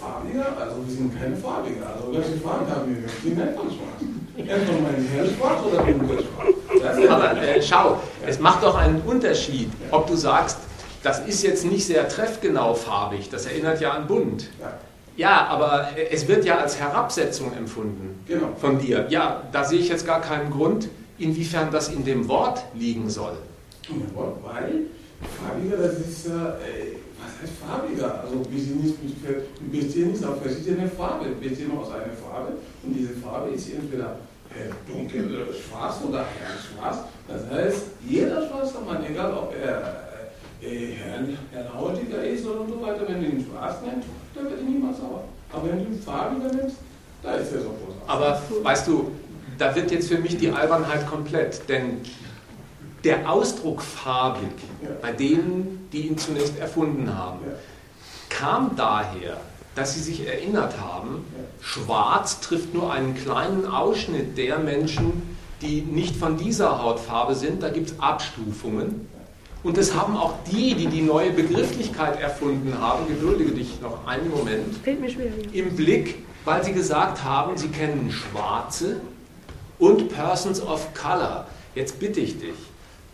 farbiger, 0.00 0.46
also 0.60 0.76
wir 0.86 0.94
sind 0.94 1.18
keine 1.18 1.36
farbiger. 1.36 1.86
Also 1.94 2.12
welche 2.12 2.40
Farben 2.40 2.70
haben 2.70 2.88
wir? 2.88 3.08
Die 3.24 3.34
nennt 3.34 3.56
man 3.56 3.66
schwarz. 3.66 4.00
Entweder 4.36 4.72
mein 4.80 5.08
hellschwarz 5.08 5.64
oder 5.64 5.82
dunkelschwarz. 5.82 6.48
Das 6.82 6.98
ist 6.98 7.08
Aber 7.08 7.42
äh, 7.42 7.62
schau, 7.62 8.00
es 8.26 8.38
macht 8.38 8.62
doch 8.62 8.76
einen 8.76 9.00
Unterschied, 9.00 9.70
ob 9.90 10.06
du 10.06 10.14
sagst, 10.14 10.58
das 11.02 11.20
ist 11.20 11.42
jetzt 11.42 11.64
nicht 11.64 11.86
sehr 11.86 12.06
treffgenau 12.08 12.74
farbig, 12.74 13.30
das 13.30 13.46
erinnert 13.46 13.80
ja 13.80 13.92
an 13.92 14.06
bunt. 14.06 14.48
ja, 14.60 14.72
Ja, 15.16 15.46
aber 15.46 15.88
äh, 15.96 16.10
es 16.12 16.28
wird 16.28 16.44
ja 16.44 16.58
als 16.58 16.78
Herabsetzung 16.78 17.52
empfunden 17.56 18.22
genau. 18.26 18.48
von 18.60 18.78
dir. 18.78 19.06
Ja, 19.08 19.42
da 19.52 19.64
sehe 19.64 19.78
ich 19.78 19.88
jetzt 19.88 20.06
gar 20.06 20.20
keinen 20.20 20.50
Grund, 20.50 20.88
inwiefern 21.18 21.70
das 21.70 21.88
in 21.88 22.04
dem 22.04 22.26
Wort 22.28 22.62
liegen 22.74 23.08
soll. 23.08 23.36
Weil 24.42 24.86
farbiger, 25.20 25.76
das 25.76 25.98
ist, 26.00 26.26
äh, 26.26 26.98
was 27.20 27.42
heißt 27.42 27.52
farbiger? 27.64 28.22
Also 28.22 28.42
wir 28.50 28.60
sind 28.60 28.82
nicht, 28.82 28.96
wir 29.02 29.80
bestehen 29.80 30.12
nicht 30.12 30.24
aus 30.24 30.38
verschiedenen 30.42 30.90
Farben, 30.90 31.26
wir 31.26 31.48
bestehen 31.48 31.70
aus 31.76 31.90
einer 31.90 32.12
Farbe 32.12 32.52
und 32.82 32.92
diese 32.92 33.14
Farbe 33.14 33.50
ist 33.50 33.72
entweder 33.72 34.16
äh, 34.50 34.70
dunkel, 34.90 35.34
äh, 35.34 35.54
schwarz 35.54 35.96
oder 36.06 36.18
hell 36.18 36.56
schwarz. 36.58 36.98
Das 37.28 37.42
heißt, 37.50 37.82
jeder 38.06 38.46
schwarze 38.46 38.78
Mann, 38.84 39.04
egal 39.04 39.32
ob 39.32 39.54
er 39.54 40.06
äh, 40.60 40.92
hell, 40.92 41.36
hellhautiger 41.52 42.24
ist 42.24 42.46
oder 42.46 42.66
so 42.68 42.80
weiter, 42.82 43.06
wenn 43.08 43.20
du 43.20 43.26
ihn 43.28 43.46
schwarz 43.48 43.76
nennst, 43.84 44.08
dann 44.34 44.44
wird 44.44 44.60
er 44.60 44.64
niemals 44.64 44.98
sauer. 44.98 45.24
Aber 45.52 45.68
wenn 45.68 45.78
du 45.78 45.90
ihn 45.92 46.00
farbiger 46.00 46.52
nennst, 46.52 46.76
da 47.22 47.34
ist 47.34 47.52
er 47.52 47.60
sofort 47.60 47.92
sauer. 48.00 48.08
Aber 48.08 48.40
weißt 48.62 48.88
du, 48.88 49.10
da 49.58 49.74
wird 49.74 49.90
jetzt 49.90 50.08
für 50.08 50.18
mich 50.18 50.36
die 50.36 50.50
Albernheit 50.50 51.06
komplett, 51.08 51.68
denn 51.68 52.00
der 53.04 53.30
Ausdruck 53.30 53.82
farbig 53.82 54.48
bei 55.00 55.12
denen, 55.12 55.88
die 55.92 56.06
ihn 56.08 56.18
zunächst 56.18 56.58
erfunden 56.58 57.16
haben, 57.16 57.38
kam 58.28 58.74
daher, 58.76 59.40
dass 59.74 59.94
sie 59.94 60.00
sich 60.00 60.26
erinnert 60.26 60.80
haben, 60.80 61.24
schwarz 61.60 62.40
trifft 62.40 62.74
nur 62.74 62.92
einen 62.92 63.14
kleinen 63.14 63.66
Ausschnitt 63.66 64.36
der 64.36 64.58
Menschen, 64.58 65.36
die 65.62 65.82
nicht 65.82 66.16
von 66.16 66.36
dieser 66.36 66.82
Hautfarbe 66.82 67.34
sind. 67.34 67.62
Da 67.62 67.68
gibt 67.68 67.90
es 67.90 68.00
Abstufungen. 68.00 69.08
Und 69.62 69.76
das 69.76 69.94
haben 69.94 70.16
auch 70.16 70.34
die, 70.50 70.74
die 70.74 70.86
die 70.86 71.02
neue 71.02 71.30
Begrifflichkeit 71.30 72.20
erfunden 72.20 72.78
haben, 72.78 73.06
geduldige 73.08 73.52
dich 73.52 73.80
noch 73.80 74.06
einen 74.06 74.30
Moment, 74.30 74.76
Fällt 74.82 75.00
mir 75.00 75.10
schwer. 75.10 75.26
ja. 75.26 75.64
im 75.64 75.74
Blick, 75.76 76.22
weil 76.44 76.62
sie 76.62 76.72
gesagt 76.72 77.24
haben, 77.24 77.56
sie 77.56 77.68
kennen 77.68 78.10
Schwarze 78.10 79.00
und 79.78 80.08
Persons 80.08 80.60
of 80.60 80.86
Color. 80.94 81.46
Jetzt 81.74 81.98
bitte 81.98 82.20
ich 82.20 82.38
dich, 82.38 82.56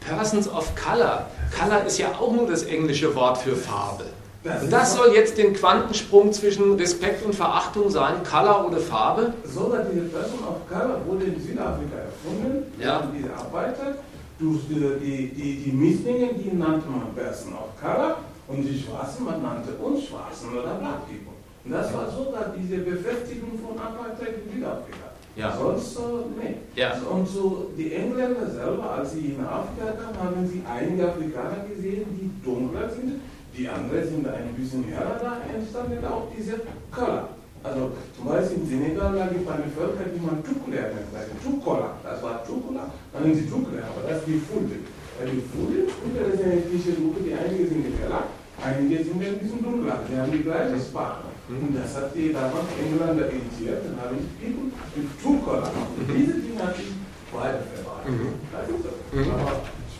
Persons 0.01 0.49
of 0.49 0.73
Color, 0.75 1.27
Color 1.59 1.85
ist 1.87 1.99
ja 1.99 2.09
auch 2.19 2.33
nur 2.33 2.47
das 2.47 2.65
englische 2.65 3.15
Wort 3.15 3.39
für 3.39 3.57
Farbe. 3.57 4.07
Und 4.45 4.73
das 4.73 4.97
soll 4.97 5.15
jetzt 5.15 5.39
den 5.39 5.55
Quantensprung 5.55 6.33
zwischen 6.33 6.75
Respekt 6.75 7.25
und 7.25 7.33
Verachtung 7.33 7.89
sein, 7.91 8.15
Color 8.29 8.67
oder 8.67 8.79
Farbe? 8.79 9.35
Sogar 9.45 9.85
diese 9.85 10.07
Person 10.07 10.41
of 10.41 10.69
Color 10.69 11.01
wurde 11.07 11.27
in 11.27 11.41
Südafrika 11.41 11.97
erfunden. 11.99 12.73
Ja. 12.81 13.09
Diese 13.17 13.33
Arbeiter, 13.33 13.99
durch 14.41 14.61
die, 14.69 14.99
die, 15.01 15.29
die, 15.29 15.57
die 15.65 15.73
Mischlinge, 15.73 16.35
die 16.35 16.57
nannte 16.57 16.89
man 16.89 17.15
Person 17.15 17.53
of 17.53 17.71
Color 17.81 18.17
und 18.49 18.63
die 18.65 18.83
Schwarzen, 18.83 19.25
man 19.25 19.41
nannte 19.41 19.75
uns 19.75 20.07
Schwarzen 20.07 20.51
oder 20.53 20.75
Black 20.75 21.07
People. 21.07 21.39
Und 21.65 21.71
das 21.71 21.95
war 21.95 22.11
sogar 22.11 22.53
diese 22.59 22.79
Befestigung 22.79 23.53
von 23.63 23.79
Apartheid 23.79 24.43
in 24.45 24.55
Südafrika. 24.55 25.12
Ja. 25.35 25.57
Sonst 25.57 25.95
so, 25.95 26.27
nee. 26.37 26.57
Ja. 26.77 26.93
Und 27.11 27.27
so 27.27 27.71
die 27.77 27.93
Engländer 27.95 28.49
selber, 28.51 28.91
als 28.99 29.13
sie 29.13 29.33
in 29.33 29.41
Afrika 29.45 29.93
kamen, 29.93 30.19
haben 30.19 30.47
sie 30.47 30.63
einige 30.69 31.09
Afrikaner 31.09 31.65
gesehen, 31.69 32.05
die 32.13 32.31
dunkler 32.45 32.89
sind. 32.91 33.21
Die 33.57 33.69
anderen 33.69 34.05
sind 34.05 34.27
ein 34.27 34.55
bisschen 34.57 34.85
heller, 34.85 35.21
da 35.21 35.41
entstanden 35.55 36.05
auch 36.05 36.29
diese 36.37 36.61
Color. 36.91 37.29
Also 37.63 37.93
zum 38.17 38.27
Beispiel 38.27 38.59
in 38.59 38.67
Senegal, 38.67 39.15
da 39.15 39.27
gibt 39.27 39.47
es 39.47 39.53
eine 39.53 39.71
Völker, 39.71 40.11
die 40.11 40.19
man 40.19 40.43
Tukula 40.43 40.83
nennt, 40.91 41.15
also 41.15 41.31
Tukola. 41.39 41.95
Das 42.03 42.23
war 42.23 42.43
Tukula, 42.45 42.91
dann 43.13 43.23
nennen 43.23 43.37
sie 43.37 43.47
Tukula, 43.47 43.87
aber 43.87 44.09
das 44.09 44.19
ist 44.19 44.27
die 44.27 44.41
Fulde. 44.41 44.83
Die 45.23 45.45
Fulde, 45.47 45.87
ist 45.87 46.43
eine 46.43 46.55
ethische 46.59 46.99
Gruppe, 46.99 47.21
die 47.23 47.35
einige 47.35 47.69
sind 47.69 47.87
heller, 48.03 48.25
einige 48.59 49.05
sind 49.05 49.23
ein 49.23 49.39
bisschen 49.39 49.63
dunkler. 49.63 50.01
Die 50.11 50.19
haben 50.19 50.33
die 50.33 50.43
gleiche 50.43 50.81
Sprache. 50.81 51.32
Und 51.61 51.77
das 51.77 51.97
hat 51.97 52.15
die 52.15 52.33
damals 52.33 52.67
Engländer 52.81 53.29
initiiert 53.31 53.83
und 53.87 54.01
haben 54.01 54.17
die 54.41 55.01
mit 55.01 55.23
Tukola. 55.23 55.69
Und 55.69 56.15
diese 56.17 56.33
Dinge 56.35 56.63
hat 56.63 56.75
die 56.79 57.37
weiter 57.37 57.59
verbreitet. 57.75 58.35
Das 58.53 58.69
ist 58.69 58.83
so. 58.83 59.33
Aber 59.33 59.51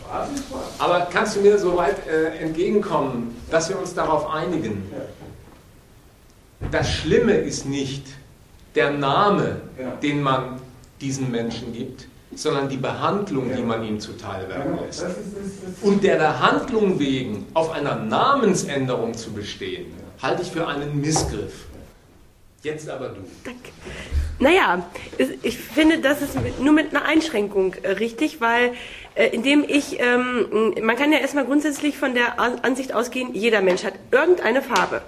schwarz 0.01 0.29
ist 0.33 0.47
schwarz. 0.47 0.63
Aber 0.79 0.99
kannst 1.11 1.35
du 1.35 1.41
mir 1.41 1.57
soweit 1.57 2.07
äh, 2.07 2.37
entgegenkommen, 2.37 3.35
dass 3.51 3.69
wir 3.69 3.79
uns 3.79 3.93
darauf 3.93 4.29
einigen? 4.29 4.83
Das 6.71 6.89
Schlimme 6.91 7.33
ist 7.33 7.65
nicht 7.65 8.07
der 8.75 8.91
Name, 8.91 9.57
Ja. 9.79 9.91
den 10.01 10.21
man 10.23 10.59
diesen 11.01 11.29
Menschen 11.29 11.73
gibt, 11.73 12.07
sondern 12.35 12.69
die 12.69 12.77
Behandlung, 12.77 13.51
die 13.53 13.59
Ja. 13.59 13.65
man 13.65 13.83
ihm 13.83 13.99
zuteil 13.99 14.47
werden 14.49 14.71
Genau, 14.71 14.83
lässt. 14.85 15.03
das 15.03 15.11
ist, 15.11 15.17
das 15.35 15.69
ist, 15.73 15.83
Und 15.83 16.03
der 16.03 16.17
der 16.17 16.39
Handlung 16.39 16.97
wegen 16.99 17.45
auf 17.53 17.71
einer 17.71 17.95
Namensänderung 17.95 19.13
zu 19.13 19.31
bestehen, 19.31 19.87
halte 20.23 20.41
ich 20.41 20.51
für 20.51 20.67
einen 20.67 20.99
Missgriff. 20.99 21.65
Jetzt 22.63 22.89
aber 22.89 23.09
du. 23.09 23.21
Naja, 24.39 24.89
es- 25.17 25.29
ich 25.43 25.57
finde, 25.57 25.99
das 25.99 26.21
ist 26.21 26.35
nur 26.61 26.73
mit 26.73 26.95
einer 26.95 27.05
Einschränkung 27.05 27.75
äh, 27.83 27.89
richtig, 27.91 28.39
weil 28.39 28.71
äh, 29.15 29.27
indem 29.27 29.63
ich, 29.67 29.99
ähm, 29.99 30.73
man 30.81 30.95
kann 30.95 31.11
ja 31.11 31.19
erstmal 31.19 31.45
grundsätzlich 31.45 31.97
von 31.97 32.13
der 32.15 32.39
An- 32.39 32.59
Ansicht 32.61 32.93
ausgehen, 32.93 33.33
jeder 33.35 33.61
Mensch 33.61 33.83
hat 33.83 33.93
irgendeine 34.11 34.61
Farbe. 34.61 35.01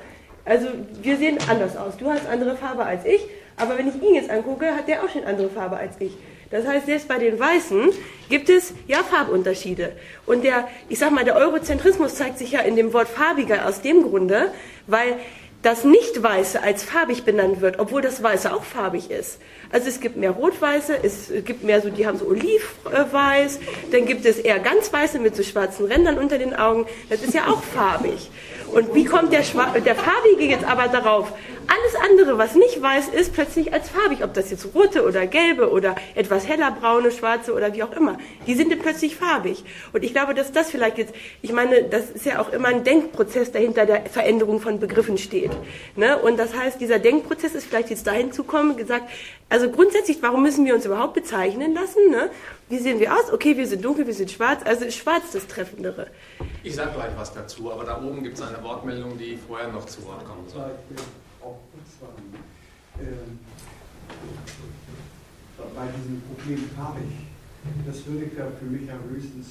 Also 0.43 0.67
wir 1.01 1.17
sehen 1.17 1.37
anders 1.49 1.75
aus. 1.77 1.95
Du 1.97 2.09
hast 2.11 2.27
andere 2.27 2.55
Farbe 2.57 2.83
als 2.85 3.05
ich, 3.05 3.21
aber 3.57 3.77
wenn 3.77 3.87
ich 3.87 3.95
ihn 4.03 4.13
jetzt 4.15 4.29
angucke, 4.29 4.75
hat 4.75 4.87
der 4.89 5.03
auch 5.03 5.09
schon 5.09 5.23
andere 5.23 5.49
Farbe 5.49 5.77
als 5.77 5.95
ich. 5.99 6.11
Das 6.51 6.65
heißt, 6.65 6.85
selbst 6.85 7.07
bei 7.07 7.17
den 7.17 7.39
Weißen 7.39 7.89
gibt 8.29 8.49
es 8.49 8.73
ja 8.87 8.99
Farbunterschiede. 9.03 9.93
Und 10.25 10.43
der, 10.43 10.67
ich 10.89 10.99
sag 10.99 11.11
mal, 11.11 11.25
der 11.25 11.35
Eurozentrismus 11.35 12.15
zeigt 12.15 12.37
sich 12.37 12.51
ja 12.51 12.61
in 12.61 12.75
dem 12.75 12.93
Wort 12.93 13.07
farbiger 13.07 13.67
aus 13.67 13.81
dem 13.81 14.03
Grunde, 14.03 14.51
weil 14.87 15.19
das 15.65 15.83
Nicht-Weiße 15.83 16.61
als 16.61 16.83
farbig 16.83 17.23
benannt 17.23 17.59
wird, 17.59 17.79
obwohl 17.79 18.03
das 18.03 18.21
Weiße 18.21 18.53
auch 18.53 18.63
farbig 18.63 19.09
ist. 19.09 19.39
Also 19.71 19.87
es 19.87 19.99
gibt 19.99 20.15
mehr 20.15 20.29
Rot-Weiße, 20.29 20.99
es 21.01 21.31
gibt 21.43 21.63
mehr 21.63 21.81
so, 21.81 21.89
die 21.89 22.05
haben 22.05 22.19
so 22.19 22.27
Olivweiß, 22.27 23.59
dann 23.91 24.05
gibt 24.05 24.25
es 24.25 24.37
eher 24.37 24.59
ganz 24.59 24.93
Weiße 24.93 25.17
mit 25.17 25.35
so 25.35 25.41
schwarzen 25.41 25.87
Rändern 25.87 26.19
unter 26.19 26.37
den 26.37 26.53
Augen. 26.53 26.85
Das 27.09 27.23
ist 27.23 27.33
ja 27.33 27.47
auch 27.47 27.63
farbig. 27.63 28.29
Und 28.73 28.93
wie 28.93 29.05
kommt 29.05 29.33
der, 29.33 29.41
Schwa 29.41 29.73
der 29.79 29.95
Farbige 29.95 30.43
jetzt 30.43 30.65
aber 30.65 30.87
darauf, 30.87 31.33
alles 31.67 31.95
andere, 32.09 32.37
was 32.37 32.55
nicht 32.55 32.81
weiß 32.81 33.09
ist, 33.09 33.33
plötzlich 33.33 33.73
als 33.73 33.89
farbig. 33.89 34.23
Ob 34.23 34.33
das 34.33 34.51
jetzt 34.51 34.73
rote 34.73 35.05
oder 35.05 35.27
gelbe 35.27 35.69
oder 35.69 35.95
etwas 36.15 36.47
heller 36.47 36.71
braune, 36.71 37.11
schwarze 37.11 37.53
oder 37.53 37.73
wie 37.73 37.83
auch 37.83 37.91
immer. 37.91 38.17
Die 38.47 38.53
sind 38.53 38.71
dann 38.71 38.79
plötzlich 38.79 39.15
farbig. 39.15 39.63
Und 39.93 40.03
ich 40.03 40.13
glaube, 40.13 40.33
dass 40.33 40.51
das 40.51 40.71
vielleicht 40.71 40.97
jetzt, 40.97 41.13
ich 41.41 41.51
meine, 41.51 41.83
das 41.83 42.09
ist 42.09 42.25
ja 42.25 42.39
auch 42.39 42.51
immer 42.51 42.69
ein 42.69 42.83
Denkprozess, 42.83 43.51
der 43.51 43.61
hinter 43.61 43.85
der 43.85 44.05
Veränderung 44.05 44.59
von 44.59 44.79
Begriffen 44.79 45.17
steht. 45.17 45.51
Ne? 45.95 46.17
Und 46.17 46.37
das 46.37 46.55
heißt, 46.55 46.79
dieser 46.79 46.99
Denkprozess 46.99 47.55
ist 47.55 47.65
vielleicht 47.65 47.89
jetzt 47.89 48.07
dahin 48.07 48.31
zu 48.31 48.43
kommen, 48.43 48.77
gesagt, 48.77 49.09
also 49.49 49.69
grundsätzlich, 49.69 50.21
warum 50.21 50.41
müssen 50.41 50.65
wir 50.65 50.73
uns 50.73 50.85
überhaupt 50.85 51.13
bezeichnen 51.13 51.73
lassen? 51.73 52.09
Ne? 52.09 52.29
Wie 52.69 52.79
sehen 52.79 52.99
wir 52.99 53.13
aus? 53.13 53.31
Okay, 53.31 53.57
wir 53.57 53.67
sind 53.67 53.85
dunkel, 53.85 54.07
wir 54.07 54.13
sind 54.13 54.31
schwarz, 54.31 54.61
also 54.65 54.85
ist 54.85 54.97
schwarz 54.97 55.31
das 55.33 55.45
Treffendere. 55.47 56.07
Ich 56.63 56.75
sage 56.75 56.91
gleich 56.95 57.11
was 57.15 57.33
dazu, 57.33 57.71
aber 57.71 57.83
da 57.83 58.01
oben 58.01 58.23
gibt 58.23 58.37
es 58.37 58.41
eine 58.41 58.61
Wortmeldung, 58.63 59.17
die 59.17 59.37
vorher 59.47 59.67
noch 59.67 59.85
zu 59.85 60.03
Wort 60.05 60.25
kommen 60.25 60.47
soll. 60.47 60.71
Ähm, 61.45 63.39
bei 65.75 65.87
diesem 65.87 66.21
Problem 66.21 66.69
farbig, 66.75 67.03
das 67.85 68.05
würde 68.07 68.25
ich 68.25 68.31
für 68.33 68.65
mich 68.65 68.87
ja 68.87 68.95
höchstens 69.09 69.47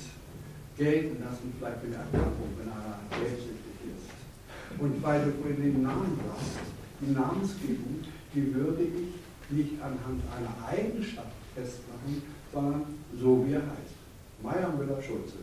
gelten 0.76 1.22
lassen, 1.22 1.54
vielleicht 1.56 1.80
für 1.80 1.86
eine 1.86 1.96
Erkrankung, 1.96 2.50
wenn 2.58 2.68
einer 2.68 2.98
gelbsüchtig 3.10 3.94
ist. 3.94 4.80
Und 4.80 5.02
weil 5.02 5.24
du 5.24 5.62
den 5.62 5.82
Namen 5.82 6.18
hast, 6.32 6.58
die 7.00 7.12
Namensgebung, 7.12 8.02
die 8.34 8.54
würde 8.54 8.82
ich 8.82 9.54
nicht 9.56 9.80
anhand 9.80 10.22
einer 10.36 10.66
Eigenschaft 10.66 11.36
festmachen, 11.54 12.22
sondern 12.52 12.84
so 13.16 13.46
wie 13.46 13.52
er 13.52 13.60
heißt. 13.60 13.94
Meier 14.42 14.72
Müller-Schulze. 14.72 15.36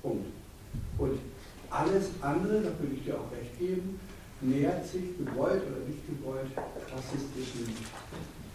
Punkt. 0.00 0.26
Und 0.96 1.18
alles 1.68 2.10
andere, 2.22 2.62
da 2.62 2.70
würde 2.78 2.94
ich 2.94 3.04
dir 3.04 3.16
auch 3.16 3.30
recht 3.32 3.58
geben, 3.58 4.00
nähert 4.40 4.86
sich 4.86 5.16
gewollt 5.18 5.62
oder 5.62 5.86
nicht 5.86 6.02
gewollt 6.06 6.50
rassistischen 6.92 7.74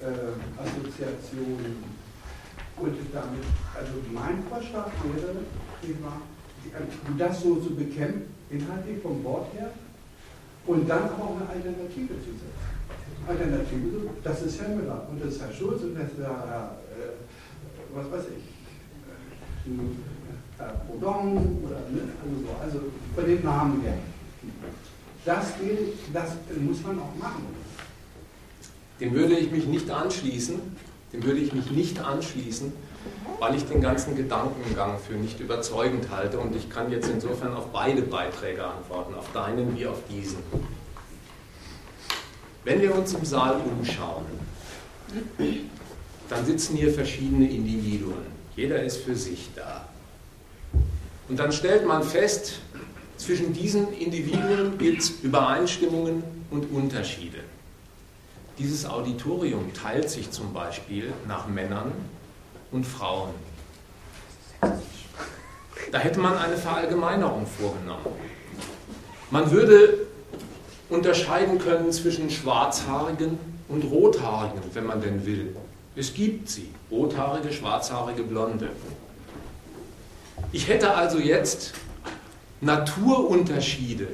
äh, 0.02 0.62
Assoziationen. 0.62 2.06
Und 2.78 2.98
damit, 3.14 3.46
also 3.74 3.94
mein 4.14 4.44
Vorschlag 4.50 4.92
wäre, 5.04 5.36
das 7.18 7.42
so 7.42 7.56
zu 7.56 7.76
bekämpfen, 7.76 8.24
inhaltlich 8.50 9.02
vom 9.02 9.24
Wort 9.24 9.54
her, 9.54 9.72
und 10.68 10.90
dann 10.90 11.04
auch 11.12 11.38
eine 11.40 11.50
Alternative 11.50 12.14
zu 12.20 12.32
setzen. 12.32 12.76
Alternative, 13.28 14.10
das 14.24 14.42
ist 14.42 14.62
Herr 14.62 14.70
Müller 14.70 15.08
und 15.10 15.24
das 15.24 15.36
ist 15.36 15.42
Herr 15.42 15.54
Schulz 15.54 15.82
und 15.84 15.96
das 15.96 16.12
ist 16.12 16.20
Herr, 16.20 16.78
äh, 16.92 17.96
was 17.96 18.12
weiß 18.12 18.26
ich, 18.38 19.72
äh, 19.72 20.64
Baudon 20.88 21.60
oder 21.64 21.80
ne, 21.90 22.02
also, 22.24 22.36
so, 22.46 22.50
also 22.62 22.92
von 23.16 23.26
den 23.26 23.44
Namen 23.44 23.82
her. 23.82 23.98
Das, 25.26 25.58
gilt, 25.60 25.94
das 26.14 26.34
muss 26.60 26.82
man 26.84 27.00
auch 27.00 27.16
machen. 27.20 27.48
Dem 29.00 29.14
würde 29.14 29.36
ich 29.36 29.52
mich 29.52 29.66
nicht 29.66 29.90
anschließen, 29.90 30.62
dem 31.12 31.24
würde 31.24 31.40
ich 31.40 31.52
mich 31.52 31.72
nicht 31.72 32.00
anschließen, 32.00 32.72
weil 33.40 33.56
ich 33.56 33.66
den 33.66 33.82
ganzen 33.82 34.16
Gedankengang 34.16 35.00
für 35.00 35.14
nicht 35.14 35.40
überzeugend 35.40 36.10
halte 36.12 36.40
und 36.40 36.56
ich 36.56 36.70
kann 36.70 36.92
jetzt 36.92 37.10
insofern 37.10 37.54
auf 37.54 37.72
beide 37.72 38.04
Beiträge 38.04 38.64
antworten, 38.64 39.16
auf 39.16 39.32
deinen 39.34 39.78
wie 39.78 39.88
auf 39.88 39.98
diesen. 40.10 40.38
Wenn 42.64 42.82
wir 42.82 42.96
uns 42.96 43.14
im 43.14 43.26
Saal 43.26 43.62
umschauen, 43.80 44.26
dann 46.30 46.46
sitzen 46.46 46.78
hier 46.78 46.94
verschiedene 46.94 47.50
Individuen. 47.50 48.26
Jeder 48.56 48.82
ist 48.84 48.98
für 48.98 49.16
sich 49.16 49.50
da. 49.56 49.88
Und 51.28 51.40
dann 51.40 51.52
stellt 51.52 51.86
man 51.86 52.04
fest, 52.04 52.62
zwischen 53.18 53.54
diesen 53.54 53.94
Individuen 53.94 54.78
gibt 54.78 55.02
es 55.02 55.10
Übereinstimmungen 55.22 56.24
und 56.52 56.72
Unterschiede. 56.72 57.40
Dieses 58.58 58.86
Auditorium 58.86 59.74
teilt 59.74 60.10
sich 60.10 60.32
zum 60.32 60.54
Beispiel 60.54 61.12
nach 61.28 61.48
Männern 61.48 61.92
und 62.72 62.86
Frauen. 62.86 63.32
Da 65.92 66.00
hätte 66.00 66.20
man 66.20 66.38
eine 66.38 66.58
Verallgemeinerung 66.58 67.46
vorgenommen. 67.46 68.06
Man 69.32 69.52
würde 69.52 70.06
unterscheiden 70.90 71.60
können 71.60 71.92
zwischen 71.92 72.30
Schwarzhaarigen 72.30 73.38
und 73.68 73.84
Rothaarigen, 73.84 74.62
wenn 74.74 74.86
man 74.86 75.02
denn 75.02 75.26
will. 75.26 75.56
Es 75.96 76.14
gibt 76.14 76.50
sie, 76.50 76.70
rothaarige, 76.92 77.52
schwarzhaarige, 77.52 78.24
blonde. 78.24 78.70
Ich 80.52 80.68
hätte 80.68 80.94
also 80.94 81.18
jetzt 81.18 81.74
Naturunterschiede 82.62 84.08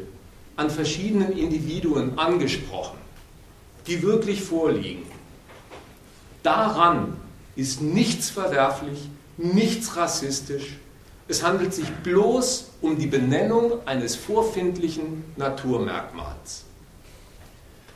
an 0.55 0.69
verschiedenen 0.69 1.37
Individuen 1.37 2.17
angesprochen, 2.17 2.97
die 3.87 4.01
wirklich 4.01 4.43
vorliegen. 4.43 5.05
Daran 6.43 7.17
ist 7.55 7.81
nichts 7.81 8.29
verwerflich, 8.29 9.09
nichts 9.37 9.95
rassistisch. 9.95 10.77
Es 11.27 11.43
handelt 11.43 11.73
sich 11.73 11.89
bloß 12.03 12.71
um 12.81 12.97
die 12.97 13.07
Benennung 13.07 13.73
eines 13.85 14.15
vorfindlichen 14.15 15.23
Naturmerkmals. 15.37 16.65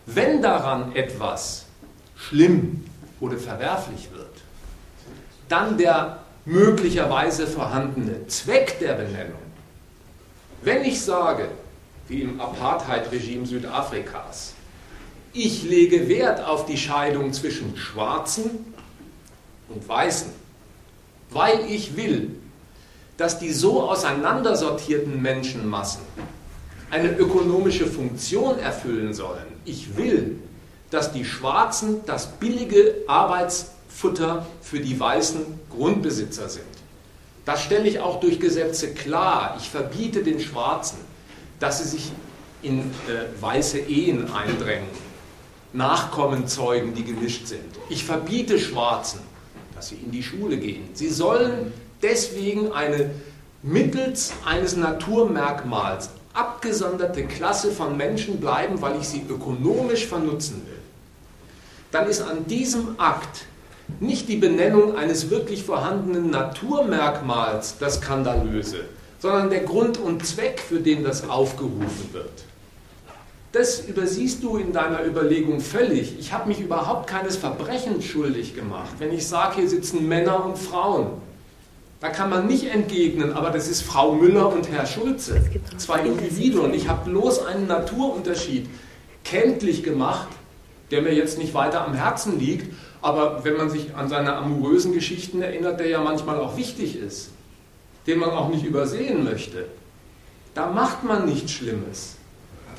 Wenn 0.06 0.42
daran 0.42 0.96
etwas 0.96 1.66
schlimm 2.16 2.86
oder 3.20 3.38
verwerflich 3.38 4.10
wird, 4.14 4.30
dann 5.50 5.78
der 5.78 6.20
möglicherweise 6.46 7.48
vorhandene 7.48 8.28
Zweck 8.28 8.80
der 8.80 8.94
Benennung. 8.94 9.45
Wenn 10.62 10.84
ich 10.84 11.02
sage, 11.02 11.50
wie 12.08 12.22
im 12.22 12.40
Apartheid-Regime 12.40 13.46
Südafrikas, 13.46 14.54
ich 15.34 15.64
lege 15.64 16.08
Wert 16.08 16.46
auf 16.46 16.66
die 16.66 16.78
Scheidung 16.78 17.34
zwischen 17.34 17.76
Schwarzen 17.78 18.74
und 19.70 19.88
Weißen, 19.88 20.32
weil 21.30 21.60
ich 21.70 21.98
will, 21.98 22.32
dass 23.18 23.40
die 23.40 23.52
so 23.52 23.84
auseinandersortierten 23.84 25.22
Menschenmassen 25.22 26.02
eine 26.90 27.10
ökonomische 27.18 27.88
Funktion 27.88 28.60
erfüllen 28.60 29.14
sollen. 29.14 29.46
Ich 29.66 29.98
will, 29.98 30.40
dass 30.92 31.12
die 31.12 31.26
Schwarzen 31.26 32.02
das 32.06 32.28
billige 32.28 32.96
Arbeitsfutter 33.08 34.46
für 34.62 34.80
die 34.80 35.00
weißen 35.00 35.42
Grundbesitzer 35.70 36.48
sind. 36.50 36.66
Das 37.46 37.62
stelle 37.64 37.88
ich 37.88 38.00
auch 38.00 38.20
durch 38.20 38.40
Gesetze 38.40 38.94
klar. 38.94 39.56
Ich 39.60 39.70
verbiete 39.70 40.24
den 40.24 40.40
Schwarzen, 40.40 40.98
dass 41.60 41.78
sie 41.78 41.98
sich 41.98 42.12
in 42.64 42.80
äh, 42.80 43.42
weiße 43.42 43.78
Ehen 43.80 44.32
eindrängen, 44.34 44.88
Nachkommen 45.74 46.48
zeugen, 46.48 46.96
die 46.96 47.04
gemischt 47.04 47.48
sind. 47.48 47.62
Ich 47.90 48.06
verbiete 48.06 48.58
Schwarzen, 48.58 49.20
dass 49.76 49.90
sie 49.90 49.96
in 49.96 50.12
die 50.12 50.24
Schule 50.24 50.58
gehen. 50.58 50.90
Sie 50.94 51.10
sollen 51.10 51.74
deswegen 52.02 52.72
eine 52.72 53.12
mittels 53.62 54.34
eines 54.46 54.76
Naturmerkmals 54.76 56.10
abgesonderte 56.34 57.26
Klasse 57.26 57.72
von 57.72 57.98
Menschen 57.98 58.40
bleiben, 58.40 58.82
weil 58.82 59.00
ich 59.00 59.08
sie 59.08 59.24
ökonomisch 59.30 60.06
vernutzen 60.06 60.62
will. 60.66 60.80
Dann 61.92 62.08
ist 62.08 62.22
an 62.22 62.46
diesem 62.46 63.00
Akt 63.00 63.46
nicht 64.00 64.28
die 64.30 64.38
Benennung 64.38 64.96
eines 64.96 65.30
wirklich 65.30 65.64
vorhandenen 65.64 66.30
Naturmerkmals 66.30 67.78
das 67.80 67.96
Skandalöse, 67.96 68.82
sondern 69.20 69.50
der 69.50 69.62
Grund 69.62 69.98
und 69.98 70.26
Zweck, 70.26 70.60
für 70.60 70.80
den 70.80 71.04
das 71.04 71.30
aufgerufen 71.30 72.10
wird. 72.12 72.46
Das 73.52 73.80
übersiehst 73.80 74.44
du 74.44 74.58
in 74.58 74.74
deiner 74.74 75.06
Überlegung 75.06 75.62
völlig. 75.62 76.20
Ich 76.20 76.34
habe 76.34 76.50
mich 76.50 76.60
überhaupt 76.60 77.08
keines 77.08 77.38
Verbrechens 77.38 78.04
schuldig 78.04 78.54
gemacht, 78.54 78.96
wenn 79.00 79.14
ich 79.14 79.28
sage, 79.28 79.56
hier 79.62 79.70
sitzen 79.70 80.10
Männer 80.10 80.44
und 80.44 80.58
Frauen. 80.58 81.08
Da 82.02 82.10
kann 82.10 82.30
man 82.30 82.48
nicht 82.48 82.66
entgegnen, 82.66 83.32
aber 83.32 83.52
das 83.52 83.70
ist 83.70 83.82
Frau 83.82 84.12
Müller 84.12 84.52
und 84.52 84.70
Herr 84.70 84.86
Schulze. 84.86 85.42
Zwei 85.78 86.02
Individuen. 86.02 86.74
Ich 86.74 86.90
habe 86.90 87.10
bloß 87.10 87.46
einen 87.46 87.68
Naturunterschied 87.68 88.68
kenntlich 89.24 89.84
gemacht, 89.84 90.28
der 90.92 91.02
mir 91.02 91.14
jetzt 91.14 91.38
nicht 91.38 91.54
weiter 91.54 91.86
am 91.86 91.94
Herzen 91.94 92.38
liegt, 92.38 92.74
aber 93.06 93.46
wenn 93.46 93.56
man 93.56 93.70
sich 93.70 93.96
an 93.96 94.10
seine 94.10 94.36
amorösen 94.36 94.92
Geschichten 94.92 95.40
erinnert, 95.40 95.80
der 95.80 95.88
ja 95.88 96.02
manchmal 96.02 96.40
auch 96.40 96.58
wichtig 96.58 96.98
ist, 96.98 97.30
den 98.08 98.18
man 98.18 98.32
auch 98.32 98.50
nicht 98.50 98.66
übersehen 98.66 99.24
möchte, 99.24 99.68
da 100.56 100.72
macht 100.72 101.04
man 101.04 101.26
nichts 101.28 101.52
Schlimmes. 101.52 102.16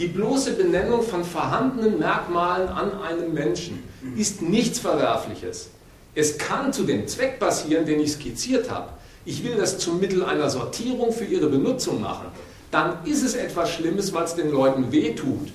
Die 0.01 0.09
bloße 0.09 0.55
Benennung 0.55 1.05
von 1.05 1.25
vorhandenen 1.25 2.01
Merkmalen 2.01 2.69
an 2.69 3.01
einem 3.03 3.35
Menschen 3.35 3.85
ist 4.17 4.43
nichts 4.43 4.81
Verwerfliches. 4.81 5.71
Es 6.17 6.39
kann 6.39 6.73
zu 6.73 6.83
dem 6.83 7.07
Zweck 7.07 7.39
passieren, 7.39 7.87
den 7.87 8.01
ich 8.01 8.15
skizziert 8.15 8.69
habe. 8.69 8.89
Ich 9.25 9.45
will 9.45 9.55
das 9.55 9.79
zum 9.79 10.01
Mittel 10.01 10.25
einer 10.25 10.51
Sortierung 10.51 11.13
für 11.13 11.25
ihre 11.25 11.47
Benutzung 11.47 12.01
machen. 12.01 12.27
Dann 12.73 12.99
ist 13.05 13.23
es 13.23 13.37
etwas 13.37 13.71
Schlimmes, 13.71 14.13
weil 14.13 14.25
es 14.25 14.35
den 14.35 14.51
Leuten 14.51 14.91
wehtut. 14.91 15.53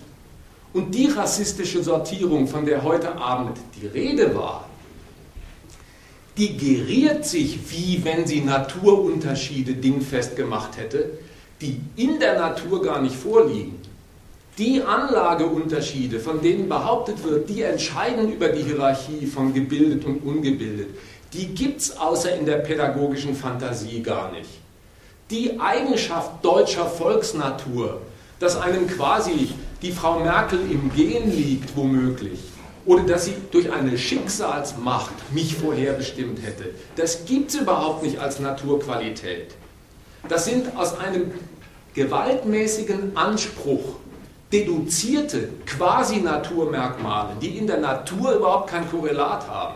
Und 0.74 0.96
die 0.96 1.08
rassistische 1.08 1.84
Sortierung, 1.84 2.48
von 2.48 2.66
der 2.66 2.84
heute 2.84 3.16
Abend 3.18 3.58
die 3.80 3.88
Rede 3.88 4.34
war, 4.36 4.70
die 6.38 6.58
geriert 6.58 7.26
sich, 7.26 7.60
wie 7.72 8.04
wenn 8.04 8.26
sie 8.26 8.42
Naturunterschiede 8.42 9.74
dingfest 9.74 10.36
gemacht 10.36 10.78
hätte, 10.78 11.12
die 11.60 11.80
in 11.98 12.20
der 12.20 12.40
Natur 12.40 12.82
gar 12.82 13.02
nicht 13.02 13.16
vorliegen. 13.16 13.80
Die 14.58 14.82
Anlageunterschiede, 14.82 16.20
von 16.20 16.42
denen 16.42 16.70
behauptet 16.70 17.24
wird, 17.24 17.50
die 17.50 17.62
entscheiden 17.62 18.32
über 18.32 18.50
die 18.50 18.64
Hierarchie 18.64 19.26
von 19.26 19.54
gebildet 19.54 20.06
und 20.06 20.26
ungebildet, 20.26 20.90
die 21.34 21.48
gibt 21.48 21.82
es 21.82 21.98
außer 21.98 22.36
in 22.38 22.46
der 22.46 22.58
pädagogischen 22.58 23.36
Fantasie 23.36 24.02
gar 24.02 24.32
nicht. 24.32 24.50
Die 25.30 25.60
Eigenschaft 25.60 26.44
deutscher 26.44 26.86
Volksnatur, 26.86 28.02
dass 28.40 28.60
einem 28.60 28.88
quasi 28.88 29.50
die 29.82 29.92
Frau 29.92 30.20
Merkel 30.20 30.60
im 30.72 30.92
Gehen 30.94 31.32
liegt, 31.32 31.76
womöglich, 31.76 32.40
oder 32.86 33.04
dass 33.04 33.26
sie 33.26 33.36
durch 33.52 33.72
eine 33.72 33.98
Schicksalsmacht 33.98 35.34
mich 35.34 35.56
vorherbestimmt 35.56 36.42
hätte, 36.44 36.74
das 36.96 37.26
gibt 37.26 37.50
es 37.50 37.62
überhaupt 37.62 38.04
nicht 38.04 38.20
als 38.20 38.40
Naturqualität. 38.40 39.56
Das 40.28 40.46
sind 40.46 40.76
aus 40.78 40.98
einem 40.98 41.32
gewaltmäßigen 41.94 43.16
Anspruch 43.16 43.98
deduzierte 44.52 45.50
Quasi-Naturmerkmale, 45.66 47.36
die 47.42 47.58
in 47.58 47.68
der 47.68 47.78
Natur 47.78 48.34
überhaupt 48.34 48.70
kein 48.70 48.90
Korrelat 48.90 49.48
haben. 49.48 49.76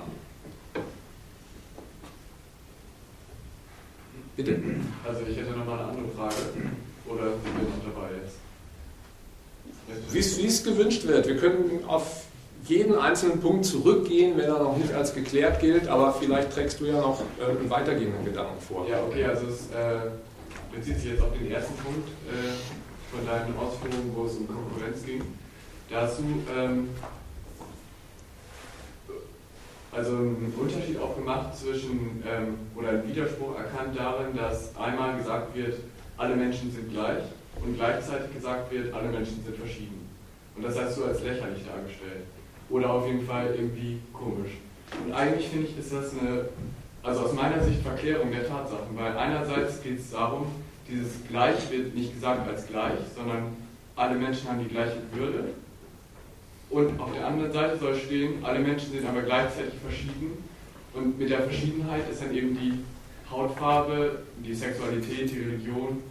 Bitte? 4.35 4.59
Also 5.07 5.21
ich 5.29 5.37
hätte 5.37 5.51
noch 5.51 5.65
mal 5.65 5.79
eine 5.79 5.87
andere 5.89 6.07
Frage. 6.15 6.35
Oder 7.07 7.23
sind 7.23 7.55
wir 7.55 7.63
noch 7.63 7.95
dabei? 7.95 8.09
Wie 10.11 10.19
es 10.19 10.63
gewünscht 10.63 11.05
wird. 11.07 11.27
Wir 11.27 11.37
können 11.37 11.81
auf 11.87 12.25
jeden 12.67 12.97
einzelnen 12.97 13.39
Punkt 13.39 13.65
zurückgehen, 13.65 14.37
wenn 14.37 14.45
er 14.45 14.59
noch 14.59 14.77
nicht 14.77 14.93
als 14.93 15.13
geklärt 15.13 15.59
gilt, 15.59 15.87
aber 15.87 16.13
vielleicht 16.13 16.51
trägst 16.51 16.79
du 16.79 16.85
ja 16.85 16.99
noch 16.99 17.21
äh, 17.39 17.49
einen 17.49 17.69
weitergehenden 17.69 18.25
Gedanken 18.25 18.59
vor. 18.59 18.87
Ja, 18.89 19.03
okay, 19.03 19.25
also 19.25 19.47
es 19.47 19.67
äh, 19.67 20.09
bezieht 20.75 20.97
sich 20.99 21.11
jetzt 21.11 21.21
auf 21.21 21.31
den 21.37 21.51
ersten 21.51 21.75
Punkt 21.75 22.09
äh, 22.27 23.15
von 23.15 23.25
deinen 23.25 23.55
Ausführungen, 23.57 24.11
wo 24.15 24.25
es 24.25 24.33
um 24.37 24.47
Konkurrenz 24.47 25.05
ging. 25.05 25.21
Da 25.89 26.01
hast 26.01 26.17
du 26.17 26.23
ähm, 26.57 26.89
also 29.91 30.15
einen 30.15 30.53
Unterschied 30.59 30.99
auch 30.99 31.15
gemacht 31.15 31.55
zwischen, 31.57 32.23
ähm, 32.27 32.57
oder 32.75 32.89
einen 32.89 33.07
Widerspruch 33.07 33.55
erkannt 33.57 33.97
darin, 33.97 34.35
dass 34.35 34.75
einmal 34.75 35.17
gesagt 35.17 35.55
wird, 35.55 35.75
alle 36.17 36.35
Menschen 36.35 36.71
sind 36.71 36.91
gleich 36.91 37.23
und 37.63 37.75
gleichzeitig 37.75 38.33
gesagt 38.33 38.71
wird, 38.71 38.93
alle 38.93 39.09
Menschen 39.09 39.43
sind 39.43 39.55
verschieden. 39.55 40.07
Und 40.55 40.63
das 40.63 40.79
hast 40.79 40.97
du 40.97 41.05
als 41.05 41.21
lächerlich 41.23 41.63
dargestellt. 41.65 42.25
Oder 42.69 42.89
auf 42.91 43.07
jeden 43.07 43.25
Fall 43.25 43.53
irgendwie 43.55 43.99
komisch. 44.13 44.51
Und 45.05 45.13
eigentlich 45.13 45.47
finde 45.47 45.67
ich, 45.67 45.77
ist 45.77 45.93
das 45.93 46.11
eine, 46.17 46.49
also 47.03 47.21
aus 47.21 47.33
meiner 47.33 47.63
Sicht 47.63 47.81
Verklärung 47.81 48.31
der 48.31 48.47
Tatsachen, 48.47 48.95
weil 48.95 49.17
einerseits 49.17 49.81
geht 49.81 49.99
es 49.99 50.11
darum, 50.11 50.47
dieses 50.89 51.25
Gleich 51.27 51.69
wird 51.71 51.95
nicht 51.95 52.13
gesagt 52.13 52.47
als 52.47 52.67
gleich, 52.67 52.99
sondern 53.15 53.55
alle 53.95 54.15
Menschen 54.15 54.47
haben 54.49 54.59
die 54.63 54.69
gleiche 54.69 54.97
Würde 55.13 55.49
und 56.69 56.99
auf 56.99 57.13
der 57.13 57.25
anderen 57.27 57.51
Seite 57.51 57.77
soll 57.77 57.95
stehen, 57.95 58.43
alle 58.43 58.59
Menschen 58.59 58.91
sind 58.91 59.07
aber 59.07 59.21
gleichzeitig 59.21 59.75
verschieden. 59.81 60.43
Und 60.93 61.19
mit 61.19 61.29
der 61.29 61.41
Verschiedenheit 61.41 62.09
ist 62.11 62.21
dann 62.21 62.33
eben 62.33 62.57
die 62.57 62.79
Hautfarbe, 63.29 64.19
die 64.43 64.53
Sexualität, 64.53 65.31
die 65.31 65.39
Religion 65.39 66.03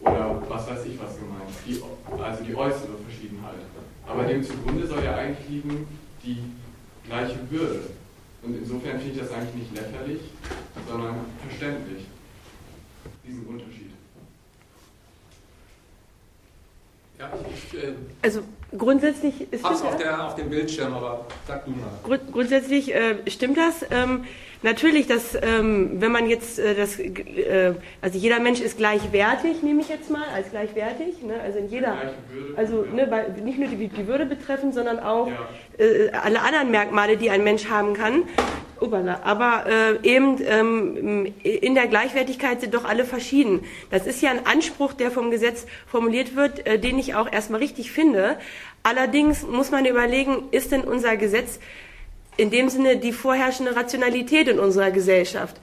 oder 0.00 0.42
was 0.48 0.68
weiß 0.68 0.86
ich 0.86 0.98
was 1.00 1.16
gemeint. 1.16 1.50
Die, 1.66 1.80
also 2.22 2.44
die 2.44 2.54
äußere 2.54 2.96
Verschiedenheit. 3.06 3.54
Aber 4.06 4.24
dem 4.24 4.42
zugrunde 4.42 4.86
soll 4.86 5.04
ja 5.04 5.14
eigentlich 5.14 5.48
liegen 5.48 5.86
die 6.24 6.38
gleiche 7.06 7.38
Würde. 7.50 7.80
Und 8.42 8.56
insofern 8.56 8.98
finde 8.98 9.12
ich 9.12 9.18
das 9.18 9.32
eigentlich 9.32 9.54
nicht 9.54 9.74
lächerlich, 9.74 10.20
sondern 10.88 11.16
verständlich, 11.46 12.06
diesen 13.26 13.46
Unterschied. 13.46 13.90
Ja, 17.18 17.30
ich, 17.54 17.78
äh, 17.78 17.92
also 18.22 18.40
grundsätzlich 18.76 19.52
ist 19.52 19.62
Hab's 19.62 19.82
auf, 19.82 19.96
der, 19.98 20.26
auf 20.26 20.36
dem 20.36 20.48
Bildschirm, 20.48 20.94
aber 20.94 21.26
sag 21.46 21.66
du 21.66 21.72
mal. 21.72 21.90
Grund, 22.02 22.32
grundsätzlich 22.32 22.94
äh, 22.94 23.16
stimmt 23.30 23.58
das. 23.58 23.84
Ähm, 23.90 24.24
natürlich, 24.62 25.06
dass 25.06 25.36
ähm, 25.40 26.00
wenn 26.00 26.12
man 26.12 26.28
jetzt 26.28 26.58
äh, 26.58 26.74
das, 26.74 26.98
äh, 26.98 27.74
also 28.00 28.18
jeder 28.18 28.40
Mensch 28.40 28.60
ist 28.60 28.76
gleichwertig, 28.76 29.62
nehme 29.62 29.80
ich 29.80 29.88
jetzt 29.88 30.10
mal 30.10 30.24
als 30.34 30.50
gleichwertig, 30.50 31.22
ne? 31.22 31.40
also 31.42 31.58
in 31.58 31.68
jeder, 31.68 31.96
also 32.56 32.82
ne, 32.82 33.06
bei, 33.06 33.28
nicht 33.42 33.58
nur 33.58 33.68
die, 33.68 33.88
die 33.88 34.06
Würde 34.06 34.26
betreffen, 34.26 34.72
sondern 34.72 34.98
auch 34.98 35.28
ja. 35.28 35.84
äh, 35.84 36.10
alle 36.10 36.40
anderen 36.42 36.70
Merkmale, 36.70 37.16
die 37.16 37.30
ein 37.30 37.44
Mensch 37.44 37.68
haben 37.68 37.94
kann. 37.94 38.24
Obala. 38.80 39.20
Aber 39.24 39.66
äh, 39.66 40.08
eben 40.08 40.38
ähm, 40.46 41.34
in 41.42 41.74
der 41.74 41.86
Gleichwertigkeit 41.86 42.60
sind 42.60 42.74
doch 42.74 42.84
alle 42.84 43.04
verschieden. 43.04 43.60
Das 43.90 44.06
ist 44.06 44.22
ja 44.22 44.30
ein 44.30 44.46
Anspruch, 44.46 44.94
der 44.94 45.10
vom 45.10 45.30
Gesetz 45.30 45.66
formuliert 45.86 46.34
wird, 46.34 46.66
äh, 46.66 46.78
den 46.78 46.98
ich 46.98 47.14
auch 47.14 47.30
erstmal 47.30 47.60
richtig 47.60 47.92
finde. 47.92 48.38
Allerdings 48.82 49.46
muss 49.46 49.70
man 49.70 49.84
überlegen, 49.84 50.44
ist 50.50 50.72
denn 50.72 50.82
unser 50.82 51.16
Gesetz 51.18 51.60
in 52.40 52.50
dem 52.50 52.68
Sinne 52.68 52.96
die 52.96 53.12
vorherrschende 53.12 53.76
Rationalität 53.76 54.48
in 54.48 54.58
unserer 54.58 54.90
Gesellschaft? 54.90 55.56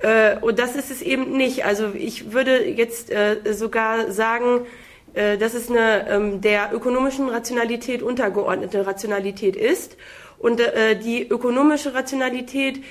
Äh, 0.00 0.36
und 0.38 0.58
das 0.58 0.76
ist 0.76 0.90
es 0.90 1.02
eben 1.02 1.36
nicht. 1.36 1.64
Also 1.64 1.92
ich 1.94 2.32
würde 2.32 2.64
jetzt 2.64 3.10
äh, 3.10 3.36
sogar 3.52 4.10
sagen, 4.12 4.66
äh, 5.14 5.38
dass 5.38 5.54
es 5.54 5.70
eine 5.70 6.08
ähm, 6.08 6.40
der 6.40 6.72
ökonomischen 6.72 7.28
Rationalität 7.28 8.02
untergeordnete 8.02 8.86
Rationalität 8.86 9.56
ist. 9.56 9.96
Und 10.38 10.60
äh, 10.60 10.96
die 10.96 11.26
ökonomische 11.26 11.94
Rationalität 11.94 12.82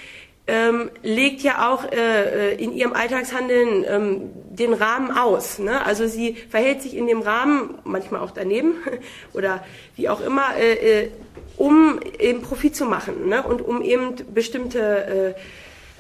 ähm, 0.46 0.90
legt 1.04 1.42
ja 1.42 1.72
auch 1.72 1.90
äh, 1.90 2.52
äh, 2.54 2.56
in 2.56 2.74
ihrem 2.74 2.94
Alltagshandeln 2.94 3.86
ähm, 3.88 4.22
den 4.50 4.74
Rahmen 4.74 5.12
aus. 5.12 5.60
Ne? 5.60 5.86
Also 5.86 6.08
sie 6.08 6.36
verhält 6.50 6.82
sich 6.82 6.96
in 6.96 7.08
dem 7.08 7.22
Rahmen, 7.22 7.76
manchmal 7.86 8.22
auch 8.22 8.32
daneben 8.32 8.74
oder 9.34 9.64
wie 9.96 10.10
auch 10.10 10.20
immer, 10.20 10.56
äh, 10.58 11.04
äh, 11.04 11.12
um 11.58 12.00
eben 12.20 12.42
Profit 12.42 12.76
zu 12.76 12.86
machen 12.86 13.30
ne? 13.30 13.44
und 13.44 13.62
um 13.62 13.82
eben 13.82 14.16
bestimmte 14.34 15.36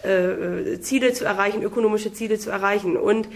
äh, 0.04 0.08
äh, 0.08 0.80
Ziele 0.82 1.14
zu 1.14 1.26
erreichen, 1.26 1.64
ökonomische 1.64 2.14
Ziele 2.14 2.38
zu 2.38 2.50
erreichen. 2.50 2.98
Und 2.98 3.28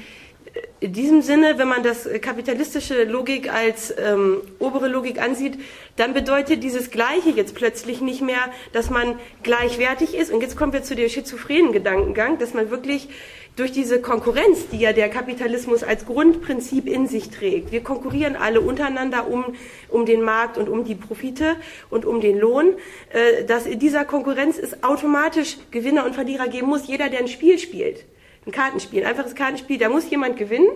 in 0.79 0.93
diesem 0.93 1.21
Sinne, 1.21 1.57
wenn 1.57 1.67
man 1.67 1.83
das 1.83 2.07
kapitalistische 2.21 3.03
Logik 3.03 3.51
als 3.51 3.93
ähm, 3.97 4.41
obere 4.59 4.87
Logik 4.87 5.21
ansieht, 5.21 5.59
dann 5.95 6.13
bedeutet 6.13 6.63
dieses 6.63 6.91
Gleiche 6.91 7.31
jetzt 7.31 7.55
plötzlich 7.55 8.01
nicht 8.01 8.21
mehr, 8.21 8.51
dass 8.73 8.89
man 8.89 9.19
gleichwertig 9.41 10.15
ist. 10.15 10.31
Und 10.31 10.41
jetzt 10.41 10.55
kommen 10.55 10.73
wir 10.73 10.83
zu 10.83 10.95
dem 10.95 11.09
schizophrenen 11.09 11.71
Gedankengang, 11.71 12.37
dass 12.37 12.53
man 12.53 12.69
wirklich 12.69 13.09
durch 13.55 13.71
diese 13.71 13.99
Konkurrenz, 13.99 14.67
die 14.71 14.77
ja 14.77 14.93
der 14.93 15.09
Kapitalismus 15.09 15.83
als 15.83 16.05
Grundprinzip 16.05 16.87
in 16.87 17.07
sich 17.07 17.31
trägt, 17.31 17.71
wir 17.71 17.81
konkurrieren 17.81 18.35
alle 18.35 18.61
untereinander 18.61 19.27
um, 19.27 19.45
um 19.89 20.05
den 20.05 20.21
Markt 20.21 20.59
und 20.59 20.69
um 20.69 20.83
die 20.83 20.93
Profite 20.93 21.55
und 21.89 22.05
um 22.05 22.21
den 22.21 22.37
Lohn, 22.37 22.75
äh, 23.09 23.45
dass 23.45 23.65
in 23.65 23.79
dieser 23.79 24.05
Konkurrenz 24.05 24.59
es 24.59 24.83
automatisch 24.83 25.57
Gewinner 25.71 26.05
und 26.05 26.13
Verlierer 26.13 26.47
geben 26.47 26.67
muss, 26.67 26.87
jeder, 26.87 27.09
der 27.09 27.19
ein 27.19 27.27
Spiel 27.27 27.57
spielt 27.57 28.05
ein 28.47 28.51
Kartenspiel, 28.51 29.01
ein 29.01 29.09
einfaches 29.09 29.35
Kartenspiel, 29.35 29.77
da 29.77 29.89
muss 29.89 30.09
jemand 30.09 30.37
gewinnen 30.37 30.69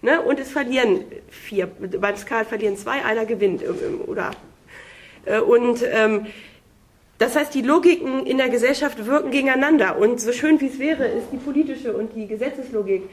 ne, 0.00 0.22
und 0.22 0.40
es 0.40 0.50
verlieren 0.50 1.04
vier. 1.28 1.66
Beim 1.66 2.16
Skat 2.16 2.46
verlieren 2.46 2.76
zwei, 2.76 3.04
einer 3.04 3.26
gewinnt. 3.26 3.62
Ähm, 3.62 3.76
ähm, 3.84 4.00
oder, 4.06 4.30
äh, 5.26 5.40
und 5.40 5.84
ähm, 5.90 6.26
das 7.18 7.34
heißt, 7.34 7.54
die 7.54 7.62
Logiken 7.62 8.26
in 8.26 8.36
der 8.38 8.48
Gesellschaft 8.48 9.06
wirken 9.06 9.30
gegeneinander. 9.30 9.98
Und 9.98 10.20
so 10.20 10.32
schön 10.32 10.60
wie 10.60 10.66
es 10.66 10.78
wäre, 10.78 11.06
ist 11.06 11.28
die 11.32 11.38
politische 11.38 11.96
und 11.96 12.14
die 12.14 12.26
Gesetzeslogik. 12.26 13.04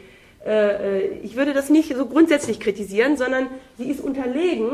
Äh, 0.46 1.00
äh, 1.00 1.20
ich 1.24 1.36
würde 1.36 1.54
das 1.54 1.70
nicht 1.70 1.96
so 1.96 2.06
grundsätzlich 2.06 2.60
kritisieren, 2.60 3.18
sondern 3.18 3.48
sie 3.78 3.90
ist 3.90 4.02
unterlegen 4.02 4.70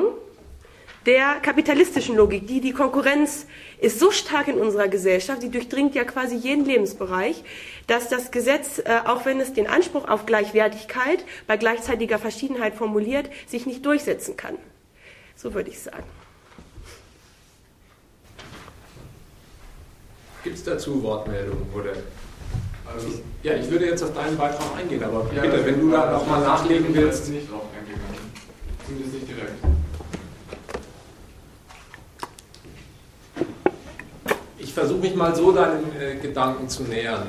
der 1.05 1.35
kapitalistischen 1.41 2.15
Logik, 2.15 2.47
die 2.47 2.61
die 2.61 2.73
Konkurrenz 2.73 3.45
ist 3.79 3.99
so 3.99 4.11
stark 4.11 4.47
in 4.47 4.57
unserer 4.57 4.87
Gesellschaft, 4.87 5.41
die 5.41 5.49
durchdringt 5.49 5.95
ja 5.95 6.03
quasi 6.03 6.35
jeden 6.35 6.65
Lebensbereich, 6.65 7.43
dass 7.87 8.09
das 8.09 8.31
Gesetz, 8.31 8.79
äh, 8.79 8.99
auch 9.05 9.25
wenn 9.25 9.39
es 9.39 9.53
den 9.53 9.67
Anspruch 9.67 10.07
auf 10.07 10.25
Gleichwertigkeit 10.25 11.23
bei 11.47 11.57
gleichzeitiger 11.57 12.19
Verschiedenheit 12.19 12.75
formuliert, 12.75 13.29
sich 13.47 13.65
nicht 13.65 13.85
durchsetzen 13.85 14.35
kann. 14.35 14.55
So 15.35 15.53
würde 15.53 15.69
ich 15.69 15.79
sagen. 15.79 16.03
Gibt 20.43 20.57
es 20.57 20.63
dazu 20.63 21.01
Wortmeldungen 21.03 21.67
oder? 21.73 21.93
Also, 22.93 23.07
ja, 23.43 23.53
ich 23.53 23.69
würde 23.69 23.85
jetzt 23.85 24.03
auf 24.03 24.13
deinen 24.13 24.35
Beitrag 24.35 24.75
eingehen, 24.77 25.03
aber 25.03 25.29
ja, 25.33 25.41
bitte, 25.41 25.65
wenn 25.65 25.79
du 25.79 25.91
da 25.91 26.11
nochmal 26.11 26.41
nachlegen 26.41 26.93
willst. 26.93 27.29
Nicht 27.29 27.51
drauf 27.51 27.63
eingegangen. 27.77 28.31
Zumindest 28.85 29.13
nicht 29.13 29.27
direkt. 29.29 29.78
Ich 34.69 34.75
versuche 34.75 34.99
mich 34.99 35.15
mal 35.15 35.35
so 35.35 35.51
deinen 35.51 35.99
äh, 35.99 36.17
Gedanken 36.17 36.69
zu 36.69 36.83
nähern. 36.83 37.25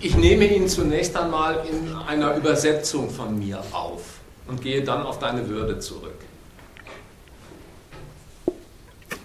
Ich 0.00 0.16
nehme 0.16 0.46
ihn 0.46 0.66
zunächst 0.66 1.14
einmal 1.14 1.66
in 1.70 1.94
einer 1.94 2.36
Übersetzung 2.36 3.10
von 3.10 3.38
mir 3.38 3.62
auf 3.72 4.20
und 4.48 4.62
gehe 4.62 4.82
dann 4.82 5.02
auf 5.02 5.18
deine 5.18 5.46
Würde 5.46 5.78
zurück. 5.78 6.14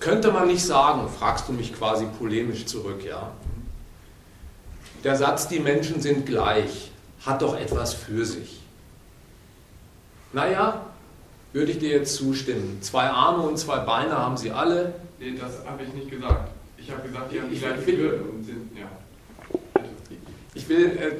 Könnte 0.01 0.33
man 0.33 0.47
nicht 0.47 0.65
sagen, 0.65 1.07
fragst 1.07 1.47
du 1.47 1.53
mich 1.53 1.73
quasi 1.73 2.05
polemisch 2.19 2.65
zurück, 2.65 3.05
ja? 3.05 3.31
Der 5.05 5.15
Satz, 5.15 5.47
die 5.47 5.61
Menschen 5.61 6.01
sind 6.01 6.25
gleich, 6.25 6.91
hat 7.25 7.41
doch 7.41 7.57
etwas 7.57 7.93
für 7.93 8.25
sich. 8.25 8.59
Naja, 10.33 10.81
würde 11.55 11.71
ich 11.71 11.79
dir 11.79 11.89
jetzt 11.89 12.15
zustimmen. 12.15 12.79
Zwei 12.81 13.03
Arme 13.03 13.43
und 13.43 13.57
zwei 13.57 13.77
Beine 13.77 14.11
haben 14.11 14.35
sie 14.35 14.51
alle. 14.51 14.93
Nee, 15.17 15.35
das 15.39 15.65
habe 15.65 15.83
ich 15.83 15.93
nicht 15.93 16.11
gesagt. 16.11 16.51
Ich 16.77 16.91
habe 16.91 17.07
gesagt, 17.07 17.31
die 17.31 17.39
haben 17.39 17.49
die 17.49 17.55
Ich 17.55 17.61
gleiche 17.61 17.97
Würde 17.97 18.23
und 18.23 18.43
sind, 18.43 18.77
ja. 18.77 19.81
Ich 20.53 20.67
will 20.67 20.87
äh, 20.97 21.11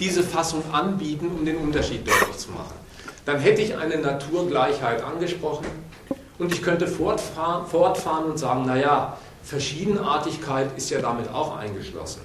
diese 0.00 0.22
Fassung 0.22 0.62
anbieten, 0.72 1.30
um 1.38 1.44
den 1.44 1.58
Unterschied 1.58 2.08
deutlich 2.08 2.38
zu 2.38 2.50
machen. 2.52 2.72
Dann 3.26 3.40
hätte 3.40 3.60
ich 3.60 3.76
eine 3.76 3.98
Naturgleichheit 3.98 5.04
angesprochen 5.04 5.66
und 6.38 6.50
ich 6.50 6.62
könnte 6.62 6.86
fortfahren, 6.86 7.66
fortfahren 7.66 8.30
und 8.30 8.38
sagen, 8.38 8.64
naja, 8.64 9.18
Verschiedenartigkeit 9.44 10.70
ist 10.78 10.88
ja 10.88 11.02
damit 11.02 11.28
auch 11.28 11.58
eingeschlossen. 11.58 12.22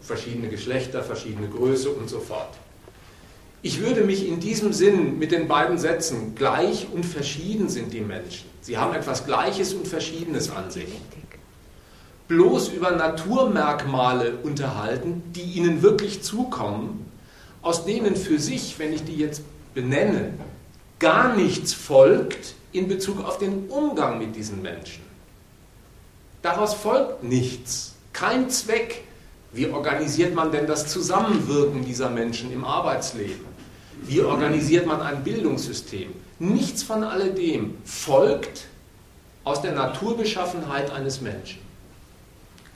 Verschiedene 0.00 0.48
Geschlechter, 0.48 1.02
verschiedene 1.02 1.48
Größe 1.48 1.90
und 1.90 2.08
so 2.08 2.20
fort. 2.20 2.54
Ich 3.62 3.80
würde 3.80 4.02
mich 4.02 4.26
in 4.26 4.40
diesem 4.40 4.72
Sinn 4.72 5.18
mit 5.18 5.32
den 5.32 5.48
beiden 5.48 5.78
Sätzen 5.78 6.34
gleich 6.34 6.86
und 6.92 7.04
verschieden 7.04 7.68
sind 7.68 7.92
die 7.92 8.00
Menschen. 8.00 8.48
Sie 8.60 8.78
haben 8.78 8.94
etwas 8.94 9.26
Gleiches 9.26 9.74
und 9.74 9.88
Verschiedenes 9.88 10.50
an 10.50 10.70
sich 10.70 10.88
bloß 12.28 12.68
über 12.68 12.92
Naturmerkmale 12.92 14.36
unterhalten, 14.42 15.22
die 15.34 15.42
ihnen 15.42 15.82
wirklich 15.82 16.22
zukommen, 16.22 17.10
aus 17.62 17.84
denen 17.84 18.14
für 18.14 18.38
sich, 18.38 18.78
wenn 18.78 18.92
ich 18.92 19.04
die 19.04 19.16
jetzt 19.16 19.42
benenne, 19.74 20.34
gar 20.98 21.34
nichts 21.34 21.72
folgt 21.72 22.54
in 22.72 22.86
Bezug 22.86 23.24
auf 23.24 23.38
den 23.38 23.68
Umgang 23.68 24.18
mit 24.18 24.36
diesen 24.36 24.62
Menschen. 24.62 25.02
Daraus 26.42 26.74
folgt 26.74 27.24
nichts, 27.24 27.94
kein 28.12 28.50
Zweck. 28.50 29.02
Wie 29.50 29.66
organisiert 29.66 30.34
man 30.34 30.52
denn 30.52 30.66
das 30.66 30.86
Zusammenwirken 30.88 31.84
dieser 31.84 32.10
Menschen 32.10 32.52
im 32.52 32.64
Arbeitsleben? 32.64 33.47
Wie 34.02 34.20
organisiert 34.20 34.86
man 34.86 35.00
ein 35.00 35.22
Bildungssystem? 35.24 36.12
Nichts 36.38 36.82
von 36.82 37.02
alledem 37.04 37.76
folgt 37.84 38.66
aus 39.44 39.62
der 39.62 39.72
Naturbeschaffenheit 39.72 40.90
eines 40.90 41.20
Menschen 41.20 41.60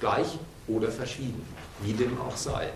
gleich 0.01 0.27
oder 0.67 0.91
verschieden, 0.91 1.43
wie 1.83 1.93
dem 1.93 2.21
auch 2.21 2.37
sei. 2.37 2.71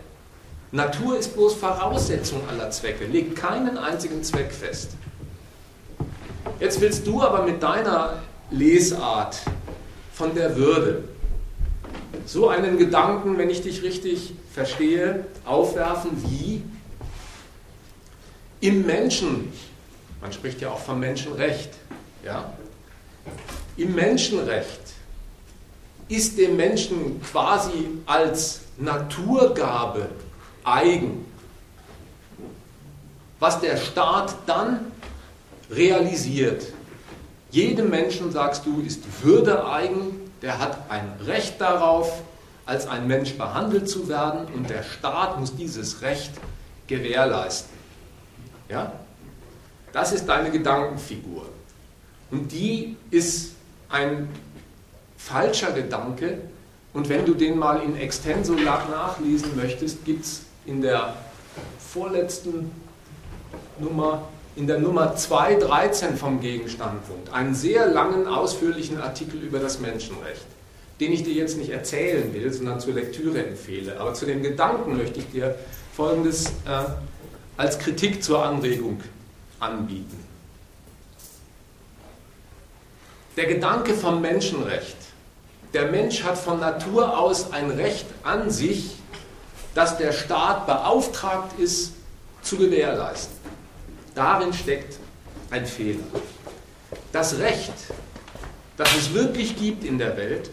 Natur 0.73 1.19
ist 1.19 1.35
bloß 1.35 1.55
Voraussetzung 1.55 2.41
aller 2.49 2.71
Zwecke, 2.71 3.07
legt 3.07 3.37
keinen 3.37 3.79
einzigen 3.79 4.23
Zweck 4.23 4.53
fest. 4.53 4.91
Jetzt 6.61 6.81
willst 6.81 7.07
du 7.07 7.23
aber 7.23 7.43
mit 7.43 7.63
deiner 7.63 8.23
Lesart 8.51 9.39
von 10.13 10.35
der 10.35 10.57
Würde 10.57 11.05
so 12.27 12.49
einen 12.49 12.79
Gedanken, 12.79 13.39
wenn 13.39 13.51
ich 13.51 13.63
dich 13.63 13.83
richtig 13.83 14.35
verstehe, 14.53 15.27
aufwerfen 15.45 16.11
wie 16.29 16.63
im 18.61 18.87
Menschen, 18.87 19.53
man 20.21 20.33
spricht 20.33 20.61
ja 20.61 20.71
auch 20.71 20.81
vom 20.81 21.01
Menschenrecht, 21.01 21.71
ja, 22.25 22.53
im 23.77 23.95
Menschenrecht 23.95 24.81
ist 26.09 26.39
dem 26.39 26.57
Menschen 26.57 27.21
quasi 27.23 27.89
als 28.07 28.61
Naturgabe 28.79 30.09
eigen. 30.65 31.25
Was 33.39 33.61
der 33.61 33.77
Staat 33.77 34.35
dann 34.47 34.93
realisiert. 35.71 36.65
Jedem 37.51 37.91
Menschen, 37.91 38.33
sagst 38.33 38.65
du, 38.67 38.81
ist 38.81 39.03
Würde 39.23 39.69
eigen, 39.69 40.31
der 40.43 40.59
hat 40.59 40.91
ein 40.91 41.13
Recht 41.25 41.61
darauf, 41.61 42.23
als 42.67 42.87
ein 42.89 43.07
Mensch 43.07 43.35
behandelt 43.35 43.89
zu 43.89 44.09
werden 44.09 44.47
und 44.55 44.69
der 44.71 44.83
Staat 44.83 45.39
muss 45.39 45.55
dieses 45.55 46.03
Recht 46.03 46.33
gewährleisten. 46.87 47.76
Ja? 48.69 48.93
Das 49.93 50.13
ist 50.13 50.27
deine 50.27 50.51
Gedankenfigur. 50.51 51.47
Und 52.31 52.53
die 52.53 52.97
ist 53.11 53.53
ein 53.89 54.29
falscher 55.17 55.73
Gedanke. 55.73 56.39
Und 56.93 57.09
wenn 57.09 57.25
du 57.25 57.35
den 57.35 57.59
mal 57.59 57.83
in 57.83 57.97
extenso 57.97 58.55
nachlesen 58.55 59.57
möchtest, 59.57 60.05
gibt 60.05 60.25
es 60.25 60.43
in 60.65 60.81
der 60.83 61.15
vorletzten 61.79 62.71
Nummer, 63.79 64.29
in 64.57 64.67
der 64.67 64.79
Nummer 64.79 65.15
2.13 65.15 66.17
vom 66.17 66.41
Gegenstandpunkt, 66.41 67.33
einen 67.33 67.55
sehr 67.55 67.87
langen, 67.87 68.27
ausführlichen 68.27 69.01
Artikel 69.01 69.41
über 69.43 69.59
das 69.59 69.81
Menschenrecht, 69.81 70.47
den 71.01 71.13
ich 71.13 71.23
dir 71.23 71.35
jetzt 71.35 71.59
nicht 71.59 71.71
erzählen 71.71 72.33
will, 72.33 72.53
sondern 72.53 72.81
zur 72.81 72.95
Lektüre 72.95 73.47
empfehle. 73.47 74.01
Aber 74.01 74.15
zu 74.15 74.27
dem 74.27 74.43
Gedanken 74.43 74.97
möchte 74.97 75.21
ich 75.21 75.31
dir 75.31 75.55
Folgendes 75.95 76.47
äh, 76.67 76.85
als 77.57 77.79
Kritik 77.79 78.23
zur 78.23 78.45
Anregung 78.45 79.01
anbieten. 79.61 80.23
Der 83.37 83.47
Gedanke 83.47 83.95
vom 83.95 84.21
Menschenrecht. 84.21 84.97
Der 85.73 85.91
Mensch 85.91 86.23
hat 86.23 86.39
von 86.39 86.61
Natur 86.61 87.19
aus 87.19 87.53
ein 87.53 87.71
Recht 87.71 88.07
an 88.23 88.51
sich, 88.51 88.97
das 89.75 89.99
der 89.99 90.13
Staat 90.13 90.67
beauftragt 90.67 91.59
ist, 91.59 91.93
zu 92.43 92.57
gewährleisten. 92.57 93.37
Darin 94.15 94.53
steckt 94.55 94.99
ein 95.51 95.67
Fehler. 95.67 96.05
Das 97.13 97.39
Recht, 97.39 97.75
das 98.77 98.89
es 98.97 99.13
wirklich 99.13 99.57
gibt 99.57 99.85
in 99.85 99.99
der 99.99 100.17
Welt, 100.17 100.51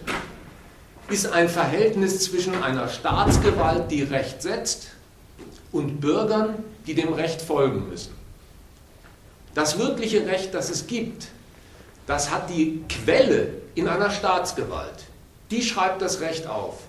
ist 1.09 1.31
ein 1.31 1.47
Verhältnis 1.47 2.21
zwischen 2.21 2.61
einer 2.61 2.89
Staatsgewalt, 2.89 3.91
die 3.91 4.03
Recht 4.03 4.41
setzt, 4.41 4.87
und 5.71 6.01
Bürgern, 6.01 6.55
die 6.85 6.95
dem 6.95 7.13
Recht 7.13 7.41
folgen 7.41 7.89
müssen. 7.89 8.13
Das 9.53 9.77
wirkliche 9.77 10.25
Recht, 10.25 10.53
das 10.53 10.69
es 10.69 10.87
gibt, 10.87 11.27
das 12.07 12.31
hat 12.31 12.49
die 12.49 12.83
Quelle 12.89 13.49
in 13.75 13.87
einer 13.87 14.09
Staatsgewalt. 14.09 15.05
Die 15.51 15.61
schreibt 15.61 16.01
das 16.01 16.19
Recht 16.19 16.47
auf. 16.47 16.79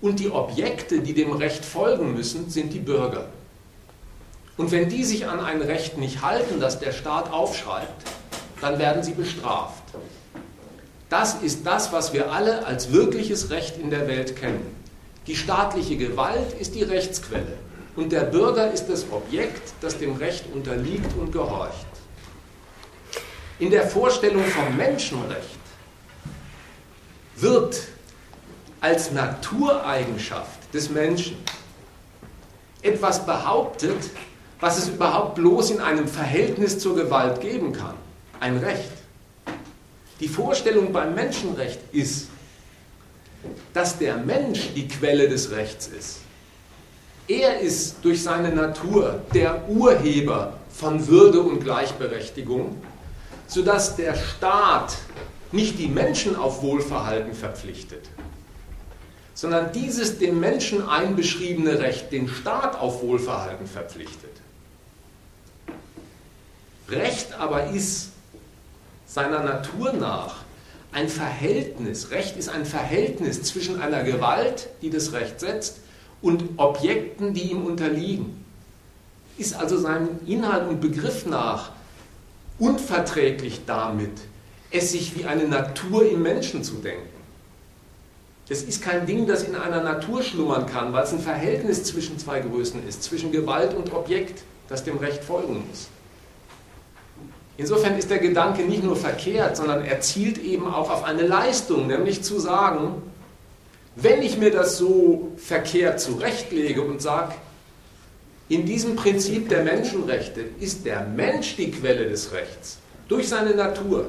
Und 0.00 0.20
die 0.20 0.30
Objekte, 0.30 1.00
die 1.00 1.14
dem 1.14 1.32
Recht 1.32 1.64
folgen 1.64 2.12
müssen, 2.14 2.50
sind 2.50 2.72
die 2.72 2.80
Bürger. 2.80 3.28
Und 4.56 4.72
wenn 4.72 4.88
die 4.88 5.04
sich 5.04 5.26
an 5.26 5.40
ein 5.40 5.62
Recht 5.62 5.96
nicht 5.96 6.22
halten, 6.22 6.60
das 6.60 6.80
der 6.80 6.92
Staat 6.92 7.32
aufschreibt, 7.32 8.06
dann 8.60 8.78
werden 8.78 9.02
sie 9.02 9.12
bestraft. 9.12 9.82
Das 11.08 11.34
ist 11.42 11.66
das, 11.66 11.92
was 11.92 12.12
wir 12.12 12.32
alle 12.32 12.66
als 12.66 12.92
wirkliches 12.92 13.50
Recht 13.50 13.78
in 13.78 13.90
der 13.90 14.08
Welt 14.08 14.36
kennen. 14.36 14.74
Die 15.26 15.36
staatliche 15.36 15.96
Gewalt 15.96 16.52
ist 16.58 16.74
die 16.74 16.82
Rechtsquelle 16.82 17.58
und 17.96 18.12
der 18.12 18.20
Bürger 18.20 18.70
ist 18.70 18.86
das 18.86 19.10
Objekt, 19.10 19.72
das 19.80 19.98
dem 19.98 20.16
Recht 20.16 20.44
unterliegt 20.52 21.16
und 21.18 21.32
gehorcht. 21.32 21.86
In 23.58 23.70
der 23.70 23.86
Vorstellung 23.86 24.44
vom 24.44 24.76
Menschenrecht 24.76 25.58
wird 27.36 27.82
als 28.80 29.12
Natureigenschaft 29.12 30.74
des 30.74 30.90
Menschen 30.90 31.36
etwas 32.82 33.24
behauptet, 33.24 34.10
was 34.60 34.78
es 34.78 34.88
überhaupt 34.88 35.36
bloß 35.36 35.70
in 35.70 35.80
einem 35.80 36.06
Verhältnis 36.06 36.78
zur 36.78 36.94
Gewalt 36.94 37.40
geben 37.40 37.72
kann. 37.72 37.94
Ein 38.40 38.58
Recht. 38.58 38.92
Die 40.20 40.28
Vorstellung 40.28 40.92
beim 40.92 41.14
Menschenrecht 41.14 41.80
ist, 41.92 42.28
dass 43.72 43.98
der 43.98 44.16
Mensch 44.16 44.70
die 44.74 44.88
Quelle 44.88 45.28
des 45.28 45.50
Rechts 45.50 45.88
ist. 45.88 46.20
Er 47.28 47.58
ist 47.60 47.96
durch 48.02 48.22
seine 48.22 48.50
Natur 48.50 49.22
der 49.34 49.68
Urheber 49.68 50.54
von 50.70 51.08
Würde 51.08 51.40
und 51.40 51.60
Gleichberechtigung, 51.60 52.80
sodass 53.48 53.96
der 53.96 54.14
Staat 54.14 54.96
nicht 55.50 55.78
die 55.78 55.88
Menschen 55.88 56.36
auf 56.36 56.62
Wohlverhalten 56.62 57.34
verpflichtet, 57.34 58.08
sondern 59.34 59.72
dieses 59.72 60.18
dem 60.18 60.38
Menschen 60.38 60.88
einbeschriebene 60.88 61.80
Recht 61.80 62.12
den 62.12 62.28
Staat 62.28 62.78
auf 62.78 63.02
Wohlverhalten 63.02 63.66
verpflichtet. 63.66 64.30
Recht 66.88 67.32
aber 67.38 67.70
ist 67.70 68.10
seiner 69.06 69.42
Natur 69.42 69.92
nach 69.92 70.36
ein 70.92 71.08
Verhältnis, 71.08 72.10
Recht 72.10 72.36
ist 72.36 72.48
ein 72.48 72.64
Verhältnis 72.64 73.42
zwischen 73.42 73.80
einer 73.82 74.04
Gewalt, 74.04 74.68
die 74.82 74.90
das 74.90 75.12
Recht 75.12 75.40
setzt, 75.40 75.78
und 76.22 76.44
Objekten, 76.56 77.34
die 77.34 77.50
ihm 77.50 77.64
unterliegen. 77.64 78.44
Ist 79.38 79.54
also 79.54 79.76
seinem 79.76 80.20
Inhalt 80.26 80.68
und 80.68 80.80
Begriff 80.80 81.26
nach 81.26 81.70
unverträglich 82.58 83.62
damit, 83.66 84.12
es 84.70 84.92
sich 84.92 85.16
wie 85.16 85.26
eine 85.26 85.46
Natur 85.46 86.10
im 86.10 86.22
Menschen 86.22 86.64
zu 86.64 86.76
denken. 86.76 87.16
Es 88.48 88.62
ist 88.62 88.80
kein 88.80 89.06
Ding, 89.06 89.26
das 89.26 89.42
in 89.42 89.56
einer 89.56 89.82
Natur 89.82 90.22
schlummern 90.22 90.66
kann, 90.66 90.92
weil 90.92 91.02
es 91.02 91.12
ein 91.12 91.18
Verhältnis 91.18 91.82
zwischen 91.82 92.18
zwei 92.18 92.40
Größen 92.40 92.86
ist, 92.86 93.02
zwischen 93.02 93.32
Gewalt 93.32 93.74
und 93.74 93.92
Objekt, 93.92 94.44
das 94.68 94.84
dem 94.84 94.98
Recht 94.98 95.24
folgen 95.24 95.64
muss. 95.68 95.88
Insofern 97.58 97.98
ist 97.98 98.10
der 98.10 98.18
Gedanke 98.18 98.62
nicht 98.62 98.84
nur 98.84 98.96
verkehrt, 98.96 99.56
sondern 99.56 99.84
er 99.84 100.00
zielt 100.00 100.38
eben 100.38 100.72
auch 100.72 100.90
auf 100.90 101.04
eine 101.04 101.22
Leistung, 101.26 101.86
nämlich 101.86 102.22
zu 102.22 102.38
sagen, 102.38 103.02
wenn 103.96 104.22
ich 104.22 104.38
mir 104.38 104.50
das 104.50 104.78
so 104.78 105.32
verkehrt 105.36 106.00
zurechtlege 106.00 106.82
und 106.82 107.02
sage, 107.02 107.34
In 108.48 108.64
diesem 108.64 108.94
Prinzip 108.94 109.48
der 109.48 109.64
Menschenrechte 109.64 110.44
ist 110.60 110.86
der 110.86 111.00
Mensch 111.04 111.56
die 111.56 111.72
Quelle 111.72 112.08
des 112.08 112.30
Rechts 112.30 112.78
durch 113.08 113.28
seine 113.28 113.56
Natur 113.56 114.06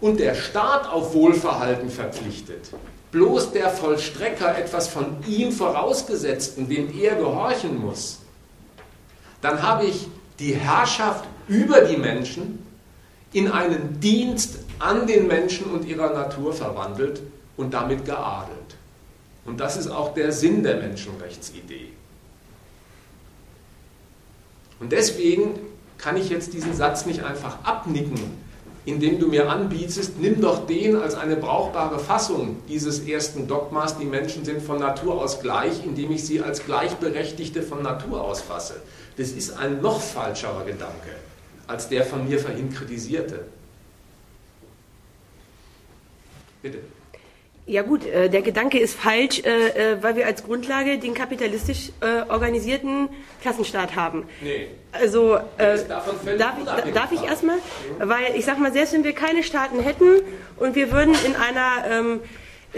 und 0.00 0.20
der 0.20 0.36
Staat 0.36 0.88
auf 0.88 1.12
Wohlverhalten 1.12 1.90
verpflichtet. 1.90 2.70
Bloß 3.10 3.50
der 3.52 3.70
Vollstrecker 3.70 4.56
etwas 4.56 4.86
von 4.86 5.16
ihm 5.26 5.50
vorausgesetzten, 5.50 6.68
dem 6.68 6.96
er 6.96 7.16
gehorchen 7.16 7.80
muss, 7.80 8.18
dann 9.40 9.60
habe 9.60 9.86
ich 9.86 10.06
die 10.38 10.54
Herrschaft 10.54 11.24
über 11.48 11.80
die 11.80 11.96
Menschen 11.96 12.64
in 13.32 13.50
einen 13.50 13.98
Dienst 13.98 14.58
an 14.78 15.06
den 15.06 15.26
Menschen 15.26 15.66
und 15.72 15.84
ihrer 15.84 16.12
Natur 16.12 16.52
verwandelt 16.52 17.22
und 17.56 17.74
damit 17.74 18.04
geadelt. 18.04 18.65
Und 19.46 19.60
das 19.60 19.76
ist 19.76 19.88
auch 19.88 20.14
der 20.14 20.32
Sinn 20.32 20.62
der 20.62 20.76
Menschenrechtsidee. 20.76 21.88
Und 24.80 24.92
deswegen 24.92 25.58
kann 25.98 26.16
ich 26.16 26.28
jetzt 26.28 26.52
diesen 26.52 26.74
Satz 26.74 27.06
nicht 27.06 27.24
einfach 27.24 27.64
abnicken, 27.64 28.20
indem 28.84 29.18
du 29.18 29.28
mir 29.28 29.48
anbietest, 29.48 30.18
nimm 30.18 30.40
doch 30.40 30.66
den 30.66 30.96
als 30.96 31.14
eine 31.14 31.36
brauchbare 31.36 31.98
Fassung 31.98 32.58
dieses 32.68 33.00
ersten 33.00 33.48
Dogmas, 33.48 33.98
die 33.98 34.04
Menschen 34.04 34.44
sind 34.44 34.62
von 34.62 34.78
Natur 34.78 35.20
aus 35.20 35.40
gleich, 35.40 35.84
indem 35.84 36.12
ich 36.12 36.24
sie 36.24 36.42
als 36.42 36.64
Gleichberechtigte 36.64 37.62
von 37.62 37.82
Natur 37.82 38.22
aus 38.22 38.42
fasse. 38.42 38.82
Das 39.16 39.30
ist 39.30 39.56
ein 39.56 39.80
noch 39.80 40.00
falscherer 40.00 40.64
Gedanke 40.64 41.10
als 41.66 41.88
der 41.88 42.04
von 42.04 42.28
mir 42.28 42.38
vorhin 42.38 42.72
kritisierte. 42.72 43.44
Bitte. 46.62 46.78
Ja 47.68 47.82
gut, 47.82 48.06
äh, 48.06 48.30
der 48.30 48.42
Gedanke 48.42 48.78
ist 48.78 48.94
falsch, 48.94 49.42
äh, 49.44 49.94
äh, 49.94 50.02
weil 50.02 50.14
wir 50.14 50.26
als 50.26 50.44
Grundlage 50.44 50.98
den 50.98 51.14
kapitalistisch 51.14 51.90
organisierten 52.28 53.08
Klassenstaat 53.42 53.96
haben. 53.96 54.24
Nee. 54.40 54.68
Also 54.92 55.38
darf, 55.58 56.56
ich, 56.58 56.92
darf 56.92 57.12
ich 57.12 57.24
erstmal? 57.24 57.56
Weil 57.98 58.36
ich 58.36 58.44
sag 58.44 58.58
mal, 58.58 58.72
selbst 58.72 58.92
wenn 58.94 59.04
wir 59.04 59.12
keine 59.12 59.42
Staaten 59.42 59.80
hätten 59.80 60.20
und 60.56 60.74
wir 60.74 60.92
würden 60.92 61.14
in 61.26 61.34
einer 61.34 61.84
ähm, 61.90 62.20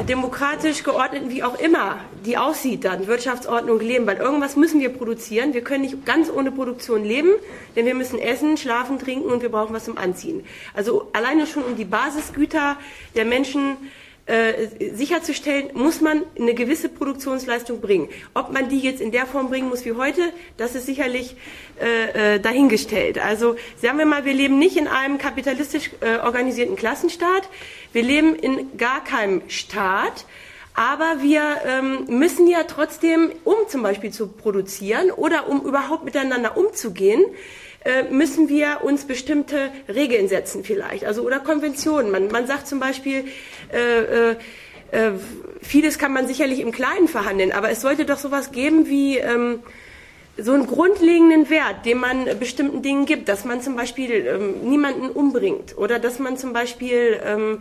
demokratisch 0.04 0.84
geordneten, 0.84 1.30
wie 1.30 1.42
auch 1.42 1.58
immer 1.58 1.98
die 2.24 2.36
aussieht, 2.36 2.84
dann 2.84 3.06
Wirtschaftsordnung 3.06 3.80
leben, 3.80 4.06
weil 4.06 4.16
irgendwas 4.16 4.56
müssen 4.56 4.80
wir 4.80 4.90
produzieren. 4.90 5.54
Wir 5.54 5.62
können 5.62 5.82
nicht 5.82 6.04
ganz 6.06 6.30
ohne 6.30 6.50
Produktion 6.50 7.04
leben, 7.04 7.30
denn 7.76 7.86
wir 7.86 7.94
müssen 7.94 8.18
essen, 8.18 8.56
schlafen, 8.56 8.98
trinken 8.98 9.28
und 9.30 9.42
wir 9.42 9.50
brauchen 9.50 9.74
was 9.74 9.84
zum 9.84 9.98
Anziehen. 9.98 10.44
Also 10.74 11.08
alleine 11.12 11.46
schon 11.46 11.64
um 11.64 11.76
die 11.76 11.84
Basisgüter 11.84 12.76
der 13.16 13.24
Menschen 13.24 13.76
äh, 14.28 14.68
sicherzustellen, 14.94 15.70
muss 15.72 16.00
man 16.00 16.22
eine 16.38 16.54
gewisse 16.54 16.88
Produktionsleistung 16.88 17.80
bringen. 17.80 18.08
Ob 18.34 18.52
man 18.52 18.68
die 18.68 18.78
jetzt 18.78 19.00
in 19.00 19.10
der 19.10 19.26
Form 19.26 19.48
bringen 19.48 19.68
muss 19.68 19.84
wie 19.84 19.92
heute, 19.92 20.20
das 20.56 20.74
ist 20.74 20.86
sicherlich 20.86 21.34
äh, 21.80 22.34
äh, 22.34 22.40
dahingestellt. 22.40 23.18
Also 23.18 23.56
sagen 23.80 23.98
wir 23.98 24.06
mal, 24.06 24.24
wir 24.24 24.34
leben 24.34 24.58
nicht 24.58 24.76
in 24.76 24.86
einem 24.86 25.18
kapitalistisch 25.18 25.90
äh, 26.00 26.18
organisierten 26.18 26.76
Klassenstaat, 26.76 27.48
wir 27.92 28.02
leben 28.02 28.36
in 28.36 28.76
gar 28.76 29.02
keinem 29.02 29.42
Staat, 29.48 30.26
aber 30.74 31.22
wir 31.22 31.42
ähm, 31.66 32.04
müssen 32.08 32.46
ja 32.46 32.64
trotzdem, 32.64 33.32
um 33.44 33.56
zum 33.66 33.82
Beispiel 33.82 34.12
zu 34.12 34.28
produzieren 34.28 35.10
oder 35.10 35.48
um 35.48 35.62
überhaupt 35.62 36.04
miteinander 36.04 36.56
umzugehen, 36.56 37.24
äh, 37.84 38.04
müssen 38.04 38.48
wir 38.48 38.80
uns 38.82 39.04
bestimmte 39.04 39.70
Regeln 39.88 40.28
setzen 40.28 40.64
vielleicht, 40.64 41.04
also 41.04 41.22
oder 41.22 41.40
Konventionen. 41.40 42.10
Man, 42.10 42.28
man 42.28 42.46
sagt 42.46 42.66
zum 42.66 42.80
Beispiel, 42.80 43.24
äh, 43.72 44.30
äh, 44.30 44.36
äh, 44.90 45.12
vieles 45.62 45.98
kann 45.98 46.12
man 46.12 46.26
sicherlich 46.26 46.60
im 46.60 46.72
Kleinen 46.72 47.08
verhandeln, 47.08 47.52
aber 47.52 47.70
es 47.70 47.80
sollte 47.80 48.04
doch 48.04 48.18
sowas 48.18 48.52
geben 48.52 48.88
wie 48.88 49.18
ähm, 49.18 49.60
so 50.36 50.52
einen 50.52 50.66
grundlegenden 50.66 51.50
Wert, 51.50 51.84
den 51.84 51.98
man 51.98 52.26
bestimmten 52.38 52.82
Dingen 52.82 53.06
gibt, 53.06 53.28
dass 53.28 53.44
man 53.44 53.60
zum 53.60 53.76
Beispiel 53.76 54.26
ähm, 54.26 54.68
niemanden 54.68 55.10
umbringt 55.10 55.76
oder 55.76 55.98
dass 55.98 56.18
man 56.18 56.36
zum 56.36 56.52
Beispiel, 56.52 57.20
ähm, 57.24 57.60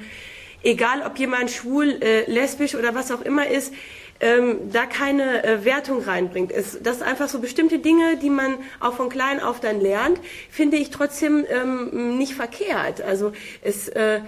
egal 0.63 1.01
ob 1.05 1.17
jemand 1.17 1.51
schwul, 1.51 1.99
äh, 2.01 2.29
lesbisch 2.31 2.75
oder 2.75 2.95
was 2.95 3.11
auch 3.11 3.21
immer 3.21 3.47
ist, 3.47 3.73
ähm, 4.19 4.71
da 4.71 4.85
keine 4.85 5.43
äh, 5.43 5.65
Wertung 5.65 6.01
reinbringt. 6.01 6.51
Es, 6.51 6.79
das 6.81 7.01
einfach 7.01 7.29
so 7.29 7.39
bestimmte 7.39 7.79
Dinge, 7.79 8.17
die 8.17 8.29
man 8.29 8.55
auch 8.79 8.93
von 8.93 9.09
klein 9.09 9.41
auf 9.41 9.59
dann 9.59 9.79
lernt, 9.81 10.19
finde 10.49 10.77
ich 10.77 10.89
trotzdem 10.89 11.45
ähm, 11.49 12.17
nicht 12.17 12.33
verkehrt. 12.33 13.01
Also 13.01 13.31
es 13.61 13.87
äh, 13.89 14.21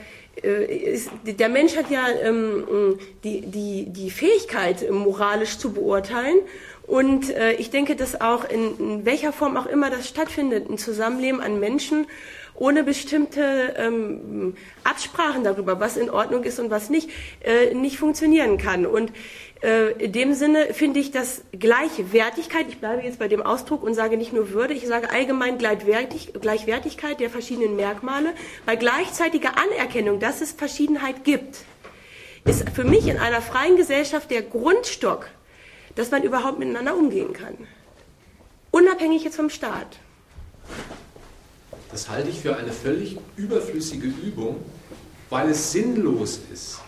äh 0.43 0.93
ist, 0.93 1.09
der 1.23 1.49
Mensch 1.49 1.75
hat 1.75 1.89
ja 1.89 2.07
ähm, 2.23 2.97
die, 3.23 3.41
die, 3.41 3.85
die 3.87 4.11
Fähigkeit, 4.11 4.89
moralisch 4.91 5.57
zu 5.57 5.73
beurteilen. 5.73 6.37
Und 6.85 7.29
äh, 7.29 7.53
ich 7.53 7.69
denke, 7.69 7.95
dass 7.95 8.19
auch 8.19 8.49
in, 8.49 8.77
in 8.79 9.05
welcher 9.05 9.31
Form 9.31 9.57
auch 9.57 9.67
immer 9.67 9.91
das 9.91 10.07
stattfindet, 10.07 10.69
ein 10.69 10.79
Zusammenleben 10.79 11.39
an 11.39 11.59
Menschen 11.59 12.07
ohne 12.59 12.83
bestimmte 12.83 13.75
ähm, 13.77 14.55
Absprachen 14.83 15.43
darüber, 15.43 15.79
was 15.79 15.97
in 15.97 16.09
Ordnung 16.09 16.43
ist 16.43 16.59
und 16.59 16.69
was 16.69 16.89
nicht, 16.89 17.09
äh, 17.41 17.73
nicht 17.73 17.97
funktionieren 17.97 18.57
kann. 18.57 18.85
Und 18.85 19.09
äh, 19.09 19.13
in 19.61 20.13
dem 20.13 20.33
Sinne 20.35 20.73
finde 20.73 21.01
ich, 21.01 21.11
dass 21.11 21.41
Gleichwertigkeit, 21.51 22.67
ich 22.69 22.79
bleibe 22.79 23.03
jetzt 23.03 23.19
bei 23.19 23.27
dem 23.27 23.41
Ausdruck 23.41 23.83
und 23.83 23.93
sage 23.93 24.15
nicht 24.15 24.31
nur 24.31 24.51
Würde, 24.51 24.73
ich 24.73 24.87
sage 24.87 25.09
allgemein 25.09 25.57
Gleichwertig, 25.57 26.31
Gleichwertigkeit 26.39 27.19
der 27.19 27.29
verschiedenen 27.29 27.75
Merkmale, 27.75 28.33
bei 28.65 28.77
gleichzeitiger 28.77 29.57
Anerkennung, 29.57 30.21
dass 30.21 30.39
es 30.39 30.53
Verschiedenheit 30.53 31.25
gibt, 31.25 31.65
ist 32.45 32.69
für 32.69 32.85
mich 32.85 33.07
in 33.07 33.17
einer 33.17 33.41
freien 33.41 33.75
Gesellschaft 33.75 34.31
der 34.31 34.43
Grundstock, 34.43 35.27
dass 35.95 36.09
man 36.09 36.23
überhaupt 36.23 36.57
miteinander 36.57 36.95
umgehen 36.95 37.33
kann. 37.33 37.57
Unabhängig 38.71 39.25
jetzt 39.25 39.35
vom 39.35 39.49
Staat. 39.49 39.99
Das 41.91 42.07
halte 42.07 42.29
ich 42.29 42.39
für 42.39 42.55
eine 42.55 42.71
völlig 42.71 43.17
überflüssige 43.35 44.07
Übung, 44.07 44.63
weil 45.29 45.49
es 45.49 45.73
sinnlos 45.73 46.39
ist 46.53 46.79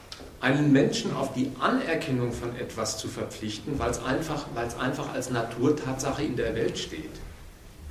einen 0.41 0.72
Menschen 0.72 1.15
auf 1.15 1.34
die 1.34 1.51
Anerkennung 1.59 2.34
von 2.34 2.55
etwas 2.55 2.97
zu 2.97 3.07
verpflichten, 3.07 3.77
weil 3.77 3.91
es 3.91 4.03
einfach, 4.03 4.47
weil 4.55 4.68
es 4.68 4.77
einfach 4.77 5.13
als 5.13 5.30
Naturtatsache 5.30 6.23
in 6.23 6.35
der 6.35 6.55
Welt 6.55 6.77
steht. 6.77 7.11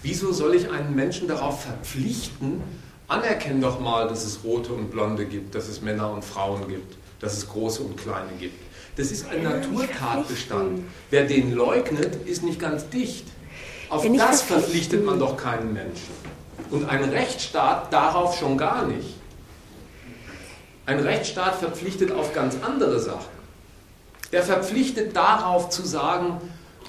Wieso 0.02 0.32
soll 0.32 0.54
ich 0.54 0.68
einen 0.70 0.94
Menschen 0.94 1.28
darauf 1.28 1.62
verpflichten, 1.62 2.60
anerkenn 3.06 3.60
doch 3.60 3.80
mal, 3.80 4.08
dass 4.08 4.24
es 4.24 4.42
Rote 4.42 4.72
und 4.72 4.90
Blonde 4.90 5.26
gibt, 5.26 5.54
dass 5.54 5.68
es 5.68 5.80
Männer 5.80 6.10
und 6.10 6.24
Frauen 6.24 6.66
gibt, 6.68 6.96
dass 7.20 7.36
es 7.36 7.48
Große 7.48 7.82
und 7.82 7.96
Kleine 7.96 8.32
gibt. 8.38 8.58
Das 8.96 9.12
ist 9.12 9.28
ein 9.28 9.42
Naturtatbestand. 9.42 10.82
Wer 11.10 11.26
den 11.26 11.52
leugnet, 11.52 12.26
ist 12.26 12.42
nicht 12.42 12.58
ganz 12.58 12.88
dicht. 12.88 13.26
Auf 13.88 14.06
das 14.16 14.42
verpflichtet 14.42 15.04
man 15.04 15.18
doch 15.18 15.36
keinen 15.36 15.72
Menschen. 15.72 16.14
Und 16.70 16.88
ein 16.88 17.04
Rechtsstaat 17.04 17.92
darauf 17.92 18.36
schon 18.38 18.56
gar 18.56 18.86
nicht. 18.86 19.19
Ein 20.86 21.00
Rechtsstaat 21.00 21.56
verpflichtet 21.56 22.12
auf 22.12 22.34
ganz 22.34 22.56
andere 22.62 22.98
Sachen. 22.98 23.40
Der 24.32 24.42
verpflichtet 24.42 25.14
darauf 25.16 25.70
zu 25.70 25.82
sagen, 25.82 26.40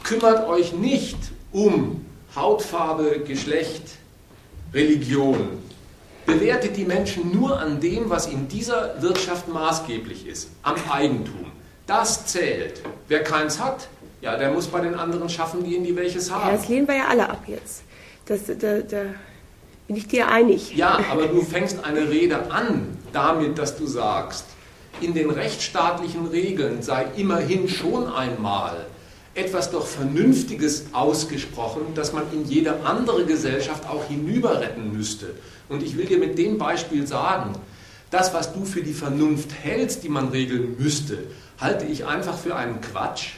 kümmert 0.04 0.48
euch 0.48 0.74
nicht 0.74 1.18
um 1.52 2.06
Hautfarbe, 2.36 3.22
Geschlecht, 3.28 3.84
Religion. 4.74 5.60
Bewertet 6.26 6.78
die 6.78 6.86
Menschen 6.86 7.32
nur 7.32 7.60
an 7.60 7.80
dem, 7.80 8.10
was 8.10 8.28
in 8.28 8.48
dieser 8.48 9.02
Wirtschaft 9.02 9.48
maßgeblich 9.48 10.28
ist, 10.28 10.50
am 10.64 10.76
Eigentum. 10.90 11.52
Das 11.88 12.28
zählt. 12.28 12.82
Wer 13.08 13.24
keins 13.24 13.60
hat, 13.60 13.90
ja, 14.22 14.38
der 14.38 14.52
muss 14.52 14.68
bei 14.68 14.82
den 14.82 14.96
anderen 14.96 15.28
schaffen 15.30 15.64
gehen, 15.64 15.84
die 15.84 15.96
welches 15.96 16.32
haben. 16.32 16.48
Ja, 16.48 16.56
das 16.56 16.70
lehnen 16.70 16.88
wir 16.88 16.96
ja 16.96 17.08
alle 17.08 17.30
ab 17.30 17.44
jetzt. 17.48 17.84
Das, 18.26 18.42
da, 18.46 18.80
da 18.80 19.06
bin 19.88 19.98
ich 19.98 20.08
dir 20.08 20.28
einig. 20.30 20.76
Ja, 20.76 21.00
aber 21.12 21.26
du 21.28 21.42
fängst 21.42 21.84
eine 21.84 22.08
Rede 22.08 22.52
an 22.52 22.98
damit, 23.14 23.58
dass 23.58 23.78
du 23.78 23.88
sagst, 23.88 24.46
in 25.00 25.14
den 25.14 25.30
rechtsstaatlichen 25.30 26.28
Regeln 26.28 26.82
sei 26.82 27.06
immerhin 27.16 27.68
schon 27.68 28.12
einmal 28.12 28.86
etwas 29.34 29.72
doch 29.72 29.88
Vernünftiges 29.88 30.86
ausgesprochen, 30.92 31.82
das 31.96 32.12
man 32.12 32.24
in 32.34 32.46
jede 32.46 32.84
andere 32.84 33.26
Gesellschaft 33.26 33.88
auch 33.88 34.06
hinüber 34.06 34.60
retten 34.60 34.92
müsste. 34.92 35.36
Und 35.70 35.84
ich 35.84 35.98
will 35.98 36.06
dir 36.06 36.18
mit 36.18 36.38
dem 36.38 36.58
Beispiel 36.58 37.08
sagen, 37.08 37.54
das, 38.10 38.34
was 38.34 38.54
du 38.54 38.66
für 38.66 38.84
die 38.84 38.94
Vernunft 38.94 39.52
hältst, 39.64 40.04
die 40.04 40.10
man 40.10 40.30
regeln 40.30 40.76
müsste, 40.78 41.20
halte 41.60 41.86
ich 41.86 42.06
einfach 42.06 42.38
für 42.38 42.58
einen 42.58 42.82
Quatsch, 42.82 43.30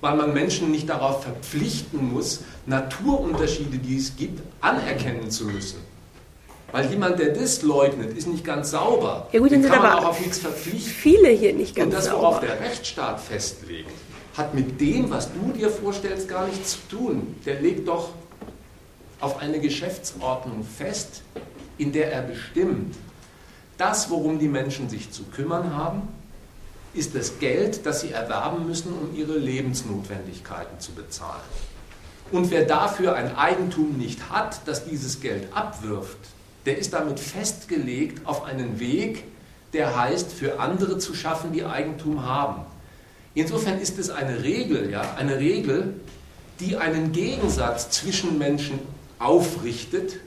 weil 0.00 0.16
man 0.16 0.32
Menschen 0.32 0.70
nicht 0.70 0.88
darauf 0.88 1.24
verpflichten 1.24 2.12
muss, 2.12 2.42
Naturunterschiede, 2.66 3.78
die 3.78 3.96
es 3.96 4.16
gibt, 4.16 4.40
anerkennen 4.60 5.28
zu 5.30 5.46
müssen. 5.46 5.80
Weil 6.72 6.90
jemand, 6.90 7.18
der 7.18 7.34
das 7.34 7.62
leugnet, 7.62 8.16
ist 8.16 8.26
nicht 8.26 8.44
ganz 8.44 8.70
sauber. 8.70 9.28
Ja 9.30 9.40
gut, 9.40 9.50
Den 9.50 9.62
kann 9.62 9.82
man 9.82 9.92
auch 9.92 10.06
auf 10.06 10.20
nichts 10.20 10.38
verpflichten. 10.38 10.90
Viele 10.90 11.28
hier 11.28 11.52
nicht 11.52 11.76
ganz 11.76 11.92
sauber. 11.92 11.98
Und 11.98 12.06
das, 12.06 12.12
worauf 12.12 12.40
der 12.40 12.60
Rechtsstaat 12.60 13.20
festlegt, 13.20 13.90
hat 14.36 14.54
mit 14.54 14.80
dem, 14.80 15.10
was 15.10 15.28
du 15.32 15.52
dir 15.52 15.68
vorstellst, 15.68 16.28
gar 16.28 16.46
nichts 16.46 16.72
zu 16.72 16.96
tun. 16.96 17.36
Der 17.44 17.60
legt 17.60 17.86
doch 17.86 18.10
auf 19.20 19.38
eine 19.38 19.60
Geschäftsordnung 19.60 20.64
fest, 20.64 21.22
in 21.76 21.92
der 21.92 22.10
er 22.10 22.22
bestimmt, 22.22 22.96
das, 23.76 24.10
worum 24.10 24.38
die 24.38 24.48
Menschen 24.48 24.88
sich 24.88 25.10
zu 25.10 25.24
kümmern 25.24 25.76
haben, 25.76 26.08
ist 26.94 27.14
das 27.14 27.38
Geld, 27.38 27.86
das 27.86 28.00
sie 28.00 28.12
erwerben 28.12 28.66
müssen, 28.66 28.92
um 28.92 29.14
ihre 29.16 29.36
Lebensnotwendigkeiten 29.36 30.78
zu 30.78 30.92
bezahlen. 30.92 31.40
Und 32.30 32.50
wer 32.50 32.64
dafür 32.64 33.14
ein 33.14 33.36
Eigentum 33.36 33.98
nicht 33.98 34.30
hat, 34.30 34.60
das 34.66 34.84
dieses 34.84 35.20
Geld 35.20 35.48
abwirft, 35.54 36.18
der 36.66 36.78
ist 36.78 36.92
damit 36.92 37.18
festgelegt 37.18 38.26
auf 38.26 38.44
einen 38.44 38.78
Weg, 38.78 39.24
der 39.72 39.96
heißt, 39.96 40.32
für 40.32 40.60
andere 40.60 40.98
zu 40.98 41.14
schaffen, 41.14 41.52
die 41.52 41.64
Eigentum 41.64 42.24
haben. 42.24 42.62
Insofern 43.34 43.78
ist 43.78 43.98
es 43.98 44.10
eine 44.10 44.42
Regel, 44.42 44.90
ja, 44.90 45.14
eine 45.16 45.38
Regel, 45.38 45.94
die 46.60 46.76
einen 46.76 47.12
Gegensatz 47.12 47.90
zwischen 47.90 48.38
Menschen 48.38 48.78
aufrichtet, 49.18 50.18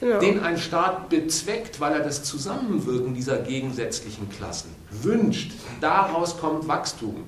genau. 0.00 0.18
den 0.18 0.40
ein 0.40 0.58
Staat 0.58 1.08
bezweckt, 1.08 1.80
weil 1.80 1.92
er 1.92 2.00
das 2.00 2.24
Zusammenwirken 2.24 3.14
dieser 3.14 3.38
gegensätzlichen 3.38 4.28
Klassen 4.28 4.74
wünscht. 4.90 5.52
Daraus 5.80 6.38
kommt 6.38 6.66
Wachstum. 6.66 7.24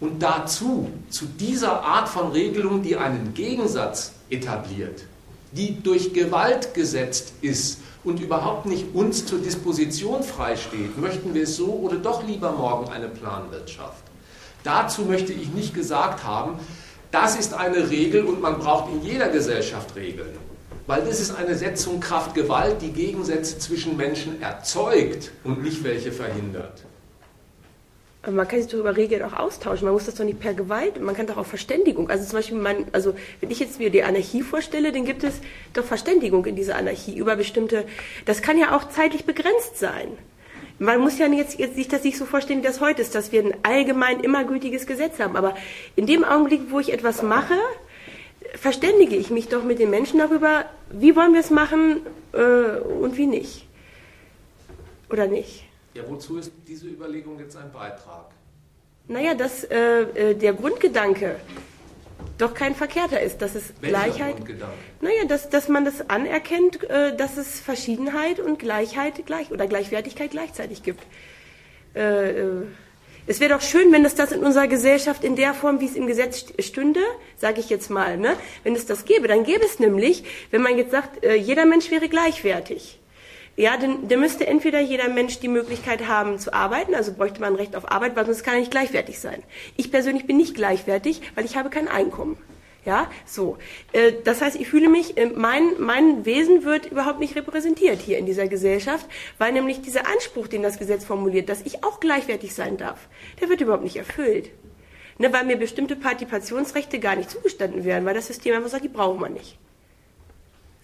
Und 0.00 0.22
dazu, 0.22 0.90
zu 1.08 1.26
dieser 1.26 1.82
Art 1.82 2.08
von 2.08 2.32
Regelung, 2.32 2.82
die 2.82 2.96
einen 2.96 3.34
Gegensatz 3.34 4.12
etabliert, 4.28 5.04
die 5.56 5.82
durch 5.82 6.12
Gewalt 6.12 6.74
gesetzt 6.74 7.32
ist 7.42 7.80
und 8.04 8.20
überhaupt 8.20 8.66
nicht 8.66 8.94
uns 8.94 9.26
zur 9.26 9.40
Disposition 9.40 10.22
freisteht, 10.22 10.98
möchten 10.98 11.34
wir 11.34 11.42
es 11.42 11.56
so 11.56 11.66
oder 11.66 11.96
doch 11.96 12.26
lieber 12.26 12.52
morgen 12.52 12.90
eine 12.90 13.08
Planwirtschaft. 13.08 14.04
Dazu 14.62 15.02
möchte 15.02 15.32
ich 15.32 15.48
nicht 15.52 15.74
gesagt 15.74 16.24
haben, 16.24 16.58
das 17.10 17.36
ist 17.36 17.54
eine 17.54 17.90
Regel 17.90 18.24
und 18.24 18.40
man 18.40 18.58
braucht 18.58 18.92
in 18.92 19.02
jeder 19.02 19.28
Gesellschaft 19.28 19.96
Regeln. 19.96 20.36
Weil 20.86 21.02
das 21.04 21.20
ist 21.20 21.34
eine 21.34 21.56
Setzung 21.56 21.98
Kraft 21.98 22.34
Gewalt, 22.34 22.80
die 22.80 22.92
Gegensätze 22.92 23.58
zwischen 23.58 23.96
Menschen 23.96 24.40
erzeugt 24.40 25.32
und 25.42 25.62
nicht 25.62 25.82
welche 25.82 26.12
verhindert. 26.12 26.85
Man 28.28 28.48
kann 28.48 28.60
sich 28.60 28.70
doch 28.70 28.78
über 28.78 28.96
Regeln 28.96 29.22
auch 29.22 29.34
austauschen. 29.34 29.84
Man 29.84 29.94
muss 29.94 30.06
das 30.06 30.16
doch 30.16 30.24
nicht 30.24 30.40
per 30.40 30.54
Gewalt, 30.54 31.00
man 31.00 31.14
kann 31.14 31.26
doch 31.26 31.36
auch 31.36 31.46
Verständigung. 31.46 32.10
Also 32.10 32.24
zum 32.24 32.38
Beispiel, 32.38 32.58
man, 32.58 32.86
also 32.92 33.14
wenn 33.40 33.50
ich 33.50 33.60
jetzt 33.60 33.78
mir 33.78 33.90
die 33.90 34.02
Anarchie 34.02 34.42
vorstelle, 34.42 34.92
dann 34.92 35.04
gibt 35.04 35.22
es 35.22 35.40
doch 35.74 35.84
Verständigung 35.84 36.44
in 36.46 36.56
dieser 36.56 36.76
Anarchie 36.76 37.16
über 37.16 37.36
bestimmte. 37.36 37.84
Das 38.24 38.42
kann 38.42 38.58
ja 38.58 38.76
auch 38.76 38.88
zeitlich 38.88 39.24
begrenzt 39.24 39.78
sein. 39.78 40.08
Man 40.78 41.00
muss 41.00 41.18
ja 41.18 41.26
jetzt, 41.26 41.58
jetzt 41.58 41.76
sich 41.76 41.88
das 41.88 42.04
nicht 42.04 42.18
so 42.18 42.26
vorstellen, 42.26 42.60
wie 42.60 42.66
das 42.66 42.80
heute 42.80 43.00
ist, 43.00 43.14
dass 43.14 43.32
wir 43.32 43.42
ein 43.42 43.54
allgemein 43.62 44.20
immer 44.20 44.44
gültiges 44.44 44.86
Gesetz 44.86 45.18
haben. 45.18 45.36
Aber 45.36 45.54
in 45.94 46.06
dem 46.06 46.22
Augenblick, 46.24 46.70
wo 46.70 46.80
ich 46.80 46.92
etwas 46.92 47.22
mache, 47.22 47.54
verständige 48.54 49.16
ich 49.16 49.30
mich 49.30 49.48
doch 49.48 49.64
mit 49.64 49.78
den 49.78 49.90
Menschen 49.90 50.18
darüber, 50.18 50.66
wie 50.90 51.16
wollen 51.16 51.32
wir 51.32 51.40
es 51.40 51.50
machen 51.50 52.00
äh, 52.32 52.78
und 52.80 53.16
wie 53.16 53.26
nicht. 53.26 53.66
Oder 55.10 55.26
nicht? 55.26 55.65
Ja, 55.96 56.02
wozu 56.06 56.36
ist 56.36 56.52
diese 56.68 56.86
Überlegung 56.88 57.38
jetzt 57.38 57.56
ein 57.56 57.72
Beitrag? 57.72 58.26
Naja, 59.08 59.34
dass 59.34 59.64
äh, 59.64 60.02
äh 60.02 60.34
der 60.34 60.52
Grundgedanke 60.52 61.36
doch 62.36 62.52
kein 62.52 62.74
verkehrter 62.74 63.20
ist, 63.22 63.40
dass 63.40 63.54
es 63.54 63.72
Welcher 63.80 63.98
Gleichheit. 63.98 64.36
Naja, 65.00 65.24
dass, 65.26 65.48
dass 65.48 65.68
man 65.68 65.86
das 65.86 66.10
anerkennt, 66.10 66.84
äh, 66.90 67.16
dass 67.16 67.38
es 67.38 67.60
Verschiedenheit 67.60 68.40
und 68.40 68.58
Gleichheit 68.58 69.24
gleich 69.24 69.50
oder 69.50 69.66
Gleichwertigkeit 69.66 70.32
gleichzeitig 70.32 70.82
gibt. 70.82 71.02
Äh, 71.94 72.30
äh, 72.30 72.66
es 73.26 73.40
wäre 73.40 73.54
doch 73.54 73.62
schön, 73.62 73.90
wenn 73.90 74.04
es 74.04 74.14
das 74.14 74.32
in 74.32 74.44
unserer 74.44 74.68
Gesellschaft 74.68 75.24
in 75.24 75.34
der 75.34 75.54
Form, 75.54 75.80
wie 75.80 75.86
es 75.86 75.96
im 75.96 76.06
Gesetz 76.06 76.44
stünde, 76.60 77.00
sage 77.38 77.60
ich 77.60 77.70
jetzt 77.70 77.88
mal, 77.88 78.18
ne? 78.18 78.36
wenn 78.64 78.76
es 78.76 78.84
das 78.84 79.06
gäbe, 79.06 79.28
dann 79.28 79.44
gäbe 79.44 79.64
es 79.64 79.78
nämlich, 79.78 80.24
wenn 80.50 80.60
man 80.60 80.76
jetzt 80.76 80.90
sagt, 80.90 81.24
äh, 81.24 81.36
jeder 81.36 81.64
Mensch 81.64 81.90
wäre 81.90 82.10
gleichwertig. 82.10 83.00
Ja, 83.56 83.78
dann, 83.78 84.06
dann 84.08 84.20
müsste 84.20 84.46
entweder 84.46 84.80
jeder 84.80 85.08
Mensch 85.08 85.40
die 85.40 85.48
Möglichkeit 85.48 86.06
haben 86.06 86.38
zu 86.38 86.52
arbeiten, 86.52 86.94
also 86.94 87.14
bräuchte 87.14 87.40
man 87.40 87.54
ein 87.54 87.56
Recht 87.56 87.74
auf 87.74 87.90
Arbeit, 87.90 88.14
weil 88.14 88.26
sonst 88.26 88.44
kann 88.44 88.54
er 88.54 88.60
nicht 88.60 88.70
gleichwertig 88.70 89.18
sein. 89.18 89.42
Ich 89.76 89.90
persönlich 89.90 90.26
bin 90.26 90.36
nicht 90.36 90.54
gleichwertig, 90.54 91.22
weil 91.34 91.46
ich 91.46 91.56
habe 91.56 91.70
kein 91.70 91.88
Einkommen. 91.88 92.36
Ja, 92.84 93.10
so. 93.24 93.58
Äh, 93.92 94.12
das 94.24 94.42
heißt, 94.42 94.60
ich 94.60 94.68
fühle 94.68 94.88
mich, 94.88 95.16
äh, 95.16 95.26
mein, 95.34 95.70
mein 95.78 96.24
Wesen 96.24 96.64
wird 96.64 96.86
überhaupt 96.86 97.18
nicht 97.18 97.34
repräsentiert 97.34 98.00
hier 98.00 98.18
in 98.18 98.26
dieser 98.26 98.46
Gesellschaft, 98.46 99.06
weil 99.38 99.52
nämlich 99.52 99.80
dieser 99.80 100.06
Anspruch, 100.06 100.46
den 100.46 100.62
das 100.62 100.78
Gesetz 100.78 101.04
formuliert, 101.04 101.48
dass 101.48 101.62
ich 101.62 101.82
auch 101.82 101.98
gleichwertig 101.98 102.54
sein 102.54 102.76
darf, 102.76 103.08
der 103.40 103.48
wird 103.48 103.60
überhaupt 103.60 103.82
nicht 103.82 103.96
erfüllt. 103.96 104.50
Ne, 105.18 105.32
weil 105.32 105.46
mir 105.46 105.56
bestimmte 105.56 105.96
Partizipationsrechte 105.96 107.00
gar 107.00 107.16
nicht 107.16 107.30
zugestanden 107.30 107.84
werden, 107.84 108.04
weil 108.04 108.14
das 108.14 108.26
System 108.26 108.54
einfach 108.54 108.68
sagt, 108.68 108.84
die 108.84 108.88
brauchen 108.88 109.20
wir 109.20 109.30
nicht. 109.30 109.58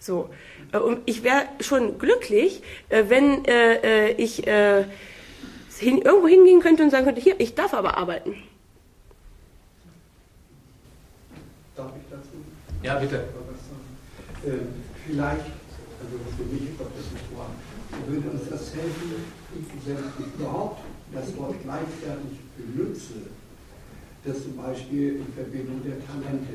So. 0.03 0.29
Äh, 0.73 0.79
und 0.79 0.99
ich 1.05 1.23
wäre 1.23 1.43
schon 1.61 1.97
glücklich, 1.97 2.61
äh, 2.89 3.05
wenn 3.07 3.45
äh, 3.45 4.11
ich 4.11 4.45
irgendwo 4.45 6.27
hingehen 6.27 6.59
könnte 6.59 6.83
und 6.83 6.89
sagen 6.89 7.05
könnte, 7.05 7.21
hier, 7.21 7.39
ich 7.39 7.55
darf 7.55 7.73
aber 7.73 7.97
arbeiten. 7.97 8.35
Darf 11.75 11.91
ich 11.97 12.03
dazu? 12.09 12.37
Ja, 12.83 12.99
bitte. 12.99 13.23
vielleicht, 15.05 15.45
also 15.99 16.15
für 16.37 16.43
mich 16.43 16.77
kommt 16.77 16.91
das 16.97 17.11
nicht 17.11 17.25
vor, 17.33 17.47
würde 18.07 18.29
uns 18.29 18.49
das 18.49 18.75
helfen, 18.75 19.23
wenn 19.53 19.97
ich 20.19 20.39
überhaupt 20.39 20.81
das 21.13 21.37
Wort 21.37 21.55
gleichwertig 21.63 22.39
benutze, 22.57 23.13
das 24.25 24.43
zum 24.43 24.57
Beispiel 24.57 25.17
in 25.17 25.33
Verbindung 25.33 25.81
der 25.83 26.05
Talente. 26.05 26.53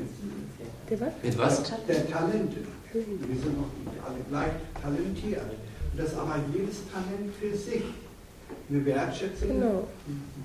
Der 0.89 0.99
was? 0.99 1.13
Mit 1.23 1.37
was? 1.37 1.63
Der 1.87 2.09
Talente. 2.09 2.57
Wir 2.91 3.03
sind 3.03 3.57
noch 3.57 3.69
nicht 3.77 4.03
alle 4.03 4.19
gleich 4.29 4.51
talentiert. 4.81 5.51
Und 5.91 6.01
dass 6.01 6.15
aber 6.15 6.37
jedes 6.53 6.77
Talent 6.91 7.33
für 7.39 7.55
sich 7.55 7.83
eine 8.69 8.85
Wertschätzung 8.85 9.49
genau. 9.49 9.87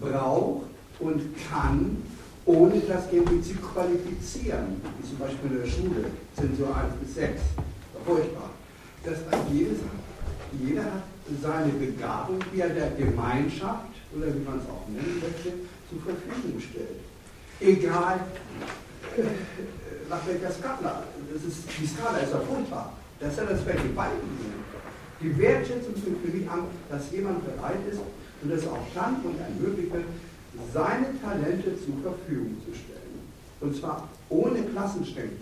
braucht 0.01 0.67
und 1.01 1.23
kann, 1.49 2.03
ohne 2.45 2.81
das 2.81 3.05
irgendwie 3.11 3.41
zu 3.41 3.55
qualifizieren. 3.55 4.81
Wie 4.99 5.09
zum 5.09 5.19
Beispiel 5.19 5.51
in 5.53 5.59
der 5.63 5.67
Schule, 5.67 6.05
so 6.37 6.67
1 6.67 6.95
bis 7.03 7.15
6. 7.15 7.41
Furchtbar. 8.05 8.51
Dass 9.05 9.19
jedes, 9.51 9.79
jeder 10.63 10.85
hat 10.85 11.03
seine 11.43 11.73
Begabung, 11.73 12.39
die 12.53 12.61
er 12.61 12.69
der 12.69 12.91
Gemeinschaft, 12.91 13.87
oder 14.15 14.27
wie 14.27 14.45
man 14.45 14.59
es 14.59 14.65
auch 14.67 14.87
nennen 14.89 15.23
möchte, 15.23 15.53
zur 15.89 16.01
Verfügung 16.03 16.61
stellt. 16.61 17.01
Egal, 17.61 18.21
nach 20.09 20.27
welcher 20.27 20.51
Skala. 20.51 21.03
Das 21.33 21.43
ist, 21.43 21.65
die 21.81 21.87
Skala 21.87 22.19
ist 22.19 22.33
ja 22.33 22.41
furchtbar. 22.41 22.93
Das 23.21 23.33
ist 23.33 23.39
ja 23.39 23.45
das 23.45 23.61
Vergewaltigen. 23.63 24.55
Die 25.21 25.39
Wertschätzung 25.39 25.95
fängt 25.95 26.21
für 26.21 26.37
mich 26.37 26.51
an, 26.51 26.65
dass 26.91 27.11
jemand 27.11 27.45
bereit 27.45 27.81
ist 27.91 28.01
und 28.43 28.51
es 28.51 28.67
auch 28.67 28.85
kann 28.95 29.17
und 29.25 29.39
ermöglicht 29.41 29.93
wird, 29.93 30.05
seine 30.73 31.07
Talente 31.23 31.73
zur 31.81 31.97
Verfügung 32.03 32.57
zu 32.65 32.75
stellen. 32.75 33.25
Und 33.61 33.77
zwar 33.77 34.09
ohne 34.29 34.63
Klassenschranken, 34.63 35.41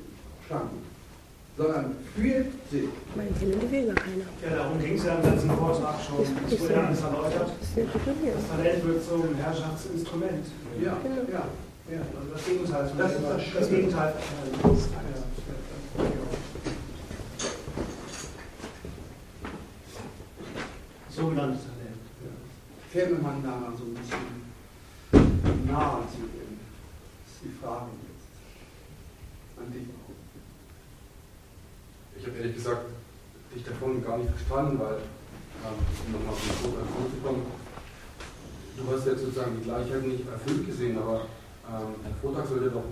sondern 1.57 1.97
für 2.15 2.45
sich. 2.71 2.89
Meine 3.17 3.35
Talente 3.35 3.71
will 3.71 3.87
gar 3.87 3.95
keiner. 3.97 4.25
Ja, 4.43 4.57
darum 4.57 4.79
ging 4.79 4.95
es 4.95 5.05
ja 5.05 5.17
im 5.17 5.31
letzten 5.31 5.51
Vortrag 5.51 5.97
schon. 6.07 6.23
Es 6.23 6.61
wurde 6.61 6.73
ja 6.73 6.87
alles 6.87 7.03
erläutert. 7.03 7.51
Das 7.75 8.49
Talent 8.49 8.87
wird 8.87 9.05
zum 9.05 9.35
Herrschaftsinstrument. 9.35 10.47
Ja, 10.81 10.97
ja. 11.33 11.45
Ja, 11.93 11.99
das 12.33 12.45
Gegenteil. 12.47 12.91
Das 12.97 13.13
ist 13.13 13.23
das, 13.23 13.43
das 13.61 13.69
Gegenteil. 13.69 14.15
Sogenanntes 21.11 21.61
Talent. 21.65 22.01
Käme 22.91 23.19
man 23.19 23.43
da 23.43 23.51
mal 23.51 23.77
so 23.77 23.85
ein 23.85 23.93
bisschen 23.93 25.67
nahe 25.67 26.01
zu 26.09 26.21
dem? 26.33 26.61
Das 27.25 27.35
ist 27.35 27.45
die 27.45 27.63
Frage 27.63 27.91
jetzt 28.09 29.61
an 29.61 29.71
dich. 29.71 29.89
Ich 32.17 32.27
habe 32.27 32.39
ehrlich 32.39 32.55
gesagt 32.55 32.87
dich 33.55 33.65
davon 33.65 34.03
gar 34.03 34.17
nicht 34.17 34.31
verstanden, 34.31 34.79
weil, 34.79 34.95
ähm, 34.97 35.77
um 36.07 36.13
nochmal 36.13 36.33
auf 36.33 36.41
den 36.41 36.73
Punkt 36.73 37.15
zu 37.15 37.21
kommen, 37.23 37.43
du 38.79 38.97
hast 38.97 39.07
jetzt 39.07 39.21
sozusagen 39.21 39.59
die 39.59 39.65
Gleichheit 39.65 40.07
nicht 40.07 40.27
erfüllt 40.27 40.67
gesehen, 40.67 40.97
aber 40.97 41.27
ähm, 41.69 41.95
der 42.05 42.15
Vortrag 42.21 42.47
sollte 42.47 42.71
doch, 42.71 42.85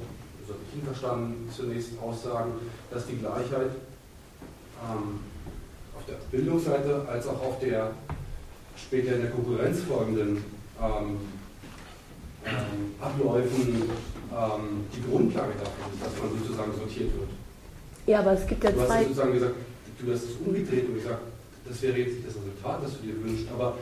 so 0.47 0.55
habe 0.55 0.63
ich 0.69 0.79
ihn 0.79 0.85
verstanden, 0.85 1.49
zunächst 1.55 1.91
aussagen, 2.01 2.53
dass 2.91 3.07
die 3.07 3.17
Gleichheit 3.17 3.71
ähm, 4.83 5.21
auf 5.97 6.05
der 6.07 6.17
Bildungsseite 6.31 7.05
als 7.09 7.27
auch 7.27 7.41
auf 7.43 7.59
der 7.61 7.93
später 8.77 9.17
in 9.17 9.23
der 9.23 9.31
Konkurrenz 9.31 9.83
folgenden 9.83 10.45
ähm, 10.81 11.19
ähm, 12.47 12.95
Abläufen 13.01 13.83
ähm, 14.33 14.87
die 14.95 15.03
Grundlage 15.11 15.53
dafür 15.53 15.93
ist, 15.93 16.05
dass 16.05 16.23
man 16.23 16.39
sozusagen 16.39 16.73
sortiert 16.73 17.13
wird. 17.15 17.29
Ja, 18.07 18.21
aber 18.21 18.33
es 18.33 18.47
gibt 18.47 18.65
ja 18.65 18.71
zwei. 18.71 18.81
Du 18.81 18.89
hast 18.89 19.03
sozusagen 19.03 19.33
gesagt, 19.35 19.55
du 19.99 20.13
hast 20.13 20.25
es 20.25 20.37
umgedreht 20.45 20.89
und 20.89 20.95
gesagt, 20.95 21.21
das 21.69 21.83
wäre 21.83 21.99
jetzt 21.99 22.15
nicht 22.15 22.27
das 22.27 22.37
Resultat, 22.37 22.83
das 22.83 22.97
du 22.97 23.07
dir 23.07 23.23
wünschst, 23.23 23.47
aber 23.53 23.77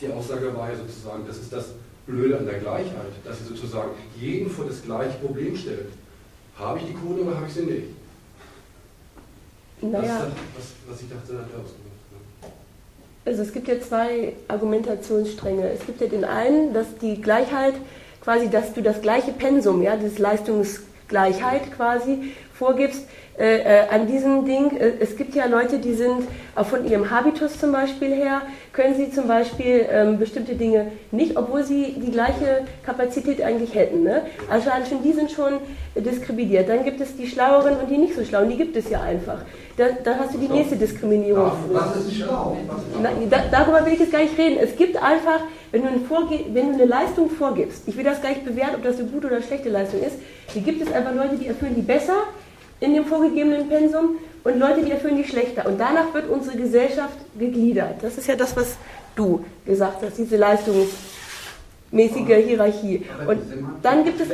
die 0.00 0.12
Aussage 0.12 0.54
war 0.54 0.70
ja 0.70 0.76
sozusagen, 0.76 1.26
das 1.26 1.38
ist 1.38 1.52
das 1.52 1.66
Blöde 2.06 2.38
an 2.38 2.46
der 2.46 2.58
Gleichheit, 2.58 3.12
dass 3.24 3.38
sie 3.38 3.44
sozusagen 3.44 3.90
jeden 4.20 4.50
vor 4.50 4.66
das 4.66 4.82
gleiche 4.82 5.18
Problem 5.18 5.56
stellt. 5.56 5.88
Habe 6.58 6.78
ich 6.78 6.84
die 6.86 6.94
Kohle 6.94 7.22
oder 7.22 7.36
habe 7.36 7.46
ich 7.46 7.54
sie 7.54 7.62
nicht? 7.62 7.88
Naja. 9.80 10.02
Das, 10.02 10.26
was, 10.56 10.72
was 10.88 11.02
ich 11.02 11.08
dachte, 11.08 11.38
hat 11.38 11.50
er 11.52 11.60
ausgemacht. 11.60 11.94
Also 13.26 13.42
es 13.42 13.52
gibt 13.52 13.68
ja 13.68 13.80
zwei 13.80 14.34
Argumentationsstränge. 14.48 15.70
Es 15.70 15.86
gibt 15.86 16.00
ja 16.00 16.08
den 16.08 16.24
einen, 16.24 16.74
dass 16.74 16.98
die 17.00 17.20
Gleichheit 17.20 17.74
quasi, 18.20 18.50
dass 18.50 18.74
du 18.74 18.82
das 18.82 19.00
gleiche 19.00 19.32
Pensum, 19.32 19.82
ja, 19.82 19.96
das 19.96 20.18
Leistungsgleichheit 20.18 21.72
quasi 21.72 22.32
vorgibst, 22.52 23.06
äh, 23.36 23.58
äh, 23.58 23.88
an 23.90 24.06
diesem 24.06 24.44
Ding, 24.44 24.76
äh, 24.76 24.92
es 25.00 25.16
gibt 25.16 25.34
ja 25.34 25.46
Leute, 25.46 25.78
die 25.78 25.94
sind 25.94 26.22
auch 26.54 26.66
von 26.66 26.88
ihrem 26.88 27.10
Habitus 27.10 27.58
zum 27.58 27.72
Beispiel 27.72 28.14
her, 28.14 28.42
können 28.72 28.94
sie 28.94 29.10
zum 29.10 29.26
Beispiel 29.26 29.86
ähm, 29.90 30.20
bestimmte 30.20 30.54
Dinge 30.54 30.92
nicht, 31.10 31.36
obwohl 31.36 31.64
sie 31.64 31.96
die 31.98 32.12
gleiche 32.12 32.62
Kapazität 32.86 33.42
eigentlich 33.42 33.74
hätten. 33.74 34.04
Ne? 34.04 34.22
Also 34.48 34.70
schon 34.88 35.02
die 35.02 35.12
sind 35.12 35.32
schon 35.32 35.54
diskriminiert. 35.96 36.68
Dann 36.68 36.84
gibt 36.84 37.00
es 37.00 37.16
die 37.16 37.26
Schlaueren 37.26 37.76
und 37.78 37.90
die 37.90 37.98
nicht 37.98 38.14
so 38.14 38.24
schlauen, 38.24 38.48
die 38.48 38.56
gibt 38.56 38.76
es 38.76 38.88
ja 38.88 39.02
einfach. 39.02 39.38
Da, 39.76 39.86
dann 40.04 40.20
hast 40.20 40.34
du 40.34 40.38
die 40.38 40.48
nächste 40.48 40.76
Diskriminierung. 40.76 41.50
Was 41.72 41.96
ist 41.96 42.14
schlau? 42.14 42.56
Na, 43.02 43.10
da, 43.28 43.38
darüber 43.50 43.84
will 43.84 43.94
ich 43.94 43.98
jetzt 43.98 44.12
gar 44.12 44.22
nicht 44.22 44.38
reden. 44.38 44.58
Es 44.60 44.76
gibt 44.76 44.96
einfach, 45.02 45.40
wenn 45.72 45.82
du, 45.82 45.88
wenn 46.52 46.68
du, 46.68 46.74
eine 46.74 46.84
Leistung 46.84 47.28
vorgibst, 47.30 47.82
ich 47.88 47.96
will 47.96 48.04
das 48.04 48.22
gar 48.22 48.28
nicht 48.28 48.44
bewerten, 48.44 48.76
ob 48.76 48.84
das 48.84 49.00
eine 49.00 49.08
gute 49.08 49.26
oder 49.26 49.42
schlechte 49.42 49.70
Leistung 49.70 50.00
ist, 50.02 50.18
die 50.54 50.60
gibt 50.60 50.80
es 50.80 50.92
einfach 50.92 51.12
Leute, 51.12 51.36
die 51.36 51.48
erfüllen 51.48 51.74
die 51.74 51.82
besser 51.82 52.22
in 52.80 52.94
dem 52.94 53.06
vorgegebenen 53.06 53.68
Pensum 53.68 54.16
und 54.44 54.58
Leute, 54.58 54.84
die 54.84 54.90
erfüllen 54.90 55.16
die 55.16 55.24
schlechter. 55.24 55.66
Und 55.66 55.78
danach 55.78 56.12
wird 56.12 56.28
unsere 56.28 56.56
Gesellschaft 56.56 57.16
gegliedert. 57.38 58.02
Das 58.02 58.18
ist 58.18 58.26
ja 58.26 58.36
das, 58.36 58.54
was 58.56 58.76
du 59.16 59.44
gesagt 59.64 60.02
hast, 60.02 60.18
diese 60.18 60.36
leistungsmäßige 60.36 62.46
Hierarchie. 62.46 63.06
Und 63.26 63.40
dann 63.82 64.04
gibt 64.04 64.20
es. 64.20 64.28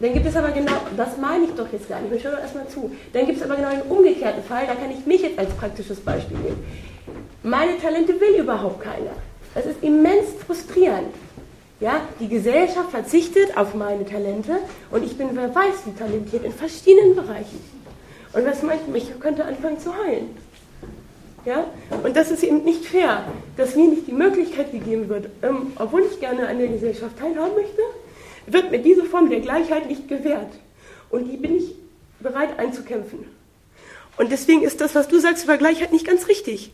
Dann 0.00 0.14
gibt 0.14 0.24
es 0.24 0.34
aber 0.34 0.50
genau, 0.50 0.72
das 0.96 1.18
meine 1.18 1.44
ich 1.44 1.50
doch 1.50 1.70
jetzt 1.70 1.86
gar 1.86 2.00
nicht, 2.00 2.14
ich 2.14 2.24
höre 2.24 2.40
erstmal 2.40 2.66
zu. 2.68 2.90
Dann 3.12 3.26
gibt 3.26 3.36
es 3.36 3.44
aber 3.44 3.56
genau 3.56 3.68
einen 3.68 3.82
umgekehrten 3.82 4.42
Fall, 4.42 4.66
da 4.66 4.74
kann 4.74 4.90
ich 4.90 5.04
mich 5.04 5.20
jetzt 5.20 5.38
als 5.38 5.50
praktisches 5.50 6.00
Beispiel 6.00 6.38
nehmen. 6.38 6.64
Meine 7.42 7.78
Talente 7.78 8.18
will 8.18 8.40
überhaupt 8.40 8.82
keiner. 8.82 9.12
Das 9.54 9.66
ist 9.66 9.82
immens 9.82 10.28
frustrierend. 10.46 11.12
Ja, 11.80 12.02
die 12.20 12.28
Gesellschaft 12.28 12.90
verzichtet 12.90 13.56
auf 13.56 13.74
meine 13.74 14.04
Talente 14.04 14.58
und 14.90 15.02
ich 15.02 15.16
bin, 15.16 15.30
wer 15.32 15.54
weiß, 15.54 15.86
wie 15.86 15.92
talentiert 15.92 16.44
in 16.44 16.52
verschiedenen 16.52 17.16
Bereichen. 17.16 17.58
Und 18.34 18.46
was 18.46 18.62
meint? 18.62 18.82
Ich 18.94 19.18
könnte 19.18 19.44
anfangen 19.44 19.80
zu 19.80 19.96
heulen. 19.96 20.36
Ja? 21.46 21.64
Und 22.02 22.14
das 22.14 22.30
ist 22.30 22.42
eben 22.42 22.64
nicht 22.64 22.84
fair, 22.84 23.24
dass 23.56 23.76
mir 23.76 23.88
nicht 23.88 24.06
die 24.06 24.12
Möglichkeit 24.12 24.72
gegeben 24.72 25.08
wird, 25.08 25.30
ähm, 25.42 25.72
obwohl 25.76 26.02
ich 26.02 26.20
gerne 26.20 26.46
an 26.48 26.58
der 26.58 26.68
Gesellschaft 26.68 27.18
teilhaben 27.18 27.54
möchte, 27.54 27.80
wird 28.46 28.70
mir 28.70 28.80
diese 28.80 29.04
Form 29.04 29.30
der 29.30 29.40
Gleichheit 29.40 29.88
nicht 29.88 30.06
gewährt. 30.06 30.52
Und 31.08 31.30
die 31.30 31.38
bin 31.38 31.56
ich 31.56 31.74
bereit 32.20 32.58
einzukämpfen. 32.58 33.24
Und 34.18 34.30
deswegen 34.30 34.62
ist 34.62 34.82
das, 34.82 34.94
was 34.94 35.08
du 35.08 35.18
sagst 35.18 35.44
über 35.44 35.56
Gleichheit, 35.56 35.92
nicht 35.92 36.06
ganz 36.06 36.28
richtig. 36.28 36.72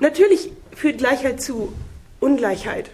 Natürlich 0.00 0.50
führt 0.74 0.98
Gleichheit 0.98 1.40
zu 1.40 1.72
Ungleichheit 2.18 2.90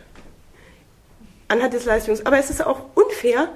anhand 1.48 1.74
des 1.74 1.85
Leistungs. 1.85 2.24
Aber 2.27 2.39
es 2.39 2.51
ist 2.51 2.64
auch 2.64 2.81
unfair, 2.94 3.48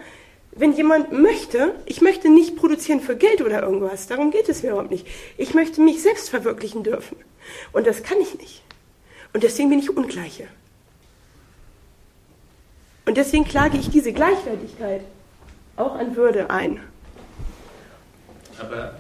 wenn 0.52 0.72
jemand 0.72 1.12
möchte, 1.12 1.74
ich 1.86 2.00
möchte 2.00 2.28
nicht 2.28 2.56
produzieren 2.56 3.00
für 3.00 3.16
Geld 3.16 3.40
oder 3.40 3.62
irgendwas, 3.62 4.06
darum 4.06 4.30
geht 4.30 4.48
es 4.48 4.62
mir 4.62 4.70
überhaupt 4.70 4.90
nicht. 4.90 5.06
Ich 5.36 5.54
möchte 5.54 5.80
mich 5.80 6.02
selbst 6.02 6.28
verwirklichen 6.30 6.82
dürfen. 6.82 7.16
Und 7.72 7.86
das 7.86 8.02
kann 8.02 8.20
ich 8.20 8.36
nicht. 8.38 8.62
Und 9.32 9.44
deswegen 9.44 9.70
bin 9.70 9.78
ich 9.78 9.96
Ungleiche. 9.96 10.48
Und 13.06 13.16
deswegen 13.16 13.44
klage 13.44 13.78
ich 13.78 13.90
diese 13.90 14.12
Gleichwertigkeit 14.12 15.02
auch 15.76 15.94
an 15.94 16.16
Würde 16.16 16.50
ein. 16.50 16.80
Aber 18.58 18.94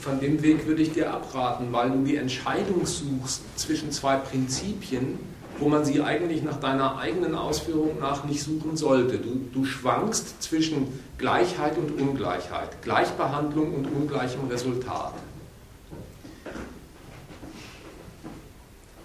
von 0.00 0.20
dem 0.20 0.42
Weg 0.42 0.66
würde 0.66 0.82
ich 0.82 0.92
dir 0.92 1.12
abraten, 1.12 1.72
weil 1.72 1.90
du 1.90 2.02
die 2.02 2.16
Entscheidung 2.16 2.86
suchst 2.86 3.42
zwischen 3.56 3.92
zwei 3.92 4.16
Prinzipien, 4.16 5.18
wo 5.62 5.68
man 5.68 5.84
sie 5.84 6.02
eigentlich 6.02 6.42
nach 6.42 6.58
deiner 6.58 6.98
eigenen 6.98 7.36
Ausführung 7.36 8.00
nach 8.00 8.24
nicht 8.24 8.42
suchen 8.42 8.76
sollte. 8.76 9.18
Du, 9.18 9.48
du 9.54 9.64
schwankst 9.64 10.42
zwischen 10.42 10.88
Gleichheit 11.18 11.78
und 11.78 12.00
Ungleichheit, 12.00 12.82
Gleichbehandlung 12.82 13.72
und 13.72 13.86
ungleichem 13.86 14.48
Resultat. 14.48 15.14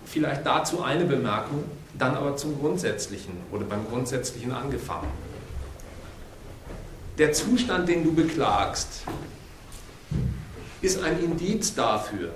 Vielleicht 0.05 0.47
dazu 0.47 0.81
eine 0.81 1.05
Bemerkung, 1.05 1.63
dann 1.95 2.15
aber 2.15 2.35
zum 2.37 2.59
Grundsätzlichen 2.59 3.33
oder 3.51 3.65
beim 3.65 3.87
Grundsätzlichen 3.87 4.51
angefangen. 4.51 5.11
Der 7.19 7.33
Zustand, 7.33 7.87
den 7.87 8.03
du 8.03 8.15
beklagst, 8.15 9.03
ist 10.81 11.03
ein 11.03 11.23
Indiz 11.23 11.75
dafür, 11.75 12.31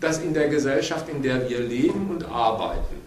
dass 0.00 0.18
in 0.18 0.32
der 0.32 0.48
Gesellschaft, 0.48 1.08
in 1.08 1.22
der 1.22 1.48
wir 1.48 1.58
leben 1.58 2.08
und 2.10 2.24
arbeiten, 2.24 3.02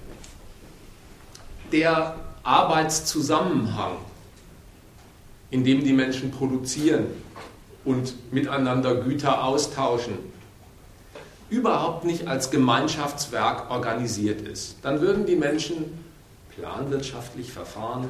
der 1.75 2.15
Arbeitszusammenhang, 2.43 3.97
in 5.49 5.65
dem 5.65 5.83
die 5.83 5.91
Menschen 5.91 6.31
produzieren 6.31 7.07
und 7.83 8.13
miteinander 8.31 8.95
Güter 8.95 9.43
austauschen, 9.43 10.17
überhaupt 11.49 12.05
nicht 12.05 12.29
als 12.29 12.49
Gemeinschaftswerk 12.49 13.69
organisiert 13.69 14.39
ist. 14.47 14.77
Dann 14.83 15.01
würden 15.01 15.25
die 15.25 15.35
Menschen 15.35 15.99
planwirtschaftlich 16.55 17.51
verfahren, 17.51 18.09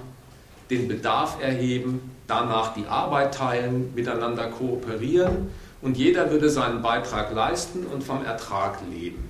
den 0.70 0.88
Bedarf 0.88 1.42
erheben, 1.42 2.12
danach 2.28 2.76
die 2.76 2.86
Arbeit 2.86 3.34
teilen, 3.34 3.96
miteinander 3.96 4.48
kooperieren 4.52 5.50
und 5.82 5.98
jeder 5.98 6.30
würde 6.30 6.52
seinen 6.52 6.84
Beitrag 6.84 7.34
leisten 7.34 7.88
und 7.88 8.04
vom 8.04 8.24
Ertrag 8.24 8.78
leben. 8.92 9.28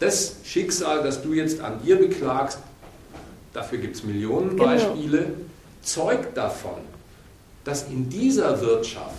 Das 0.00 0.38
Schicksal, 0.44 1.04
das 1.04 1.22
du 1.22 1.32
jetzt 1.32 1.60
an 1.60 1.80
dir 1.84 1.96
beklagst, 1.96 2.58
dafür 3.54 3.78
gibt 3.78 3.96
es 3.96 4.04
Millionen 4.04 4.50
genau. 4.50 4.64
Beispiele, 4.64 5.32
zeugt 5.82 6.36
davon, 6.36 6.80
dass 7.64 7.88
in 7.88 8.10
dieser 8.10 8.60
Wirtschaft 8.60 9.14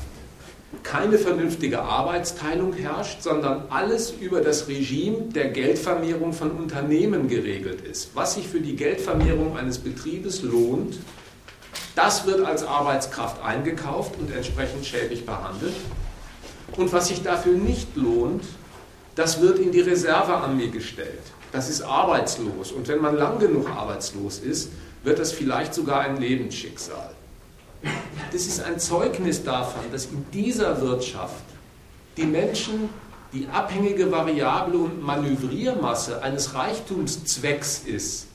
keine 0.84 1.18
vernünftige 1.18 1.82
Arbeitsteilung 1.82 2.74
herrscht, 2.74 3.22
sondern 3.22 3.64
alles 3.70 4.12
über 4.12 4.42
das 4.42 4.68
Regime 4.68 5.30
der 5.34 5.50
Geldvermehrung 5.50 6.34
von 6.34 6.52
Unternehmen 6.52 7.28
geregelt 7.28 7.82
ist. 7.82 8.12
Was 8.14 8.36
sich 8.36 8.48
für 8.48 8.60
die 8.60 8.76
Geldvermehrung 8.76 9.58
eines 9.58 9.80
Betriebes 9.80 10.44
lohnt, 10.44 11.00
das 11.96 12.28
wird 12.28 12.46
als 12.46 12.64
Arbeitskraft 12.64 13.42
eingekauft 13.42 14.20
und 14.20 14.36
entsprechend 14.36 14.86
schäbig 14.86 15.26
behandelt. 15.26 15.76
Und 16.76 16.92
was 16.92 17.08
sich 17.08 17.24
dafür 17.24 17.54
nicht 17.54 17.96
lohnt, 17.96 18.44
das 19.16 19.40
wird 19.42 19.60
in 19.60 19.72
die 19.72 19.80
Reservearmee 19.80 20.68
gestellt 20.68 21.22
das 21.56 21.70
ist 21.70 21.82
arbeitslos. 21.82 22.74
Und 22.74 22.88
wenn 22.90 23.02
man 23.02 23.16
lang 23.16 23.40
genug 23.40 23.70
arbeitslos 23.70 24.40
ist, 24.40 24.72
wird 25.04 25.20
das 25.20 25.32
vielleicht 25.32 25.74
sogar 25.74 26.02
ein 26.02 26.18
Lebensschicksal. 26.18 27.12
Das 28.32 28.46
ist 28.46 28.62
ein 28.62 28.78
Zeugnis 28.80 29.44
davon, 29.44 29.84
dass 29.92 30.06
in 30.06 30.26
dieser 30.34 30.82
Wirtschaft 30.82 31.44
die 32.18 32.26
Menschen 32.26 32.90
die 33.34 33.48
abhängige 33.48 34.12
Variable 34.12 34.78
und 34.78 35.04
Manövriermasse 35.04 36.22
eines 36.24 36.54
Reichtumszwecks 36.54 37.82
ist, 37.86 38.28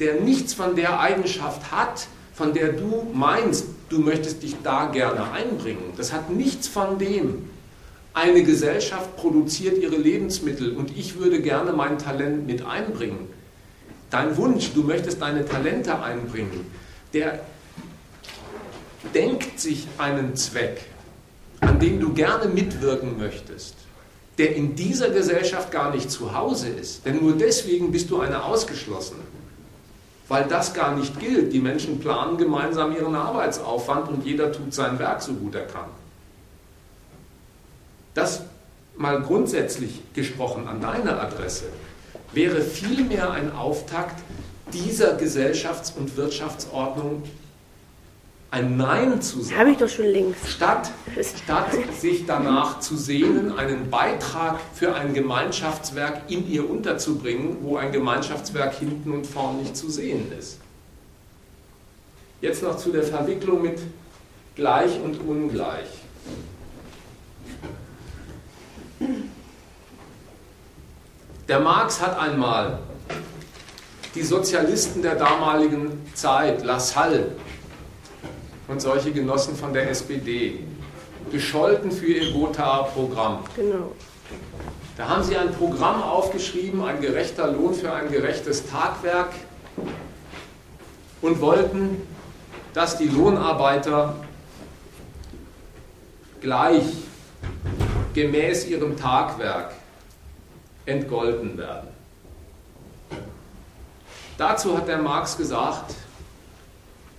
der 0.00 0.20
nichts 0.20 0.54
von 0.54 0.74
der 0.74 1.00
Eigenschaft 1.00 1.70
hat, 1.70 2.06
von 2.32 2.54
der 2.54 2.72
du 2.72 3.06
meinst, 3.12 3.66
du 3.88 3.98
möchtest 3.98 4.42
dich 4.42 4.56
da 4.62 4.86
gerne 4.86 5.32
einbringen. 5.32 5.92
Das 5.96 6.12
hat 6.12 6.30
nichts 6.30 6.66
von 6.66 6.98
dem, 6.98 7.50
eine 8.18 8.42
Gesellschaft 8.42 9.16
produziert 9.16 9.78
ihre 9.78 9.96
Lebensmittel 9.96 10.76
und 10.76 10.96
ich 10.96 11.18
würde 11.18 11.40
gerne 11.40 11.72
mein 11.72 11.98
Talent 11.98 12.48
mit 12.48 12.66
einbringen. 12.66 13.28
Dein 14.10 14.36
Wunsch, 14.36 14.72
du 14.74 14.82
möchtest 14.82 15.22
deine 15.22 15.46
Talente 15.46 16.02
einbringen, 16.02 16.66
der 17.14 17.40
denkt 19.14 19.60
sich 19.60 19.86
einen 19.98 20.34
Zweck, 20.34 20.80
an 21.60 21.78
dem 21.78 22.00
du 22.00 22.12
gerne 22.12 22.48
mitwirken 22.48 23.18
möchtest, 23.18 23.76
der 24.36 24.56
in 24.56 24.74
dieser 24.74 25.10
Gesellschaft 25.10 25.70
gar 25.70 25.94
nicht 25.94 26.10
zu 26.10 26.34
Hause 26.34 26.68
ist. 26.68 27.06
Denn 27.06 27.20
nur 27.22 27.34
deswegen 27.36 27.92
bist 27.92 28.10
du 28.10 28.20
eine 28.20 28.42
Ausgeschlossene. 28.42 29.20
Weil 30.26 30.44
das 30.44 30.74
gar 30.74 30.96
nicht 30.96 31.20
gilt. 31.20 31.52
Die 31.52 31.60
Menschen 31.60 32.00
planen 32.00 32.36
gemeinsam 32.36 32.94
ihren 32.94 33.14
Arbeitsaufwand 33.14 34.08
und 34.08 34.26
jeder 34.26 34.50
tut 34.52 34.74
sein 34.74 34.98
Werk 34.98 35.22
so 35.22 35.32
gut 35.34 35.54
er 35.54 35.66
kann. 35.66 35.88
Das 38.18 38.40
mal 38.96 39.22
grundsätzlich 39.22 40.00
gesprochen 40.12 40.66
an 40.66 40.80
deine 40.80 41.20
Adresse 41.20 41.66
wäre 42.32 42.62
vielmehr 42.62 43.30
ein 43.30 43.52
Auftakt 43.52 44.20
dieser 44.72 45.16
Gesellschafts- 45.16 45.92
und 45.96 46.16
Wirtschaftsordnung 46.16 47.22
ein 48.50 48.76
Nein 48.76 49.22
zu 49.22 49.40
sagen. 49.40 49.60
Habe 49.60 49.70
ich 49.70 49.76
doch 49.76 49.88
schon 49.88 50.06
links. 50.06 50.50
Statt, 50.50 50.90
statt 51.44 51.68
sich 52.00 52.26
danach 52.26 52.80
zu 52.80 52.96
sehnen, 52.96 53.56
einen 53.56 53.88
Beitrag 53.88 54.58
für 54.74 54.96
ein 54.96 55.14
Gemeinschaftswerk 55.14 56.22
in 56.26 56.50
ihr 56.50 56.68
unterzubringen, 56.68 57.58
wo 57.62 57.76
ein 57.76 57.92
Gemeinschaftswerk 57.92 58.74
hinten 58.74 59.12
und 59.12 59.28
vorn 59.28 59.58
nicht 59.58 59.76
zu 59.76 59.88
sehen 59.90 60.32
ist. 60.36 60.58
Jetzt 62.40 62.64
noch 62.64 62.78
zu 62.78 62.90
der 62.90 63.04
Verwicklung 63.04 63.62
mit 63.62 63.78
gleich 64.56 64.98
und 65.00 65.20
ungleich. 65.20 65.97
Der 71.48 71.60
Marx 71.60 72.00
hat 72.00 72.18
einmal 72.18 72.78
die 74.14 74.22
Sozialisten 74.22 75.02
der 75.02 75.14
damaligen 75.14 76.10
Zeit, 76.14 76.64
Lassalle 76.64 77.32
und 78.66 78.82
solche 78.82 79.12
Genossen 79.12 79.56
von 79.56 79.72
der 79.72 79.90
SPD, 79.90 80.60
gescholten 81.30 81.90
für 81.90 82.06
ihr 82.06 82.32
Gotha-Programm. 82.32 83.44
Genau. 83.56 83.92
Da 84.96 85.08
haben 85.08 85.22
sie 85.22 85.36
ein 85.36 85.52
Programm 85.52 86.02
aufgeschrieben, 86.02 86.82
ein 86.84 87.00
gerechter 87.00 87.52
Lohn 87.52 87.72
für 87.72 87.92
ein 87.92 88.10
gerechtes 88.10 88.68
Tagwerk 88.68 89.30
und 91.22 91.40
wollten, 91.40 92.02
dass 92.74 92.98
die 92.98 93.08
Lohnarbeiter 93.08 94.16
gleich 96.40 96.84
gemäß 98.14 98.66
ihrem 98.66 98.96
Tagwerk 98.96 99.72
entgolten 100.86 101.56
werden. 101.58 101.88
Dazu 104.36 104.76
hat 104.76 104.88
der 104.88 104.98
Marx 104.98 105.36
gesagt, 105.36 105.94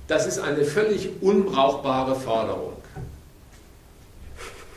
das 0.07 0.25
ist 0.25 0.39
eine 0.39 0.63
völlig 0.63 1.21
unbrauchbare 1.21 2.15
Forderung. 2.15 2.73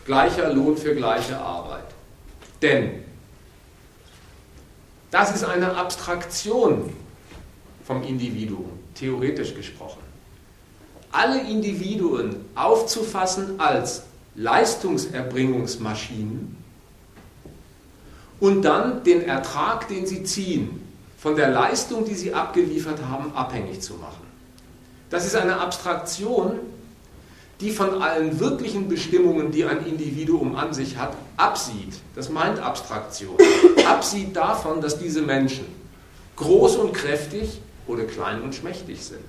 Gleicher 0.05 0.53
Lohn 0.53 0.77
für 0.77 0.95
gleiche 0.95 1.39
Arbeit. 1.39 1.85
Denn 2.61 3.05
das 5.11 5.35
ist 5.35 5.45
eine 5.45 5.77
Abstraktion 5.77 6.93
vom 7.85 8.03
Individuum, 8.03 8.79
theoretisch 8.95 9.55
gesprochen. 9.55 10.01
Alle 11.13 11.41
Individuen 11.41 12.45
aufzufassen 12.55 13.61
als 13.61 14.03
Leistungserbringungsmaschinen 14.35 16.57
und 18.41 18.63
dann 18.63 19.05
den 19.05 19.23
Ertrag, 19.23 19.89
den 19.89 20.07
sie 20.07 20.25
ziehen, 20.25 20.81
von 21.19 21.37
der 21.37 21.51
Leistung, 21.51 22.05
die 22.05 22.15
sie 22.15 22.35
abgeliefert 22.35 22.99
haben, 23.09 23.33
abhängig 23.35 23.81
zu 23.81 23.95
machen. 23.95 24.27
Das 25.11 25.27
ist 25.27 25.37
eine 25.37 25.61
Abstraktion, 25.61 26.59
die 27.61 27.71
von 27.71 28.03
allen 28.03 28.41
wirklichen 28.41 28.89
Bestimmungen, 28.89 29.53
die 29.53 29.65
ein 29.65 29.87
Individuum 29.87 30.57
an 30.57 30.75
sich 30.75 30.97
hat, 30.97 31.15
absieht. 31.37 31.95
Das 32.17 32.29
meint 32.29 32.59
Abstraktion. 32.59 33.37
Absieht 33.87 34.35
davon, 34.35 34.81
dass 34.81 34.99
diese 34.99 35.23
Menschen 35.23 35.67
groß 36.35 36.77
und 36.77 36.93
kräftig 36.93 37.61
oder 37.87 38.05
klein 38.05 38.43
und 38.43 38.55
schmächtig 38.55 39.05
sind. 39.05 39.21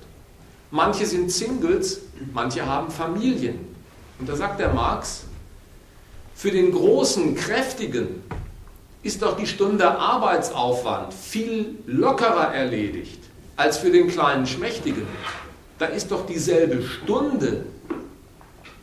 Manche 0.72 1.06
sind 1.06 1.30
Singles, 1.30 2.00
manche 2.32 2.66
haben 2.66 2.90
Familien. 2.90 3.73
Und 4.18 4.28
da 4.28 4.36
sagt 4.36 4.60
der 4.60 4.72
Marx, 4.72 5.24
für 6.34 6.50
den 6.50 6.72
großen, 6.72 7.34
kräftigen 7.34 8.22
ist 9.02 9.22
doch 9.22 9.36
die 9.36 9.46
Stunde 9.46 9.88
Arbeitsaufwand 9.88 11.12
viel 11.12 11.78
lockerer 11.86 12.54
erledigt 12.54 13.20
als 13.56 13.78
für 13.78 13.90
den 13.90 14.08
kleinen, 14.08 14.46
schmächtigen. 14.46 15.06
Da 15.78 15.86
ist 15.86 16.10
doch 16.10 16.26
dieselbe 16.26 16.82
Stunde 16.82 17.66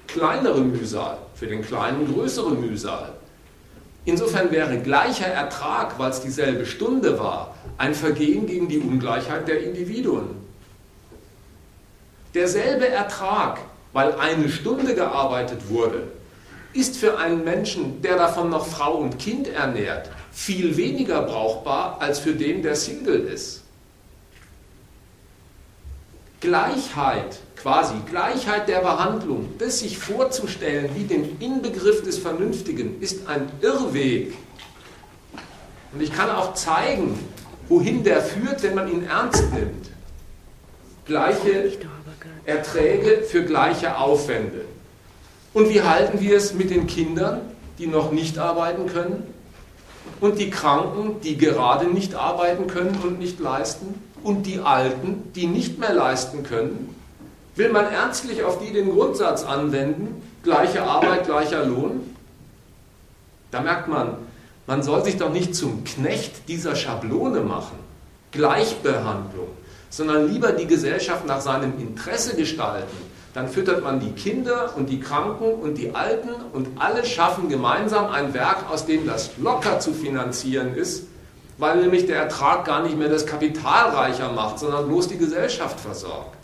kleinere 0.08 0.62
Mühsal, 0.62 1.18
für 1.36 1.48
den 1.48 1.62
kleinen 1.62 2.14
größere 2.14 2.52
Mühsal. 2.52 3.14
Insofern 4.06 4.52
wäre 4.52 4.80
gleicher 4.80 5.28
Ertrag, 5.28 6.00
weil 6.00 6.12
es 6.12 6.22
dieselbe 6.22 6.66
Stunde 6.66 7.20
war, 7.20 7.56
ein 7.78 7.94
Vergehen 7.94 8.48
gegen 8.48 8.68
die 8.68 8.80
Ungleichheit 8.80 9.48
der 9.48 9.64
Individuen. 9.64 10.30
Derselbe 12.34 12.88
Ertrag, 12.88 13.60
weil 13.94 14.14
eine 14.16 14.50
Stunde 14.50 14.96
gearbeitet 14.96 15.70
wurde, 15.70 16.04
ist 16.74 16.98
für 16.98 17.18
einen 17.18 17.44
Menschen, 17.44 18.02
der 18.02 18.18
davon 18.18 18.50
noch 18.50 18.66
Frau 18.66 18.96
und 18.96 19.20
Kind 19.20 19.48
ernährt, 19.48 20.10
viel 20.32 20.78
weniger 20.78 21.24
brauchbar 21.24 21.98
als 22.00 22.20
für 22.20 22.34
den, 22.34 22.62
der 22.62 22.76
Single 22.76 23.26
ist. 23.26 23.64
Gleichheit, 26.40 27.40
quasi 27.56 27.94
Gleichheit 28.10 28.68
der 28.68 28.80
Behandlung, 28.80 29.54
das 29.60 29.80
sich 29.80 29.98
vorzustellen 29.98 30.90
wie 30.96 31.04
den 31.04 31.40
Inbegriff 31.40 32.04
des 32.04 32.18
Vernünftigen, 32.18 33.00
ist 33.02 33.28
ein 33.28 33.52
Irrweg. 33.62 34.34
Und 35.94 36.02
ich 36.02 36.12
kann 36.12 36.30
auch 36.30 36.54
zeigen, 36.54 37.20
wohin 37.68 38.04
der 38.04 38.22
führt, 38.22 38.64
wenn 38.64 38.74
man 38.74 38.92
ihn 38.92 39.06
ernst 39.06 39.44
nimmt. 39.54 39.90
Gleiche 41.06 41.72
Erträge 42.46 43.24
für 43.24 43.44
gleiche 43.44 43.98
Aufwände. 43.98 44.66
Und 45.54 45.70
wie 45.70 45.82
halten 45.82 46.20
wir 46.22 46.38
es 46.38 46.54
mit 46.54 46.70
den 46.70 46.88
Kindern, 46.88 47.42
die 47.78 47.88
noch 47.88 48.12
nicht 48.12 48.38
arbeiten 48.38 48.88
können? 48.88 49.24
Und 50.20 50.40
die 50.40 50.50
Kranken, 50.50 51.22
die 51.22 51.38
gerade 51.38 51.88
nicht 51.88 52.16
arbeiten 52.16 52.68
können 52.68 52.98
und 53.04 53.20
nicht 53.20 53.40
leisten? 53.40 53.96
und 54.24 54.46
die 54.46 54.60
Alten, 54.60 55.32
die 55.34 55.48
nicht 55.48 55.80
mehr 55.80 55.94
leisten 55.94 56.44
können, 56.44 56.96
will 57.56 57.70
man 57.70 57.86
ernstlich 57.86 58.44
auf 58.44 58.60
die 58.60 58.72
den 58.72 58.92
Grundsatz 58.92 59.44
anwenden, 59.44 60.22
gleiche 60.44 60.84
Arbeit, 60.84 61.26
gleicher 61.26 61.66
Lohn? 61.66 62.16
Da 63.52 63.62
merkt 63.62 63.88
man, 63.88 64.16
man 64.68 64.84
soll 64.84 65.04
sich 65.04 65.18
doch 65.18 65.32
nicht 65.32 65.56
zum 65.56 65.84
Knecht 65.84 66.48
dieser 66.48 66.76
Schablone 66.76 67.42
machen, 67.42 67.78
Gleichbehandlung, 68.32 69.50
sondern 69.92 70.28
lieber 70.28 70.54
die 70.54 70.66
Gesellschaft 70.66 71.28
nach 71.28 71.42
seinem 71.42 71.80
Interesse 71.80 72.36
gestalten. 72.36 72.98
Dann 73.36 73.48
füttert 73.48 73.84
man 73.84 74.00
die 74.00 74.14
Kinder 74.14 74.74
und 74.76 74.90
die 74.90 75.00
Kranken 75.00 75.54
und 75.54 75.78
die 75.78 75.94
Alten 75.94 76.30
und 76.52 76.68
alle 76.80 77.06
schaffen 77.06 77.48
gemeinsam 77.48 78.10
ein 78.10 78.34
Werk, 78.34 78.72
aus 78.72 78.88
dem 78.88 79.06
das 79.06 79.30
locker 79.38 79.80
zu 79.80 79.94
finanzieren 79.94 80.74
ist 80.74 81.04
weil 81.62 81.80
nämlich 81.80 82.08
der 82.08 82.18
Ertrag 82.18 82.66
gar 82.66 82.82
nicht 82.82 82.98
mehr 82.98 83.08
das 83.08 83.26
Kapital 83.26 83.92
reicher 83.92 84.32
macht, 84.32 84.58
sondern 84.58 84.88
bloß 84.88 85.10
die 85.10 85.18
Gesellschaft 85.18 85.80
versorgt. 85.80 86.38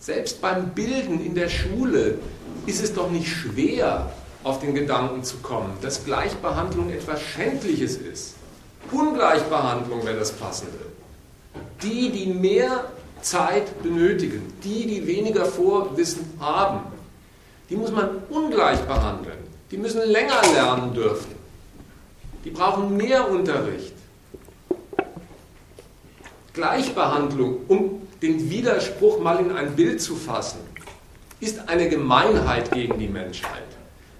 Selbst 0.00 0.40
beim 0.40 0.70
Bilden 0.70 1.24
in 1.24 1.34
der 1.34 1.50
Schule 1.50 2.18
ist 2.66 2.82
es 2.82 2.94
doch 2.94 3.10
nicht 3.10 3.28
schwer, 3.28 4.10
auf 4.42 4.60
den 4.60 4.74
Gedanken 4.74 5.22
zu 5.22 5.36
kommen, 5.38 5.74
dass 5.82 6.06
Gleichbehandlung 6.06 6.90
etwas 6.90 7.20
Schändliches 7.20 7.96
ist. 7.96 8.34
Ungleichbehandlung 8.90 10.04
wäre 10.04 10.18
das 10.18 10.32
Passende. 10.32 10.78
Die, 11.82 12.10
die 12.10 12.32
mehr 12.32 12.86
Zeit 13.20 13.82
benötigen. 13.82 14.50
Die, 14.64 14.86
die 14.86 15.06
weniger 15.06 15.44
Vorwissen 15.44 16.24
haben, 16.40 16.80
die 17.68 17.76
muss 17.76 17.92
man 17.92 18.22
ungleich 18.30 18.80
behandeln. 18.80 19.38
Die 19.70 19.76
müssen 19.76 20.00
länger 20.08 20.40
lernen 20.54 20.94
dürfen. 20.94 21.34
Die 22.44 22.50
brauchen 22.50 22.96
mehr 22.96 23.30
Unterricht. 23.30 23.92
Gleichbehandlung, 26.54 27.58
um 27.68 28.08
den 28.22 28.50
Widerspruch 28.50 29.20
mal 29.20 29.38
in 29.38 29.52
ein 29.52 29.76
Bild 29.76 30.00
zu 30.00 30.16
fassen, 30.16 30.60
ist 31.40 31.68
eine 31.68 31.88
Gemeinheit 31.88 32.70
gegen 32.72 32.98
die 32.98 33.08
Menschheit. 33.08 33.64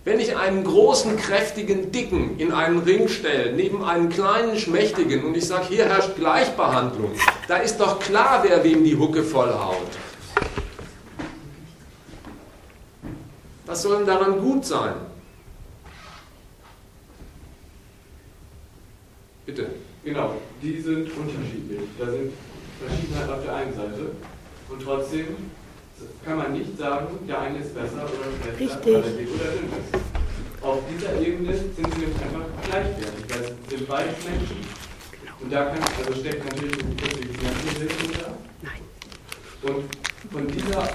Wenn 0.04 0.18
ich 0.18 0.34
einen 0.34 0.64
großen, 0.64 1.18
kräftigen, 1.18 1.92
dicken 1.92 2.38
in 2.38 2.52
einen 2.52 2.78
Ring 2.78 3.08
stelle, 3.08 3.52
neben 3.52 3.84
einen 3.84 4.08
kleinen, 4.08 4.58
schmächtigen 4.58 5.24
und 5.24 5.36
ich 5.36 5.46
sage, 5.46 5.66
hier 5.68 5.84
herrscht 5.84 6.16
Gleichbehandlung, 6.16 7.12
da 7.48 7.58
ist 7.58 7.78
doch 7.78 7.98
klar, 8.00 8.42
wer 8.42 8.64
wem 8.64 8.82
die 8.82 8.96
Hucke 8.96 9.22
vollhaut. 9.22 9.76
Was 13.66 13.82
soll 13.82 13.98
denn 13.98 14.06
daran 14.06 14.40
gut 14.40 14.64
sein? 14.64 14.94
Bitte. 19.44 19.70
Genau, 20.02 20.36
die 20.62 20.80
sind 20.80 21.10
unterschiedlich. 21.14 21.80
Da 21.98 22.06
sind 22.06 22.32
Verschiedenheit 22.80 23.28
auf 23.28 23.42
der 23.44 23.54
einen 23.54 23.74
Seite 23.74 24.12
und 24.68 24.82
trotzdem 24.82 25.36
kann 26.24 26.38
man 26.38 26.52
nicht 26.52 26.78
sagen, 26.78 27.18
der 27.28 27.40
eine 27.40 27.58
ist 27.58 27.74
besser 27.74 28.04
oder 28.04 28.56
schlechter, 28.56 28.58
Richtig. 28.58 28.94
er 28.94 29.02
dick 29.02 29.28
oder 29.34 29.50
dünn 29.52 29.68
ist. 29.68 30.64
Auf 30.64 30.78
dieser 30.88 31.20
Ebene 31.20 31.52
sind 31.56 31.76
sie 31.76 32.00
nämlich 32.00 32.22
einfach 32.22 32.46
gleichwertig, 32.64 33.24
weil 33.28 33.40
es 33.40 33.70
sind 33.70 33.88
beides 33.88 34.24
Menschen. 34.24 34.60
Und 35.40 35.52
da 35.52 35.64
kann, 35.64 35.78
also 35.98 36.20
steckt 36.20 36.44
natürlich 36.44 36.84
ein 36.84 36.96
kurzes 36.96 37.42
Menschenbild 37.42 37.92
hinter. 38.00 38.32
Nein. 38.62 38.82
Und 39.62 39.84
von 40.32 40.46
dieser 40.48 40.88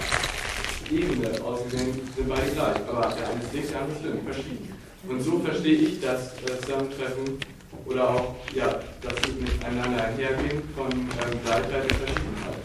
Ebene 0.91 1.29
aus 1.43 1.63
gesehen 1.63 2.01
sind 2.15 2.29
beide 2.29 2.51
gleich, 2.51 2.77
aber 2.87 3.15
der 3.15 3.29
eine 3.29 3.41
ist 3.41 3.53
dick, 3.53 3.69
der 3.69 3.81
andere 3.81 3.97
ist 3.97 4.05
dünn, 4.05 4.23
verschieden. 4.23 4.73
Und 5.07 5.21
so 5.21 5.39
verstehe 5.39 5.77
ich 5.77 6.01
das, 6.01 6.33
das 6.45 6.61
Zusammentreffen 6.61 7.39
oder 7.85 8.09
auch, 8.09 8.35
ja, 8.53 8.79
das 9.01 9.15
miteinander 9.39 10.03
einhergehen 10.05 10.63
von 10.75 10.91
ähm, 10.91 11.39
Gleichheit 11.43 11.83
und 11.83 11.93
Verschiedenheit. 11.93 12.63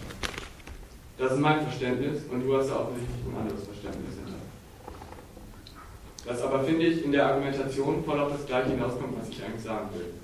Das 1.19 1.33
ist 1.33 1.39
mein 1.39 1.63
Verständnis 1.63 2.23
und 2.31 2.47
du 2.47 2.57
hast 2.57 2.69
ja 2.69 2.77
offensichtlich 2.77 3.27
ein 3.27 3.41
anderes 3.41 3.65
Verständnis 3.65 4.15
hinter. 4.17 4.41
Das 6.27 6.43
aber 6.43 6.65
finde 6.65 6.87
ich 6.87 7.05
in 7.05 7.13
der 7.13 7.27
Argumentation 7.27 8.05
voll 8.05 8.21
auf 8.21 8.33
das 8.33 8.47
Gleiche 8.47 8.71
hinauskommt, 8.71 9.21
was 9.21 9.29
ich 9.29 9.45
eigentlich 9.45 9.63
sagen 9.63 9.89
will. 9.95 10.15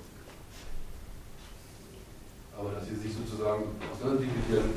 Aber 2.57 2.71
dass 2.71 2.87
sie 2.87 2.95
sich 2.95 3.13
sozusagen 3.13 3.65
auseinanderdividieren 3.93 4.69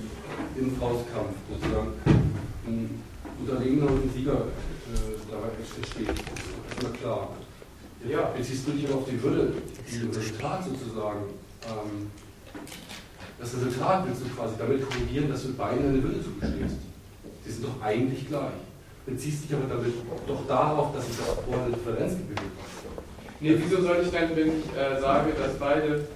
im 0.56 0.76
Faustkampf, 0.76 1.32
sozusagen 1.48 1.92
ein 2.66 3.02
Unterlegener 3.40 3.86
und 3.86 4.04
ein 4.04 4.10
Sieger 4.14 4.32
äh, 4.34 5.16
dabei 5.30 5.48
entsteht, 5.56 6.10
ist 6.10 6.24
erstmal 6.68 6.92
klar. 6.92 7.28
Ja. 8.08 8.30
Beziehst 8.36 8.66
du 8.66 8.72
dich 8.72 8.90
auf 8.90 9.04
die 9.08 9.22
Würde 9.22 9.52
die 9.90 10.06
Resultat 10.06 10.64
sozusagen, 10.64 11.20
ähm, 11.64 12.10
das 13.38 13.54
Resultat 13.54 14.06
willst 14.06 14.22
du 14.22 14.28
quasi 14.28 14.54
damit 14.58 14.88
korrigieren, 14.88 15.30
dass 15.30 15.42
du 15.42 15.54
beiden 15.54 15.88
eine 15.88 16.02
Würde 16.02 16.22
zugestehst. 16.22 16.76
Die 17.44 17.50
sind 17.50 17.64
doch 17.64 17.82
eigentlich 17.82 18.28
gleich. 18.28 18.52
Beziehst 19.06 19.44
dich 19.44 19.54
aber 19.54 19.66
damit 19.68 19.94
doch 20.26 20.46
darauf, 20.46 20.94
dass 20.94 21.08
es 21.08 21.20
auch 21.20 21.42
vorher 21.44 21.64
eine 21.64 21.74
Differenz 21.74 22.12
gegeben 22.12 22.36
hat. 22.36 23.02
Nee, 23.40 23.56
wieso 23.56 23.82
soll 23.82 24.00
ich 24.02 24.10
denn, 24.10 24.36
wenn 24.36 24.48
ich 24.48 24.76
äh, 24.76 25.00
sage, 25.00 25.32
dass 25.32 25.58
beide 25.58 26.06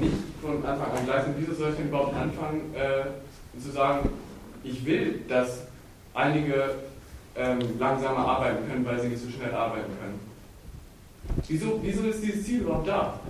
nicht 0.00 0.14
von 0.42 0.64
Anfang 0.64 0.90
an 0.90 1.04
gleich 1.04 1.24
sind, 1.24 1.34
wieso 1.38 1.54
soll 1.54 1.70
ich 1.70 1.76
denn 1.76 1.88
überhaupt 1.88 2.14
anfangen 2.14 2.74
äh, 2.74 3.60
zu 3.60 3.70
sagen, 3.70 4.08
ich 4.64 4.84
will, 4.84 5.20
dass 5.28 5.62
einige 6.14 6.74
ähm, 7.36 7.60
langsamer 7.78 8.26
arbeiten 8.26 8.68
können, 8.68 8.84
weil 8.84 9.00
sie 9.00 9.08
nicht 9.08 9.22
so 9.22 9.30
schnell 9.30 9.54
arbeiten 9.54 9.92
können? 10.00 10.27
Wieso, 11.46 11.80
wieso 11.82 12.02
ist 12.04 12.22
dieses 12.22 12.44
Ziel 12.44 12.60
überhaupt 12.60 12.88
da? 12.88 13.20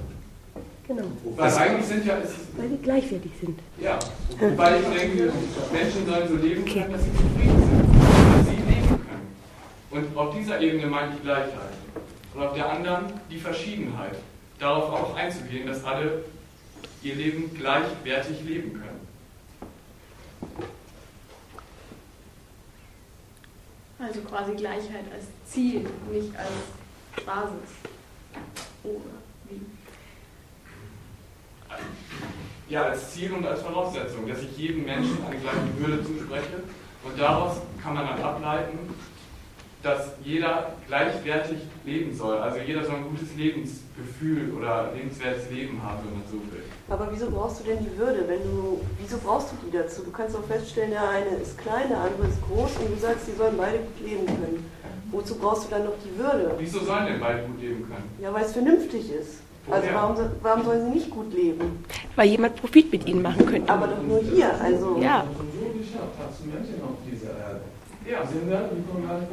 Genau. 0.87 1.05
Weil 1.37 1.55
eigentlich 1.55 1.87
sind 1.87 2.07
ja, 2.07 2.17
es, 2.19 2.31
Weil 2.57 2.69
die 2.71 2.83
gleichwertig 2.83 3.31
sind. 3.41 3.59
ja, 3.81 3.99
weil 4.57 4.81
ich 4.81 4.87
denke, 4.89 5.33
Menschen 5.71 6.07
sollen 6.07 6.29
so 6.29 6.37
leben 6.37 6.65
können, 6.65 6.93
dass 6.93 7.05
sie 7.05 7.13
zufrieden 7.13 7.63
sind, 7.69 7.95
dass 7.95 8.47
sie 8.47 8.73
leben 8.73 8.89
können. 8.89 9.37
Und 9.91 10.17
auf 10.17 10.35
dieser 10.35 10.61
Ebene 10.61 10.87
meine 10.87 11.15
ich 11.15 11.23
Gleichheit. 11.23 11.75
Und 12.35 12.43
auf 12.43 12.55
der 12.55 12.71
anderen 12.71 13.05
die 13.31 13.39
Verschiedenheit. 13.39 14.17
Darauf 14.59 14.91
auch 14.93 15.15
einzugehen, 15.15 15.67
dass 15.67 15.85
alle 15.85 16.25
ihr 17.03 17.15
Leben 17.15 17.55
gleichwertig 17.55 18.43
leben 18.45 18.73
können. 18.73 19.07
Also 23.99 24.21
quasi 24.21 24.55
Gleichheit 24.55 25.05
als 25.13 25.27
Ziel, 25.47 25.81
nicht 26.11 26.35
als 26.37 27.25
Basis. 27.25 27.98
Oder 28.85 29.19
wie? 29.49 29.61
Ja, 32.69 32.83
als 32.85 33.13
Ziel 33.13 33.33
und 33.33 33.47
als 33.47 33.63
Voraussetzung, 33.63 34.29
dass 34.29 34.43
ich 34.43 34.57
jedem 34.57 34.85
Menschen 34.85 35.19
eine 35.27 35.39
gleiche 35.39 35.79
Würde 35.79 36.05
zuspreche. 36.05 36.63
Und 37.05 37.19
daraus 37.19 37.57
kann 37.83 37.95
man 37.95 38.07
dann 38.07 38.21
ableiten, 38.21 38.79
dass 39.83 40.13
jeder 40.25 40.73
gleichwertig 40.87 41.59
leben 41.85 42.15
soll. 42.15 42.39
Also 42.39 42.59
jeder 42.59 42.85
soll 42.85 42.97
ein 42.97 43.09
gutes 43.09 43.35
Lebensgefühl 43.37 44.53
oder 44.53 44.93
lebenswertes 44.93 45.51
Leben 45.51 45.81
haben, 45.83 46.01
wenn 46.05 46.19
man 46.19 46.29
so 46.29 46.37
will. 46.53 46.65
Aber 46.89 47.09
wieso 47.13 47.31
brauchst 47.31 47.61
du 47.61 47.65
denn 47.65 47.79
die 47.79 47.97
Würde, 47.97 48.27
wenn 48.27 48.43
du, 48.43 48.81
wieso 49.01 49.19
brauchst 49.19 49.53
du 49.53 49.67
die 49.67 49.77
dazu? 49.77 50.03
Du 50.03 50.11
kannst 50.11 50.35
doch 50.35 50.45
feststellen, 50.45 50.91
der 50.91 51.09
eine 51.09 51.37
ist 51.41 51.57
klein, 51.59 51.89
der 51.89 51.99
andere 51.99 52.27
ist 52.27 52.43
groß 52.43 52.77
und 52.79 52.91
du 52.91 53.01
sagst, 53.01 53.29
die 53.29 53.37
sollen 53.37 53.57
beide 53.57 53.79
gut 53.79 54.01
leben 54.05 54.27
können. 54.27 54.71
Wozu 55.11 55.35
brauchst 55.37 55.65
du 55.67 55.71
dann 55.71 55.85
noch 55.85 55.95
die 56.05 56.19
Würde? 56.19 56.55
Wieso 56.59 56.81
sollen 56.81 57.07
denn 57.07 57.21
beide 57.21 57.43
gut 57.43 57.61
leben 57.61 57.83
können? 57.89 58.05
Ja, 58.21 58.33
weil 58.33 58.45
es 58.45 58.53
vernünftig 58.53 59.11
ist. 59.13 59.41
Also 59.71 59.87
Woher? 59.87 59.95
warum, 59.95 60.17
so- 60.17 60.31
warum 60.43 60.65
sollen 60.65 60.85
sie 60.87 60.91
nicht 60.99 61.11
gut 61.11 61.33
leben? 61.33 61.85
Weil 62.17 62.29
jemand 62.29 62.57
Profit 62.57 62.91
mit 62.93 63.07
ihnen 63.07 63.23
machen 63.23 63.45
könnte. 63.47 63.71
Aber 63.73 63.87
doch 63.87 64.03
nur 64.03 64.21
hier, 64.21 64.51
also. 64.61 64.99
Ja. 65.01 65.25
Ja. 68.09 68.25
Sind 68.25 68.49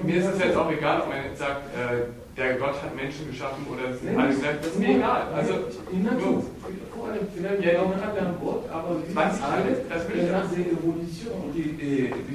Mir 0.05 0.15
ist 0.17 0.25
es 0.27 0.39
jetzt 0.39 0.57
auch 0.57 0.69
egal, 0.69 1.01
ob 1.01 1.07
man 1.07 1.23
jetzt 1.23 1.39
sagt, 1.39 1.63
äh, 1.79 2.11
der 2.35 2.55
Gott 2.55 2.75
hat 2.83 2.93
Menschen 2.93 3.27
geschaffen 3.31 3.65
oder 3.71 3.91
es 3.95 4.01
sind 4.01 4.17
alle 4.19 4.35
gleich. 4.35 4.57
Das 4.59 4.67
ist 4.67 4.79
mir 4.79 4.97
egal. 4.97 5.27
Also, 5.33 5.53
in 5.93 6.03
Natur. 6.03 6.43
Vor 6.91 7.07
allem, 7.07 7.23
vielleicht 7.33 7.61
glauben 7.61 7.95
hat 7.95 8.17
ein 8.19 8.35
Gott, 8.43 8.63
aber 8.69 8.89
wir 8.99 9.05
sind 9.05 9.13
20 9.15 9.43
alle 9.43 9.71
das 9.87 10.09
will 10.09 10.17
ich 10.19 10.31
nach 10.31 10.51
der 10.51 10.65
Evolution. 10.75 11.39
Und 11.47 11.53
die, 11.55 11.71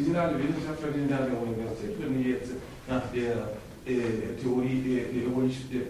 sind 0.00 0.16
Wissenschaftler, 0.40 0.88
die 0.96 1.00
sind 1.04 1.12
an 1.12 1.28
der 1.28 1.36
Universität, 1.42 2.00
wenn 2.00 2.16
jetzt 2.24 2.52
nach 2.90 3.06
der 3.14 3.54
äh, 3.86 4.34
Theorie, 4.40 4.82
der, 4.82 5.04
der 5.14 5.22
Evolution, 5.30 5.70
der 5.70 5.80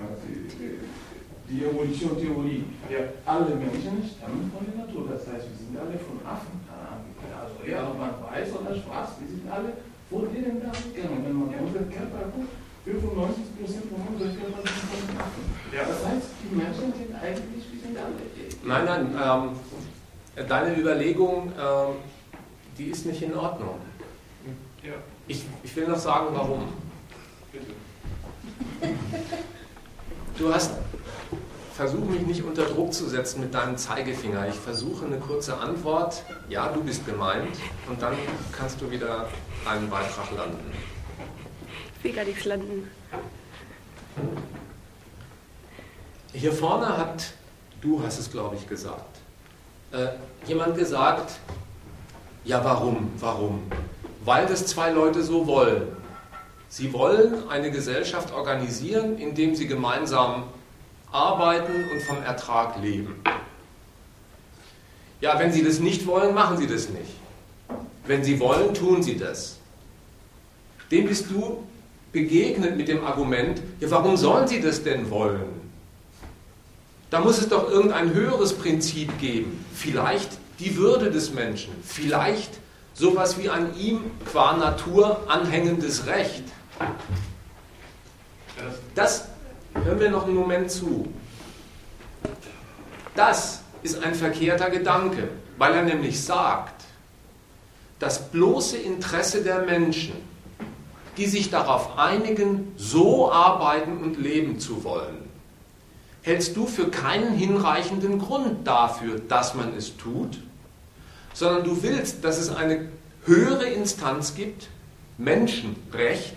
man 0.00 0.08
das, 0.10 0.24
die, 1.48 1.64
Evolution-Theorie, 1.64 2.64
Ja. 2.88 3.00
alle 3.26 3.54
Menschen 3.56 4.00
stammen 4.06 4.50
von 4.54 4.64
der 4.66 4.86
Natur. 4.86 5.08
Das 5.10 5.26
heißt, 5.26 5.46
wir 5.50 5.58
sind 5.58 5.76
alle 5.76 5.98
von 5.98 6.18
Affen. 6.24 6.56
Also, 7.40 7.56
ja, 7.70 7.88
ob 7.90 7.98
man 7.98 8.10
weiß 8.32 8.48
oder 8.54 8.74
schwarz, 8.74 9.10
wir 9.20 9.28
sind 9.28 9.44
alle 9.50 9.72
von 10.08 10.26
denen 10.32 10.60
da 10.62 10.70
gegangen. 10.72 11.20
Wenn 11.26 11.36
man 11.38 11.48
unseren 11.48 11.90
Körper 11.90 12.30
guckt, 12.34 12.54
95% 12.86 13.90
von 13.90 14.00
unserem 14.14 14.34
Körper 14.40 14.62
sind 14.62 14.86
von 14.88 15.00
den 15.06 15.16
Affen. 15.20 15.44
Ja. 15.74 15.82
Das 15.90 16.00
heißt, 16.06 16.28
die 16.42 16.54
Menschen 16.56 16.88
sind 16.96 17.12
eigentlich, 17.14 17.64
wir 17.72 17.80
sind 17.82 17.96
alle. 17.98 18.14
äh, 18.14 18.56
Nein, 18.64 18.84
nein, 18.86 19.04
ähm, 19.18 20.46
deine 20.48 20.78
Überlegung, 20.78 21.52
ähm, 21.58 21.94
die 22.78 22.86
ist 22.94 23.06
nicht 23.06 23.22
in 23.22 23.34
Ordnung. 23.34 23.76
ja, 24.82 24.94
Ich, 25.30 25.44
ich 25.62 25.76
will 25.76 25.86
noch 25.86 25.96
sagen, 25.96 26.26
warum. 26.32 26.64
bitte. 27.52 27.66
Du 30.36 30.52
hast, 30.52 30.72
versuch 31.72 32.04
mich 32.04 32.22
nicht 32.22 32.42
unter 32.42 32.64
Druck 32.64 32.92
zu 32.92 33.08
setzen 33.08 33.42
mit 33.42 33.54
deinem 33.54 33.76
Zeigefinger. 33.76 34.48
Ich 34.48 34.56
versuche 34.56 35.06
eine 35.06 35.18
kurze 35.18 35.56
Antwort. 35.56 36.24
Ja, 36.48 36.72
du 36.72 36.82
bist 36.82 37.06
gemeint. 37.06 37.56
Und 37.88 38.02
dann 38.02 38.14
kannst 38.50 38.80
du 38.80 38.90
wieder 38.90 39.28
einen 39.64 39.88
Beitrag 39.88 40.32
landen. 40.36 40.72
Ich 41.98 42.04
will 42.04 42.12
gar 42.12 42.24
nichts 42.24 42.44
landen. 42.44 42.90
Hier 46.32 46.52
vorne 46.52 46.88
hat, 46.98 47.34
du 47.80 48.02
hast 48.02 48.18
es 48.18 48.32
glaube 48.32 48.56
ich 48.56 48.68
gesagt, 48.68 49.18
äh, 49.92 50.08
jemand 50.48 50.76
gesagt, 50.76 51.38
ja 52.44 52.64
warum, 52.64 53.12
warum? 53.20 53.62
Weil 54.24 54.46
das 54.46 54.66
zwei 54.66 54.90
Leute 54.90 55.22
so 55.22 55.46
wollen. 55.46 55.82
Sie 56.68 56.92
wollen 56.92 57.48
eine 57.48 57.70
Gesellschaft 57.70 58.32
organisieren, 58.32 59.18
indem 59.18 59.54
sie 59.54 59.66
gemeinsam 59.66 60.44
arbeiten 61.10 61.72
und 61.92 62.02
vom 62.02 62.22
Ertrag 62.22 62.80
leben. 62.80 63.20
Ja, 65.20 65.38
wenn 65.38 65.52
sie 65.52 65.64
das 65.64 65.80
nicht 65.80 66.06
wollen, 66.06 66.34
machen 66.34 66.56
sie 66.58 66.66
das 66.66 66.88
nicht. 66.88 67.12
Wenn 68.06 68.24
sie 68.24 68.40
wollen, 68.40 68.72
tun 68.72 69.02
sie 69.02 69.16
das. 69.16 69.58
Dem 70.90 71.06
bist 71.06 71.30
du 71.30 71.64
begegnet 72.12 72.76
mit 72.76 72.88
dem 72.88 73.04
Argument, 73.04 73.60
ja, 73.78 73.90
warum 73.90 74.16
sollen 74.16 74.48
sie 74.48 74.60
das 74.60 74.82
denn 74.82 75.10
wollen? 75.10 75.60
Da 77.10 77.20
muss 77.20 77.38
es 77.38 77.48
doch 77.48 77.68
irgendein 77.68 78.14
höheres 78.14 78.52
Prinzip 78.52 79.18
geben. 79.18 79.64
Vielleicht 79.74 80.30
die 80.58 80.76
Würde 80.76 81.10
des 81.10 81.32
Menschen. 81.32 81.72
Vielleicht 81.82 82.50
sowas 83.00 83.38
wie 83.38 83.48
ein 83.48 83.74
ihm 83.76 84.10
qua 84.30 84.54
Natur 84.56 85.24
anhängendes 85.26 86.04
Recht. 86.04 86.44
Das 88.94 89.28
hören 89.72 89.98
wir 89.98 90.10
noch 90.10 90.26
einen 90.26 90.34
Moment 90.34 90.70
zu. 90.70 91.08
Das 93.14 93.62
ist 93.82 94.04
ein 94.04 94.14
verkehrter 94.14 94.68
Gedanke, 94.68 95.28
weil 95.56 95.72
er 95.74 95.82
nämlich 95.82 96.22
sagt, 96.22 96.84
das 97.98 98.30
bloße 98.30 98.76
Interesse 98.76 99.42
der 99.42 99.60
Menschen, 99.60 100.14
die 101.16 101.26
sich 101.26 101.50
darauf 101.50 101.98
einigen, 101.98 102.72
so 102.76 103.32
arbeiten 103.32 104.02
und 104.02 104.18
leben 104.18 104.60
zu 104.60 104.84
wollen, 104.84 105.28
hältst 106.20 106.54
du 106.54 106.66
für 106.66 106.88
keinen 106.88 107.32
hinreichenden 107.32 108.18
Grund 108.18 108.66
dafür, 108.66 109.18
dass 109.18 109.54
man 109.54 109.74
es 109.74 109.96
tut, 109.96 110.38
sondern 111.32 111.64
du 111.64 111.82
willst, 111.82 112.24
dass 112.24 112.38
es 112.38 112.54
eine 112.54 112.88
höhere 113.24 113.66
Instanz 113.66 114.34
gibt, 114.34 114.68
Menschenrecht, 115.18 116.36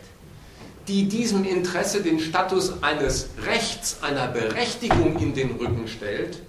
die 0.88 1.08
diesem 1.08 1.46
Interesse 1.46 2.02
den 2.02 2.20
Status 2.20 2.84
eines 2.84 3.30
Rechts, 3.46 3.98
einer 4.02 4.28
Berechtigung 4.28 5.18
in 5.20 5.34
den 5.34 5.52
Rücken 5.52 5.88
stellt 5.88 6.42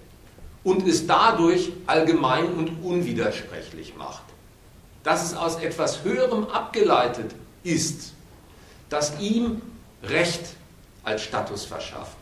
und 0.64 0.86
es 0.88 1.06
dadurch 1.06 1.72
allgemein 1.86 2.46
und 2.54 2.82
unwidersprechlich 2.82 3.94
macht. 3.96 4.24
Dass 5.04 5.24
es 5.24 5.36
aus 5.36 5.56
etwas 5.56 6.02
Höherem 6.02 6.46
abgeleitet 6.48 7.34
ist, 7.62 8.12
das 8.88 9.12
ihm 9.20 9.62
Recht 10.02 10.40
als 11.04 11.22
Status 11.22 11.64
verschafft. 11.64 12.16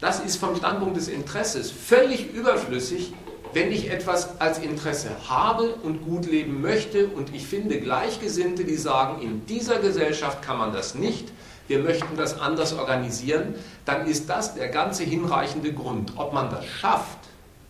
Das 0.00 0.20
ist 0.20 0.36
vom 0.36 0.56
Standpunkt 0.56 0.96
des 0.96 1.08
Interesses 1.08 1.70
völlig 1.70 2.32
überflüssig, 2.32 3.14
wenn 3.56 3.72
ich 3.72 3.90
etwas 3.90 4.38
als 4.38 4.58
Interesse 4.58 5.08
habe 5.30 5.76
und 5.82 6.04
gut 6.04 6.26
leben 6.26 6.60
möchte 6.60 7.06
und 7.06 7.34
ich 7.34 7.46
finde 7.46 7.80
Gleichgesinnte, 7.80 8.64
die 8.64 8.76
sagen, 8.76 9.22
in 9.22 9.46
dieser 9.46 9.78
Gesellschaft 9.78 10.42
kann 10.42 10.58
man 10.58 10.74
das 10.74 10.94
nicht, 10.94 11.32
wir 11.66 11.78
möchten 11.78 12.18
das 12.18 12.38
anders 12.38 12.74
organisieren, 12.74 13.54
dann 13.86 14.06
ist 14.06 14.28
das 14.28 14.56
der 14.56 14.68
ganze 14.68 15.04
hinreichende 15.04 15.72
Grund. 15.72 16.12
Ob 16.16 16.34
man 16.34 16.50
das 16.50 16.66
schafft, 16.66 17.16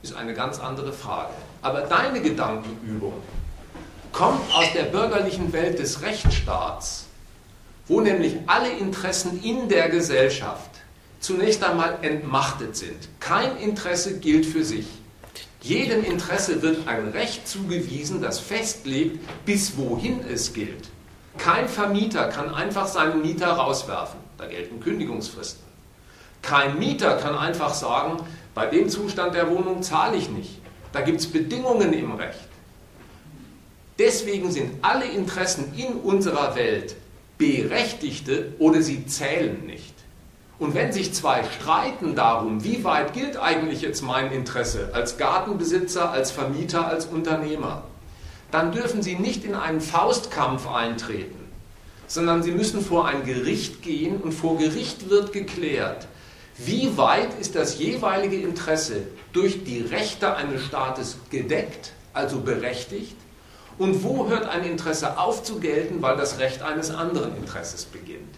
ist 0.03 0.17
eine 0.17 0.35
ganz 0.35 0.59
andere 0.59 0.93
Frage. 0.93 1.31
Aber 1.63 1.83
deine 1.83 2.21
Gedankenübung 2.21 3.15
kommt 4.11 4.41
aus 4.57 4.73
der 4.75 4.87
bürgerlichen 4.87 5.53
Welt 5.53 5.79
des 5.79 6.03
Rechtsstaats, 6.03 7.07
wo 7.87 8.01
nämlich 8.01 8.39
alle 8.49 8.71
Interessen 8.71 9.41
in 9.41 9.69
der 9.69 9.89
Gesellschaft 9.89 10.71
zunächst 11.21 11.63
einmal 11.63 11.99
entmachtet 12.03 12.77
sind. 12.77 13.09
Kein 13.21 13.57
Interesse 13.59 14.19
gilt 14.19 14.47
für 14.47 14.65
sich. 14.65 14.87
Jedem 15.61 16.05
Interesse 16.05 16.63
wird 16.63 16.87
ein 16.87 17.09
Recht 17.09 17.49
zugewiesen, 17.49 18.23
das 18.23 18.39
festlegt, 18.39 19.19
bis 19.45 19.77
wohin 19.77 20.21
es 20.29 20.53
gilt. 20.53 20.89
Kein 21.39 21.69
Vermieter 21.69 22.29
kann 22.29 22.55
einfach 22.55 22.87
seinen 22.87 23.23
Mieter 23.23 23.49
rauswerfen. 23.49 24.21
Da 24.39 24.47
gelten 24.47 24.81
Kündigungsfristen. 24.81 25.65
Kein 26.43 26.79
Mieter 26.79 27.17
kann 27.17 27.37
einfach 27.37 27.75
sagen, 27.75 28.23
bei 28.55 28.67
dem 28.67 28.89
Zustand 28.89 29.35
der 29.35 29.51
Wohnung 29.51 29.83
zahle 29.83 30.17
ich 30.17 30.31
nicht. 30.31 30.61
Da 30.93 31.01
gibt 31.01 31.21
es 31.21 31.27
Bedingungen 31.27 31.93
im 31.93 32.13
Recht. 32.13 32.49
Deswegen 33.99 34.51
sind 34.51 34.85
alle 34.85 35.07
Interessen 35.07 35.73
in 35.77 35.95
unserer 35.95 36.55
Welt 36.55 36.97
berechtigte 37.39 38.53
oder 38.59 38.83
sie 38.83 39.07
zählen 39.07 39.67
nicht. 39.67 39.95
Und 40.59 40.75
wenn 40.75 40.91
sich 40.91 41.13
zwei 41.13 41.45
streiten 41.45 42.15
darum, 42.15 42.65
wie 42.65 42.83
weit 42.83 43.13
gilt 43.13 43.37
eigentlich 43.37 43.83
jetzt 43.83 44.03
mein 44.03 44.33
Interesse 44.33 44.91
als 44.95 45.19
Gartenbesitzer, 45.19 46.11
als 46.11 46.31
Vermieter, 46.31 46.87
als 46.87 47.07
Unternehmer, 47.07 47.83
dann 48.51 48.73
dürfen 48.73 49.03
sie 49.03 49.17
nicht 49.17 49.45
in 49.45 49.55
einen 49.55 49.83
Faustkampf 49.83 50.67
eintreten, 50.67 51.45
sondern 52.07 52.43
sie 52.43 52.53
müssen 52.53 52.81
vor 52.81 53.07
ein 53.07 53.25
Gericht 53.25 53.83
gehen 53.83 54.17
und 54.19 54.33
vor 54.33 54.57
Gericht 54.57 55.11
wird 55.11 55.35
geklärt, 55.35 56.09
wie 56.57 56.97
weit 56.97 57.39
ist 57.39 57.55
das 57.55 57.79
jeweilige 57.79 58.41
Interesse 58.41 59.03
durch 59.35 59.65
die 59.65 59.81
Rechte 59.83 60.37
eines 60.37 60.65
Staates 60.65 61.19
gedeckt, 61.31 61.93
also 62.15 62.41
berechtigt, 62.41 63.17
und 63.77 64.03
wo 64.03 64.27
hört 64.29 64.49
ein 64.49 64.65
Interesse 64.65 65.19
auf 65.19 65.43
zu 65.43 65.59
gelten, 65.59 66.01
weil 66.01 66.17
das 66.17 66.39
Recht 66.39 66.63
eines 66.63 66.91
anderen 66.91 67.37
Interesses 67.37 67.85
beginnt. 67.85 68.35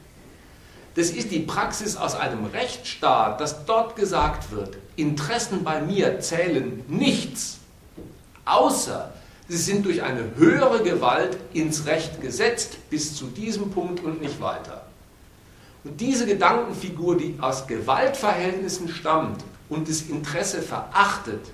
Das 0.98 1.10
ist 1.10 1.30
die 1.30 1.38
Praxis 1.38 1.96
aus 1.96 2.16
einem 2.16 2.46
Rechtsstaat, 2.46 3.40
dass 3.40 3.64
dort 3.66 3.94
gesagt 3.94 4.50
wird, 4.50 4.78
Interessen 4.96 5.62
bei 5.62 5.80
mir 5.80 6.18
zählen 6.18 6.82
nichts, 6.88 7.58
außer 8.44 9.12
sie 9.46 9.58
sind 9.58 9.86
durch 9.86 10.02
eine 10.02 10.24
höhere 10.34 10.82
Gewalt 10.82 11.38
ins 11.52 11.86
Recht 11.86 12.20
gesetzt, 12.20 12.78
bis 12.90 13.14
zu 13.14 13.26
diesem 13.26 13.70
Punkt 13.70 14.02
und 14.02 14.20
nicht 14.20 14.40
weiter. 14.40 14.86
Und 15.84 16.00
diese 16.00 16.26
Gedankenfigur, 16.26 17.16
die 17.16 17.36
aus 17.40 17.68
Gewaltverhältnissen 17.68 18.88
stammt 18.88 19.44
und 19.68 19.88
das 19.88 20.00
Interesse 20.02 20.62
verachtet, 20.62 21.46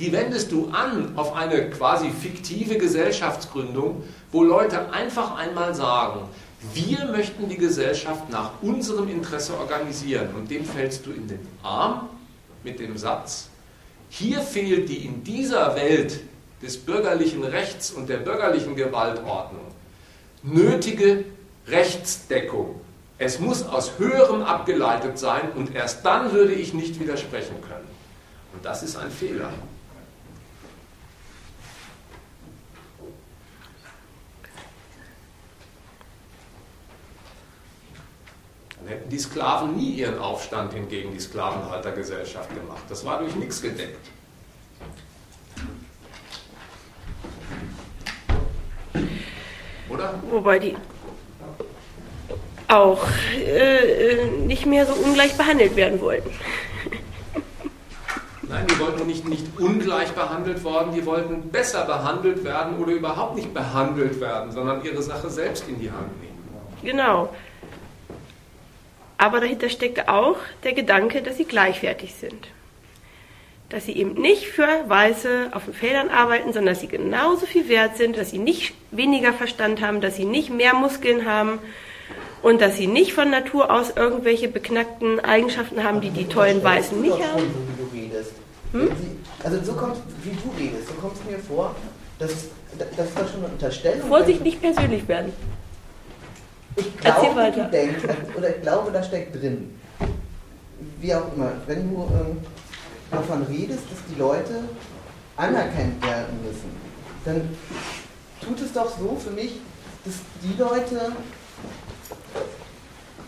die 0.00 0.10
wendest 0.10 0.50
du 0.50 0.70
an 0.70 1.12
auf 1.14 1.36
eine 1.36 1.70
quasi 1.70 2.10
fiktive 2.10 2.76
Gesellschaftsgründung, 2.76 4.02
wo 4.32 4.42
Leute 4.42 4.92
einfach 4.92 5.36
einmal 5.36 5.76
sagen, 5.76 6.28
wir 6.72 7.04
möchten 7.06 7.48
die 7.48 7.56
Gesellschaft 7.56 8.30
nach 8.30 8.62
unserem 8.62 9.08
Interesse 9.08 9.58
organisieren. 9.58 10.34
Und 10.34 10.50
dem 10.50 10.64
fällst 10.64 11.06
du 11.06 11.10
in 11.10 11.28
den 11.28 11.46
Arm 11.62 12.08
mit 12.62 12.80
dem 12.80 12.96
Satz, 12.96 13.48
hier 14.08 14.40
fehlt 14.40 14.88
die 14.88 15.04
in 15.04 15.24
dieser 15.24 15.74
Welt 15.76 16.20
des 16.62 16.78
bürgerlichen 16.78 17.44
Rechts 17.44 17.90
und 17.90 18.08
der 18.08 18.18
bürgerlichen 18.18 18.76
Gewaltordnung 18.76 19.64
nötige 20.44 21.24
Rechtsdeckung. 21.66 22.80
Es 23.18 23.40
muss 23.40 23.64
aus 23.64 23.98
höherem 23.98 24.42
abgeleitet 24.42 25.18
sein 25.18 25.52
und 25.54 25.74
erst 25.74 26.04
dann 26.04 26.32
würde 26.32 26.52
ich 26.52 26.74
nicht 26.74 27.00
widersprechen 27.00 27.56
können. 27.62 27.88
Und 28.52 28.64
das 28.64 28.82
ist 28.82 28.96
ein 28.96 29.10
Fehler. 29.10 29.50
Dann 38.84 38.92
hätten 38.92 39.08
die 39.08 39.18
Sklaven 39.18 39.76
nie 39.76 39.92
ihren 39.92 40.18
Aufstand 40.18 40.74
hingegen 40.74 41.14
die 41.14 41.20
Sklavenhaltergesellschaft 41.20 42.54
gemacht. 42.54 42.82
Das 42.90 43.02
war 43.06 43.18
durch 43.18 43.34
nichts 43.34 43.62
gedeckt. 43.62 44.10
Oder? 49.88 50.14
Wobei 50.30 50.58
die 50.58 50.76
auch 52.68 53.06
äh, 53.34 54.26
nicht 54.46 54.66
mehr 54.66 54.84
so 54.84 54.92
ungleich 54.92 55.34
behandelt 55.34 55.76
werden 55.76 55.98
wollten. 56.02 56.28
Nein, 58.42 58.66
die 58.66 58.78
wollten 58.78 59.06
nicht, 59.06 59.26
nicht 59.26 59.46
ungleich 59.58 60.12
behandelt 60.12 60.62
worden, 60.62 60.92
die 60.94 61.06
wollten 61.06 61.48
besser 61.48 61.86
behandelt 61.86 62.44
werden 62.44 62.76
oder 62.78 62.92
überhaupt 62.92 63.36
nicht 63.36 63.54
behandelt 63.54 64.20
werden, 64.20 64.52
sondern 64.52 64.84
ihre 64.84 65.02
Sache 65.02 65.30
selbst 65.30 65.66
in 65.68 65.80
die 65.80 65.90
Hand 65.90 66.20
nehmen. 66.20 66.34
Genau. 66.82 67.30
Aber 69.16 69.40
dahinter 69.40 69.68
steckte 69.68 70.08
auch 70.08 70.36
der 70.64 70.72
Gedanke, 70.72 71.22
dass 71.22 71.36
sie 71.36 71.44
gleichwertig 71.44 72.14
sind. 72.14 72.48
Dass 73.70 73.86
sie 73.86 73.96
eben 73.96 74.14
nicht 74.20 74.46
für 74.46 74.68
Weiße 74.86 75.50
auf 75.52 75.64
den 75.64 75.74
Feldern 75.74 76.10
arbeiten, 76.10 76.52
sondern 76.52 76.74
dass 76.74 76.80
sie 76.80 76.88
genauso 76.88 77.46
viel 77.46 77.68
wert 77.68 77.96
sind, 77.96 78.16
dass 78.16 78.30
sie 78.30 78.38
nicht 78.38 78.74
weniger 78.90 79.32
Verstand 79.32 79.80
haben, 79.80 80.00
dass 80.00 80.16
sie 80.16 80.24
nicht 80.24 80.50
mehr 80.50 80.74
Muskeln 80.74 81.24
haben 81.24 81.58
und 82.42 82.60
dass 82.60 82.76
sie 82.76 82.86
nicht 82.86 83.14
von 83.14 83.30
Natur 83.30 83.70
aus 83.72 83.94
irgendwelche 83.96 84.48
beknackten 84.48 85.20
Eigenschaften 85.20 85.82
haben, 85.82 86.00
die 86.00 86.10
die 86.10 86.26
tollen 86.26 86.62
Weißen 86.62 87.00
nicht 87.00 87.14
haben. 87.14 87.42
Wie 87.42 88.00
du 88.00 88.04
redest. 88.04 88.32
Hm? 88.72 88.90
Also 89.42 89.64
so 89.64 89.72
kommt, 89.72 89.96
wie 90.22 90.30
du 90.30 90.62
redest, 90.62 90.88
so 90.88 90.94
kommt 90.94 91.14
es 91.14 91.30
mir 91.30 91.38
vor, 91.38 91.74
dass 92.18 92.48
das 92.78 93.30
schon 93.30 93.44
eine 93.44 93.52
Unterstellung. 93.52 94.08
Vorsicht, 94.08 94.42
nicht 94.42 94.60
persönlich 94.60 95.08
werden. 95.08 95.32
Ich 96.76 96.96
glaube, 96.98 97.52
du 97.54 97.70
denkst, 97.70 98.02
oder 98.36 98.56
ich 98.56 98.62
glaube, 98.62 98.90
da 98.90 99.02
steckt 99.02 99.40
drin. 99.40 99.78
Wie 101.00 101.14
auch 101.14 101.32
immer, 101.34 101.52
wenn 101.66 101.88
du 101.88 102.02
ähm, 102.02 102.38
davon 103.10 103.42
redest, 103.44 103.82
dass 103.90 103.98
die 104.10 104.18
Leute 104.18 104.64
anerkannt 105.36 106.02
werden 106.02 106.38
müssen, 106.44 106.70
dann 107.24 107.48
tut 108.40 108.60
es 108.60 108.72
doch 108.72 108.90
so 108.98 109.16
für 109.16 109.30
mich, 109.30 109.60
dass 110.04 110.14
die 110.42 110.60
Leute 110.60 111.12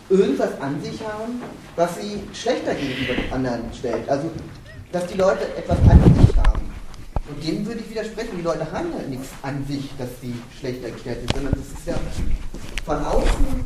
irgendwas 0.09 0.59
an 0.61 0.81
sich 0.81 1.01
haben, 1.01 1.41
was 1.75 1.95
sie 1.95 2.23
schlechter 2.33 2.73
gegenüber 2.75 3.13
anderen 3.33 3.73
stellt. 3.73 4.07
Also, 4.09 4.31
dass 4.91 5.05
die 5.07 5.17
Leute 5.17 5.45
etwas 5.57 5.77
an 5.89 6.01
sich. 6.03 6.26
Und 7.29 7.45
dem 7.45 7.65
würde 7.65 7.81
ich 7.81 7.89
widersprechen. 7.89 8.37
Die 8.37 8.43
Leute 8.43 8.71
haben 8.71 8.91
ja 8.91 9.07
nichts 9.07 9.29
an 9.41 9.65
sich, 9.67 9.89
dass 9.97 10.09
sie 10.21 10.33
schlechter 10.59 10.91
gestellt 10.91 11.19
sind, 11.19 11.33
sondern 11.33 11.53
das 11.53 11.79
ist 11.79 11.87
ja 11.87 11.95
von 12.85 13.03
außen 13.03 13.65